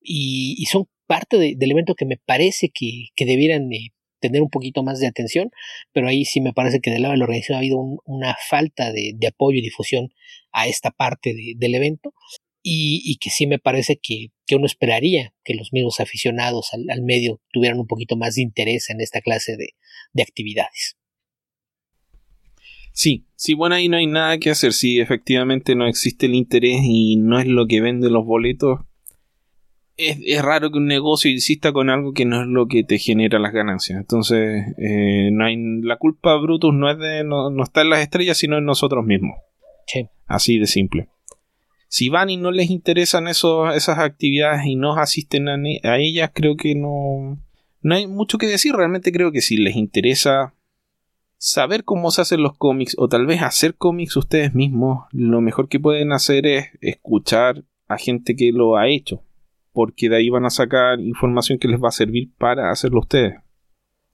Y, 0.00 0.64
son 0.70 0.88
parte 1.06 1.38
de, 1.38 1.54
del 1.56 1.72
evento 1.72 1.94
que 1.94 2.06
me 2.06 2.16
parece 2.16 2.70
que, 2.72 3.08
que 3.16 3.24
debieran 3.24 3.72
eh, 3.72 3.92
tener 4.20 4.42
un 4.42 4.50
poquito 4.50 4.82
más 4.82 5.00
de 5.00 5.06
atención, 5.06 5.50
pero 5.92 6.08
ahí 6.08 6.24
sí 6.24 6.40
me 6.40 6.52
parece 6.52 6.80
que 6.80 6.90
del 6.90 7.02
lado 7.02 7.12
de 7.12 7.18
la 7.18 7.24
organización 7.24 7.56
ha 7.56 7.58
habido 7.58 7.78
un, 7.78 7.98
una 8.04 8.36
falta 8.48 8.92
de, 8.92 9.16
apoyo 9.26 9.58
y 9.58 9.62
difusión 9.62 10.10
a 10.52 10.66
esta 10.66 10.90
parte 10.90 11.34
de, 11.34 11.54
del 11.56 11.74
evento 11.74 12.14
y, 12.70 13.16
que 13.16 13.30
sí 13.30 13.46
me 13.46 13.58
parece 13.58 13.98
que, 14.02 14.30
uno 14.54 14.66
esperaría 14.66 15.34
que 15.44 15.54
los 15.54 15.72
mismos 15.72 16.00
aficionados 16.00 16.70
al, 16.72 17.02
medio 17.02 17.40
tuvieran 17.52 17.78
un 17.78 17.86
poquito 17.86 18.16
más 18.16 18.34
de 18.34 18.42
interés 18.42 18.90
en 18.90 19.00
esta 19.00 19.20
clase 19.20 19.56
de, 19.56 20.22
actividades. 20.22 20.96
Sí, 22.92 23.26
sí, 23.36 23.54
bueno, 23.54 23.76
ahí 23.76 23.88
no 23.88 23.96
hay 23.96 24.06
nada 24.06 24.38
que 24.38 24.50
hacer. 24.50 24.72
Si 24.72 25.00
efectivamente 25.00 25.76
no 25.76 25.86
existe 25.86 26.26
el 26.26 26.34
interés 26.34 26.80
y 26.82 27.16
no 27.16 27.38
es 27.38 27.46
lo 27.46 27.66
que 27.66 27.80
venden 27.80 28.12
los 28.12 28.24
boletos, 28.24 28.80
es, 29.96 30.42
raro 30.42 30.70
que 30.70 30.78
un 30.78 30.86
negocio 30.86 31.30
insista 31.30 31.72
con 31.72 31.90
algo 31.90 32.12
que 32.12 32.24
no 32.24 32.42
es 32.42 32.48
lo 32.48 32.66
que 32.66 32.82
te 32.82 32.98
genera 32.98 33.38
las 33.38 33.52
ganancias. 33.52 33.98
Entonces, 33.98 34.64
eh, 34.78 35.30
no 35.32 35.44
hay, 35.44 35.56
la 35.82 35.96
culpa 35.96 36.36
Brutus 36.36 36.74
no 36.74 36.90
es 36.90 36.98
de 36.98 37.24
no, 37.24 37.50
no, 37.50 37.62
está 37.62 37.82
en 37.82 37.90
las 37.90 38.00
estrellas, 38.00 38.36
sino 38.36 38.58
en 38.58 38.64
nosotros 38.64 39.04
mismos. 39.04 39.36
Sí. 39.86 40.08
Así 40.26 40.58
de 40.58 40.66
simple 40.66 41.08
si 41.88 42.10
van 42.10 42.28
y 42.28 42.36
no 42.36 42.50
les 42.50 42.70
interesan 42.70 43.28
esas 43.28 43.98
actividades 43.98 44.66
y 44.66 44.76
no 44.76 44.96
asisten 44.96 45.48
a, 45.48 45.56
a, 45.84 45.98
ellas, 45.98 46.30
creo 46.34 46.56
que 46.56 46.74
no, 46.74 47.38
no 47.80 47.94
hay 47.94 48.06
mucho 48.06 48.36
que 48.38 48.46
decir. 48.46 48.74
Realmente 48.74 49.10
creo 49.10 49.32
que 49.32 49.40
si 49.40 49.56
les 49.56 49.74
interesa 49.74 50.54
saber 51.38 51.84
cómo 51.84 52.10
se 52.10 52.20
hacen 52.20 52.42
los 52.42 52.56
cómics 52.56 52.94
o 52.98 53.08
tal 53.08 53.26
vez 53.26 53.42
hacer 53.42 53.74
cómics 53.74 54.16
ustedes 54.16 54.54
mismos, 54.54 55.06
lo 55.12 55.40
mejor 55.40 55.68
que 55.68 55.80
pueden 55.80 56.12
hacer 56.12 56.46
es 56.46 56.66
escuchar 56.82 57.64
a 57.86 57.96
gente 57.96 58.36
que 58.36 58.52
lo 58.52 58.76
ha 58.76 58.88
hecho. 58.88 59.22
Porque 59.72 60.10
de 60.10 60.16
ahí 60.16 60.28
van 60.28 60.44
a 60.44 60.50
sacar 60.50 61.00
información 61.00 61.58
que 61.58 61.68
les 61.68 61.80
va 61.80 61.88
a 61.88 61.92
servir 61.92 62.30
para 62.36 62.70
hacerlo 62.70 63.00
ustedes. 63.00 63.36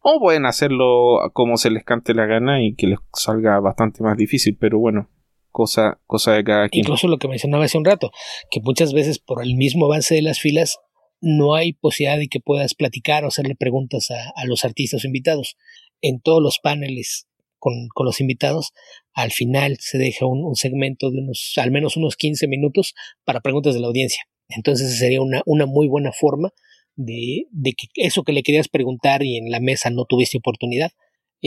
O 0.01 0.21
pueden 0.21 0.47
hacerlo 0.47 1.19
como 1.33 1.57
se 1.57 1.71
les 1.71 1.83
cante 1.83 2.15
la 2.15 2.27
gana 2.27 2.63
y 2.63 2.75
que 2.75 2.87
les 2.87 2.99
salga 3.15 3.59
bastante 3.59 4.03
más 4.03 4.17
difícil, 4.17 4.57
pero 4.61 4.79
bueno, 4.79 5.09
cosa, 5.55 6.01
cosa 6.09 6.33
de 6.33 6.43
cada. 6.43 6.69
Incluso 6.73 7.07
lo 7.07 7.19
que 7.19 7.29
mencionaba 7.29 7.65
hace 7.65 7.79
un 7.79 7.85
rato, 7.85 8.11
que 8.51 8.61
muchas 8.61 8.93
veces 8.93 9.21
por 9.21 9.41
el 9.41 9.55
mismo 9.55 9.87
avance 9.87 10.17
de 10.17 10.21
las 10.21 10.41
filas 10.41 10.79
no 11.21 11.55
hay 11.55 11.73
posibilidad 11.73 12.19
de 12.19 12.27
que 12.27 12.41
puedas 12.41 12.75
platicar 12.75 13.25
o 13.25 13.29
hacerle 13.29 13.55
preguntas 13.55 14.09
a, 14.11 14.45
los 14.47 14.65
artistas 14.65 15.05
o 15.05 15.07
invitados. 15.07 15.57
En 16.03 16.21
todos 16.21 16.43
los 16.43 16.59
paneles 16.59 17.29
con, 17.61 17.89
los 18.05 18.21
invitados, 18.21 18.73
al 19.15 19.31
final 19.31 19.77
se 19.79 19.97
deja 19.97 20.27
un, 20.27 20.55
segmento 20.57 21.11
de 21.13 21.21
unos, 21.21 21.55
al 21.57 21.71
menos 21.71 21.97
unos 21.97 22.17
15 22.17 22.49
minutos 22.49 22.95
para 23.25 23.41
preguntas 23.41 23.75
de 23.75 23.81
la 23.81 23.87
audiencia. 23.87 24.25
Entonces 24.49 24.99
sería 24.99 25.23
una, 25.23 25.41
una 25.47 25.67
muy 25.67 25.87
buena 25.87 26.11
forma 26.13 26.51
de, 26.97 27.47
de, 27.53 27.73
que 27.75 27.87
eso 27.95 28.25
que 28.25 28.33
le 28.33 28.43
querías 28.43 28.69
preguntar 28.69 29.23
y 29.23 29.39
en 29.39 29.51
la 29.51 29.61
mesa 29.61 29.89
no 29.91 30.05
tuviste 30.05 30.37
oportunidad, 30.37 30.91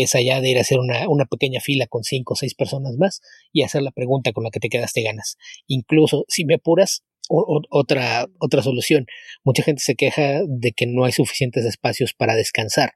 es 0.04 0.16
allá 0.16 0.42
de 0.42 0.50
ir 0.50 0.58
a 0.58 0.62
hacer 0.62 0.80
una, 0.80 1.08
una 1.10 1.26
pequeña 1.26 1.60
fila 1.60 1.88
con 1.88 2.04
cinco 2.04 2.34
o 2.34 2.36
seis 2.36 2.56
personas 2.56 2.98
más 2.98 3.22
y 3.52 3.64
hacer 3.64 3.82
la 3.82 3.92
pregunta 3.92 4.32
con 4.32 4.44
la 4.44 4.52
que 4.52 4.60
te 4.60 4.70
quedaste 4.70 5.04
ganas. 5.04 5.38
Incluso 5.68 6.26
si 6.28 6.46
me 6.46 6.56
apuras, 6.56 7.04
otra, 7.30 8.28
otra 8.40 8.62
solución. 8.62 9.06
Mucha 9.44 9.64
gente 9.64 9.82
se 9.84 9.96
queja 9.96 10.42
de 10.48 10.72
que 10.72 10.86
no 10.88 11.06
hay 11.06 11.12
suficientes 11.12 11.66
espacios 11.66 12.14
para 12.14 12.36
descansar. 12.36 12.94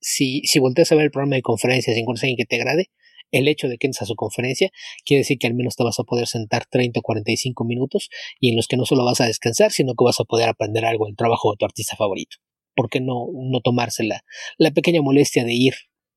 Si, 0.00 0.42
si 0.44 0.58
volteas 0.58 0.90
a 0.92 0.96
ver 0.96 1.06
el 1.06 1.10
programa 1.10 1.36
de 1.36 1.42
conferencias 1.42 1.96
y 1.96 2.00
encuentras 2.00 2.24
a 2.24 2.26
alguien 2.26 2.36
que 2.36 2.44
te 2.44 2.56
agrade, 2.56 2.90
el 3.30 3.48
hecho 3.48 3.68
de 3.68 3.78
que 3.78 3.86
entres 3.86 4.02
a 4.02 4.06
su 4.06 4.14
conferencia 4.14 4.70
quiere 5.06 5.20
decir 5.20 5.38
que 5.38 5.46
al 5.46 5.54
menos 5.54 5.74
te 5.76 5.84
vas 5.84 5.98
a 5.98 6.04
poder 6.04 6.26
sentar 6.26 6.66
30 6.66 7.00
o 7.00 7.02
45 7.02 7.64
minutos 7.64 8.10
y 8.38 8.50
en 8.50 8.56
los 8.56 8.68
que 8.68 8.76
no 8.76 8.84
solo 8.84 9.04
vas 9.04 9.20
a 9.20 9.26
descansar, 9.26 9.72
sino 9.72 9.94
que 9.94 10.04
vas 10.04 10.20
a 10.20 10.24
poder 10.24 10.48
aprender 10.48 10.84
algo 10.84 11.06
del 11.06 11.16
trabajo 11.16 11.52
de 11.52 11.56
tu 11.58 11.64
artista 11.64 11.96
favorito. 11.96 12.36
¿Por 12.74 12.90
qué 12.90 13.00
no, 13.00 13.26
no 13.32 13.60
tomársela 13.60 14.22
la 14.58 14.70
pequeña 14.70 15.02
molestia 15.02 15.44
de 15.44 15.54
ir? 15.54 15.74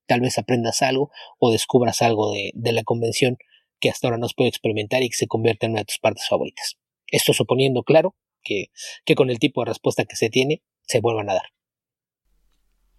Tal 0.07 0.21
vez 0.21 0.37
aprendas 0.37 0.81
algo 0.81 1.11
o 1.39 1.51
descubras 1.51 2.01
algo 2.01 2.31
de, 2.31 2.51
de 2.53 2.71
la 2.71 2.83
convención 2.83 3.37
que 3.79 3.89
hasta 3.89 4.07
ahora 4.07 4.17
no 4.17 4.25
has 4.25 4.33
podido 4.33 4.49
experimentar 4.49 5.03
y 5.03 5.09
que 5.09 5.15
se 5.15 5.27
convierta 5.27 5.65
en 5.65 5.73
una 5.73 5.81
de 5.81 5.85
tus 5.85 5.99
partes 5.99 6.27
favoritas. 6.29 6.77
Esto 7.07 7.33
suponiendo, 7.33 7.83
claro, 7.83 8.15
que, 8.41 8.67
que 9.05 9.15
con 9.15 9.29
el 9.29 9.39
tipo 9.39 9.61
de 9.61 9.69
respuesta 9.69 10.05
que 10.05 10.15
se 10.15 10.29
tiene 10.29 10.63
se 10.83 11.01
vuelvan 11.01 11.29
a 11.29 11.33
dar. 11.33 11.45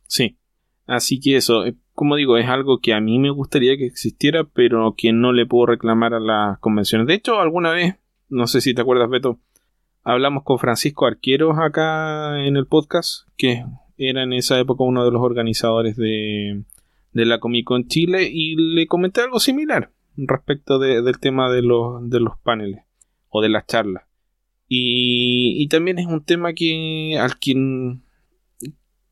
Sí, 0.07 0.39
así 0.87 1.21
que 1.21 1.37
eso, 1.37 1.65
eh, 1.65 1.77
como 1.93 2.17
digo, 2.17 2.37
es 2.37 2.47
algo 2.47 2.81
que 2.81 2.95
a 2.95 3.01
mí 3.01 3.19
me 3.19 3.31
gustaría 3.31 3.77
que 3.77 3.87
existiera, 3.87 4.45
pero 4.45 4.95
que 4.97 5.13
no 5.13 5.33
le 5.33 5.47
puedo 5.47 5.67
reclamar 5.67 6.15
a 6.15 6.21
las 6.21 6.59
convenciones. 6.59 7.07
De 7.07 7.15
hecho, 7.15 7.41
alguna 7.41 7.71
vez, 7.71 7.97
no 8.29 8.47
sé 8.47 8.61
si 8.61 8.75
te 8.75 8.83
acuerdas, 8.83 9.09
Beto, 9.09 9.41
hablamos 10.03 10.45
con 10.45 10.59
Francisco 10.59 11.07
Arqueros 11.07 11.57
acá 11.59 12.45
en 12.45 12.57
el 12.57 12.67
podcast, 12.67 13.29
que 13.37 13.65
era 13.97 14.23
en 14.23 14.33
esa 14.35 14.59
época 14.61 14.85
uno 14.85 15.05
de 15.05 15.11
los 15.11 15.23
organizadores 15.23 15.97
de, 15.97 16.65
de 17.17 17.25
la 17.25 17.41
Comic 17.41 17.65
Con 17.65 17.89
Chile, 17.89 18.29
y 18.31 18.57
le 18.57 18.87
comenté 18.87 19.23
algo 19.23 19.41
similar 19.41 19.91
respecto 20.19 20.79
del 20.79 21.19
tema 21.19 21.51
de 21.51 21.63
los, 21.63 22.09
de 22.11 22.21
los 22.21 22.39
paneles 22.39 22.85
o 23.31 23.41
de 23.41 23.49
las 23.49 23.67
charlas. 23.67 24.05
Y, 24.69 25.67
también 25.69 25.99
es 25.99 26.07
un 26.07 26.25
tema 26.25 26.53
que 26.53 27.17
al 27.19 27.39
quien 27.39 28.03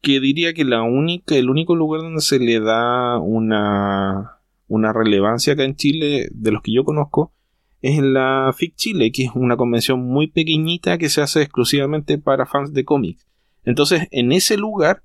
que 0.02 0.20
diría 0.20 0.52
que 0.52 0.64
la 0.64 0.82
única, 0.82 1.34
el 1.34 1.48
único 1.48 1.74
lugar 1.74 2.02
donde 2.02 2.20
se 2.20 2.38
le 2.38 2.60
da 2.60 3.18
una, 3.18 4.40
una 4.68 4.92
relevancia 4.92 5.54
acá 5.54 5.64
en 5.64 5.76
Chile, 5.76 6.28
de 6.30 6.52
los 6.52 6.60
que 6.60 6.74
yo 6.74 6.84
conozco, 6.84 7.32
es 7.80 7.98
en 7.98 8.12
la 8.12 8.52
FIC 8.54 8.74
Chile, 8.76 9.12
que 9.12 9.24
es 9.24 9.30
una 9.34 9.56
convención 9.56 10.04
muy 10.04 10.26
pequeñita 10.26 10.98
que 10.98 11.08
se 11.08 11.22
hace 11.22 11.40
exclusivamente 11.40 12.18
para 12.18 12.44
fans 12.44 12.74
de 12.74 12.84
cómics. 12.84 13.26
Entonces, 13.64 14.06
en 14.10 14.32
ese 14.32 14.58
lugar, 14.58 15.03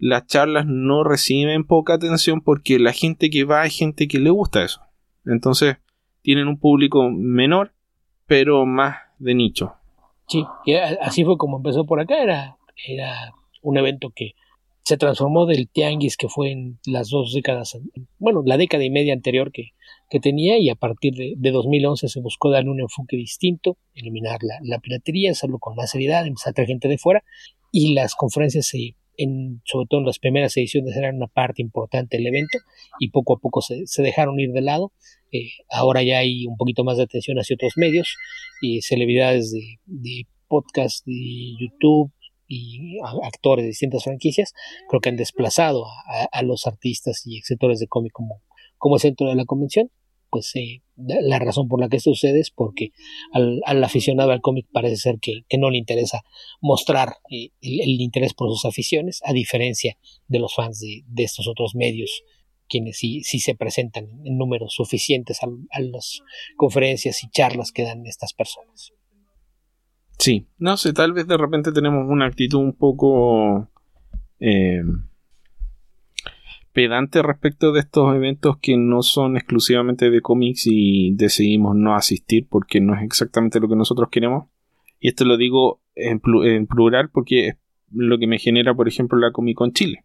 las 0.00 0.26
charlas 0.26 0.64
no 0.66 1.04
reciben 1.04 1.64
poca 1.64 1.94
atención 1.94 2.40
porque 2.40 2.78
la 2.78 2.92
gente 2.92 3.28
que 3.28 3.44
va 3.44 3.66
es 3.66 3.76
gente 3.76 4.08
que 4.08 4.18
le 4.18 4.30
gusta 4.30 4.64
eso. 4.64 4.80
Entonces, 5.26 5.76
tienen 6.22 6.48
un 6.48 6.58
público 6.58 7.10
menor, 7.10 7.74
pero 8.26 8.64
más 8.64 8.96
de 9.18 9.34
nicho. 9.34 9.74
Sí, 10.26 10.44
así 11.02 11.24
fue 11.24 11.36
como 11.36 11.58
empezó 11.58 11.84
por 11.84 12.00
acá, 12.00 12.22
era, 12.22 12.56
era 12.88 13.34
un 13.62 13.76
evento 13.76 14.10
que 14.14 14.32
se 14.82 14.96
transformó 14.96 15.44
del 15.44 15.68
tianguis 15.68 16.16
que 16.16 16.28
fue 16.28 16.50
en 16.52 16.78
las 16.86 17.10
dos 17.10 17.34
décadas, 17.34 17.78
bueno, 18.18 18.42
la 18.46 18.56
década 18.56 18.84
y 18.84 18.90
media 18.90 19.12
anterior 19.12 19.52
que, 19.52 19.72
que 20.08 20.18
tenía 20.18 20.58
y 20.58 20.70
a 20.70 20.76
partir 20.76 21.14
de, 21.14 21.34
de, 21.36 21.50
2011 21.50 22.08
se 22.08 22.20
buscó 22.20 22.50
darle 22.50 22.70
un 22.70 22.80
enfoque 22.80 23.16
distinto, 23.16 23.76
eliminar 23.94 24.38
la, 24.42 24.54
la, 24.62 24.78
piratería, 24.78 25.32
hacerlo 25.32 25.58
con 25.58 25.76
más 25.76 25.90
seriedad, 25.90 26.26
empezar 26.26 26.52
a 26.52 26.54
traer 26.54 26.68
gente 26.68 26.88
de 26.88 26.96
fuera 26.96 27.22
y 27.70 27.92
las 27.92 28.14
conferencias 28.14 28.66
se, 28.66 28.94
en, 29.20 29.60
sobre 29.64 29.86
todo 29.88 30.00
en 30.00 30.06
las 30.06 30.18
primeras 30.18 30.56
ediciones 30.56 30.96
eran 30.96 31.16
una 31.16 31.26
parte 31.26 31.62
importante 31.62 32.16
del 32.16 32.26
evento 32.26 32.58
y 32.98 33.10
poco 33.10 33.36
a 33.36 33.38
poco 33.38 33.60
se, 33.60 33.86
se 33.86 34.02
dejaron 34.02 34.40
ir 34.40 34.50
de 34.52 34.62
lado. 34.62 34.92
Eh, 35.32 35.50
ahora 35.70 36.02
ya 36.02 36.18
hay 36.18 36.46
un 36.46 36.56
poquito 36.56 36.84
más 36.84 36.96
de 36.96 37.04
atención 37.04 37.38
hacia 37.38 37.54
otros 37.54 37.74
medios 37.76 38.16
y 38.60 38.82
celebridades 38.82 39.52
de, 39.52 40.26
podcast, 40.48 41.04
de 41.06 41.54
YouTube, 41.60 42.12
y 42.52 42.98
actores 43.22 43.62
de 43.62 43.68
distintas 43.68 44.02
franquicias, 44.02 44.54
creo 44.88 45.00
que 45.00 45.08
han 45.08 45.16
desplazado 45.16 45.84
a, 46.32 46.42
los 46.42 46.66
artistas 46.66 47.22
y 47.24 47.40
sectores 47.42 47.78
de 47.78 47.86
cómic 47.86 48.12
como, 48.12 48.42
como 48.76 48.98
centro 48.98 49.28
de 49.28 49.36
la 49.36 49.44
convención. 49.44 49.88
Pues 50.30 50.50
eh, 50.56 50.82
la 51.06 51.38
razón 51.38 51.68
por 51.68 51.80
la 51.80 51.88
que 51.88 51.96
esto 51.96 52.10
sucede 52.10 52.40
es 52.40 52.50
porque 52.50 52.92
al, 53.32 53.84
aficionado 53.84 54.32
al 54.32 54.40
cómic 54.40 54.66
parece 54.72 54.96
ser 54.96 55.18
que, 55.20 55.42
no 55.58 55.70
le 55.70 55.78
interesa 55.78 56.22
mostrar 56.60 57.16
eh, 57.30 57.50
el, 57.60 58.00
interés 58.00 58.34
por 58.34 58.48
sus 58.50 58.64
aficiones, 58.64 59.20
a 59.24 59.32
diferencia 59.32 59.96
de 60.28 60.38
los 60.38 60.54
fans 60.54 60.80
de, 60.80 61.22
estos 61.22 61.48
otros 61.48 61.74
medios, 61.74 62.22
quienes 62.68 62.98
sí, 62.98 63.22
sí 63.22 63.40
se 63.40 63.54
presentan 63.54 64.08
en 64.24 64.38
números 64.38 64.74
suficientes 64.74 65.42
a, 65.42 65.46
a 65.70 65.80
las 65.80 66.22
conferencias 66.56 67.22
y 67.24 67.30
charlas 67.30 67.72
que 67.72 67.82
dan 67.82 68.06
estas 68.06 68.32
personas. 68.32 68.92
Sí, 70.18 70.46
no 70.58 70.76
sé, 70.76 70.92
tal 70.92 71.14
vez 71.14 71.26
de 71.26 71.38
repente 71.38 71.72
tenemos 71.72 72.04
una 72.08 72.26
actitud 72.26 72.58
un 72.58 72.74
poco 72.74 73.70
eh, 74.38 74.82
pedante 76.72 77.22
respecto 77.22 77.72
de 77.72 77.80
estos 77.80 78.14
eventos 78.14 78.58
que 78.58 78.76
no 78.76 79.02
son 79.02 79.36
exclusivamente 79.36 80.10
de 80.10 80.20
cómics 80.20 80.66
y 80.66 81.12
decidimos 81.14 81.76
no 81.76 81.94
asistir 81.94 82.46
porque 82.48 82.80
no 82.80 82.94
es 82.94 83.02
exactamente 83.02 83.60
lo 83.60 83.68
que 83.68 83.76
nosotros 83.76 84.08
queremos. 84.10 84.48
Y 85.00 85.08
esto 85.08 85.24
lo 85.24 85.36
digo 85.36 85.80
en, 85.94 86.20
plural 86.66 87.10
porque 87.10 87.48
es 87.48 87.56
lo 87.92 88.18
que 88.18 88.26
me 88.26 88.38
genera, 88.38 88.74
por 88.74 88.86
ejemplo, 88.86 89.18
la 89.18 89.32
Comic 89.32 89.56
Con 89.56 89.72
Chile. 89.72 90.04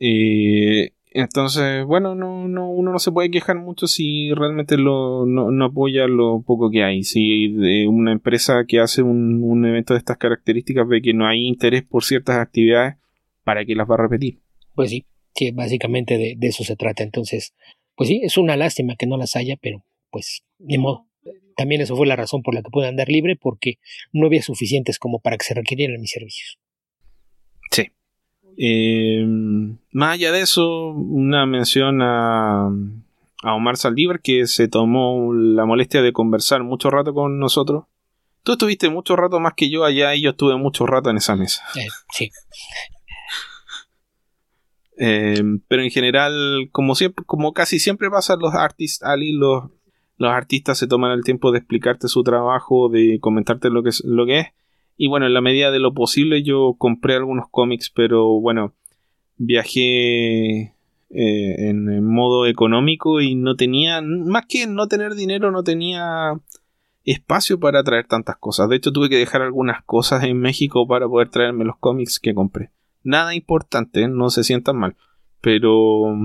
Eh, 0.00 0.92
entonces, 1.16 1.84
bueno, 1.84 2.16
no, 2.16 2.48
no, 2.48 2.68
uno 2.68 2.90
no 2.90 2.98
se 2.98 3.12
puede 3.12 3.30
quejar 3.30 3.56
mucho 3.56 3.86
si 3.86 4.34
realmente 4.34 4.76
lo, 4.76 5.24
no, 5.26 5.64
apoya 5.64 6.08
lo 6.08 6.42
poco 6.42 6.70
que 6.70 6.82
hay. 6.82 7.04
Si 7.04 7.52
de 7.52 7.86
una 7.86 8.10
empresa 8.10 8.64
que 8.66 8.80
hace 8.80 9.00
un, 9.00 9.64
evento 9.64 9.94
de 9.94 9.98
estas 9.98 10.16
características 10.16 10.88
ve 10.88 11.00
que 11.00 11.14
no 11.14 11.24
hay 11.28 11.46
interés 11.46 11.84
por 11.84 12.02
ciertas 12.02 12.38
actividades, 12.38 12.96
¿para 13.44 13.64
qué 13.64 13.76
las 13.76 13.88
va 13.88 13.94
a 13.94 13.98
repetir? 13.98 14.40
Pues 14.74 14.90
sí, 14.90 15.04
que 15.34 15.52
básicamente 15.52 16.16
de, 16.18 16.36
eso 16.40 16.64
se 16.64 16.76
trata. 16.76 17.02
Entonces, 17.02 17.54
pues 17.96 18.08
sí, 18.08 18.20
es 18.22 18.36
una 18.36 18.56
lástima 18.56 18.96
que 18.96 19.06
no 19.06 19.16
las 19.16 19.36
haya, 19.36 19.56
pero 19.60 19.84
pues 20.10 20.44
ni 20.58 20.78
modo. 20.78 21.06
También 21.56 21.80
eso 21.80 21.96
fue 21.96 22.06
la 22.06 22.16
razón 22.16 22.42
por 22.42 22.54
la 22.54 22.62
que 22.62 22.70
pude 22.70 22.88
andar 22.88 23.08
libre, 23.08 23.36
porque 23.36 23.78
no 24.12 24.26
había 24.26 24.42
suficientes 24.42 24.98
como 24.98 25.20
para 25.20 25.36
que 25.36 25.44
se 25.44 25.54
requirieran 25.54 26.00
mis 26.00 26.10
servicios. 26.10 26.58
Sí. 27.70 27.86
Eh, 28.56 29.24
más 29.92 30.14
allá 30.14 30.32
de 30.32 30.40
eso, 30.40 30.88
una 30.90 31.46
mención 31.46 32.02
a, 32.02 32.70
a 33.42 33.54
Omar 33.54 33.76
Saldívar 33.76 34.20
que 34.20 34.46
se 34.46 34.68
tomó 34.68 35.32
la 35.32 35.64
molestia 35.64 36.02
de 36.02 36.12
conversar 36.12 36.64
mucho 36.64 36.90
rato 36.90 37.14
con 37.14 37.38
nosotros. 37.38 37.84
Tú 38.42 38.52
estuviste 38.52 38.90
mucho 38.90 39.16
rato 39.16 39.40
más 39.40 39.54
que 39.56 39.70
yo 39.70 39.84
allá 39.84 40.14
y 40.14 40.22
yo 40.22 40.30
estuve 40.30 40.56
mucho 40.56 40.86
rato 40.86 41.10
en 41.10 41.16
esa 41.16 41.36
mesa. 41.36 41.62
Eh, 41.76 41.86
sí. 42.12 42.30
Eh, 44.96 45.42
pero 45.68 45.82
en 45.82 45.90
general, 45.90 46.68
como 46.72 46.94
siempre, 46.94 47.24
como 47.26 47.52
casi 47.52 47.78
siempre 47.78 48.10
pasa 48.10 48.36
los 48.36 48.54
artistas, 48.54 49.08
Ali, 49.08 49.32
los, 49.32 49.64
los 50.18 50.30
artistas 50.30 50.78
se 50.78 50.86
toman 50.86 51.12
el 51.12 51.24
tiempo 51.24 51.52
de 51.52 51.58
explicarte 51.58 52.08
su 52.08 52.22
trabajo, 52.22 52.88
de 52.88 53.18
comentarte 53.20 53.70
lo 53.70 53.82
que 53.82 53.90
es, 53.90 54.02
lo 54.04 54.26
que 54.26 54.40
es. 54.40 54.46
Y 54.96 55.08
bueno, 55.08 55.26
en 55.26 55.34
la 55.34 55.40
medida 55.40 55.70
de 55.70 55.80
lo 55.80 55.92
posible 55.92 56.42
yo 56.42 56.76
compré 56.78 57.16
algunos 57.16 57.46
cómics, 57.50 57.90
pero 57.90 58.40
bueno, 58.40 58.74
viajé 59.36 60.74
eh, 61.10 61.68
en, 61.68 62.04
modo 62.04 62.46
económico 62.46 63.20
y 63.20 63.34
no 63.34 63.56
tenía, 63.56 64.00
más 64.02 64.46
que 64.46 64.66
no 64.66 64.86
tener 64.86 65.14
dinero, 65.14 65.50
no 65.50 65.64
tenía 65.64 66.34
espacio 67.04 67.58
para 67.58 67.82
traer 67.82 68.06
tantas 68.06 68.36
cosas. 68.36 68.68
De 68.68 68.76
hecho, 68.76 68.92
tuve 68.92 69.08
que 69.08 69.18
dejar 69.18 69.42
algunas 69.42 69.82
cosas 69.84 70.24
en 70.24 70.38
México 70.38 70.86
para 70.86 71.08
poder 71.08 71.28
traerme 71.28 71.64
los 71.64 71.76
cómics 71.78 72.20
que 72.20 72.34
compré. 72.34 72.70
Nada 73.04 73.34
importante, 73.34 74.08
no 74.08 74.30
se 74.30 74.42
sientan 74.42 74.76
mal, 74.76 74.96
pero 75.40 76.16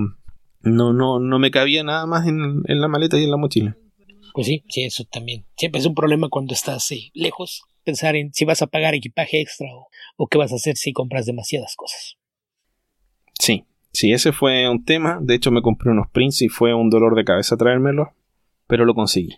no, 0.62 0.92
no, 0.92 1.20
no 1.20 1.38
me 1.38 1.50
cabía 1.50 1.84
nada 1.84 2.06
más 2.06 2.26
en, 2.26 2.62
la 2.66 2.88
maleta 2.88 3.18
y 3.18 3.24
en 3.24 3.30
la 3.30 3.36
mochila. 3.36 3.76
Pues 4.32 4.46
sí, 4.46 4.64
sí, 4.68 4.82
eso 4.82 5.04
también. 5.04 5.44
Siempre 5.56 5.80
es 5.80 5.86
un 5.86 5.94
problema 5.94 6.28
cuando 6.28 6.54
estás 6.54 6.90
eh, 6.92 7.10
lejos 7.14 7.62
pensar 7.84 8.16
en 8.16 8.32
si 8.32 8.44
vas 8.44 8.62
a 8.62 8.66
pagar 8.66 8.94
equipaje 8.94 9.40
extra 9.40 9.68
o, 10.16 10.26
qué 10.26 10.38
vas 10.38 10.52
a 10.52 10.56
hacer 10.56 10.76
si 10.76 10.92
compras 10.92 11.26
demasiadas 11.26 11.76
cosas. 11.76 12.16
Sí, 13.38 13.64
Sí, 13.92 14.12
ese 14.12 14.32
fue 14.32 14.68
un 14.68 14.84
tema. 14.84 15.18
De 15.20 15.34
hecho, 15.34 15.50
me 15.50 15.62
compré 15.62 15.90
unos 15.90 16.08
prints 16.10 16.42
y 16.42 16.48
fue 16.48 16.74
un 16.74 16.90
dolor 16.90 17.14
de 17.16 17.24
cabeza 17.24 17.56
traérmelos, 17.56 18.08
pero 18.66 18.84
lo 18.84 18.94
conseguí. 18.94 19.36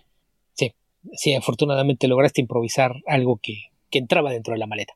Sí, 0.52 0.74
sí, 1.14 1.34
afortunadamente 1.34 2.06
lograste 2.06 2.40
improvisar 2.40 2.96
algo 3.06 3.40
que, 3.42 3.70
que 3.90 3.98
entraba 3.98 4.30
dentro 4.30 4.52
de 4.52 4.58
la 4.58 4.66
maleta. 4.66 4.94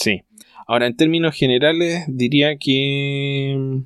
Sí. 0.00 0.22
Ahora, 0.66 0.86
en 0.86 0.96
términos 0.96 1.36
generales, 1.36 2.04
diría 2.08 2.56
que 2.56 3.54
mm, 3.58 3.80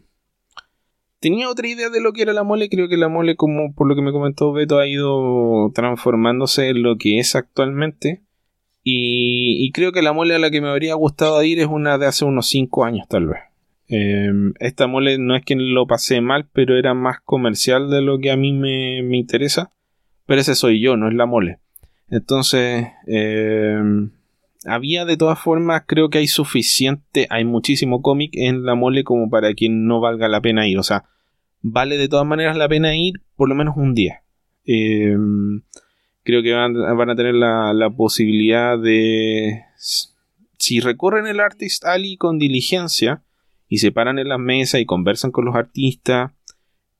tenía 1.19 1.51
otra 1.51 1.67
idea 1.67 1.91
de 1.91 2.01
lo 2.01 2.12
que 2.12 2.23
era 2.23 2.33
la 2.33 2.45
mole. 2.45 2.69
Creo 2.69 2.89
que 2.89 2.97
la 2.97 3.09
mole, 3.09 3.35
como 3.35 3.75
por 3.75 3.89
lo 3.89 3.97
que 3.97 4.03
me 4.03 4.12
comentó 4.12 4.53
Beto, 4.53 4.79
ha 4.79 4.87
ido 4.87 5.73
transformándose 5.75 6.69
en 6.69 6.83
lo 6.83 6.97
que 6.97 7.19
es 7.19 7.35
actualmente. 7.35 8.23
Y, 8.85 9.73
creo 9.73 9.93
que 9.93 10.03
la 10.03 10.12
mole 10.12 10.35
a 10.35 10.39
la 10.39 10.51
que 10.51 10.61
me 10.61 10.69
habría 10.69 10.95
gustado 10.95 11.43
ir 11.43 11.59
es 11.59 11.67
una 11.67 11.97
de 11.97 12.07
hace 12.07 12.27
unos 12.27 12.47
5 12.49 12.85
años, 12.85 13.09
tal 13.09 13.29
vez. 13.29 13.41
Em, 13.89 14.53
esta 14.61 14.87
mole 14.87 15.19
no 15.19 15.35
es 15.35 15.45
que 15.45 15.57
lo 15.57 15.87
pasé 15.87 16.21
mal, 16.21 16.47
pero 16.53 16.77
era 16.77 16.93
más 16.93 17.19
comercial 17.25 17.91
de 17.91 18.03
lo 18.03 18.19
que 18.19 18.31
a 18.31 18.37
mí 18.37 18.53
me, 18.53 18.99
interesa. 19.17 19.73
Pero 20.27 20.41
ese 20.43 20.55
soy 20.55 20.81
yo, 20.81 20.97
no 20.97 21.09
es 21.09 21.15
la 21.15 21.25
mole. 21.25 21.59
Entonces, 22.11 22.87
em, 23.07 24.11
había 24.67 25.05
de 25.05 25.17
todas 25.17 25.39
formas, 25.39 25.83
creo 25.87 26.11
que 26.11 26.19
hay 26.19 26.27
suficiente, 26.27 27.27
hay 27.31 27.45
muchísimo 27.45 28.03
cómic 28.03 28.33
en 28.35 28.65
la 28.65 28.75
mole 28.75 29.05
como 29.05 29.29
para 29.31 29.55
que 29.55 29.69
no 29.69 30.01
valga 30.01 30.29
la 30.29 30.41
pena 30.41 30.69
ir. 30.69 30.79
O 30.79 30.83
sea, 30.83 31.05
vale 31.62 31.97
de 31.97 32.09
todas 32.09 32.27
maneras 32.27 32.57
la 32.57 32.69
pena 32.69 32.97
ir 32.97 33.21
por 33.37 33.49
lo 33.49 33.55
menos 33.55 33.77
un 33.77 33.95
día. 33.95 34.23
Em, 34.65 35.62
creo 36.23 36.43
que 36.43 36.53
van, 36.53 37.11
a 37.11 37.17
tener 37.17 37.35
la, 37.35 37.91
posibilidad 37.97 38.79
de... 38.79 39.62
Si 40.59 40.81
recorren 40.81 41.27
el 41.27 41.41
Artist 41.41 41.85
Alley 41.85 42.17
con 42.17 42.39
diligencia 42.39 43.23
y 43.69 43.79
se 43.79 43.93
paran 43.93 44.19
en 44.19 44.29
las 44.29 44.39
mesas 44.39 44.81
y 44.81 44.87
conversan 44.87 45.31
con 45.31 45.45
los 45.45 45.55
artistas, 45.55 46.33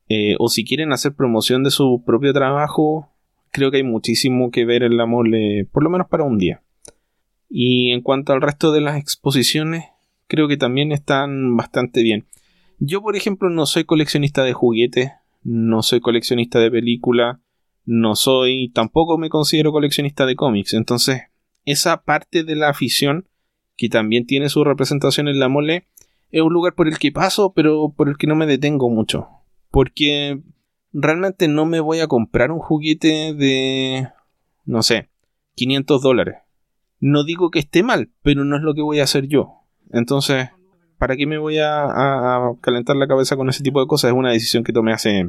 eh, 0.09 0.37
o 0.39 0.49
si 0.49 0.65
quieren 0.65 0.93
hacer 0.93 1.15
promoción 1.15 1.65
de 1.65 1.71
su 1.71 2.03
propio 2.05 2.35
trabajo, 2.35 3.09
creo 3.53 3.71
que 3.71 3.79
hay 3.79 3.83
muchísimo 3.83 4.51
que 4.51 4.67
ver 4.67 4.83
en 4.83 4.97
la 4.97 5.07
mole, 5.07 5.67
por 5.73 5.83
lo 5.83 5.89
menos 5.89 6.09
para 6.09 6.25
un 6.25 6.37
día. 6.37 6.64
Y 7.57 7.93
en 7.93 8.01
cuanto 8.01 8.33
al 8.33 8.43
resto 8.43 8.73
de 8.73 8.81
las 8.81 8.97
exposiciones, 8.97 9.85
creo 10.27 10.49
que 10.49 10.57
también 10.57 10.91
están 10.91 11.57
bastante 11.57 12.03
bien. 12.03 12.27
Yo, 12.81 13.01
por 13.01 13.15
ejemplo, 13.15 13.49
no 13.49 13.65
soy 13.65 13.85
coleccionista 13.85 14.43
de 14.43 14.53
juguetes, 14.53 15.13
no 15.45 15.85
soy 15.85 16.01
coleccionista 16.01 16.59
de 16.59 16.73
películas, 16.73 17.39
no 17.85 18.17
soy, 18.17 18.71
tampoco 18.71 19.19
me 19.19 19.29
considero 19.29 19.71
coleccionista 19.71 20.27
de 20.27 20.35
cómics. 20.35 20.75
Entonces, 20.75 21.23
esa 21.65 22.03
parte 22.03 22.43
de 22.43 22.57
la 22.57 22.71
afición, 22.71 23.29
que 23.77 23.89
también 23.89 24.27
tiene 24.27 24.49
su 24.49 24.65
representación 24.65 25.29
en 25.29 25.39
la 25.39 25.49
mole, 25.49 25.87
es 26.33 26.43
un 26.43 26.53
lugar 26.53 26.75
por 26.75 26.89
el 26.89 26.99
que 26.99 27.13
paso, 27.13 27.53
pero 27.55 27.95
por 27.97 28.09
el 28.09 28.17
que 28.17 28.27
no 28.27 28.35
me 28.35 28.47
detengo 28.47 28.91
mucho. 28.91 29.29
Porque 29.71 30.43
realmente 30.93 31.47
no 31.47 31.67
me 31.67 31.79
voy 31.79 32.01
a 32.01 32.09
comprar 32.09 32.51
un 32.51 32.59
juguete 32.59 33.33
de, 33.33 34.09
no 34.65 34.83
sé, 34.83 35.09
500 35.55 36.03
dólares. 36.03 36.44
No 37.05 37.23
digo 37.23 37.51
que 37.51 37.59
esté 37.59 37.83
mal, 37.83 38.09
pero 38.23 38.47
no 38.47 38.57
es 38.57 38.63
lo 38.63 38.73
que 38.73 38.81
voy 38.81 38.99
a 38.99 39.03
hacer 39.03 39.29
yo. 39.29 39.61
Entonces, 39.93 40.49
¿para 40.97 41.19
qué 41.19 41.27
me 41.27 41.37
voy 41.37 41.59
a, 41.59 42.51
calentar 42.63 42.97
la 42.97 43.07
cabeza 43.07 43.37
con 43.37 43.51
ese 43.51 43.63
tipo 43.63 43.79
de 43.79 43.87
cosas? 43.87 44.09
Es 44.09 44.17
una 44.17 44.31
decisión 44.31 44.65
que 44.65 44.73
tomé 44.73 44.95
hace 44.95 45.27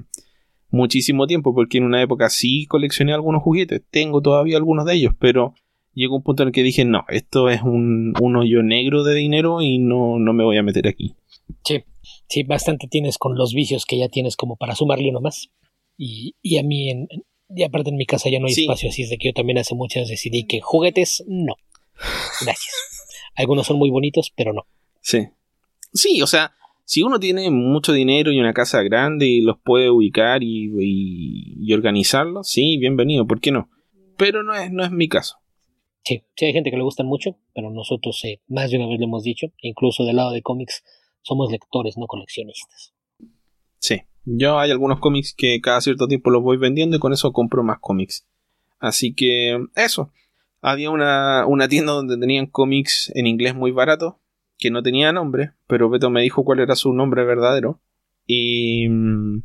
muchísimo 0.70 1.28
tiempo, 1.28 1.54
porque 1.54 1.80
en 1.80 1.84
una 1.84 2.02
época 2.02 2.30
sí 2.30 2.66
coleccioné 2.68 3.14
algunos 3.14 3.44
juguetes, 3.44 3.82
tengo 3.92 4.22
todavía 4.22 4.56
algunos 4.56 4.86
de 4.86 4.94
ellos, 4.94 5.16
pero 5.20 5.54
llegó 5.94 6.16
un 6.16 6.24
punto 6.24 6.44
en 6.44 6.48
el 6.48 6.54
que 6.54 6.64
dije, 6.64 6.86
no, 6.86 7.04
esto 7.10 7.50
es 7.50 7.62
un, 7.62 8.14
hoyo 8.22 8.64
negro 8.64 9.04
de 9.04 9.14
dinero 9.14 9.62
y 9.62 9.78
no, 9.78 10.18
no 10.18 10.32
me 10.32 10.46
voy 10.46 10.56
a 10.56 10.64
meter 10.64 10.88
aquí. 10.88 11.16
Sí, 11.66 11.84
sí, 12.30 12.44
bastante 12.44 12.88
tienes 12.88 13.18
con 13.18 13.36
los 13.36 13.54
vicios 13.54 13.86
que 13.86 13.98
ya 13.98 14.08
tienes 14.08 14.38
como 14.38 14.56
para 14.56 14.76
sumarle 14.76 15.10
uno 15.10 15.20
más. 15.20 15.50
Y, 15.98 16.36
y 16.42 16.58
a 16.58 16.64
mí 16.64 16.90
en, 16.90 17.10
y 17.50 17.64
aparte 17.64 17.90
en 17.90 17.98
mi 17.98 18.06
casa 18.06 18.30
ya 18.30 18.40
no 18.40 18.48
hay 18.48 18.54
espacio, 18.54 18.90
así 18.90 19.04
es 19.04 19.10
de 19.10 19.18
que 19.18 19.28
yo 19.28 19.34
también 19.34 19.58
hace 19.58 19.76
muchas 19.76 20.08
decidí 20.08 20.46
que 20.46 20.62
juguetes 20.62 21.24
no. 21.28 21.56
Gracias. 22.42 22.76
Algunos 23.36 23.68
son 23.68 23.78
muy 23.78 23.90
bonitos, 23.90 24.32
pero 24.36 24.54
no. 24.54 24.66
Sí. 25.02 25.28
Sí, 25.94 26.22
o 26.22 26.28
sea, 26.28 26.54
si 26.84 27.02
uno 27.02 27.20
tiene 27.20 27.50
mucho 27.52 27.94
dinero 27.94 28.32
y 28.32 28.40
una 28.40 28.54
casa 28.54 28.82
grande 28.84 29.28
y 29.28 29.42
los 29.42 29.58
puede 29.60 29.90
ubicar 29.90 30.44
y, 30.44 30.72
y, 31.60 31.74
organizarlos, 31.74 32.50
sí, 32.50 32.78
bienvenido, 32.78 33.26
¿por 33.26 33.40
qué 33.40 33.52
no? 33.52 33.70
Pero 34.18 34.44
no 34.44 34.54
es, 34.54 34.72
no 34.72 34.84
es 34.84 34.92
mi 34.92 35.08
caso. 35.08 35.38
Sí, 36.04 36.24
sí 36.36 36.46
hay 36.46 36.54
gente 36.54 36.70
que 36.70 36.78
le 36.78 36.84
gustan 36.84 37.08
mucho, 37.08 37.38
pero 37.54 37.72
nosotros 37.72 38.24
eh, 38.26 38.42
más 38.48 38.70
de 38.70 38.78
una 38.78 38.88
vez 38.88 39.00
lo 39.00 39.06
hemos 39.06 39.24
dicho, 39.24 39.48
incluso 39.62 40.06
del 40.06 40.18
lado 40.18 40.32
de 40.32 40.42
cómics, 40.42 40.84
somos 41.22 41.52
lectores, 41.52 41.98
no 41.98 42.06
coleccionistas. 42.08 42.94
Sí. 43.80 44.02
Yo 44.26 44.58
hay 44.58 44.72
algunos 44.72 45.00
cómics 45.00 45.36
que 45.36 45.62
cada 45.62 45.82
cierto 45.82 46.08
tiempo 46.08 46.32
los 46.32 46.42
voy 46.42 46.58
vendiendo 46.58 46.98
y 46.98 47.00
con 47.00 47.14
eso 47.14 47.32
compro 47.32 47.64
más 47.64 47.78
cómics. 47.80 48.28
Así 48.80 49.14
que 49.14 49.58
eso. 49.76 50.12
Había 50.68 50.90
una, 50.90 51.68
tienda 51.70 51.94
donde 51.94 52.18
tenían 52.18 52.48
cómics 52.48 53.12
en 53.14 53.28
inglés 53.28 53.54
muy 53.54 53.70
barato, 53.70 54.20
que 54.58 54.72
no 54.72 54.82
tenía 54.82 55.14
nombre, 55.14 55.52
pero 55.68 55.92
Beto 55.92 56.10
me 56.10 56.24
dijo 56.24 56.44
cuál 56.44 56.60
era 56.60 56.76
su 56.76 56.92
nombre 56.92 57.24
verdadero. 57.24 57.80
Y 58.26 58.90
mm, 58.90 59.44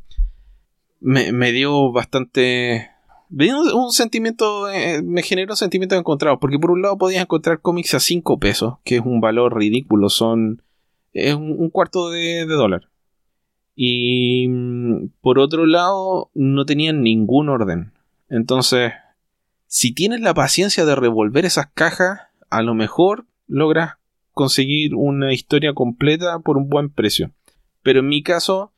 me, 1.01 1.53
dio 1.53 1.93
bastante... 1.93 2.89
Me 3.29 3.45
dio 3.45 3.61
un, 3.61 3.93
sentimiento, 3.93 4.71
eh, 4.71 5.03
me 5.03 5.23
generó 5.23 5.57
sentimientos 5.57 5.99
encontrados, 5.99 6.39
porque 6.41 6.59
por 6.59 6.71
un 6.71 6.81
lado 6.81 6.97
podías 6.97 7.21
encontrar 7.21 7.61
cómics 7.61 7.93
a 7.93 8.01
5 8.01 8.39
pesos, 8.39 8.75
que 8.83 8.97
es 8.97 9.03
un 9.05 9.21
valor 9.21 9.55
ridículo, 9.55 10.09
son... 10.09 10.63
es 11.13 11.35
un, 11.35 11.69
cuarto 11.69 12.09
de 12.09 12.47
dólar. 12.47 12.89
Y 13.75 14.49
mm, 14.49 15.09
por 15.21 15.39
otro 15.39 15.67
lado, 15.67 16.31
no 16.33 16.65
tenían 16.65 17.03
ningún 17.03 17.51
orden. 17.51 17.93
Entonces, 18.31 18.93
si 19.73 19.93
tienes 19.93 20.21
la 20.21 20.35
paciencia 20.35 20.85
de 20.85 20.97
revolver 20.97 21.45
esas 21.45 21.69
cajas, 21.73 22.23
a 22.51 22.61
lo 22.61 22.75
mejor 22.75 23.27
logras 23.47 23.99
conseguir 24.33 24.97
una 24.97 25.33
historia 25.33 25.75
completa 25.75 26.41
por 26.41 26.57
un 26.57 26.69
buen 26.69 26.91
precio. 26.91 27.31
Pero 27.85 28.01
en 28.01 28.09
mi 28.09 28.25
caso, 28.25 28.73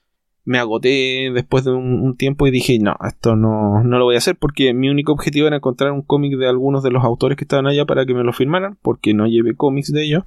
me 0.44 0.58
agoté 0.58 1.30
después 1.32 1.64
de 1.64 1.70
un, 1.70 2.14
tiempo 2.18 2.46
y 2.46 2.50
dije, 2.50 2.78
no, 2.78 2.94
esto 3.08 3.36
no, 3.36 3.82
no, 3.82 3.98
lo 3.98 4.04
voy 4.04 4.16
a 4.16 4.18
hacer 4.18 4.36
porque 4.36 4.74
mi 4.74 4.90
único 4.90 5.12
objetivo 5.12 5.46
era 5.46 5.56
encontrar 5.56 5.92
un 5.92 6.02
cómic 6.02 6.36
de 6.36 6.46
algunos 6.46 6.82
de 6.82 6.90
los 6.90 7.02
autores 7.02 7.38
que 7.38 7.44
estaban 7.44 7.66
allá 7.66 7.86
para 7.86 8.04
que 8.04 8.12
me 8.12 8.22
lo 8.22 8.34
firmaran, 8.34 8.76
porque 8.82 9.14
no 9.14 9.26
llevé 9.26 9.56
cómics 9.56 9.90
de 9.92 10.04
ellos. 10.04 10.24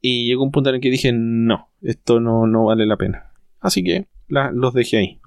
Y 0.00 0.26
llegó 0.26 0.44
un 0.44 0.50
punto 0.50 0.70
en 0.70 0.76
el 0.76 0.80
que 0.80 0.90
dije, 0.90 1.12
no, 1.12 1.68
esto 1.82 2.20
no, 2.20 2.46
no 2.46 2.64
vale 2.64 2.86
la 2.86 2.96
pena. 2.96 3.32
Así 3.60 3.84
que 3.84 4.06
los 4.28 4.72
dejé 4.72 4.96
ahí. 4.96 5.20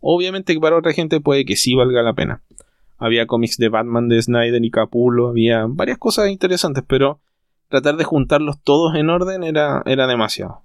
Obviamente 0.00 0.52
que 0.52 0.60
para 0.60 0.76
otra 0.76 0.92
gente 0.92 1.20
puede 1.20 1.46
que 1.46 1.56
sí 1.56 1.74
valga 1.74 2.02
la 2.02 2.12
pena. 2.12 2.42
Había 3.02 3.26
cómics 3.26 3.56
de 3.58 3.68
Batman 3.68 4.08
de 4.08 4.22
Snyder 4.22 4.64
y 4.64 4.70
Capullo, 4.70 5.28
había 5.28 5.66
varias 5.68 5.98
cosas 5.98 6.30
interesantes, 6.30 6.84
pero 6.86 7.20
tratar 7.68 7.96
de 7.96 8.04
juntarlos 8.04 8.62
todos 8.62 8.94
en 8.94 9.10
orden 9.10 9.42
era, 9.42 9.82
era 9.86 10.06
demasiado. 10.06 10.62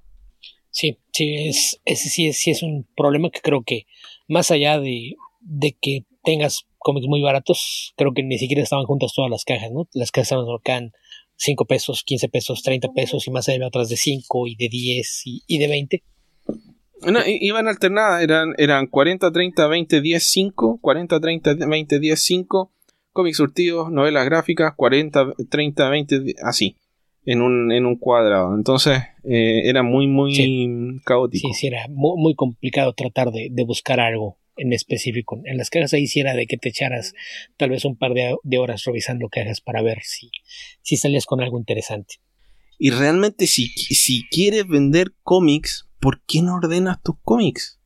Sí, 0.69 0.99
sí 1.11 1.47
es, 1.47 1.81
ese 1.85 2.09
sí 2.09 2.31
sí 2.33 2.51
es 2.51 2.61
un 2.61 2.87
problema 2.95 3.31
que 3.31 3.39
creo 3.41 3.63
que 3.65 3.87
más 4.27 4.51
allá 4.51 4.79
de, 4.79 5.15
de 5.41 5.75
que 5.81 6.05
tengas 6.23 6.67
cómics 6.77 7.07
muy 7.07 7.21
baratos, 7.21 7.93
creo 7.97 8.13
que 8.13 8.21
ni 8.21 8.37
siquiera 8.37 8.61
estaban 8.61 8.85
juntas 8.85 9.13
todas 9.15 9.31
las 9.31 9.43
cajas, 9.43 9.71
¿no? 9.71 9.87
Las 9.93 10.11
cajas 10.11 10.27
estaban 10.27 10.45
acá 10.53 10.91
5 11.37 11.65
pesos, 11.65 12.03
15 12.03 12.29
pesos, 12.29 12.61
30 12.61 12.93
pesos 12.93 13.27
y 13.27 13.31
más 13.31 13.49
allá 13.49 13.65
otras 13.65 13.89
de 13.89 13.97
5 13.97 14.47
y 14.47 14.55
de 14.55 14.69
10 14.69 15.21
y, 15.25 15.41
y 15.47 15.57
de 15.57 15.67
20. 15.67 16.03
No, 17.01 17.19
iban 17.25 17.67
alternadas, 17.67 18.23
eran, 18.23 18.53
eran 18.57 18.87
40, 18.87 19.31
30, 19.31 19.67
20, 19.67 20.01
10, 20.01 20.23
5, 20.23 20.79
40, 20.81 21.19
30, 21.19 21.55
20, 21.67 21.99
10, 21.99 22.19
5, 22.19 22.71
cómics 23.13 23.37
surtidos, 23.37 23.91
novelas 23.91 24.25
gráficas, 24.25 24.73
40, 24.75 25.33
30, 25.49 25.89
20, 25.89 26.35
así, 26.43 26.75
en 27.25 27.41
un, 27.41 27.71
en 27.71 27.85
un 27.85 27.97
cuadrado. 27.97 28.55
Entonces 28.55 28.99
eh, 29.23 29.61
era 29.65 29.83
muy, 29.83 30.07
muy 30.07 31.01
caótico. 31.05 31.47
Sí, 31.49 31.53
sí, 31.53 31.67
era 31.67 31.85
muy, 31.89 32.35
complicado 32.35 32.93
tratar 32.93 33.31
de, 33.31 33.49
de, 33.51 33.63
buscar 33.63 33.99
algo 33.99 34.37
en 34.55 34.73
específico. 34.73 35.41
En 35.45 35.57
las 35.57 35.69
cajas 35.69 35.93
ahí 35.93 36.07
sí 36.07 36.19
era 36.19 36.33
de 36.33 36.47
que 36.47 36.57
te 36.57 36.69
echaras 36.69 37.13
tal 37.57 37.69
vez 37.69 37.85
un 37.85 37.95
par 37.95 38.13
de, 38.13 38.35
de 38.43 38.57
horas 38.57 38.83
revisando 38.85 39.29
cajas 39.29 39.61
para 39.61 39.81
ver 39.81 39.99
si, 40.03 40.31
si 40.81 40.97
salías 40.97 41.25
con 41.25 41.41
algo 41.41 41.59
interesante. 41.59 42.15
Y 42.79 42.91
realmente 42.91 43.47
si, 43.47 43.67
si 43.69 44.27
quieres 44.29 44.67
vender 44.67 45.13
cómics, 45.23 45.86
¿por 45.99 46.21
qué 46.25 46.41
no 46.41 46.55
ordenas 46.55 47.01
tus 47.01 47.15
cómics? 47.23 47.79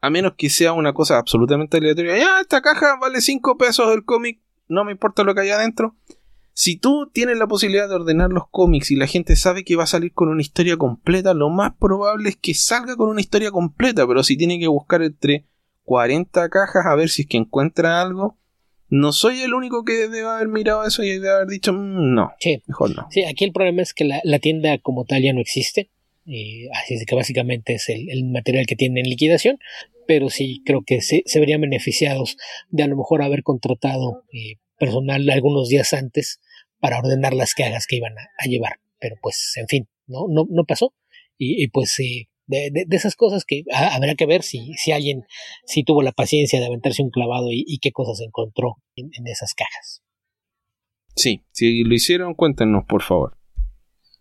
A 0.00 0.10
menos 0.10 0.34
que 0.36 0.48
sea 0.48 0.72
una 0.72 0.94
cosa 0.94 1.18
absolutamente 1.18 1.76
aleatoria. 1.76 2.16
Ya, 2.16 2.40
esta 2.40 2.62
caja 2.62 2.96
vale 3.00 3.20
5 3.20 3.56
pesos 3.58 3.92
el 3.94 4.04
cómic, 4.04 4.40
no 4.68 4.84
me 4.84 4.92
importa 4.92 5.24
lo 5.24 5.34
que 5.34 5.42
hay 5.42 5.50
adentro. 5.50 5.96
Si 6.52 6.76
tú 6.76 7.10
tienes 7.12 7.38
la 7.38 7.46
posibilidad 7.46 7.88
de 7.88 7.94
ordenar 7.94 8.30
los 8.30 8.44
cómics 8.50 8.90
y 8.90 8.96
la 8.96 9.06
gente 9.06 9.36
sabe 9.36 9.64
que 9.64 9.76
va 9.76 9.84
a 9.84 9.86
salir 9.86 10.12
con 10.12 10.28
una 10.28 10.42
historia 10.42 10.76
completa, 10.76 11.32
lo 11.32 11.48
más 11.48 11.72
probable 11.78 12.30
es 12.30 12.36
que 12.36 12.54
salga 12.54 12.96
con 12.96 13.08
una 13.08 13.20
historia 13.20 13.50
completa, 13.50 14.06
pero 14.06 14.22
si 14.22 14.36
tiene 14.36 14.58
que 14.58 14.66
buscar 14.66 15.02
entre 15.02 15.46
40 15.84 16.48
cajas 16.48 16.86
a 16.86 16.94
ver 16.94 17.08
si 17.08 17.22
es 17.22 17.28
que 17.28 17.36
encuentra 17.36 18.02
algo, 18.02 18.38
no 18.88 19.12
soy 19.12 19.40
el 19.40 19.54
único 19.54 19.84
que 19.84 20.08
debe 20.08 20.22
haber 20.22 20.48
mirado 20.48 20.84
eso 20.84 21.02
y 21.02 21.10
debe 21.10 21.30
haber 21.30 21.46
dicho, 21.46 21.72
mm, 21.72 22.14
no, 22.14 22.32
mejor 22.66 22.94
no. 22.96 23.06
Sí, 23.10 23.24
aquí 23.24 23.44
el 23.44 23.52
problema 23.52 23.82
es 23.82 23.94
que 23.94 24.04
la, 24.04 24.20
la 24.24 24.38
tienda 24.40 24.76
como 24.78 25.04
tal 25.04 25.22
ya 25.22 25.32
no 25.32 25.40
existe 25.40 25.90
Eh, 26.26 26.68
así 26.72 26.94
es 26.94 27.06
que 27.06 27.14
básicamente 27.14 27.74
es 27.74 27.88
el, 27.88 28.24
material 28.24 28.66
que 28.66 28.76
tienen 28.76 28.98
en 29.04 29.10
liquidación, 29.10 29.58
pero 30.06 30.28
sí 30.28 30.62
creo 30.64 30.82
que 30.84 31.00
se, 31.00 31.22
se 31.26 31.40
verían 31.40 31.60
beneficiados 31.60 32.36
de 32.68 32.82
a 32.82 32.86
lo 32.86 32.96
mejor 32.96 33.22
haber 33.22 33.42
contratado 33.42 34.24
eh, 34.32 34.56
personal 34.78 35.28
algunos 35.30 35.68
días 35.68 35.92
antes 35.92 36.40
para 36.78 36.98
ordenar 36.98 37.34
las 37.34 37.54
cajas 37.54 37.86
que 37.86 37.96
iban 37.96 38.14
a, 38.18 38.46
llevar. 38.46 38.80
Pero 38.98 39.16
pues, 39.22 39.52
en 39.56 39.68
fin, 39.68 39.88
no, 40.06 40.26
no, 40.28 40.46
no 40.48 40.64
pasó. 40.64 40.94
Y, 41.42 41.68
pues 41.68 41.98
eh, 42.00 42.28
de, 42.46 42.70
de, 42.86 42.96
esas 42.96 43.16
cosas 43.16 43.44
que 43.46 43.62
habrá 43.72 44.14
que 44.14 44.26
ver 44.26 44.42
si, 44.42 44.74
si 44.74 44.92
alguien 44.92 45.24
si 45.64 45.84
tuvo 45.84 46.02
la 46.02 46.12
paciencia 46.12 46.60
de 46.60 46.66
aventarse 46.66 47.02
un 47.02 47.10
clavado 47.10 47.48
y, 47.50 47.78
qué 47.78 47.92
cosas 47.92 48.20
encontró 48.20 48.76
en, 48.94 49.26
esas 49.26 49.54
cajas. 49.54 50.02
Sí, 51.16 51.42
si 51.52 51.82
lo 51.84 51.94
hicieron, 51.94 52.34
cuéntenos, 52.34 52.84
por 52.86 53.02
favor. 53.02 53.39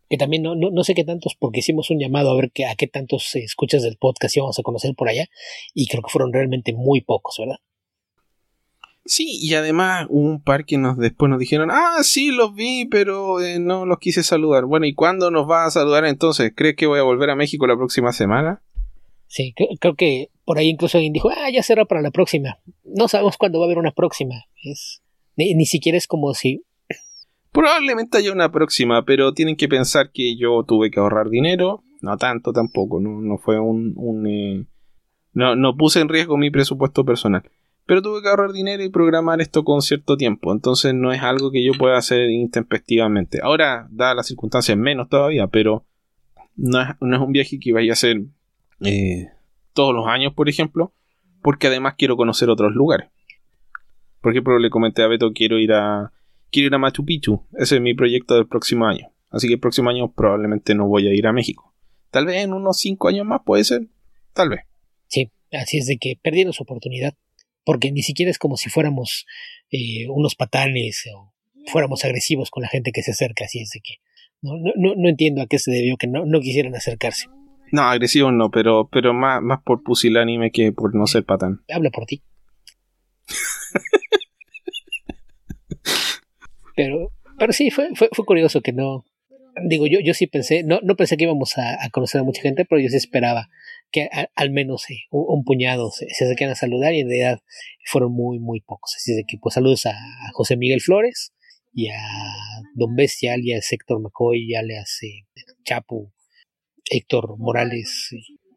Que 0.10 0.18
también 0.18 0.42
no, 0.42 0.56
no, 0.56 0.84
sé 0.84 0.96
qué 0.96 1.04
tantos, 1.04 1.36
porque 1.38 1.60
hicimos 1.60 1.90
un 1.92 2.00
llamado 2.00 2.32
a 2.32 2.36
ver 2.36 2.52
que, 2.52 2.66
a 2.66 2.76
qué 2.76 2.88
tantos 2.88 3.36
escuchas 3.36 3.84
del 3.84 3.98
podcast 3.98 4.36
íbamos 4.36 4.58
a 4.58 4.64
conocer 4.64 4.96
por 4.96 5.08
allá, 5.08 5.28
y 5.74 5.88
creo 5.88 6.02
que 6.02 6.12
fueron 6.12 6.34
realmente 6.34 6.74
muy 6.74 7.02
pocos, 7.02 7.36
¿verdad? 7.40 7.58
Sí, 9.06 9.40
y 9.42 9.54
además 9.56 10.06
hubo 10.10 10.28
un 10.30 10.44
par 10.44 10.66
que 10.66 10.78
nos, 10.78 10.98
después 10.98 11.30
nos 11.30 11.40
dijeron, 11.40 11.70
ah, 11.72 11.98
sí, 12.04 12.30
los 12.32 12.54
vi, 12.54 12.86
pero 12.86 13.42
eh, 13.42 13.60
no 13.60 13.86
los 13.86 13.98
quise 13.98 14.22
saludar. 14.22 14.66
Bueno, 14.66 14.86
¿y 14.86 14.94
cuándo 14.94 15.32
nos 15.32 15.50
va 15.50 15.66
a 15.66 15.72
saludar 15.72 16.06
entonces? 16.06 16.52
¿Crees 16.56 16.76
que 16.76 16.86
voy 16.86 17.00
a 17.00 17.04
volver 17.04 17.32
a 17.32 17.36
México 17.36 17.66
la 17.66 17.76
próxima 17.76 18.12
semana? 18.14 18.62
Sí, 19.26 19.54
creo, 19.80 19.96
que 19.96 20.30
por 20.44 20.58
ahí 20.58 20.70
incluso 20.70 20.98
alguien 20.98 21.14
dijo, 21.14 21.30
ah, 21.30 21.50
ya 21.52 21.62
será 21.62 21.86
para 21.86 22.02
la 22.02 22.12
próxima. 22.12 22.60
No 22.84 23.08
sabemos 23.08 23.38
cuándo 23.38 23.60
va 23.60 23.66
a 23.66 23.68
haber 23.68 23.78
una 23.78 23.92
próxima. 23.92 24.46
Es, 24.64 25.02
ni, 25.36 25.66
siquiera 25.66 25.98
es 25.98 26.08
como 26.08 26.34
si... 26.34 26.64
Probablemente 27.52 28.18
haya 28.18 28.32
una 28.32 28.52
próxima, 28.52 29.04
pero 29.06 29.34
tienen 29.34 29.56
que 29.56 29.68
pensar 29.68 30.12
que 30.12 30.38
yo 30.38 30.64
tuve 30.64 30.92
que 30.92 31.00
ahorrar 31.00 31.30
dinero. 31.30 31.84
No 32.02 32.18
tanto 32.18 32.54
tampoco, 32.54 33.00
no, 33.00 33.22
no 33.22 33.38
fue 33.38 33.60
un... 33.60 33.94
un 33.96 34.28
eh, 34.28 34.66
no, 35.34 35.56
no 35.56 35.76
puse 35.76 36.00
en 36.00 36.10
riesgo 36.10 36.38
mi 36.38 36.50
presupuesto 36.50 37.06
personal 37.06 37.44
pero 37.90 38.04
tuve 38.04 38.22
que 38.22 38.30
ahorrar 38.30 38.52
dinero 38.52 38.84
y 38.84 38.90
programar 38.90 39.42
esto 39.42 39.64
con 39.64 39.82
cierto 39.82 40.16
tiempo, 40.16 40.54
entonces 40.54 40.94
no 40.94 41.12
es 41.12 41.24
algo 41.24 41.50
que 41.50 41.66
yo 41.66 41.72
pueda 41.74 41.98
hacer 41.98 42.30
intempestivamente. 42.30 43.40
Ahora, 43.42 43.88
dadas 43.90 44.16
las 44.16 44.28
circunstancias, 44.28 44.78
menos 44.78 45.10
todavía, 45.10 45.48
pero 45.48 45.88
no 46.56 46.82
es, 46.84 46.90
un 47.00 47.32
viaje 47.32 47.60
que 47.60 47.74
vaya 47.74 47.92
a 47.92 47.94
hacer 47.94 48.22
eh, 48.82 49.30
todos 49.74 49.96
los 49.96 50.06
años, 50.06 50.36
por 50.36 50.50
ejemplo, 50.50 50.94
porque 51.42 51.66
además 51.66 51.96
quiero 51.98 52.16
conocer 52.16 52.52
otros 52.52 52.76
lugares. 52.76 53.10
Por 54.22 54.34
ejemplo, 54.34 54.60
le 54.60 54.70
comenté 54.70 55.02
a 55.02 55.08
Beto, 55.08 55.34
quiero 55.34 55.58
ir 55.58 55.74
a, 55.74 56.12
quiero 56.52 56.68
ir 56.68 56.76
a 56.76 56.78
Machu 56.78 57.06
Picchu, 57.06 57.46
ese 57.58 57.76
es 57.76 57.82
mi 57.82 57.94
proyecto 57.94 58.36
del 58.36 58.48
próximo 58.48 58.86
año, 58.86 59.12
así 59.30 59.48
que 59.48 59.54
el 59.54 59.60
próximo 59.60 59.90
año 59.90 60.12
probablemente 60.12 60.76
no 60.76 60.88
voy 60.88 61.08
a 61.08 61.14
ir 61.14 61.28
a 61.28 61.34
México. 61.34 61.74
Tal 62.12 62.26
vez 62.26 62.44
en 62.44 62.54
unos 62.54 62.80
5 62.80 63.08
años 63.08 63.26
más 63.26 63.42
puede 63.46 63.64
ser, 63.64 63.88
tal 64.34 64.50
vez. 64.50 64.62
Sí, 65.08 65.32
así 65.52 65.78
es 65.78 65.86
de 65.86 65.98
que 65.98 66.18
perdieron 66.22 66.54
su 66.54 66.64
oportunidad 66.64 67.14
porque 67.66 67.92
ni 67.92 68.02
siquiera 68.02 68.32
es 68.32 68.40
como 68.40 68.58
si 68.58 68.70
fuéramos 68.70 69.28
eh, 69.70 70.08
unos 70.10 70.36
patanes 70.36 71.04
o 71.14 71.34
fuéramos 71.68 72.04
agresivos 72.04 72.50
con 72.50 72.64
la 72.64 72.70
gente 72.70 72.92
que 72.92 73.04
se 73.04 73.12
acerca, 73.12 73.46
así 73.46 73.60
es 73.60 73.70
de 73.70 73.82
que 73.82 73.96
no, 74.42 74.54
no, 74.76 74.96
no 74.96 75.10
entiendo 75.10 75.42
a 75.42 75.48
qué 75.48 75.60
se 75.60 75.72
debió 75.72 75.98
que 75.98 76.08
no, 76.08 76.26
no 76.26 76.40
quisieran 76.40 76.76
acercarse. 76.76 77.28
No, 77.72 77.84
agresivos 77.84 78.34
no, 78.34 78.50
pero, 78.50 78.90
pero 78.92 79.14
más, 79.14 79.42
más 79.42 79.62
por 79.64 79.84
pusilánime 79.84 80.52
que 80.52 80.72
por 80.72 80.96
no 80.96 81.06
ser 81.06 81.26
patán. 81.26 81.62
Habla 81.72 81.92
por 81.92 82.06
ti. 82.06 82.24
pero, 86.80 87.12
pero 87.38 87.52
sí, 87.52 87.72
fue, 87.72 87.90
fue, 87.94 88.08
fue 88.14 88.24
curioso 88.24 88.62
que 88.62 88.72
no, 88.72 89.04
digo, 89.68 89.86
yo, 89.86 90.00
yo 90.00 90.14
sí 90.14 90.28
pensé, 90.28 90.64
no, 90.64 90.80
no 90.82 90.96
pensé 90.96 91.18
que 91.18 91.26
íbamos 91.26 91.58
a, 91.58 91.78
conocer 91.92 92.22
a 92.22 92.24
mucha 92.24 92.42
gente, 92.42 92.64
pero 92.64 92.80
yo 92.80 92.88
sí 92.88 92.96
esperaba 92.96 93.50
que 93.92 94.08
al 94.34 94.50
menos 94.52 94.86
un, 95.12 95.44
puñado 95.44 95.92
se, 95.92 96.06
acerquen 96.06 96.52
a 96.52 96.56
saludar 96.56 96.94
y 96.94 97.02
en 97.02 97.10
realidad 97.10 97.40
fueron 97.84 98.14
muy, 98.14 98.40
muy 98.40 98.62
pocos. 98.62 98.94
Así 98.96 99.14
de 99.14 99.26
que 99.28 99.38
pues 99.38 99.56
saludos 99.56 99.88
a, 99.88 99.94
José 100.32 100.56
Miguel 100.56 100.80
Flores 100.80 101.34
y 101.74 101.90
a 101.90 102.00
Don 102.76 102.96
Bestia, 102.96 103.34
alias 103.34 103.70
Héctor 103.74 104.00
McCoy, 104.00 104.56
alias 104.56 105.00
eh, 105.04 105.26
Chapo, 105.66 106.14
Héctor 106.90 107.38
Morales, 107.40 108.08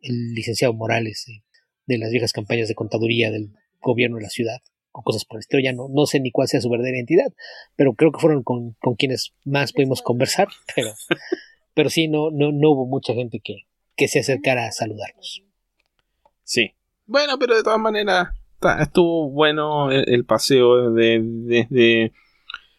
el 0.01 0.33
licenciado 0.33 0.75
Morales 0.75 1.27
eh, 1.29 1.43
de 1.87 1.99
las 1.99 2.13
viejas 2.13 2.33
campañas 2.33 2.69
de 2.69 2.77
contaduría 2.77 3.33
del 3.33 3.51
gobierno 3.81 4.19
de 4.19 4.23
la 4.23 4.31
ciudad 4.31 4.61
o 4.93 5.03
cosas 5.03 5.25
por 5.25 5.39
el 5.39 5.41
estilo. 5.41 5.63
Ya 5.63 5.73
no, 5.73 5.89
no 5.91 6.07
sé 6.07 6.21
ni 6.21 6.31
cuál 6.31 6.49
sea 6.49 6.61
su 6.61 6.71
verdadera 6.71 6.99
identidad, 6.99 7.33
pero 7.77 7.95
creo 7.95 8.13
que 8.13 8.21
fueron 8.21 8.43
con, 8.43 8.77
quienes 8.99 9.33
más 9.45 9.73
pudimos 9.73 10.03
conversar, 10.03 10.49
pero, 10.75 10.91
pero 11.75 11.91
sí, 11.91 12.09
no, 12.09 12.31
no, 12.31 12.53
no 12.53 12.71
hubo 12.71 12.87
mucha 12.87 13.15
gente 13.15 13.41
que, 13.43 13.67
que 13.97 14.09
se 14.09 14.21
acercara 14.21 14.67
a 14.67 14.73
saludarnos. 14.73 15.43
Sí. 16.45 16.73
Bueno, 17.07 17.39
pero 17.39 17.57
de 17.57 17.63
todas 17.63 17.81
maneras, 17.81 18.29
estuvo 18.81 19.31
bueno 19.31 19.91
el, 19.91 20.25
paseo 20.25 20.93
desde 20.93 22.13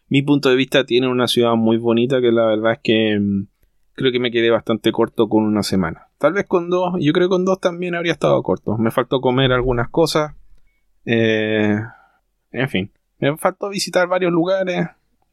mi 0.08 0.22
punto 0.22 0.50
de 0.50 0.56
vista. 0.56 0.86
Tiene 0.86 1.08
una 1.08 1.28
ciudad 1.28 1.56
muy 1.56 1.78
bonita 1.78 2.22
que 2.22 2.32
la 2.32 2.46
verdad 2.46 2.74
es 2.74 2.80
que 2.84 3.20
mm, 3.20 3.48
creo 3.94 4.12
que 4.12 4.20
me 4.20 4.32
quedé 4.32 4.50
bastante 4.50 4.92
corto 4.92 5.28
con 5.28 5.44
una 5.44 5.64
semana. 5.64 6.08
Tal 6.18 6.34
vez 6.34 6.46
con 6.46 6.70
dos, 6.70 6.94
yo 7.00 7.12
creo 7.14 7.28
que 7.28 7.34
con 7.34 7.46
dos 7.46 7.60
también 7.60 7.96
habría 7.96 8.14
estado 8.14 8.42
corto. 8.44 8.78
Me 8.78 8.92
faltó 8.92 9.22
comer 9.22 9.52
algunas 9.52 9.90
cosas. 9.90 10.36
Eh, 11.06 11.78
en 12.54 12.70
fin, 12.70 12.92
me 13.20 13.36
faltó 13.38 13.70
visitar 13.70 14.08
varios 14.08 14.32
lugares, 14.32 14.88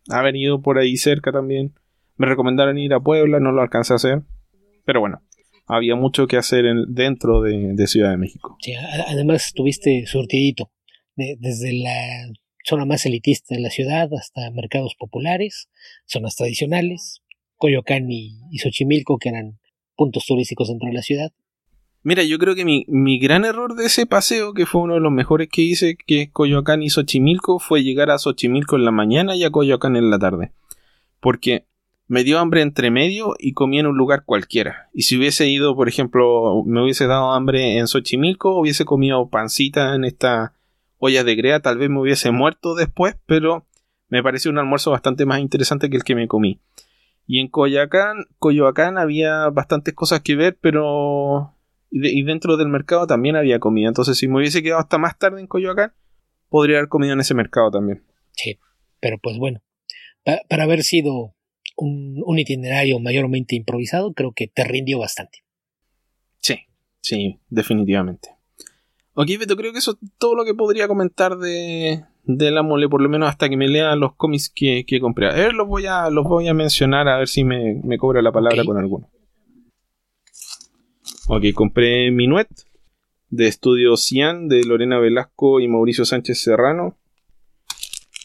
haber 0.08 0.36
ido 0.36 0.60
por 0.62 0.78
ahí 0.78 0.96
cerca 0.96 1.32
también. 1.32 1.72
Me 2.16 2.26
recomendaron 2.26 2.78
ir 2.78 2.92
a 2.92 3.00
Puebla, 3.00 3.40
no 3.40 3.52
lo 3.52 3.62
alcancé 3.62 3.92
a 3.92 3.96
hacer. 3.96 4.22
Pero 4.84 5.00
bueno, 5.00 5.22
había 5.66 5.94
mucho 5.94 6.26
que 6.26 6.36
hacer 6.36 6.64
dentro 6.88 7.42
de, 7.42 7.86
Ciudad 7.86 8.10
de 8.10 8.16
México. 8.16 8.56
Sí, 8.60 8.74
además 8.74 9.46
estuviste 9.46 10.06
surtidito, 10.06 10.70
desde 11.16 11.72
la 11.72 12.32
zona 12.64 12.84
más 12.84 13.06
elitista 13.06 13.54
de 13.54 13.60
la 13.60 13.70
ciudad 13.70 14.08
hasta 14.14 14.50
mercados 14.50 14.94
populares, 14.98 15.68
zonas 16.06 16.36
tradicionales, 16.36 17.22
Coyoacán 17.56 18.10
y, 18.10 18.40
y 18.50 18.58
Xochimilco, 18.58 19.18
que 19.18 19.28
eran 19.28 19.58
puntos 19.96 20.24
turísticos 20.26 20.68
dentro 20.68 20.88
de 20.88 20.94
la 20.94 21.02
ciudad, 21.02 21.32
Mira, 22.02 22.22
yo 22.22 22.38
creo 22.38 22.54
que 22.54 22.64
mi, 22.64 22.86
mi, 22.88 23.18
gran 23.18 23.44
error 23.44 23.74
de 23.74 23.84
ese 23.84 24.06
paseo, 24.06 24.54
que 24.54 24.64
fue 24.64 24.80
uno 24.80 24.94
de 24.94 25.00
los 25.00 25.12
mejores 25.12 25.48
que 25.50 25.60
hice, 25.60 25.96
que 25.96 26.22
es 26.22 26.30
Coyoacán 26.30 26.82
y 26.82 26.88
Xochimilco, 26.88 27.58
fue 27.58 27.82
llegar 27.82 28.10
a 28.10 28.18
Xochimilco 28.18 28.76
en 28.76 28.86
la 28.86 28.90
mañana 28.90 29.36
y 29.36 29.44
a 29.44 29.50
Coyoacán 29.50 29.96
en 29.96 30.10
la 30.10 30.18
tarde. 30.18 30.52
Porque 31.20 31.66
me 32.10 32.24
dio 32.24 32.38
hambre 32.38 32.62
entre 32.62 32.90
medio 32.90 33.34
y 33.38 33.52
comí 33.52 33.78
en 33.78 33.86
un 33.86 33.98
lugar 33.98 34.24
cualquiera. 34.24 34.88
Y 34.94 35.02
si 35.02 35.18
hubiese 35.18 35.46
ido, 35.48 35.76
por 35.76 35.88
ejemplo, 35.88 36.64
me 36.66 36.82
hubiese 36.82 37.06
dado 37.06 37.32
hambre 37.32 37.76
en 37.78 37.86
Xochimilco, 37.86 38.58
hubiese 38.58 38.86
comido 38.86 39.28
pancita 39.28 39.94
en 39.94 40.04
esta 40.04 40.54
olla 40.98 41.22
de 41.22 41.34
grea, 41.36 41.60
tal 41.60 41.78
vez 41.78 41.90
me 41.90 42.00
hubiese 42.00 42.30
muerto 42.30 42.74
después, 42.74 43.16
pero 43.26 43.66
me 44.08 44.22
pareció 44.22 44.50
un 44.50 44.58
almuerzo 44.58 44.90
bastante 44.90 45.26
más 45.26 45.40
interesante 45.40 45.90
que 45.90 45.98
el 45.98 46.04
que 46.04 46.14
me 46.14 46.28
comí. 46.28 46.60
Y 47.26 47.40
en 47.40 47.48
Coyoacán, 47.48 48.26
Coyoacán 48.38 48.98
había 48.98 49.48
bastantes 49.50 49.94
cosas 49.94 50.20
que 50.20 50.34
ver, 50.34 50.58
pero 50.60 51.54
y, 51.90 52.22
dentro 52.22 52.56
del 52.56 52.68
mercado 52.68 53.06
también 53.06 53.36
había 53.36 53.58
comida. 53.58 53.88
Entonces, 53.88 54.16
si 54.16 54.28
me 54.28 54.38
hubiese 54.38 54.62
quedado 54.62 54.80
hasta 54.80 54.98
más 54.98 55.18
tarde 55.18 55.40
en 55.40 55.46
Coyoacán, 55.46 55.92
podría 56.48 56.78
haber 56.78 56.88
comido 56.88 57.12
en 57.12 57.20
ese 57.20 57.34
mercado 57.34 57.70
también. 57.70 58.04
Sí, 58.32 58.58
pero 59.00 59.18
pues 59.18 59.38
bueno, 59.38 59.60
para 60.48 60.64
haber 60.64 60.82
sido 60.82 61.34
un, 61.76 62.38
itinerario 62.38 62.98
mayormente 63.00 63.56
improvisado, 63.56 64.12
creo 64.12 64.32
que 64.32 64.48
te 64.48 64.64
rindió 64.64 64.98
bastante. 64.98 65.44
Sí, 66.40 66.56
sí, 67.00 67.40
definitivamente. 67.48 68.30
Ok, 69.14 69.28
Beto, 69.38 69.56
creo 69.56 69.72
que 69.72 69.78
eso 69.78 69.92
es 69.92 70.10
todo 70.18 70.34
lo 70.34 70.44
que 70.44 70.54
podría 70.54 70.86
comentar 70.86 71.36
de, 71.38 72.04
de 72.24 72.50
la 72.50 72.62
mole, 72.62 72.88
por 72.88 73.02
lo 73.02 73.08
menos 73.08 73.28
hasta 73.28 73.48
que 73.48 73.56
me 73.56 73.68
lea 73.68 73.96
los 73.96 74.14
cómics 74.14 74.50
que, 74.54 74.84
que 74.86 75.00
compré. 75.00 75.28
A 75.28 75.34
ver, 75.34 75.52
los 75.54 75.66
voy 75.66 75.86
a, 75.86 76.08
los 76.10 76.24
voy 76.24 76.48
a 76.48 76.54
mencionar 76.54 77.08
a 77.08 77.18
ver 77.18 77.28
si 77.28 77.44
me, 77.44 77.80
me 77.82 77.98
cobra 77.98 78.22
la 78.22 78.32
palabra 78.32 78.64
con 78.64 78.78
alguno. 78.78 79.08
Ok, 81.28 81.44
compré 81.54 82.10
Minuet 82.10 82.48
de 83.28 83.46
Estudio 83.46 83.96
Cian 83.96 84.48
de 84.48 84.64
Lorena 84.64 84.98
Velasco 84.98 85.60
y 85.60 85.68
Mauricio 85.68 86.04
Sánchez 86.04 86.42
Serrano. 86.42 86.96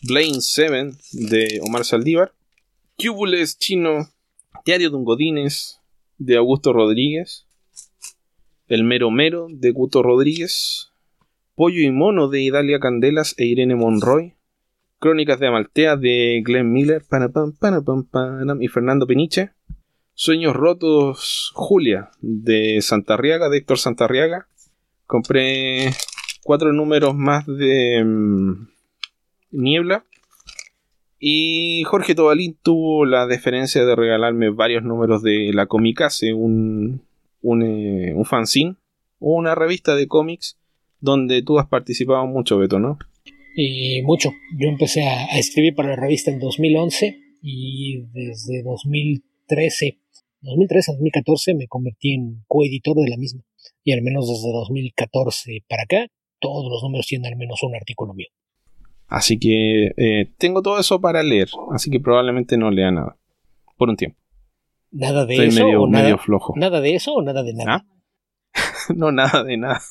Blaine 0.07 0.39
7 0.39 0.91
de 1.11 1.59
Omar 1.61 1.83
Saldívar. 1.83 2.33
Cubules 2.97 3.59
chino 3.59 4.07
Diario 4.65 4.89
de 4.89 5.47
de 6.17 6.37
Augusto 6.37 6.73
Rodríguez. 6.73 7.45
El 8.67 8.83
Mero 8.83 9.11
Mero 9.11 9.47
de 9.49 9.71
Guto 9.71 10.01
Rodríguez. 10.01 10.89
Pollo 11.53 11.81
y 11.81 11.91
Mono 11.91 12.29
de 12.29 12.41
Idalia 12.41 12.79
Candelas 12.79 13.35
e 13.37 13.45
Irene 13.45 13.75
Monroy. 13.75 14.35
Crónicas 14.99 15.39
de 15.39 15.47
Amaltea 15.47 15.97
de 15.97 16.41
Glenn 16.43 16.71
Miller 16.71 17.03
y 18.61 18.67
Fernando 18.69 19.05
Peniche. 19.05 19.51
Sueños 20.17 20.55
Rotos 20.55 21.51
Julia 21.53 22.09
de 22.21 22.81
Santarriaga, 22.81 23.49
de 23.49 23.57
Héctor 23.57 23.77
Santarriaga. 23.77 24.47
Compré 25.05 25.91
cuatro 26.41 26.71
números 26.71 27.13
más 27.15 27.45
de 27.45 28.01
mm, 28.03 28.67
Niebla. 29.51 30.05
Y 31.19 31.83
Jorge 31.83 32.15
Tobalín 32.15 32.57
tuvo 32.63 33.05
la 33.05 33.27
deferencia 33.27 33.83
de 33.83 33.95
regalarme 33.95 34.51
varios 34.51 34.83
números 34.83 35.21
de 35.21 35.51
la 35.53 35.65
Comicase, 35.65 36.33
un, 36.33 37.01
un, 37.41 37.61
eh, 37.63 38.13
un 38.15 38.23
fanzine 38.23 38.75
o 39.19 39.35
una 39.35 39.53
revista 39.53 39.95
de 39.95 40.07
cómics 40.07 40.57
donde 41.01 41.41
tú 41.41 41.59
has 41.59 41.67
participado 41.67 42.25
mucho, 42.25 42.57
Beto, 42.57 42.79
¿no? 42.79 42.99
Y 43.55 44.01
mucho. 44.03 44.31
Yo 44.57 44.69
empecé 44.69 45.07
a, 45.07 45.25
a 45.25 45.39
escribir 45.39 45.75
para 45.75 45.89
la 45.89 45.95
revista 45.97 46.31
en 46.31 46.39
2011 46.39 47.19
y 47.41 48.01
desde 48.13 48.63
2013, 48.63 49.99
2013 50.45 50.91
a 50.91 50.93
2014 50.93 51.53
me 51.55 51.67
convertí 51.67 52.13
en 52.13 52.43
coeditor 52.47 52.95
de 52.97 53.09
la 53.09 53.17
misma. 53.17 53.41
Y 53.83 53.93
al 53.93 54.01
menos 54.01 54.27
desde 54.27 54.51
2014 54.51 55.63
para 55.67 55.83
acá, 55.83 56.07
todos 56.39 56.69
los 56.71 56.81
números 56.83 57.07
tienen 57.07 57.31
al 57.31 57.37
menos 57.37 57.61
un 57.63 57.75
artículo 57.75 58.13
mío. 58.13 58.27
Así 59.07 59.37
que 59.37 59.91
eh, 59.97 60.31
tengo 60.37 60.61
todo 60.61 60.79
eso 60.79 60.99
para 60.99 61.21
leer, 61.21 61.49
así 61.71 61.91
que 61.91 61.99
probablemente 61.99 62.57
no 62.57 62.71
lea 62.71 62.91
nada. 62.91 63.17
Por 63.77 63.89
un 63.89 63.97
tiempo. 63.97 64.17
Nada 64.91 65.25
de 65.25 65.33
Estoy 65.33 65.47
eso. 65.49 65.65
medio, 65.65 65.81
o 65.83 65.87
nada, 65.87 66.03
medio 66.05 66.17
flojo. 66.17 66.53
nada 66.55 66.79
de 66.81 66.95
eso 66.95 67.13
o 67.13 67.21
nada 67.21 67.43
de 67.43 67.53
nada. 67.53 67.75
¿Ah? 67.75 67.85
no, 68.95 69.11
nada 69.11 69.43
de 69.43 69.57
nada. 69.57 69.81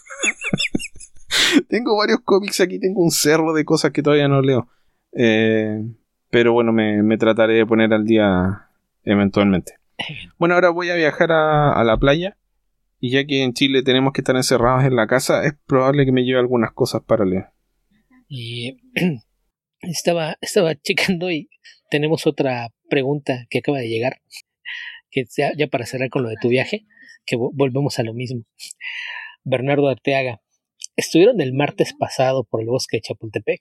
tengo 1.69 1.97
varios 1.97 2.21
cómics 2.25 2.61
aquí, 2.61 2.79
tengo 2.81 3.03
un 3.03 3.11
cerro 3.11 3.53
de 3.53 3.65
cosas 3.65 3.93
que 3.93 4.03
todavía 4.03 4.29
no 4.29 4.41
leo. 4.41 4.69
Eh, 5.13 5.85
pero 6.31 6.53
bueno, 6.53 6.73
me, 6.73 7.03
me 7.03 7.19
trataré 7.19 7.55
de 7.55 7.67
poner 7.67 7.93
al 7.93 8.05
día 8.05 8.69
eventualmente. 9.05 9.75
Bueno, 10.39 10.55
ahora 10.55 10.71
voy 10.71 10.91
a 10.91 10.95
viajar 10.95 11.31
a, 11.33 11.83
la 11.85 11.97
playa. 11.97 12.37
Y 13.01 13.11
ya 13.11 13.25
que 13.27 13.43
en 13.43 13.53
Chile 13.53 13.83
tenemos 13.83 14.13
que 14.13 14.23
estar 14.23 14.37
encerrados 14.37 14.85
en 14.85 14.97
la 14.97 15.07
casa, 15.07 15.45
es 15.45 15.53
probable 15.67 16.07
que 16.07 16.13
me 16.13 16.25
lleve 16.25 16.39
algunas 16.39 16.73
cosas 16.73 17.03
para 17.03 17.25
leer. 17.25 17.47
Y 18.29 18.79
estaba, 19.81 20.37
estaba 20.41 20.75
checando 20.75 21.31
y 21.31 21.49
tenemos 21.91 22.27
otra 22.27 22.71
pregunta 22.89 23.47
que 23.51 23.59
acaba 23.59 23.79
de 23.79 23.89
llegar. 23.89 24.21
Que 25.11 25.25
ya, 25.37 25.53
ya 25.57 25.67
para 25.67 25.87
cerrar 25.87 26.09
con 26.09 26.23
lo 26.23 26.29
de 26.29 26.37
tu 26.41 26.49
viaje, 26.49 26.87
que 27.27 27.37
vo- 27.37 27.51
volvemos 27.53 27.99
a 27.99 28.03
lo 28.03 28.15
mismo. 28.15 28.45
Bernardo 29.45 29.89
Arteaga. 29.89 30.41
Estuvieron 30.97 31.41
el 31.41 31.53
martes 31.53 31.93
pasado 31.93 32.45
por 32.45 32.61
el 32.63 32.69
bosque 32.69 32.97
de 32.99 33.03
Chapultepec. 33.03 33.61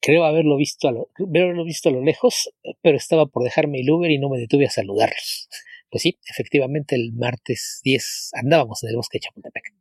Creo 0.00 0.24
haberlo 0.24 0.56
visto 0.56 0.88
a 0.88 0.92
lo, 0.92 1.08
haberlo 1.18 1.64
visto 1.64 1.88
a 1.88 1.92
lo 1.92 2.02
lejos, 2.02 2.50
pero 2.82 2.96
estaba 2.96 3.26
por 3.26 3.42
dejarme 3.42 3.80
el 3.80 3.90
Uber 3.90 4.10
y 4.10 4.18
no 4.18 4.28
me 4.28 4.38
detuve 4.38 4.66
a 4.66 4.70
saludarlos. 4.70 5.48
Pues 5.90 6.02
sí, 6.02 6.18
efectivamente 6.28 6.94
el 6.94 7.12
martes 7.14 7.80
10 7.84 8.30
andábamos 8.34 8.82
en 8.84 8.90
el 8.90 8.96
bosque 8.96 9.16
de 9.18 9.20
Chapultepec. 9.20 9.72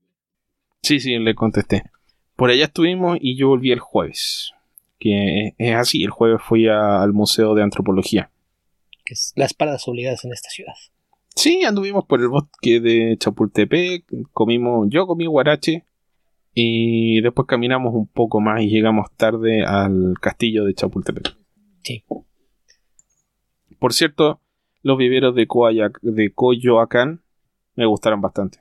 Sí, 0.81 0.99
sí, 0.99 1.18
le 1.19 1.35
contesté. 1.35 1.84
Por 2.35 2.49
allá 2.49 2.65
estuvimos 2.65 3.18
y 3.22 3.38
yo 3.38 3.49
volví 3.49 3.72
el 3.72 3.80
jueves. 3.80 4.52
Que 4.99 5.53
es 5.57 5.76
así, 5.76 6.03
el 6.03 6.10
jueves 6.10 6.41
fui 6.41 6.68
a- 6.68 7.02
al 7.03 7.14
Museo 7.14 7.53
de 7.56 7.64
Antropología. 7.64 8.31
que 9.06 9.14
es 9.14 9.31
las 9.38 9.53
paradas 9.53 9.88
obligadas 9.88 10.26
en 10.26 10.34
esta 10.34 10.49
ciudad. 10.49 10.73
Sí, 11.34 11.64
anduvimos 11.64 12.03
por 12.06 12.19
el 12.19 12.27
bosque 12.27 12.81
de 12.81 13.15
Chapultepec, 13.18 14.03
comimos, 14.34 14.88
yo 14.89 15.07
comí 15.07 15.26
guarache 15.27 15.85
y 16.60 17.22
después 17.22 17.48
caminamos 17.48 17.94
un 17.94 18.08
poco 18.08 18.42
más 18.42 18.64
y 18.64 18.68
llegamos 18.68 19.12
tarde 19.16 19.64
al 19.64 20.16
castillo 20.20 20.66
de 20.66 20.74
Chapultepec. 20.74 21.38
Sí. 21.84 22.04
Por 23.78 23.94
cierto, 23.94 24.42
los 24.82 24.98
viveros 24.98 25.36
de, 25.36 25.48
Coayac- 25.48 26.00
de 26.02 26.34
Coyoacán 26.34 27.22
me 27.76 27.86
gustaron 27.86 28.22
bastante. 28.22 28.58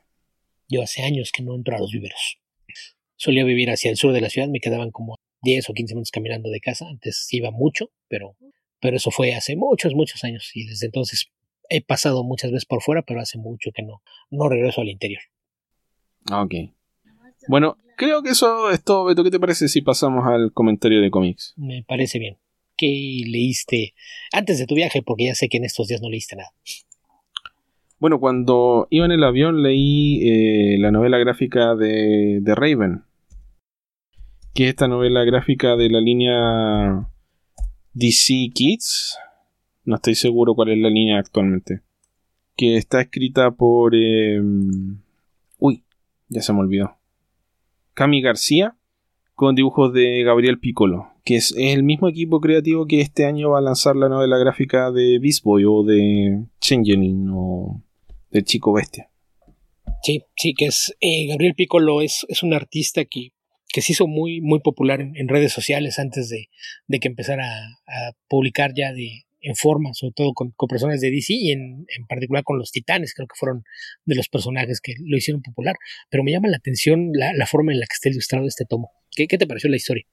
Yo 0.69 0.83
hace 0.83 1.05
años 1.05 1.31
que 1.33 1.43
no 1.43 1.55
entro 1.55 1.75
a 1.75 1.79
los 1.79 1.91
viveros. 1.91 2.39
Solía 3.17 3.45
vivir 3.45 3.71
hacia 3.71 3.91
el 3.91 3.97
sur 3.97 4.13
de 4.13 4.21
la 4.21 4.29
ciudad, 4.29 4.49
me 4.49 4.61
quedaban 4.61 4.91
como 4.91 5.17
10 5.41 5.71
o 5.71 5.73
15 5.73 5.95
minutos 5.95 6.11
caminando 6.11 6.51
de 6.51 6.61
casa. 6.61 6.87
Antes 6.91 7.27
iba 7.33 7.51
mucho, 7.51 7.93
pero, 8.09 8.37
pero 8.79 8.99
eso 8.99 9.11
fue 9.11 9.33
hace 9.35 9.57
muchos, 9.57 9.95
muchos 9.95 10.23
años. 10.23 10.51
Y 10.55 10.67
desde 10.67 10.85
entonces 10.85 11.31
he 11.71 11.81
pasado 11.83 12.25
muchas 12.25 12.51
veces 12.51 12.67
por 12.67 12.83
fuera, 12.83 13.01
pero 13.01 13.21
hace 13.23 13.39
mucho 13.39 13.71
que 13.75 13.83
no, 13.83 14.03
no 14.31 14.51
regreso 14.51 14.83
al 14.83 14.91
interior. 14.91 15.23
Ok. 16.31 16.53
Bueno, 17.49 17.77
creo 17.97 18.23
que 18.23 18.31
eso 18.31 18.71
es 18.71 18.83
todo, 18.83 19.05
Beto. 19.05 19.25
¿Qué 19.25 19.31
te 19.31 19.41
parece 19.41 19.69
si 19.69 19.81
pasamos 19.83 20.27
al 20.27 20.53
comentario 20.53 21.01
de 21.01 21.11
cómics? 21.11 21.55
Me 21.57 21.83
parece 21.83 22.19
bien. 22.19 22.39
¿Qué 22.77 23.23
leíste 23.27 23.95
antes 24.33 24.59
de 24.59 24.67
tu 24.67 24.75
viaje? 24.75 25.03
Porque 25.03 25.25
ya 25.27 25.35
sé 25.35 25.49
que 25.49 25.57
en 25.57 25.65
estos 25.65 25.89
días 25.89 26.03
no 26.03 26.11
leíste 26.11 26.37
nada. 26.37 26.51
Bueno, 27.99 28.21
cuando 28.21 28.87
iba 28.91 29.07
en 29.07 29.13
el 29.13 29.25
avión 29.25 29.63
leí 29.63 30.21
eh, 30.29 30.77
la 30.79 30.91
novela 30.91 31.17
gráfica 31.17 31.75
de, 31.75 32.41
de 32.43 32.55
Raven, 32.55 33.05
que 34.53 34.65
es 34.65 34.71
esta 34.71 34.89
novela 34.89 35.25
gráfica 35.25 35.77
de 35.77 35.89
la 35.89 36.01
línea 36.01 37.09
DC 37.95 38.51
Kids. 38.53 39.19
No 39.85 39.97
estoy 39.97 40.15
seguro 40.15 40.55
cuál 40.55 40.71
es 40.71 40.79
la 40.79 40.91
línea 40.91 41.19
actualmente. 41.19 41.81
Que 42.57 42.77
está 42.77 43.01
escrita 43.01 43.51
por... 43.53 43.95
eh, 43.95 44.41
uy, 45.59 45.85
ya 46.29 46.43
se 46.43 46.53
me 46.53 46.61
olvidó. 46.61 46.97
Cami 47.97 48.21
García, 48.21 48.77
con 49.35 49.55
dibujos 49.55 49.91
de 49.95 50.23
Gabriel 50.23 50.59
Piccolo, 50.59 51.09
que 51.25 51.37
es, 51.37 51.55
el 51.57 51.83
mismo 51.83 52.09
equipo 52.09 52.43
creativo 52.43 52.87
que 52.87 53.01
este 53.01 53.25
año 53.25 53.51
va 53.51 53.59
a 53.59 53.63
lanzar 53.63 53.97
la 53.97 54.11
novela 54.11 54.37
gráfica 54.37 54.93
de 54.93 55.19
Beast 55.19 55.43
Boy 55.43 55.65
o 55.67 55.83
de 55.83 56.45
Changeling 56.61 57.31
o 57.33 57.83
del 58.31 58.45
Chico 58.45 58.75
Bestia. 58.75 59.09
Sí, 60.03 60.23
sí, 60.37 60.53
que 60.53 60.67
es 60.67 60.95
eh, 61.01 61.27
Gabriel 61.29 61.55
Piccolo 61.55 62.03
es, 62.03 62.27
es 62.29 62.43
un 62.43 62.53
artista 62.53 63.07
que, 63.07 63.33
que 63.67 63.81
se 63.81 63.93
hizo 63.93 64.07
muy, 64.07 64.43
muy 64.43 64.61
popular 64.61 65.01
en, 65.01 65.17
en 65.17 65.29
redes 65.29 65.55
sociales 65.55 65.99
antes 65.99 66.29
de, 66.29 66.51
de 66.87 67.01
que 67.01 67.09
empezara 67.09 67.47
a, 67.47 67.65
a 67.87 68.13
publicar 68.29 68.73
ya 68.77 68.93
de, 68.93 69.26
en 69.47 69.55
forma, 69.55 69.95
sobre 69.95 70.13
todo 70.13 70.33
con, 70.35 70.53
personas 70.69 71.01
de 71.01 71.11
DC 71.11 71.33
y 71.33 71.53
en, 71.53 71.87
en, 71.97 72.07
particular 72.07 72.43
con 72.43 72.59
los 72.59 72.73
Titanes, 72.73 73.15
creo 73.15 73.29
que 73.29 73.39
fueron 73.39 73.63
de 74.05 74.17
los 74.17 74.29
personajes 74.29 74.81
que 74.81 74.95
lo 74.99 75.17
hicieron 75.17 75.41
popular. 75.41 75.77
Pero 76.11 76.25
me 76.25 76.33
llama 76.33 76.49
la 76.49 76.57
atención 76.57 77.13
la, 77.13 77.47
forma 77.47 77.73
en 77.73 77.79
la 77.79 77.87
que 77.87 77.95
está 77.95 78.09
ilustrado 78.09 78.47
este 78.47 78.65
tomo. 78.65 78.91
¿Qué, 79.13 79.29
qué 79.29 79.39
te 79.39 79.47
pareció 79.47 79.71
la 79.71 79.77
historia? 79.77 80.05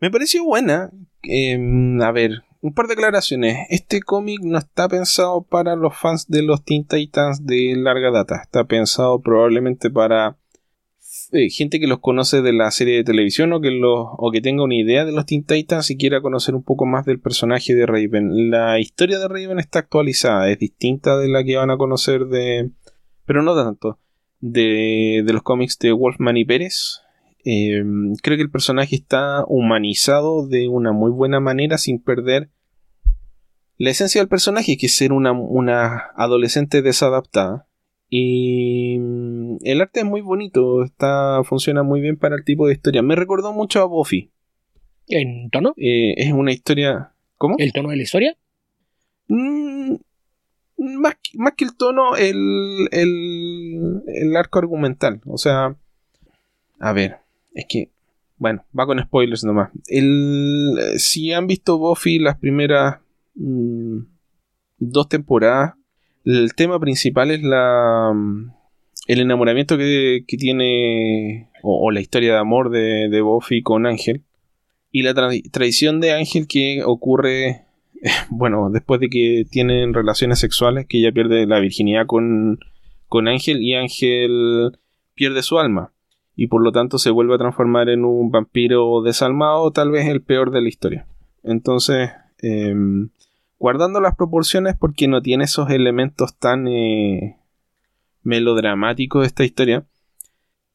Me 0.00 0.10
pareció 0.10 0.44
buena. 0.44 0.90
Eh, 1.22 1.56
a 2.02 2.10
ver, 2.10 2.42
un 2.60 2.74
par 2.74 2.86
de 2.86 2.96
declaraciones. 2.96 3.66
Este 3.70 4.00
cómic 4.00 4.40
no 4.42 4.58
está 4.58 4.88
pensado 4.88 5.42
para 5.42 5.76
los 5.76 5.96
fans 5.96 6.26
de 6.26 6.42
los 6.42 6.64
Teen 6.64 6.84
Titans 6.84 7.46
de 7.46 7.74
larga 7.76 8.10
data. 8.10 8.40
Está 8.42 8.64
pensado 8.64 9.20
probablemente 9.20 9.90
para 9.90 10.38
eh, 11.32 11.50
gente 11.50 11.80
que 11.80 11.86
los 11.86 12.00
conoce 12.00 12.42
de 12.42 12.52
la 12.52 12.70
serie 12.70 12.96
de 12.96 13.04
televisión 13.04 13.52
o 13.52 13.60
que, 13.60 13.80
o 13.82 14.30
que 14.32 14.40
tenga 14.40 14.64
una 14.64 14.74
idea 14.74 15.04
de 15.04 15.12
los 15.12 15.26
Teen 15.26 15.44
Titans 15.44 15.90
y 15.90 15.96
quiera 15.96 16.20
conocer 16.20 16.54
un 16.54 16.62
poco 16.62 16.86
más 16.86 17.04
del 17.04 17.20
personaje 17.20 17.74
de 17.74 17.86
Raven. 17.86 18.50
La 18.50 18.78
historia 18.78 19.18
de 19.18 19.28
Raven 19.28 19.58
está 19.58 19.80
actualizada, 19.80 20.50
es 20.50 20.58
distinta 20.58 21.18
de 21.18 21.28
la 21.28 21.44
que 21.44 21.56
van 21.56 21.70
a 21.70 21.76
conocer 21.76 22.26
de... 22.26 22.70
pero 23.24 23.42
no 23.42 23.54
tanto. 23.54 23.98
De, 24.40 25.22
de 25.24 25.32
los 25.32 25.42
cómics 25.42 25.78
de 25.78 25.92
Wolfman 25.92 26.36
y 26.36 26.44
Pérez. 26.44 27.00
Eh, 27.44 27.82
creo 28.22 28.36
que 28.36 28.42
el 28.42 28.50
personaje 28.50 28.96
está 28.96 29.44
humanizado 29.46 30.46
de 30.46 30.68
una 30.68 30.92
muy 30.92 31.10
buena 31.10 31.40
manera 31.40 31.78
sin 31.78 32.02
perder 32.02 32.50
la 33.78 33.90
esencia 33.90 34.20
del 34.20 34.28
personaje, 34.28 34.76
que 34.76 34.86
es 34.86 34.96
ser 34.96 35.12
una, 35.12 35.32
una 35.32 36.10
adolescente 36.16 36.82
desadaptada. 36.82 37.66
Y 38.14 38.98
mm, 38.98 39.56
el 39.62 39.80
arte 39.80 40.00
es 40.00 40.06
muy 40.06 40.20
bonito, 40.20 40.84
está, 40.84 41.42
funciona 41.44 41.82
muy 41.82 42.02
bien 42.02 42.18
para 42.18 42.36
el 42.36 42.44
tipo 42.44 42.66
de 42.66 42.74
historia. 42.74 43.00
Me 43.00 43.16
recordó 43.16 43.54
mucho 43.54 43.80
a 43.80 43.86
Buffy. 43.86 44.30
¿En 45.08 45.48
tono? 45.48 45.72
Eh, 45.78 46.12
es 46.18 46.30
una 46.30 46.52
historia. 46.52 47.14
¿Cómo? 47.38 47.54
¿El 47.56 47.72
tono 47.72 47.88
de 47.88 47.96
la 47.96 48.02
historia? 48.02 48.36
Mm, 49.28 49.94
más, 50.76 51.16
más, 51.36 51.54
que 51.56 51.64
el 51.64 51.74
tono, 51.74 52.14
el, 52.16 52.86
el, 52.90 54.02
el 54.06 54.36
arco 54.36 54.58
argumental. 54.58 55.22
O 55.24 55.38
sea, 55.38 55.74
a 56.80 56.92
ver, 56.92 57.16
es 57.54 57.64
que, 57.66 57.92
bueno, 58.36 58.62
va 58.78 58.84
con 58.84 59.00
spoilers 59.00 59.42
nomás. 59.44 59.70
El, 59.86 60.78
si 60.98 61.32
han 61.32 61.46
visto 61.46 61.78
Buffy 61.78 62.18
las 62.18 62.36
primeras 62.36 62.98
mmm, 63.36 64.00
dos 64.76 65.08
temporadas, 65.08 65.76
el 66.24 66.54
tema 66.54 66.78
principal 66.78 67.30
es 67.30 67.42
la 67.42 68.12
el 69.08 69.20
enamoramiento 69.20 69.76
que, 69.76 70.24
que 70.26 70.36
tiene 70.36 71.48
o, 71.62 71.90
la 71.90 72.00
historia 72.00 72.34
de 72.34 72.38
amor 72.38 72.70
de, 72.70 73.08
de 73.08 73.20
Buffy 73.20 73.62
con 73.62 73.86
Ángel. 73.86 74.22
Y 74.90 75.02
la 75.02 75.14
tra 75.14 75.28
traición 75.50 76.00
de 76.00 76.12
Ángel 76.12 76.46
que 76.46 76.82
ocurre 76.84 77.64
bueno 78.30 78.68
después 78.70 79.00
de 79.00 79.08
que 79.08 79.44
tienen 79.50 79.94
relaciones 79.94 80.38
sexuales 80.38 80.86
que 80.86 80.98
ella 80.98 81.12
pierde 81.12 81.46
la 81.46 81.60
virginidad 81.60 82.06
con, 82.06 82.58
con 83.08 83.28
Ángel 83.28 83.62
y 83.62 83.74
Ángel 83.74 84.78
pierde 85.14 85.42
su 85.42 85.58
alma. 85.58 85.92
Y 86.34 86.46
por 86.46 86.62
lo 86.62 86.72
tanto 86.72 86.98
se 86.98 87.10
vuelve 87.10 87.34
a 87.34 87.38
transformar 87.38 87.88
en 87.88 88.04
un 88.04 88.30
vampiro 88.30 89.02
desalmado 89.02 89.70
tal 89.70 89.90
vez 89.90 90.08
el 90.08 90.22
peor 90.22 90.50
de 90.50 90.62
la 90.62 90.68
historia. 90.68 91.06
Entonces 91.42 92.10
eh, 92.42 92.74
guardando 93.62 94.00
las 94.00 94.16
proporciones 94.16 94.74
porque 94.76 95.06
no 95.06 95.22
tiene 95.22 95.44
esos 95.44 95.70
elementos 95.70 96.36
tan 96.36 96.66
eh, 96.66 97.38
melodramáticos 98.24 99.22
de 99.22 99.28
esta 99.28 99.44
historia. 99.44 99.86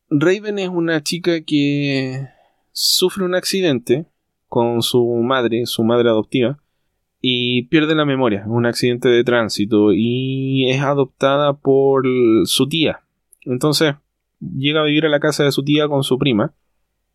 Raven 0.10 0.58
es 0.58 0.70
una 0.70 1.04
chica 1.04 1.42
que 1.42 2.30
sufre 2.72 3.26
un 3.26 3.36
accidente 3.36 4.06
con 4.48 4.82
su 4.84 5.06
madre, 5.06 5.66
su 5.66 5.84
madre 5.84 6.08
adoptiva, 6.08 6.60
y 7.20 7.64
pierde 7.64 7.94
la 7.94 8.06
memoria, 8.06 8.46
un 8.48 8.66
accidente 8.66 9.10
de 9.10 9.26
tránsito, 9.26 9.92
y 9.92 10.70
es 10.70 10.82
adoptada 10.82 11.58
por 11.58 12.06
su 12.46 12.70
tía. 12.70 13.02
Entonces 13.42 13.96
llega 14.40 14.80
a 14.80 14.86
vivir 14.86 15.06
a 15.06 15.10
la 15.10 15.20
casa 15.20 15.44
de 15.44 15.52
su 15.52 15.62
tía 15.62 15.90
con 15.90 16.04
su 16.04 16.18
prima, 16.18 16.54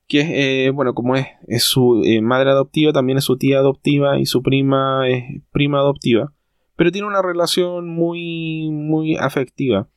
que 0.09 0.67
eh, 0.67 0.71
bueno, 0.71 0.95
como 0.95 1.17
es, 1.17 1.27
es 1.47 1.65
su 1.65 2.03
eh, 2.05 2.21
madre 2.21 2.51
adoptiva, 2.51 2.93
también 2.93 3.19
es 3.19 3.25
su 3.25 3.37
tía 3.37 3.59
adoptiva 3.59 4.19
y 4.19 4.27
su 4.27 4.43
prima 4.43 5.09
es 5.09 5.43
prima 5.53 5.79
adoptiva, 5.79 6.33
pero 6.77 6.93
tiene 6.93 7.09
una 7.09 7.23
relación 7.23 7.89
muy, 7.89 8.71
muy 8.71 9.17
afectiva. 9.17 9.89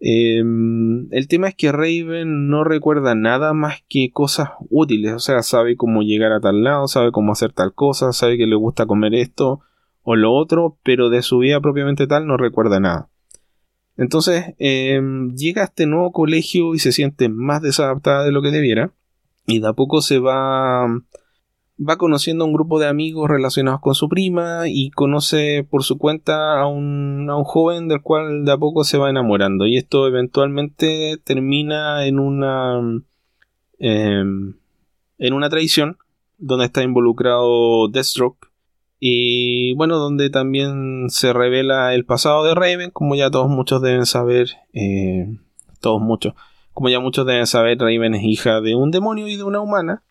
Em, 0.00 1.08
el 1.12 1.28
tema 1.28 1.48
es 1.48 1.54
que 1.54 1.72
Raven 1.72 2.48
no 2.48 2.62
recuerda 2.62 3.14
nada 3.14 3.54
más 3.54 3.82
que 3.88 4.10
cosas 4.12 4.50
útiles, 4.68 5.14
o 5.14 5.18
sea, 5.18 5.42
sabe 5.42 5.76
cómo 5.76 6.02
llegar 6.02 6.32
a 6.32 6.40
tal 6.40 6.62
lado, 6.62 6.88
sabe 6.88 7.10
cómo 7.10 7.32
hacer 7.32 7.52
tal 7.52 7.72
cosa, 7.72 8.12
sabe 8.12 8.36
que 8.36 8.46
le 8.46 8.56
gusta 8.56 8.86
comer 8.86 9.14
esto 9.14 9.60
o 10.02 10.16
lo 10.16 10.32
otro, 10.34 10.76
pero 10.82 11.08
de 11.08 11.22
su 11.22 11.38
vida 11.38 11.60
propiamente 11.60 12.06
tal 12.06 12.26
no 12.26 12.36
recuerda 12.36 12.80
nada. 12.80 13.08
Entonces 13.96 14.54
em, 14.58 15.34
llega 15.36 15.62
a 15.62 15.66
este 15.66 15.86
nuevo 15.86 16.12
colegio 16.12 16.74
y 16.74 16.80
se 16.80 16.92
siente 16.92 17.28
más 17.28 17.62
desadaptada 17.62 18.24
de 18.24 18.32
lo 18.32 18.42
que 18.42 18.50
debiera 18.50 18.92
y 19.46 19.60
de 19.60 19.68
a 19.68 19.72
poco 19.72 20.00
se 20.00 20.18
va 20.18 20.86
va 21.76 21.96
conociendo 21.96 22.44
a 22.44 22.46
un 22.46 22.54
grupo 22.54 22.78
de 22.78 22.86
amigos 22.86 23.28
relacionados 23.28 23.80
con 23.80 23.94
su 23.94 24.08
prima 24.08 24.62
y 24.66 24.90
conoce 24.90 25.66
por 25.68 25.82
su 25.82 25.98
cuenta 25.98 26.60
a 26.60 26.66
un, 26.66 27.28
a 27.28 27.36
un 27.36 27.44
joven 27.44 27.88
del 27.88 28.00
cual 28.00 28.44
de 28.44 28.52
a 28.52 28.58
poco 28.58 28.84
se 28.84 28.98
va 28.98 29.10
enamorando. 29.10 29.66
Y 29.66 29.76
esto 29.76 30.06
eventualmente 30.06 31.18
termina 31.24 32.06
en 32.06 32.18
una 32.18 32.80
em, 33.78 34.54
en 35.18 35.32
una 35.32 35.48
traición 35.48 35.98
donde 36.38 36.66
está 36.66 36.82
involucrado 36.82 37.88
Deathstroke. 37.88 38.50
Y 39.00 39.74
bueno 39.74 39.98
donde 39.98 40.30
también 40.30 41.10
se 41.10 41.32
revela 41.32 41.94
el 41.94 42.06
pasado 42.06 42.44
de 42.44 42.54
Raven 42.54 42.90
como 42.90 43.16
ya 43.16 43.30
todos 43.30 43.50
muchos 43.50 43.82
deben 43.82 44.06
saber 44.06 44.48
eh, 44.72 45.36
todos 45.80 46.00
muchos 46.00 46.34
como 46.74 46.88
ya 46.88 47.00
muchos 47.00 47.26
deben 47.26 47.46
saber 47.46 47.78
Raven 47.78 48.14
es 48.14 48.24
hija 48.24 48.60
de 48.60 48.74
un 48.74 48.90
demonio 48.90 49.28
y 49.28 49.36
de 49.36 49.44
una 49.44 49.60
humana 49.60 50.02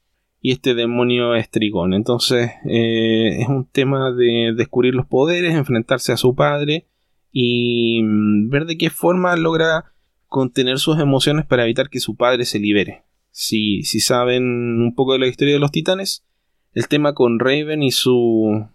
y 0.41 0.52
este 0.52 0.73
demonio 0.73 1.35
es 1.35 1.49
Trigón. 1.49 1.94
Entonces 1.94 2.52
eh, 2.65 3.41
es 3.41 3.48
un 3.48 3.65
tema 3.65 4.11
de 4.11 4.53
descubrir 4.56 4.95
los 4.95 5.06
poderes, 5.06 5.53
enfrentarse 5.53 6.11
a 6.11 6.18
su 6.18 6.35
padre 6.35 6.88
y 7.31 8.02
mm, 8.03 8.49
ver 8.49 8.65
de 8.65 8.77
qué 8.77 8.90
forma 8.90 9.35
logra 9.35 9.94
contener 10.27 10.80
sus 10.80 10.99
emociones 10.99 11.45
para 11.45 11.64
evitar 11.64 11.90
que 11.90 11.99
su 11.99 12.15
padre 12.15 12.45
se 12.45 12.60
libere. 12.60 13.03
Si, 13.31 13.84
si 13.84 13.99
saben 13.99 14.44
un 14.81 14.95
poco 14.95 15.14
de 15.14 15.19
la 15.19 15.27
historia 15.27 15.53
de 15.53 15.60
los 15.60 15.72
titanes, 15.72 16.26
el 16.73 16.88
tema 16.88 17.14
con 17.14 17.40
Raven 17.40 17.84
y 17.84 17.91
su, 17.91 18.68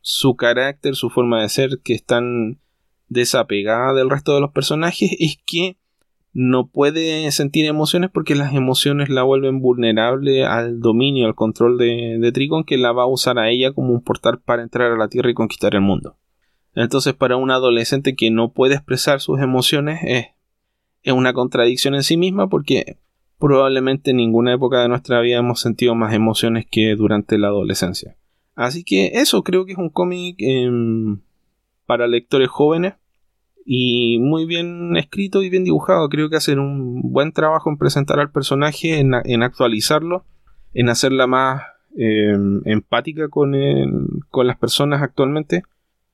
su 0.00 0.36
carácter, 0.36 0.96
su 0.96 1.10
forma 1.10 1.42
de 1.42 1.48
ser, 1.48 1.80
que 1.82 1.94
es 1.94 2.04
tan 2.04 2.60
desapegada 3.08 3.94
del 3.94 4.10
resto 4.10 4.34
de 4.34 4.40
los 4.40 4.52
personajes, 4.52 5.10
es 5.18 5.38
que 5.46 5.76
no 6.40 6.68
puede 6.68 7.28
sentir 7.32 7.64
emociones 7.64 8.10
porque 8.12 8.36
las 8.36 8.54
emociones 8.54 9.08
la 9.08 9.24
vuelven 9.24 9.58
vulnerable 9.58 10.44
al 10.44 10.78
dominio, 10.78 11.26
al 11.26 11.34
control 11.34 11.78
de, 11.78 12.18
de 12.20 12.30
Trigon 12.30 12.62
que 12.62 12.78
la 12.78 12.92
va 12.92 13.02
a 13.02 13.06
usar 13.06 13.40
a 13.40 13.50
ella 13.50 13.72
como 13.72 13.92
un 13.92 14.04
portal 14.04 14.38
para 14.38 14.62
entrar 14.62 14.92
a 14.92 14.96
la 14.96 15.08
Tierra 15.08 15.30
y 15.30 15.34
conquistar 15.34 15.74
el 15.74 15.80
mundo. 15.80 16.16
Entonces 16.76 17.12
para 17.14 17.36
un 17.36 17.50
adolescente 17.50 18.14
que 18.14 18.30
no 18.30 18.52
puede 18.52 18.76
expresar 18.76 19.20
sus 19.20 19.40
emociones 19.40 19.98
es, 20.04 20.26
es 21.02 21.12
una 21.12 21.32
contradicción 21.32 21.96
en 21.96 22.04
sí 22.04 22.16
misma 22.16 22.48
porque 22.48 22.98
probablemente 23.40 24.12
en 24.12 24.18
ninguna 24.18 24.54
época 24.54 24.80
de 24.80 24.88
nuestra 24.88 25.20
vida 25.20 25.38
hemos 25.38 25.58
sentido 25.58 25.96
más 25.96 26.14
emociones 26.14 26.66
que 26.70 26.94
durante 26.94 27.36
la 27.36 27.48
adolescencia. 27.48 28.16
Así 28.54 28.84
que 28.84 29.06
eso 29.14 29.42
creo 29.42 29.66
que 29.66 29.72
es 29.72 29.78
un 29.78 29.90
cómic 29.90 30.36
em, 30.38 31.20
para 31.84 32.06
lectores 32.06 32.48
jóvenes 32.48 32.94
y 33.70 34.18
muy 34.18 34.46
bien 34.46 34.96
escrito 34.96 35.42
y 35.42 35.50
bien 35.50 35.62
dibujado. 35.62 36.08
Creo 36.08 36.30
que 36.30 36.36
hacen 36.36 36.58
un 36.58 37.02
buen 37.02 37.32
trabajo 37.32 37.68
en 37.68 37.76
presentar 37.76 38.18
al 38.18 38.30
personaje, 38.30 38.98
en, 38.98 39.42
actualizarlo, 39.42 40.24
en 40.72 40.88
hacerla 40.88 41.26
más 41.26 41.64
em, 41.94 42.62
empática 42.64 43.28
con, 43.28 43.52
con 44.30 44.46
las 44.46 44.56
personas 44.56 45.02
actualmente. 45.02 45.64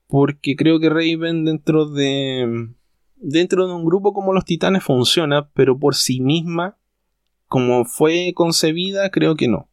Porque 0.09 0.57
creo 0.57 0.81
que 0.81 0.91
Raven 0.91 1.45
dentro 1.45 1.87
de 1.87 2.71
dentro 3.15 3.69
de 3.69 3.75
un 3.75 3.85
grupo 3.85 4.13
como 4.13 4.33
los 4.33 4.45
Titanes 4.45 4.83
funciona, 4.83 5.49
pero 5.55 5.79
por 5.79 5.95
sí 5.95 6.21
misma, 6.21 6.77
como 7.47 7.85
fue 7.85 8.33
concebida, 8.35 9.11
creo 9.11 9.37
que 9.37 9.47
no. 9.47 9.69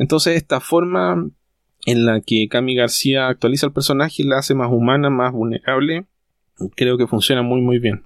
Entonces 0.00 0.34
esta 0.34 0.58
forma 0.58 1.30
en 1.86 2.06
la 2.06 2.20
que 2.22 2.48
Cami 2.48 2.74
García 2.74 3.28
actualiza 3.28 3.66
el 3.66 3.72
personaje 3.72 4.24
la 4.24 4.38
hace 4.38 4.56
más 4.56 4.72
humana, 4.72 5.10
más 5.10 5.32
vulnerable 5.32 6.06
creo 6.74 6.98
que 6.98 7.06
funciona 7.06 7.42
muy 7.42 7.60
muy 7.60 7.78
bien. 7.78 8.04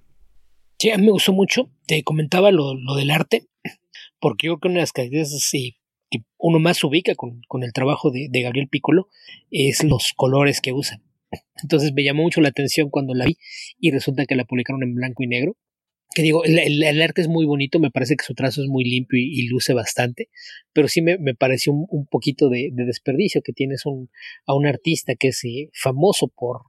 Sí, 0.81 0.91
a 0.91 0.97
mí 0.97 1.05
me 1.05 1.13
gustó 1.13 1.35
mucho. 1.35 1.71
Te 1.87 2.03
comentaba 2.03 2.51
lo, 2.51 2.75
del 2.97 3.11
arte, 3.11 3.49
porque 4.19 4.47
yo 4.47 4.53
creo 4.55 4.61
que 4.61 4.69
una 4.69 4.75
de 4.77 4.81
las 4.81 4.93
características 4.93 5.51
que 6.11 6.25
uno 6.39 6.59
más 6.59 6.83
ubica 6.83 7.15
con, 7.15 7.43
el 7.63 7.73
trabajo 7.75 8.11
de, 8.11 8.29
Gabriel 8.33 8.69
Piccolo 8.69 9.09
es 9.51 9.85
los 9.85 10.13
colores 10.17 10.63
que 10.63 10.73
usa. 10.73 11.03
Entonces 11.63 11.93
me 11.93 12.03
llamó 12.03 12.23
mucho 12.23 12.41
la 12.41 12.49
atención 12.49 12.89
cuando 12.89 13.15
la 13.15 13.27
vi 13.27 13.37
y 13.79 13.91
resulta 13.91 14.25
que 14.25 14.35
la 14.35 14.45
publicaron 14.45 14.83
en 14.83 14.95
blanco 14.95 15.23
y 15.23 15.27
negro. 15.27 15.57
Que 16.15 16.23
digo, 16.23 16.45
el, 16.45 17.03
arte 17.03 17.21
es 17.21 17.29
muy 17.29 17.45
bonito, 17.45 17.79
me 17.79 17.91
parece 17.91 18.17
que 18.17 18.25
su 18.25 18.33
trazo 18.35 18.63
es 18.63 18.67
muy 18.67 18.83
limpio 18.83 19.21
y, 19.21 19.47
luce 19.49 19.75
bastante, 19.75 20.29
pero 20.73 20.89
sí 20.89 21.03
me, 21.03 21.19
pareció 21.35 21.73
un, 21.73 22.07
poquito 22.07 22.49
de, 22.49 22.71
desperdicio 22.73 23.43
que 23.43 23.53
tienes 23.53 23.85
un, 23.85 24.11
a 24.47 24.55
un 24.55 24.67
artista 24.67 25.15
que 25.15 25.29
es 25.29 25.45
eh, 25.45 25.69
famoso 25.73 26.27
por, 26.27 26.63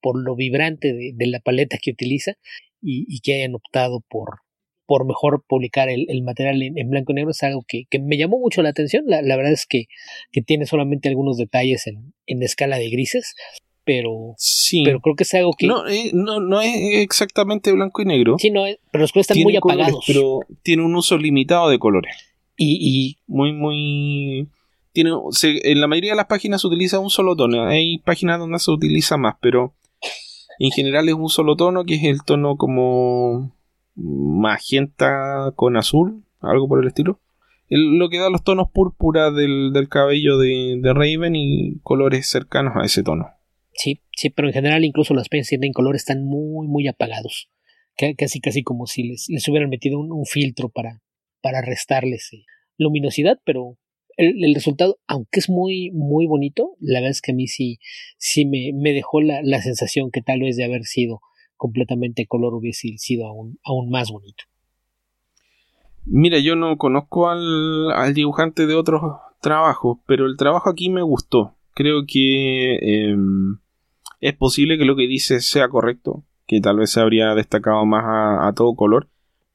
por 0.00 0.22
lo 0.22 0.36
vibrante 0.36 0.92
de, 0.92 1.26
la 1.26 1.40
paleta 1.40 1.78
que 1.82 1.90
utiliza 1.90 2.34
y, 2.80 3.20
que 3.20 3.34
hayan 3.34 3.54
optado 3.54 4.04
por, 4.08 4.40
por 4.86 5.06
mejor 5.06 5.44
publicar 5.46 5.88
el, 5.88 6.22
material 6.22 6.62
en, 6.62 6.90
blanco 6.90 7.12
y 7.12 7.16
negro 7.16 7.30
es 7.30 7.42
algo 7.42 7.64
que, 7.66 7.86
me 8.00 8.16
llamó 8.16 8.38
mucho 8.38 8.62
la 8.62 8.70
atención. 8.70 9.04
La, 9.06 9.36
verdad 9.36 9.52
es 9.52 9.66
que, 9.66 9.86
tiene 10.46 10.66
solamente 10.66 11.08
algunos 11.08 11.36
detalles 11.36 11.86
en, 11.86 12.14
en 12.26 12.42
escala 12.42 12.78
de 12.78 12.90
grises, 12.90 13.34
pero, 13.88 14.34
sí. 14.36 14.82
pero 14.84 15.00
creo 15.00 15.16
que 15.16 15.22
es 15.22 15.32
algo 15.32 15.52
que... 15.56 15.66
No, 15.66 15.88
eh, 15.88 16.10
no, 16.12 16.40
no 16.40 16.60
es 16.60 16.74
exactamente 16.76 17.72
blanco 17.72 18.02
y 18.02 18.04
negro. 18.04 18.36
Sí, 18.38 18.50
no, 18.50 18.64
pero 18.92 19.00
los 19.00 19.12
colores 19.12 19.30
están 19.30 19.42
muy 19.42 19.56
apagados. 19.56 20.04
Pero 20.06 20.40
tiene 20.62 20.84
un 20.84 20.94
uso 20.94 21.16
limitado 21.16 21.70
de 21.70 21.78
colores. 21.78 22.14
Y, 22.58 22.76
y 22.82 23.16
muy, 23.26 23.54
muy... 23.54 24.46
Tiene, 24.92 25.12
en 25.42 25.80
la 25.80 25.86
mayoría 25.86 26.10
de 26.10 26.16
las 26.16 26.26
páginas 26.26 26.60
se 26.60 26.66
utiliza 26.66 26.98
un 26.98 27.08
solo 27.08 27.34
tono. 27.34 27.66
Hay 27.66 27.96
páginas 28.00 28.38
donde 28.38 28.58
se 28.58 28.70
utiliza 28.70 29.16
más, 29.16 29.36
pero 29.40 29.74
en 30.58 30.70
general 30.70 31.08
es 31.08 31.14
un 31.14 31.28
solo 31.28 31.56
tono, 31.56 31.84
que 31.84 31.94
es 31.94 32.04
el 32.04 32.22
tono 32.24 32.56
como 32.56 33.56
magenta 33.94 35.52
con 35.56 35.76
azul, 35.76 36.24
algo 36.40 36.68
por 36.68 36.80
el 36.80 36.88
estilo. 36.88 37.20
lo 37.68 38.08
que 38.08 38.18
da 38.18 38.30
los 38.30 38.44
tonos 38.44 38.70
púrpura 38.70 39.30
del, 39.30 39.72
cabello 39.88 40.38
de, 40.38 40.80
Raven 40.82 41.36
y 41.36 41.78
colores 41.82 42.28
cercanos 42.28 42.74
a 42.76 42.84
ese 42.84 43.02
tono. 43.02 43.28
Sí, 43.74 44.00
sí, 44.16 44.30
pero 44.30 44.48
en 44.48 44.54
general 44.54 44.84
incluso 44.84 45.14
las 45.14 45.28
peñas 45.28 45.48
tienen 45.48 45.72
colores 45.72 46.02
están 46.02 46.24
muy, 46.24 46.66
muy 46.66 46.88
apagados. 46.88 47.50
Casi, 48.16 48.40
casi 48.40 48.62
como 48.62 48.86
si 48.86 49.02
les, 49.02 49.28
les 49.28 49.48
hubieran 49.48 49.70
metido 49.70 49.98
un, 49.98 50.24
filtro 50.24 50.68
para, 50.68 51.02
para 51.42 51.62
restarles 51.62 52.32
eh, 52.32 52.44
luminosidad, 52.76 53.40
pero 53.44 53.76
el, 54.18 54.54
resultado, 54.54 54.98
aunque 55.06 55.38
es 55.38 55.48
muy, 55.48 55.90
muy 55.92 56.26
bonito, 56.26 56.76
la 56.80 56.98
verdad 56.98 57.12
es 57.12 57.22
que 57.22 57.32
a 57.32 57.34
mí 57.34 57.46
sí, 57.46 57.78
sí 58.18 58.44
me, 58.44 58.72
me 58.74 58.92
dejó 58.92 59.20
la, 59.20 59.40
la, 59.42 59.62
sensación 59.62 60.10
que 60.10 60.22
tal 60.22 60.40
vez 60.40 60.56
de 60.56 60.64
haber 60.64 60.84
sido 60.84 61.20
completamente 61.56 62.26
color 62.26 62.54
hubiese 62.54 62.98
sido 62.98 63.26
aún, 63.26 63.58
aún 63.64 63.90
más 63.90 64.10
bonito. 64.10 64.44
Mira, 66.04 66.38
yo 66.38 66.56
no 66.56 66.76
conozco 66.78 67.28
al, 67.28 67.92
al 67.92 68.12
dibujante 68.12 68.66
de 68.66 68.74
otros 68.74 69.02
trabajos, 69.40 69.98
pero 70.06 70.26
el 70.26 70.36
trabajo 70.36 70.68
aquí 70.68 70.90
me 70.90 71.02
gustó. 71.02 71.54
Creo 71.74 72.04
que 72.06 72.76
em, 72.76 73.58
es 74.20 74.34
posible 74.34 74.78
que 74.78 74.84
lo 74.84 74.96
que 74.96 75.06
dice 75.06 75.40
sea 75.40 75.68
correcto, 75.68 76.24
que 76.46 76.60
tal 76.60 76.78
vez 76.78 76.90
se 76.90 77.00
habría 77.00 77.34
destacado 77.34 77.84
más 77.86 78.04
a 78.04 78.52
todo 78.54 78.74
color 78.74 79.08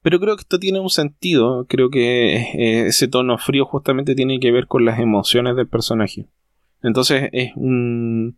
pero 0.03 0.19
creo 0.19 0.35
que 0.35 0.41
esto 0.41 0.59
tiene 0.59 0.81
un 0.81 0.89
sentido. 0.89 1.65
Creo 1.67 1.89
que 1.89 2.35
eh, 2.35 2.87
ese 2.87 3.07
tono 3.07 3.37
frío 3.37 3.65
justamente 3.65 4.15
tiene 4.15 4.39
que 4.39 4.51
ver 4.51 4.67
con 4.67 4.83
las 4.83 4.99
emociones 4.99 5.55
del 5.55 5.67
personaje. 5.67 6.27
Entonces 6.83 7.29
es 7.31 7.53
un... 7.55 8.37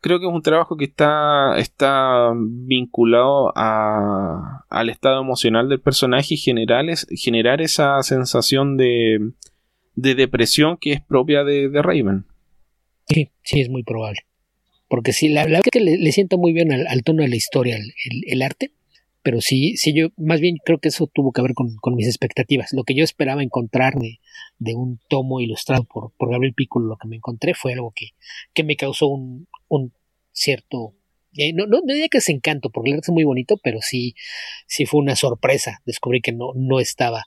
Creo 0.00 0.20
que 0.20 0.26
es 0.26 0.32
un 0.32 0.42
trabajo 0.42 0.76
que 0.76 0.84
está, 0.84 1.58
está 1.58 2.30
vinculado 2.36 3.52
a, 3.56 4.64
al 4.68 4.90
estado 4.90 5.20
emocional 5.20 5.68
del 5.68 5.80
personaje 5.80 6.34
y 6.34 6.36
generar, 6.36 6.84
generar 7.16 7.60
esa 7.62 8.00
sensación 8.02 8.76
de, 8.76 9.32
de 9.96 10.14
depresión 10.14 10.76
que 10.76 10.92
es 10.92 11.00
propia 11.00 11.42
de, 11.42 11.70
Raven. 11.82 12.26
Sí, 13.08 13.30
sí, 13.42 13.60
es 13.60 13.70
muy 13.70 13.82
probable. 13.82 14.20
Porque 14.86 15.12
sí, 15.12 15.30
la, 15.30 15.44
verdad 15.44 15.62
es 15.64 15.70
que 15.72 15.80
le, 15.80 16.12
sienta 16.12 16.36
muy 16.36 16.52
bien 16.52 16.70
al, 16.70 17.02
tono 17.02 17.22
de 17.22 17.28
la 17.28 17.36
historia 17.36 17.76
el 17.76 18.42
arte 18.42 18.70
pero 19.28 19.42
sí, 19.42 19.76
sí, 19.76 19.92
yo 19.92 20.08
más 20.16 20.40
bien 20.40 20.56
creo 20.64 20.78
que 20.78 20.88
eso 20.88 21.06
tuvo 21.06 21.32
que 21.32 21.42
ver 21.42 21.52
con, 21.52 21.76
mis 21.94 22.06
expectativas. 22.06 22.72
Lo 22.72 22.84
que 22.84 22.94
yo 22.94 23.04
esperaba 23.04 23.42
encontrar 23.42 23.92
de, 23.96 24.74
un 24.74 24.98
tomo 25.06 25.40
ilustrado 25.40 25.84
por, 25.84 26.12
por 26.16 26.30
Gabriel 26.30 26.54
Piccolo, 26.54 26.86
lo 26.86 26.96
que 26.96 27.08
me 27.08 27.16
encontré 27.16 27.52
fue 27.52 27.74
algo 27.74 27.92
que, 27.94 28.12
que 28.54 28.64
me 28.64 28.74
causó 28.74 29.08
un, 29.08 29.46
un 29.68 29.92
cierto 30.32 30.94
eh, 31.36 31.52
no, 31.52 31.66
no, 31.66 31.82
diría 31.86 32.08
que 32.08 32.16
es 32.16 32.28
encanto, 32.30 32.70
porque 32.70 32.88
el 32.88 32.96
arte 32.96 33.10
es 33.10 33.12
muy 33.12 33.24
bonito, 33.24 33.58
pero 33.62 33.82
sí, 33.82 34.14
sí 34.66 34.86
fue 34.86 35.02
una 35.02 35.14
sorpresa. 35.14 35.82
Descubrí 35.84 36.22
que 36.22 36.32
no, 36.32 36.54
no 36.54 36.80
estaba 36.80 37.26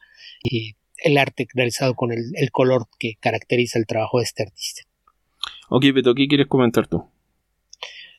eh, 0.52 0.74
el 1.04 1.20
arte 1.20 1.48
realizado 1.54 1.94
con 1.94 2.12
el, 2.12 2.32
el, 2.34 2.50
color 2.50 2.88
que 2.98 3.14
caracteriza 3.20 3.78
el 3.78 3.86
trabajo 3.86 4.18
de 4.18 4.24
este 4.24 4.42
artista. 4.42 4.82
Ok, 5.70 5.86
Beto, 5.94 6.16
¿qué 6.16 6.28
quieres 6.28 6.48
comentar 6.48 6.88
tú? 6.88 7.06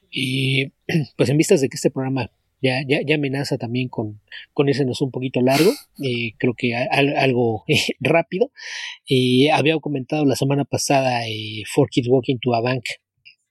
Y 0.08 0.66
pues 1.16 1.30
en 1.30 1.36
vistas 1.36 1.60
de 1.60 1.68
que 1.68 1.74
este 1.74 1.90
programa 1.90 2.30
ya, 2.62 2.82
ya, 2.86 3.00
ya 3.04 3.16
amenaza 3.16 3.58
también 3.58 3.88
con, 3.88 4.20
con 4.54 4.68
ese 4.68 4.84
un 4.84 5.10
poquito 5.10 5.40
largo, 5.40 5.72
eh, 6.02 6.32
creo 6.38 6.54
que 6.56 6.74
algo 6.76 7.64
rápido. 8.00 8.52
había 9.52 9.78
comentado 9.80 10.24
la 10.24 10.36
semana 10.36 10.64
pasada 10.64 11.26
eh, 11.28 11.64
For 11.66 11.90
Kids 11.90 12.08
Walking 12.08 12.38
to 12.40 12.54
a 12.54 12.60
Bank 12.60 12.84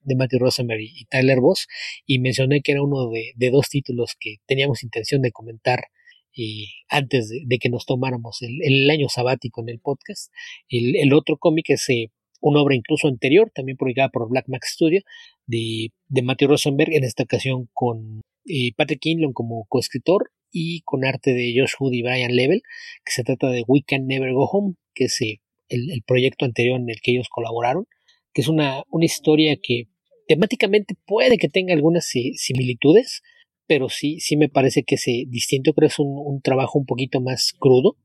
de 0.04 0.16
Matthew 0.16 0.40
Rosenberg 0.40 0.82
y 0.82 1.06
Tyler 1.06 1.40
Voss 1.40 1.68
y 2.06 2.20
mencioné 2.20 2.62
que 2.62 2.72
era 2.72 2.82
uno 2.82 3.10
de, 3.10 3.50
dos 3.52 3.70
títulos 3.70 4.16
que 4.20 4.38
teníamos 4.46 4.84
intención 4.84 5.22
de 5.22 5.32
comentar 5.32 5.86
y 6.34 6.70
antes 6.88 7.30
de, 7.30 7.58
que 7.60 7.70
nos 7.70 7.86
tomáramos 7.86 8.40
el, 8.42 8.90
año 8.90 9.10
sabático 9.10 9.62
en 9.62 9.70
el 9.70 9.80
podcast. 9.80 10.32
El, 10.70 11.14
otro 11.14 11.38
cómic 11.38 11.70
es 11.70 11.90
eh, 11.90 12.10
una 12.40 12.62
obra 12.62 12.76
incluso 12.76 13.10
anterior, 13.10 13.52
también 13.54 13.78
publicada 13.78 14.08
por 14.10 14.30
Black 14.30 14.46
Max 14.48 14.72
Studio, 14.74 15.02
de, 15.46 15.90
de 16.08 16.22
Matthew 16.22 16.48
Rosenberg, 16.48 16.94
en 16.94 17.04
esta 17.04 17.24
ocasión 17.24 17.68
con 17.74 18.22
eh, 18.46 18.72
Patrick 18.76 19.02
Kinlon 19.02 19.34
como 19.34 19.66
coescritor 19.68 20.32
y 20.52 20.82
con 20.82 21.06
arte 21.06 21.34
de 21.34 21.54
Josh 21.56 21.74
Hood 21.78 21.94
y 21.94 22.02
Brian 22.02 22.36
Level, 22.36 22.62
que 23.06 23.12
se 23.12 23.24
trata 23.24 23.50
de 23.50 23.64
We 23.68 23.84
Can 23.86 24.08
Never 24.08 24.34
Go 24.34 24.46
Home, 24.46 24.76
que 24.94 25.06
es 25.06 25.22
eh, 25.22 25.42
el, 25.70 26.04
proyecto 26.06 26.46
anterior 26.46 26.80
en 26.80 26.90
el 26.90 27.00
que 27.02 27.12
ellos 27.12 27.30
colaboraron, 27.30 27.88
que 28.34 28.42
es 28.42 28.48
una, 28.48 28.84
una 28.90 29.06
historia 29.06 29.58
que 29.62 29.86
temáticamente 30.28 30.96
puede 31.06 31.38
que 31.38 31.50
tenga 31.50 31.74
algunas 31.74 32.06
similitudes, 32.06 33.22
pero 33.68 33.90
sí, 33.90 34.20
sí 34.20 34.36
me 34.38 34.50
parece 34.50 34.84
que 34.84 34.96
es 34.96 35.06
distinto, 35.28 35.74
creo 35.74 35.88
que 35.88 35.94
es 35.94 36.00
un, 36.00 36.42
trabajo 36.42 36.80
un 36.80 36.86
poquito 36.86 37.22
más 37.22 37.54
crudo, 37.58 37.98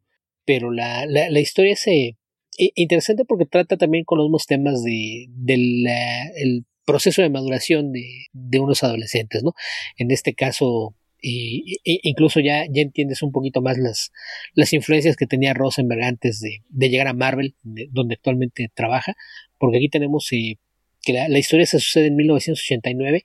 pero 0.44 0.70
la, 0.70 1.06
la, 1.06 1.40
historia 1.40 1.72
es 1.72 1.86
eh, 1.88 2.16
interesante 2.56 3.24
porque 3.24 3.46
trata 3.46 3.76
también 3.76 4.04
con 4.04 4.18
los 4.18 4.26
mismos 4.26 4.46
temas 4.46 4.82
de, 4.84 5.26
del 5.30 5.86
el 6.36 6.66
proceso 6.86 7.20
de 7.20 7.28
maduración 7.28 7.92
de, 7.92 8.28
de, 8.32 8.58
unos 8.58 8.82
adolescentes, 8.82 9.42
¿no? 9.42 9.54
En 9.98 10.10
este 10.10 10.34
caso, 10.34 10.94
incluso 11.20 12.40
ya, 12.40 12.64
ya 12.70 12.82
entiendes 12.82 13.22
un 13.22 13.32
poquito 13.32 13.60
más 13.60 13.78
las, 13.78 14.12
las 14.54 14.72
influencias 14.72 15.16
que 15.16 15.26
tenía 15.26 15.54
Rosenberg 15.54 16.02
antes 16.04 16.40
de, 16.40 16.62
de 16.68 16.88
llegar 16.88 17.08
a 17.08 17.14
Marvel, 17.14 17.54
donde 17.62 18.14
actualmente 18.14 18.70
trabaja, 18.74 19.14
porque 19.58 19.78
aquí 19.78 19.88
tenemos 19.88 20.32
eh, 20.32 20.58
que 21.02 21.12
la, 21.12 21.38
historia 21.38 21.66
se 21.66 21.80
sucede 21.80 22.06
en 22.06 22.16
1989 22.16 23.24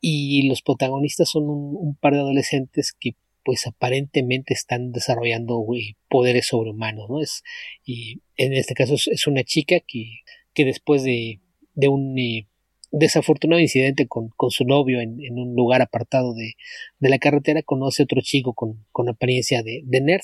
y 0.00 0.48
los 0.48 0.62
protagonistas 0.62 1.30
son 1.30 1.44
un, 1.48 1.96
par 1.96 2.14
de 2.14 2.20
adolescentes 2.20 2.92
que 2.98 3.14
pues 3.44 3.66
aparentemente 3.66 4.54
están 4.54 4.92
desarrollando 4.92 5.64
poderes 6.08 6.46
sobrehumanos, 6.46 7.08
¿no? 7.08 7.20
Es, 7.20 7.42
y 7.84 8.20
en 8.36 8.52
este 8.52 8.74
caso 8.74 8.94
es, 8.94 9.26
una 9.26 9.42
chica 9.42 9.80
que, 9.80 10.20
que 10.54 10.64
después 10.64 11.02
de, 11.02 11.40
de 11.74 11.88
un 11.88 12.16
eh, 12.18 12.46
desafortunado 12.92 13.60
incidente 13.60 14.06
con, 14.06 14.28
con 14.36 14.50
su 14.50 14.64
novio 14.64 15.00
en, 15.00 15.20
en, 15.24 15.38
un 15.38 15.54
lugar 15.56 15.82
apartado 15.82 16.34
de, 16.34 16.54
de, 17.00 17.08
la 17.08 17.18
carretera 17.18 17.62
conoce 17.62 18.02
a 18.02 18.04
otro 18.04 18.20
chico 18.20 18.52
con, 18.52 18.84
con 18.92 19.08
apariencia 19.08 19.62
de, 19.62 19.82
de 19.84 20.00
nerd 20.00 20.22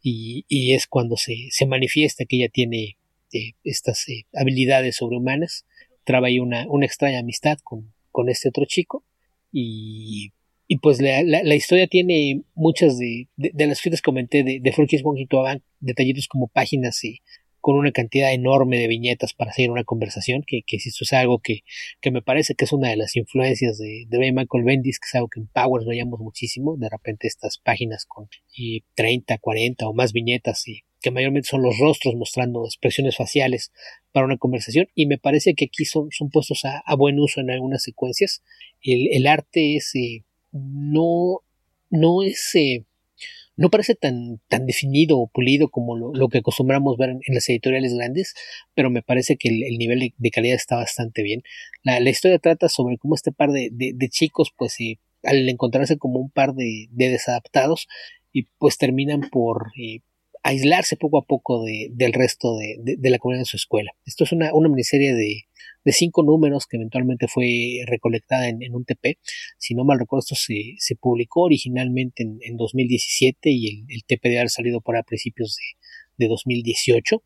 y, 0.00 0.44
y, 0.48 0.74
es 0.74 0.86
cuando 0.86 1.16
se, 1.16 1.48
se 1.50 1.66
manifiesta 1.66 2.24
que 2.24 2.36
ella 2.36 2.48
tiene 2.48 2.96
eh, 3.32 3.54
estas 3.64 4.08
eh, 4.08 4.26
habilidades 4.34 4.96
sobrehumanas. 4.96 5.66
Traba 6.04 6.28
ahí 6.28 6.38
una, 6.38 6.66
una 6.68 6.86
extraña 6.86 7.18
amistad 7.18 7.58
con, 7.64 7.92
con 8.12 8.28
este 8.28 8.48
otro 8.48 8.64
chico 8.66 9.04
y, 9.50 10.32
y 10.68 10.78
pues 10.78 11.00
la, 11.00 11.22
la, 11.22 11.54
historia 11.54 11.86
tiene 11.86 12.42
muchas 12.54 12.98
de, 12.98 13.28
de, 13.36 13.66
las 13.66 13.80
fitas 13.80 14.00
que 14.00 14.06
comenté 14.06 14.42
de, 14.42 14.60
de 14.60 15.02
Monkey 15.02 15.26
to 15.26 15.44
detallitos 15.80 16.28
como 16.28 16.48
páginas 16.48 17.02
y 17.04 17.20
con 17.64 17.76
una 17.76 17.92
cantidad 17.92 18.30
enorme 18.30 18.76
de 18.76 18.88
viñetas 18.88 19.32
para 19.32 19.50
seguir 19.50 19.70
una 19.70 19.84
conversación, 19.84 20.44
que, 20.46 20.60
que 20.66 20.78
si 20.78 20.90
esto 20.90 21.04
es 21.04 21.14
algo 21.14 21.38
que, 21.38 21.60
que 22.02 22.10
me 22.10 22.20
parece 22.20 22.54
que 22.54 22.66
es 22.66 22.74
una 22.74 22.90
de 22.90 22.96
las 22.96 23.16
influencias 23.16 23.78
de, 23.78 24.04
de 24.06 24.18
Michael 24.18 24.64
Bendis, 24.64 25.00
que 25.00 25.06
es 25.06 25.14
algo 25.14 25.28
que 25.28 25.40
en 25.40 25.46
Powers 25.46 25.86
veíamos 25.86 26.20
muchísimo, 26.20 26.76
de 26.76 26.90
repente 26.90 27.26
estas 27.26 27.56
páginas 27.56 28.04
con 28.04 28.28
y 28.54 28.84
30, 28.96 29.38
40 29.38 29.88
o 29.88 29.94
más 29.94 30.12
viñetas 30.12 30.68
y 30.68 30.82
que 31.00 31.10
mayormente 31.10 31.48
son 31.48 31.62
los 31.62 31.78
rostros 31.78 32.14
mostrando 32.16 32.66
expresiones 32.66 33.16
faciales 33.16 33.72
para 34.12 34.26
una 34.26 34.36
conversación 34.36 34.88
y 34.94 35.06
me 35.06 35.16
parece 35.16 35.54
que 35.54 35.64
aquí 35.64 35.86
son, 35.86 36.08
son 36.10 36.28
puestos 36.28 36.66
a, 36.66 36.94
buen 36.96 37.18
uso 37.18 37.40
en 37.40 37.50
algunas 37.50 37.82
secuencias. 37.82 38.42
El, 38.82 39.08
el 39.10 39.26
arte 39.26 39.76
es 39.76 39.94
eh, 39.94 40.22
no, 40.52 41.40
no 41.88 42.22
es 42.22 42.54
eh, 42.56 42.84
no 43.56 43.70
parece 43.70 43.94
tan, 43.94 44.40
tan 44.48 44.66
definido 44.66 45.18
o 45.18 45.28
pulido 45.28 45.68
como 45.68 45.96
lo, 45.96 46.28
que 46.28 46.38
acostumbramos 46.38 46.96
ver 46.96 47.10
en, 47.10 47.34
las 47.34 47.48
editoriales 47.48 47.94
grandes, 47.94 48.34
pero 48.74 48.90
me 48.90 49.02
parece 49.02 49.36
que 49.36 49.48
el, 49.48 49.78
nivel 49.78 50.12
de, 50.16 50.30
calidad 50.30 50.56
está 50.56 50.76
bastante 50.76 51.22
bien. 51.22 51.42
La, 51.82 52.00
la, 52.00 52.10
historia 52.10 52.38
trata 52.38 52.68
sobre 52.68 52.98
cómo 52.98 53.14
este 53.14 53.32
par 53.32 53.50
de, 53.50 53.70
de, 53.72 54.08
chicos, 54.08 54.52
pues 54.56 54.80
eh, 54.80 54.98
al 55.22 55.48
encontrarse 55.48 55.98
como 55.98 56.20
un 56.20 56.30
par 56.30 56.54
de, 56.54 56.88
desadaptados, 56.90 57.86
y 58.32 58.48
pues 58.58 58.76
terminan 58.78 59.20
por 59.30 59.70
aislarse 60.44 60.96
poco 60.96 61.18
a 61.18 61.24
poco 61.24 61.64
de, 61.64 61.88
del 61.92 62.12
resto 62.12 62.56
de, 62.56 62.76
de, 62.78 63.10
la 63.10 63.18
comunidad 63.18 63.40
de 63.40 63.46
su 63.46 63.56
escuela. 63.56 63.92
Esto 64.04 64.24
es 64.24 64.32
una, 64.32 64.52
una 64.52 64.68
miniserie 64.68 65.14
de, 65.14 65.46
cinco 65.86 66.22
números 66.22 66.66
que 66.66 66.76
eventualmente 66.76 67.28
fue 67.28 67.80
recolectada 67.86 68.48
en, 68.48 68.62
en 68.62 68.74
un 68.74 68.84
TP. 68.84 69.18
Si 69.58 69.74
no 69.74 69.84
mal 69.84 69.98
recuerdo, 69.98 70.20
esto 70.20 70.34
se, 70.34 70.74
se 70.78 70.96
publicó 70.96 71.42
originalmente 71.42 72.22
en, 72.22 72.38
en 72.42 72.56
2017 72.56 73.50
y 73.50 73.68
el, 73.68 73.84
el, 73.88 74.04
TP 74.04 74.20
debe 74.24 74.38
haber 74.40 74.50
salido 74.50 74.82
por 74.82 74.96
a 74.98 75.02
principios 75.02 75.56
de, 75.56 76.24
de 76.24 76.28
2018. 76.28 77.22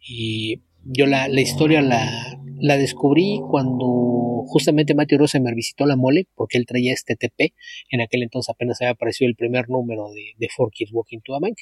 Y 0.00 0.62
yo 0.84 1.06
la, 1.06 1.26
la 1.26 1.40
historia 1.40 1.82
la, 1.82 2.40
la, 2.60 2.76
descubrí 2.76 3.40
cuando 3.50 4.44
justamente 4.46 4.94
Matthew 4.94 5.18
Rosa 5.18 5.40
me 5.40 5.52
visitó 5.54 5.86
la 5.86 5.96
mole, 5.96 6.28
porque 6.36 6.56
él 6.56 6.66
traía 6.66 6.92
este 6.92 7.16
TP. 7.16 7.52
En 7.90 8.00
aquel 8.00 8.22
entonces 8.22 8.48
apenas 8.48 8.80
había 8.80 8.92
aparecido 8.92 9.28
el 9.28 9.34
primer 9.34 9.68
número 9.68 10.12
de, 10.12 10.34
de 10.38 10.48
Four 10.56 10.70
Kids 10.70 10.92
Walking 10.92 11.18
to 11.24 11.34
a 11.34 11.40
Bank 11.40 11.58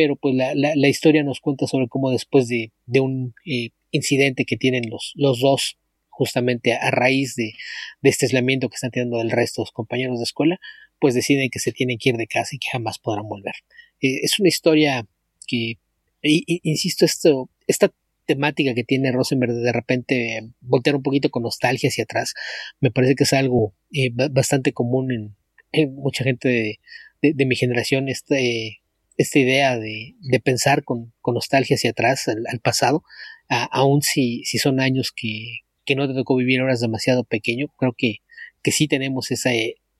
pero 0.00 0.16
pues 0.16 0.34
la, 0.34 0.54
la, 0.54 0.88
historia 0.88 1.22
nos 1.22 1.40
cuenta 1.40 1.66
sobre 1.66 1.86
cómo 1.86 2.10
después 2.10 2.48
de, 2.48 2.72
de 2.86 3.00
un 3.00 3.34
eh, 3.44 3.68
incidente 3.90 4.46
que 4.46 4.56
tienen 4.56 4.88
los, 4.88 5.12
los 5.14 5.40
dos, 5.40 5.76
justamente 6.08 6.72
a, 6.72 6.90
raíz 6.90 7.36
de, 7.36 7.52
de, 8.00 8.08
este 8.08 8.24
aislamiento 8.24 8.70
que 8.70 8.76
están 8.76 8.92
teniendo 8.92 9.20
el 9.20 9.30
resto 9.30 9.60
de 9.60 9.64
los 9.64 9.72
compañeros 9.72 10.16
de 10.16 10.24
escuela, 10.24 10.58
pues 10.98 11.12
deciden 11.12 11.50
que 11.50 11.58
se 11.58 11.72
tienen 11.72 11.98
que 11.98 12.08
ir 12.08 12.16
de 12.16 12.26
casa 12.26 12.56
y 12.56 12.58
que 12.58 12.68
jamás 12.72 12.98
podrán 12.98 13.28
volver. 13.28 13.52
Eh, 14.00 14.20
es 14.22 14.38
una 14.40 14.48
historia 14.48 15.06
que, 15.46 15.74
insisto, 16.22 17.04
esto, 17.04 17.50
esta 17.66 17.92
temática 18.24 18.72
que 18.72 18.84
tiene 18.84 19.12
Rosenberg 19.12 19.52
de, 19.52 19.70
repente 19.70 20.48
voltear 20.62 20.96
un 20.96 21.02
poquito 21.02 21.28
con 21.28 21.42
nostalgia 21.42 21.90
hacia 21.90 22.04
atrás, 22.04 22.32
me 22.80 22.90
parece 22.90 23.16
que 23.16 23.24
es 23.24 23.34
algo 23.34 23.74
eh, 23.92 24.08
bastante 24.30 24.72
común 24.72 25.36
en, 25.72 25.94
mucha 25.94 26.24
gente 26.24 26.78
de, 27.20 27.34
de 27.34 27.44
mi 27.44 27.54
generación, 27.54 28.08
este 28.08 28.79
esta 29.20 29.38
idea 29.38 29.78
de, 29.78 30.14
de 30.18 30.40
pensar 30.40 30.82
con, 30.82 31.12
con, 31.20 31.34
nostalgia 31.34 31.74
hacia 31.74 31.90
atrás, 31.90 32.26
al, 32.26 32.60
pasado, 32.60 33.02
aun 33.48 34.00
si, 34.00 34.42
si 34.44 34.56
son 34.56 34.80
años 34.80 35.12
que, 35.14 35.58
que 35.84 35.94
no 35.94 36.08
te 36.08 36.14
tocó 36.14 36.36
vivir 36.36 36.62
horas 36.62 36.80
demasiado 36.80 37.24
pequeño, 37.24 37.68
creo 37.76 37.92
que, 37.96 38.16
que 38.62 38.72
sí 38.72 38.88
tenemos 38.88 39.30
esa, 39.30 39.50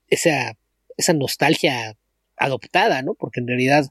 esa, 0.07 0.57
esa 0.97 1.13
nostalgia 1.13 1.95
adoptada, 2.35 3.03
¿no? 3.03 3.13
Porque 3.13 3.41
en 3.41 3.47
realidad, 3.47 3.85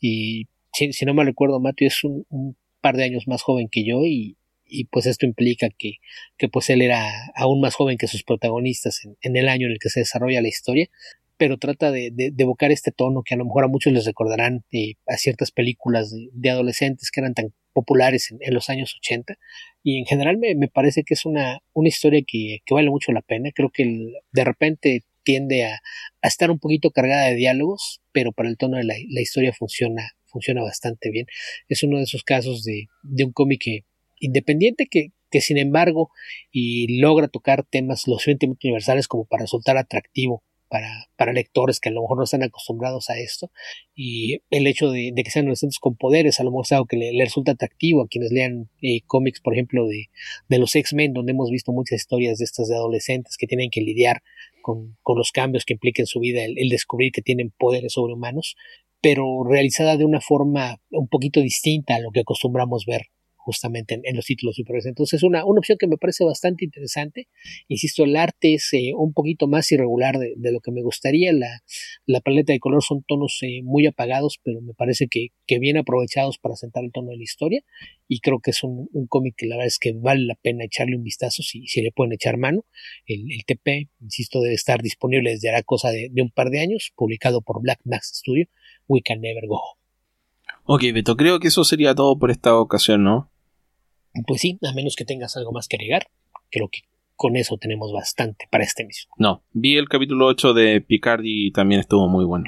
y 0.00 0.46
si, 0.72 1.04
no 1.04 1.14
me 1.14 1.24
recuerdo, 1.24 1.58
Matthew 1.58 1.88
es 1.88 2.04
un, 2.04 2.24
un, 2.28 2.56
par 2.80 2.96
de 2.96 3.02
años 3.02 3.26
más 3.26 3.42
joven 3.42 3.68
que 3.68 3.84
yo 3.84 4.04
y, 4.04 4.36
y 4.64 4.84
pues 4.84 5.06
esto 5.06 5.26
implica 5.26 5.68
que, 5.76 5.94
que, 6.38 6.48
pues 6.48 6.70
él 6.70 6.80
era 6.80 7.10
aún 7.34 7.60
más 7.60 7.74
joven 7.74 7.98
que 7.98 8.06
sus 8.06 8.22
protagonistas 8.22 9.04
en, 9.04 9.16
en, 9.20 9.34
el 9.34 9.48
año 9.48 9.66
en 9.66 9.72
el 9.72 9.78
que 9.80 9.88
se 9.88 10.00
desarrolla 10.00 10.40
la 10.40 10.46
historia, 10.46 10.88
pero 11.36 11.58
trata 11.58 11.90
de, 11.90 12.10
de, 12.12 12.32
evocar 12.38 12.72
este 12.72 12.92
tono 12.92 13.22
que 13.22 13.34
a 13.34 13.36
lo 13.36 13.44
mejor 13.44 13.64
a 13.64 13.68
muchos 13.68 13.92
les 13.92 14.06
recordarán 14.06 14.64
eh, 14.72 14.94
a 15.06 15.16
ciertas 15.16 15.50
películas 15.50 16.14
de, 16.32 16.50
adolescentes 16.50 17.10
que 17.10 17.20
eran 17.20 17.34
tan 17.34 17.52
populares 17.72 18.32
en, 18.38 18.54
los 18.54 18.70
años 18.70 18.94
80 18.98 19.36
y 19.82 19.98
en 19.98 20.06
general 20.06 20.38
me, 20.38 20.54
me 20.54 20.68
parece 20.68 21.04
que 21.04 21.14
es 21.14 21.26
una, 21.26 21.60
una 21.72 21.88
historia 21.88 22.22
que, 22.26 22.60
que, 22.64 22.74
vale 22.74 22.90
mucho 22.90 23.12
la 23.12 23.22
pena. 23.22 23.50
Creo 23.54 23.70
que 23.70 24.12
de 24.32 24.44
repente 24.44 25.02
tiende 25.22 25.66
a, 25.66 25.80
a, 26.22 26.28
estar 26.28 26.50
un 26.50 26.58
poquito 26.58 26.90
cargada 26.90 27.26
de 27.26 27.34
diálogos 27.34 28.00
pero 28.12 28.32
para 28.32 28.48
el 28.48 28.56
tono 28.56 28.78
de 28.78 28.84
la, 28.84 28.94
la 29.10 29.20
historia 29.20 29.52
funciona 29.52 30.16
funciona 30.26 30.62
bastante 30.62 31.10
bien. 31.10 31.26
Es 31.68 31.82
uno 31.82 31.96
de 31.98 32.04
esos 32.04 32.22
casos 32.22 32.62
de, 32.62 32.88
de 33.02 33.24
un 33.24 33.32
cómic 33.32 33.84
independiente 34.20 34.86
que, 34.86 35.12
que 35.30 35.40
sin 35.40 35.58
embargo 35.58 36.10
y 36.52 37.00
logra 37.00 37.28
tocar 37.28 37.64
temas 37.64 38.06
lo 38.06 38.14
suficientemente 38.14 38.66
universales 38.66 39.08
como 39.08 39.24
para 39.24 39.42
resultar 39.42 39.76
atractivo 39.76 40.42
para, 40.68 41.32
lectores 41.32 41.80
que 41.80 41.88
a 41.88 41.92
lo 41.92 42.02
mejor 42.02 42.18
no 42.18 42.24
están 42.24 42.42
acostumbrados 42.42 43.10
a 43.10 43.18
esto. 43.18 43.50
Y 43.94 44.40
el 44.50 44.66
hecho 44.66 44.90
de, 44.90 45.12
que 45.14 45.30
sean 45.30 45.46
adolescentes 45.46 45.78
con 45.78 45.96
poderes, 45.96 46.40
a 46.40 46.44
lo 46.44 46.50
mejor 46.50 46.64
es 46.64 46.72
algo 46.72 46.86
que 46.86 46.96
le, 46.96 47.24
resulta 47.24 47.52
atractivo 47.52 48.02
a 48.02 48.08
quienes 48.08 48.32
lean 48.32 48.68
eh, 48.82 49.00
cómics, 49.06 49.40
por 49.40 49.54
ejemplo, 49.54 49.86
de, 49.86 50.08
los 50.58 50.74
X-Men, 50.74 51.12
donde 51.12 51.32
hemos 51.32 51.50
visto 51.50 51.72
muchas 51.72 52.00
historias 52.00 52.38
de 52.38 52.44
estas 52.44 52.68
de 52.68 52.76
adolescentes 52.76 53.36
que 53.36 53.46
tienen 53.46 53.70
que 53.70 53.80
lidiar 53.80 54.22
con, 54.62 54.96
con 55.02 55.18
los 55.18 55.32
cambios 55.32 55.64
que 55.64 55.74
implica 55.74 56.02
en 56.02 56.06
su 56.06 56.20
vida 56.20 56.44
el, 56.44 56.58
el 56.58 56.68
descubrir 56.68 57.12
que 57.12 57.22
tienen 57.22 57.52
poderes 57.56 57.92
sobrehumanos, 57.92 58.56
pero 59.00 59.44
realizada 59.44 59.96
de 59.96 60.04
una 60.04 60.20
forma 60.20 60.80
un 60.90 61.08
poquito 61.08 61.40
distinta 61.40 61.96
a 61.96 62.00
lo 62.00 62.10
que 62.10 62.20
acostumbramos 62.20 62.86
ver 62.86 63.08
justamente 63.46 64.00
en, 64.02 64.16
los 64.16 64.24
títulos 64.24 64.56
superiores. 64.56 64.86
Entonces, 64.86 65.22
una, 65.22 65.44
una 65.44 65.60
opción 65.60 65.78
que 65.78 65.86
me 65.86 65.96
parece 65.96 66.24
bastante 66.24 66.64
interesante. 66.64 67.28
Insisto, 67.68 68.02
el 68.02 68.16
arte 68.16 68.54
es 68.54 68.68
eh, 68.72 68.90
un 68.96 69.12
poquito 69.12 69.46
más 69.46 69.70
irregular 69.70 70.18
de, 70.18 70.34
lo 70.50 70.58
que 70.58 70.72
me 70.72 70.82
gustaría. 70.82 71.32
La, 71.32 71.62
la, 72.06 72.20
paleta 72.20 72.52
de 72.52 72.58
color 72.58 72.82
son 72.82 73.04
tonos 73.04 73.38
eh, 73.42 73.62
muy 73.62 73.86
apagados, 73.86 74.40
pero 74.42 74.60
me 74.62 74.74
parece 74.74 75.06
que, 75.06 75.28
que, 75.46 75.60
bien 75.60 75.76
aprovechados 75.76 76.38
para 76.38 76.56
sentar 76.56 76.82
el 76.82 76.90
tono 76.90 77.10
de 77.10 77.18
la 77.18 77.22
historia. 77.22 77.62
Y 78.08 78.18
creo 78.18 78.40
que 78.40 78.50
es 78.50 78.64
un, 78.64 78.88
cómic 79.08 79.36
que 79.36 79.46
la 79.46 79.54
verdad 79.54 79.68
es 79.68 79.78
que 79.78 79.92
vale 79.92 80.26
la 80.26 80.34
pena 80.34 80.64
echarle 80.64 80.96
un 80.96 81.04
vistazo 81.04 81.44
si, 81.44 81.68
si 81.68 81.82
le 81.82 81.92
pueden 81.92 82.12
echar 82.14 82.38
mano. 82.38 82.64
El, 83.06 83.28
TP, 83.46 83.88
insisto, 84.00 84.40
debe 84.40 84.54
estar 84.54 84.82
disponible 84.82 85.30
desde 85.30 85.50
hará 85.50 85.62
cosa 85.62 85.90
de, 85.90 86.08
de 86.10 86.22
un 86.22 86.30
par 86.30 86.50
de 86.50 86.58
años, 86.58 86.92
publicado 86.96 87.42
por 87.42 87.62
Black 87.62 87.78
Max 87.84 88.10
Studio. 88.12 88.46
We 88.88 89.02
Can 89.02 89.20
Never 89.20 89.46
Go 89.46 89.60
Ok, 90.68 90.82
Beto, 90.92 91.16
creo 91.16 91.38
que 91.38 91.46
eso 91.48 91.62
sería 91.62 91.94
todo 91.94 92.18
por 92.18 92.32
esta 92.32 92.58
ocasión, 92.58 93.04
¿no? 93.04 93.30
Pues 94.26 94.40
sí, 94.40 94.58
a 94.62 94.72
menos 94.72 94.96
que 94.96 95.04
tengas 95.04 95.36
algo 95.36 95.52
más 95.52 95.68
que 95.68 95.76
agregar. 95.76 96.08
Creo 96.50 96.68
que 96.68 96.82
con 97.16 97.36
eso 97.36 97.56
tenemos 97.56 97.92
bastante 97.92 98.46
para 98.50 98.64
este 98.64 98.84
mismo. 98.84 99.12
No, 99.18 99.42
vi 99.52 99.76
el 99.76 99.88
capítulo 99.88 100.26
8 100.26 100.54
de 100.54 100.80
Picard 100.80 101.22
y 101.24 101.50
también 101.50 101.80
estuvo 101.80 102.08
muy 102.08 102.24
bueno. 102.24 102.44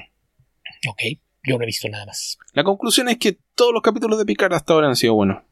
Ok, 0.88 1.18
yo 1.42 1.56
no 1.56 1.64
he 1.64 1.66
visto 1.66 1.88
nada 1.88 2.06
más. 2.06 2.38
La 2.52 2.64
conclusión 2.64 3.08
es 3.08 3.16
que 3.18 3.38
todos 3.54 3.72
los 3.72 3.82
capítulos 3.82 4.18
de 4.18 4.26
Picard 4.26 4.52
hasta 4.52 4.74
ahora 4.74 4.88
han 4.88 4.96
sido 4.96 5.14
buenos. 5.14 5.42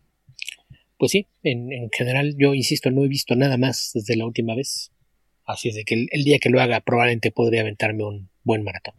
Pues 0.98 1.12
sí, 1.12 1.26
en, 1.42 1.90
general 1.90 2.34
yo 2.38 2.54
insisto, 2.54 2.90
no 2.90 3.04
he 3.04 3.08
visto 3.08 3.34
nada 3.34 3.56
más 3.58 3.90
desde 3.94 4.16
la 4.16 4.24
última 4.24 4.54
vez. 4.54 4.92
Así 5.44 5.68
es 5.68 5.74
de 5.74 5.84
que 5.84 6.06
el 6.10 6.24
día 6.24 6.38
que 6.38 6.50
lo 6.50 6.60
haga 6.60 6.80
probablemente 6.80 7.30
podría 7.30 7.60
aventarme 7.60 8.04
un 8.04 8.30
buen 8.44 8.62
maratón. 8.64 8.94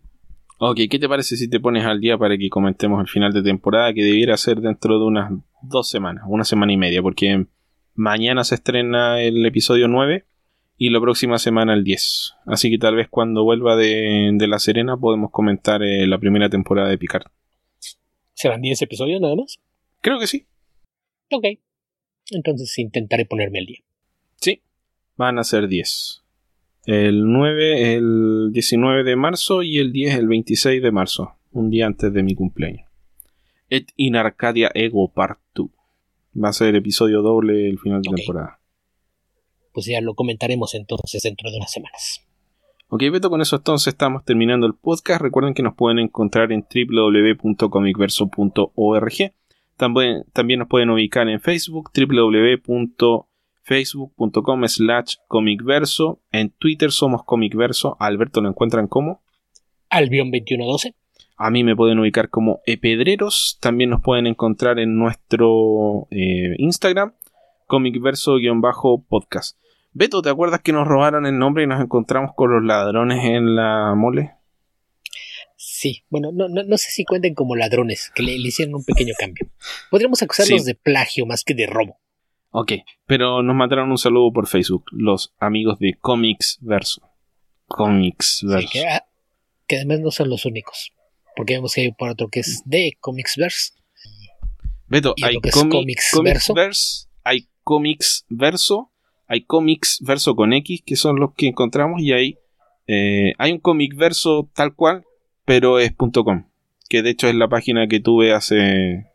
Ok, 0.59 0.79
¿qué 0.89 0.97
te 0.97 1.07
parece 1.07 1.37
si 1.37 1.47
te 1.47 1.59
pones 1.59 1.85
al 1.85 2.01
día 2.01 2.17
para 2.17 2.35
que 2.35 2.49
comentemos 2.49 2.99
el 2.99 3.07
final 3.07 3.31
de 3.31 3.43
temporada 3.43 3.93
que 3.93 4.03
debiera 4.03 4.35
ser 4.37 4.59
dentro 4.59 4.97
de 4.97 5.05
unas 5.05 5.31
dos 5.61 5.87
semanas, 5.87 6.23
una 6.27 6.43
semana 6.43 6.73
y 6.73 6.77
media, 6.77 7.03
porque 7.03 7.45
mañana 7.93 8.43
se 8.43 8.55
estrena 8.55 9.21
el 9.21 9.45
episodio 9.45 9.87
9 9.87 10.25
y 10.77 10.89
la 10.89 10.99
próxima 10.99 11.37
semana 11.37 11.75
el 11.75 11.83
10. 11.83 12.33
Así 12.47 12.71
que 12.71 12.79
tal 12.79 12.95
vez 12.95 13.07
cuando 13.07 13.43
vuelva 13.43 13.75
de, 13.75 14.35
La 14.47 14.57
Serena 14.57 14.97
podemos 14.97 15.29
comentar 15.29 15.83
eh, 15.83 16.07
la 16.07 16.17
primera 16.17 16.49
temporada 16.49 16.89
de 16.89 16.97
Picard. 16.97 17.27
¿Serán 18.33 18.61
10 18.61 18.81
episodios 18.81 19.21
nada 19.21 19.35
más? 19.35 19.59
Creo 20.01 20.17
que 20.17 20.25
sí. 20.25 20.47
Ok. 21.31 21.45
Entonces 22.31 22.75
intentaré 22.79 23.25
ponerme 23.25 23.59
al 23.59 23.65
día. 23.67 23.79
Sí, 24.37 24.63
van 25.17 25.37
a 25.37 25.43
ser 25.43 25.67
10 25.67 26.23
el 26.87 27.31
9 27.31 27.93
el 27.95 28.49
19 28.53 29.03
de 29.03 29.15
marzo 29.17 29.61
y 29.61 29.77
el 29.77 29.91
10 29.91 30.15
el 30.15 30.27
26 30.29 30.81
de 30.81 30.91
marzo, 30.91 31.35
un 31.51 31.69
día 31.69 31.85
antes 31.85 32.13
de 32.13 32.23
mi 32.23 32.33
cumpleaños. 32.33 32.87
Et 33.69 33.91
in 33.97 34.15
Arcadia 34.15 34.71
Ego 34.73 35.11
Part 35.11 35.41
2. 35.53 35.67
Va 36.41 36.47
a 36.47 36.53
ser 36.53 36.73
episodio 36.75 37.21
doble 37.21 37.69
el 37.69 37.77
final 37.77 38.01
de 38.01 38.11
temporada. 38.15 38.61
Pues 39.73 39.87
ya 39.87 39.99
lo 39.99 40.15
comentaremos 40.15 40.73
entonces 40.75 41.21
dentro 41.21 41.51
de 41.51 41.57
unas 41.57 41.73
semanas. 41.73 42.25
Ok, 42.87 43.03
Beto, 43.11 43.29
con 43.29 43.41
eso 43.41 43.57
entonces 43.57 43.87
estamos 43.87 44.23
terminando 44.23 44.65
el 44.65 44.73
podcast. 44.73 45.21
Recuerden 45.21 45.53
que 45.53 45.63
nos 45.63 45.75
pueden 45.75 45.99
encontrar 45.99 46.53
en 46.53 46.65
www.comicverso.org. 46.73 49.33
También, 49.75 50.23
también 50.31 50.59
nos 50.59 50.69
pueden 50.69 50.89
ubicar 50.89 51.27
en 51.27 51.41
Facebook, 51.41 51.91
www 51.93 53.26
facebook.com 53.67 54.65
slash 54.67 55.15
comicverso, 55.27 56.21
en 56.31 56.51
Twitter 56.51 56.89
somos 56.91 57.23
comicverso, 57.25 57.97
Alberto 57.99 58.41
lo 58.41 58.47
encuentran 58.47 58.87
como 58.87 59.21
Albion2112. 59.91 60.95
A 61.35 61.51
mí 61.51 61.63
me 61.63 61.75
pueden 61.75 61.99
ubicar 61.99 62.29
como 62.29 62.61
Epedreros, 62.65 63.59
también 63.61 63.89
nos 63.89 64.01
pueden 64.01 64.25
encontrar 64.25 64.79
en 64.79 64.97
nuestro 64.97 66.07
eh, 66.11 66.55
Instagram, 66.57 67.13
comicverso-podcast. 67.67 69.59
Beto, 69.91 70.21
¿te 70.21 70.29
acuerdas 70.29 70.61
que 70.61 70.71
nos 70.71 70.87
robaron 70.87 71.25
el 71.25 71.37
nombre 71.37 71.63
y 71.63 71.67
nos 71.67 71.81
encontramos 71.81 72.31
con 72.35 72.53
los 72.53 72.63
ladrones 72.63 73.23
en 73.25 73.55
la 73.55 73.93
mole? 73.95 74.31
Sí, 75.57 76.05
bueno, 76.09 76.31
no, 76.33 76.47
no, 76.47 76.77
sé 76.77 76.89
si 76.89 77.03
cuenten 77.03 77.35
como 77.35 77.55
ladrones, 77.55 78.11
que 78.15 78.23
le, 78.23 78.33
hicieron 78.33 78.75
un 78.75 78.85
pequeño 78.85 79.13
cambio. 79.19 79.49
Podríamos 79.91 80.23
acusarlos 80.23 80.65
de 80.65 80.75
plagio 80.75 81.25
más 81.25 81.43
que 81.43 81.53
de 81.53 81.67
robo. 81.67 81.99
Ok, 82.59 82.71
pero 83.05 83.43
nos 83.43 83.55
mandaron 83.55 83.91
un 83.91 83.99
saludo 83.99 84.33
por 84.33 84.47
Facebook, 84.47 84.85
los 84.91 85.31
amigos 85.37 85.77
de 85.77 85.93
Comics 86.01 86.57
Verso. 86.59 87.07
Comics 87.67 88.41
Verso. 88.41 88.79
que, 89.67 89.75
además 89.75 89.99
no 89.99 90.09
son 90.09 90.31
los 90.31 90.43
únicos, 90.43 90.91
porque 91.35 91.53
vemos 91.53 91.75
que 91.75 91.81
hay 91.81 91.91
por 91.91 92.09
otro 92.09 92.29
que 92.29 92.39
es 92.39 92.63
de 92.65 92.97
Comics 92.99 93.35
Verso. 93.37 93.73
Beto, 94.87 95.13
hay 95.21 95.37
Comics, 95.69 96.19
Verso, 96.23 96.55
hay 97.23 97.47
Comics 97.63 98.25
Verso, 98.27 98.91
hay 99.27 99.41
Comics 99.43 99.99
Verso 100.01 100.35
con 100.35 100.51
X, 100.53 100.81
que 100.83 100.95
son 100.95 101.19
los 101.19 101.35
que 101.35 101.49
encontramos, 101.49 102.01
y 102.01 102.11
hay, 102.13 102.39
eh, 102.87 103.33
hay 103.37 103.51
un 103.51 103.59
Comic 103.59 103.95
Verso 103.95 104.49
tal 104.55 104.73
cual, 104.73 105.05
pero 105.45 105.77
es 105.77 105.91
.com, 105.95 106.49
que 106.89 107.03
de 107.03 107.11
hecho 107.11 107.27
es 107.27 107.35
la 107.35 107.49
página 107.49 107.87
que 107.87 107.99
tuve 107.99 108.33
hace 108.33 109.05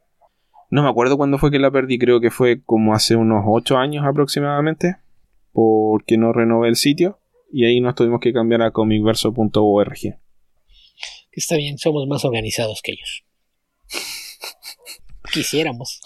no 0.72 0.82
me 0.82 0.88
acuerdo 0.88 1.18
cuándo 1.18 1.36
fue 1.36 1.50
que 1.50 1.58
la 1.58 1.70
perdí, 1.70 1.98
creo 1.98 2.18
que 2.18 2.30
fue 2.30 2.62
como 2.64 2.94
hace 2.94 3.14
unos 3.14 3.44
8 3.46 3.76
años 3.76 4.06
aproximadamente, 4.06 4.96
porque 5.52 6.16
no 6.16 6.32
renové 6.32 6.70
el 6.70 6.76
sitio 6.76 7.20
y 7.52 7.66
ahí 7.66 7.82
nos 7.82 7.94
tuvimos 7.94 8.20
que 8.20 8.32
cambiar 8.32 8.62
a 8.62 8.70
comicverso.org. 8.70 10.18
Está 11.30 11.56
bien, 11.56 11.76
somos 11.76 12.08
más 12.08 12.24
organizados 12.24 12.80
que 12.82 12.92
ellos. 12.92 13.22
Quisiéramos. 15.34 16.00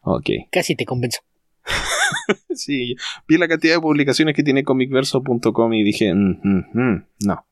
Ok. 0.00 0.28
Casi 0.50 0.74
te 0.74 0.84
convenzo. 0.84 1.20
sí, 2.52 2.96
vi 3.28 3.38
la 3.38 3.46
cantidad 3.46 3.76
de 3.76 3.80
publicaciones 3.80 4.34
que 4.34 4.42
tiene 4.42 4.64
comicverso.com 4.64 5.72
y 5.72 5.84
dije, 5.84 6.12
mm, 6.12 6.40
mm, 6.42 6.64
mm, 6.72 7.06
no. 7.26 7.46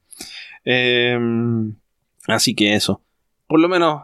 Em, 0.65 1.77
así 2.27 2.57
que 2.57 2.75
eso. 2.75 3.01
Por 3.47 3.61
lo 3.61 3.69
menos 3.69 4.03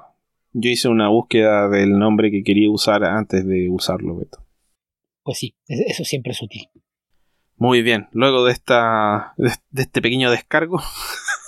yo 0.52 0.70
hice 0.70 0.88
una 0.88 1.08
búsqueda 1.08 1.68
del 1.68 1.98
nombre 1.98 2.30
que 2.30 2.42
quería 2.42 2.70
usar 2.70 3.04
antes 3.04 3.46
de 3.46 3.68
usarlo, 3.70 4.16
Beto. 4.16 4.44
Pues 5.22 5.38
sí, 5.38 5.56
eso 5.66 6.04
siempre 6.04 6.32
es 6.32 6.42
útil. 6.42 6.68
Muy 7.56 7.82
bien, 7.82 8.08
luego 8.12 8.44
de, 8.44 8.52
esta, 8.52 9.34
de, 9.36 9.52
este 9.74 10.00
pequeño 10.00 10.30
descargo, 10.30 10.80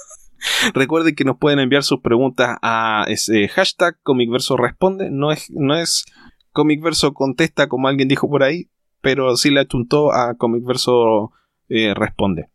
recuerden 0.75 1.15
que 1.15 1.25
nos 1.25 1.39
pueden 1.39 1.61
enviar 1.61 1.85
sus 1.85 2.01
preguntas 2.01 2.59
a 2.63 3.05
ese 3.09 3.47
hashtag 3.49 3.97
Comicverso 4.03 4.57
Responde. 4.57 5.09
No 5.11 5.31
es, 5.31 5.51
no 5.51 5.77
es 5.77 6.05
Comicverso 6.53 7.15
Contesta 7.15 7.69
como 7.69 7.87
alguien 7.87 8.09
dijo 8.09 8.29
por 8.29 8.43
ahí, 8.43 8.71
pero 9.01 9.37
sí 9.37 9.51
le 9.51 9.61
achuntó 9.61 10.13
a 10.13 10.35
Comicverso 10.35 11.33
eh, 11.69 11.95
Responde. 11.95 12.51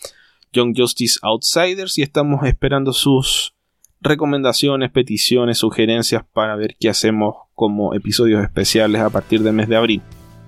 Young 0.54 0.74
Justice 0.76 1.20
Outsiders 1.22 2.00
y 2.00 2.02
estamos 2.02 2.44
esperando 2.48 2.94
sus 2.94 3.54
recomendaciones, 4.02 4.91
peticiones, 4.91 5.60
sugerencias 5.60 6.23
para 6.34 6.56
ver 6.56 6.76
qué 6.80 6.90
hacemos 6.90 7.36
como 7.56 7.94
episodios 7.94 8.44
especiales 8.44 9.02
a 9.02 9.10
partir 9.10 9.44
del 9.44 9.53
mes 9.53 9.69
de 9.69 9.76
abril. 9.76 10.02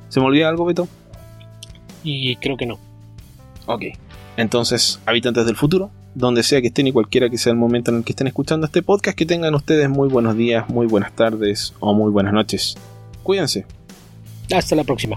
¿Se 0.09 0.19
me 0.19 0.25
olvida 0.25 0.49
algo, 0.49 0.65
Beto? 0.65 0.88
Y 2.03 2.35
creo 2.38 2.57
que 2.57 2.65
no. 2.65 2.80
Ok. 3.65 3.84
Entonces, 4.35 4.99
habitantes 5.05 5.45
del 5.45 5.55
futuro, 5.55 5.91
donde 6.15 6.43
sea 6.43 6.61
que 6.61 6.67
estén 6.67 6.88
y 6.88 6.91
cualquiera 6.91 7.30
que 7.30 7.38
sea 7.38 7.51
el 7.51 7.57
momento 7.57 7.91
en 7.91 7.97
el 7.97 8.03
que 8.03 8.11
estén 8.11 8.27
escuchando 8.27 8.65
este 8.65 8.81
podcast, 8.81 9.17
que 9.17 9.25
tengan 9.25 9.53
ustedes 9.55 9.89
muy 9.89 10.09
buenos 10.09 10.35
días, 10.35 10.67
muy 10.69 10.88
buenas 10.88 11.13
tardes 11.13 11.73
o 11.80 11.93
muy 11.93 12.11
buenas 12.11 12.34
noches. 12.34 12.75
Cuídense. 13.21 13.65
Hasta 14.51 14.75
la 14.75 14.84
próxima. 14.84 15.15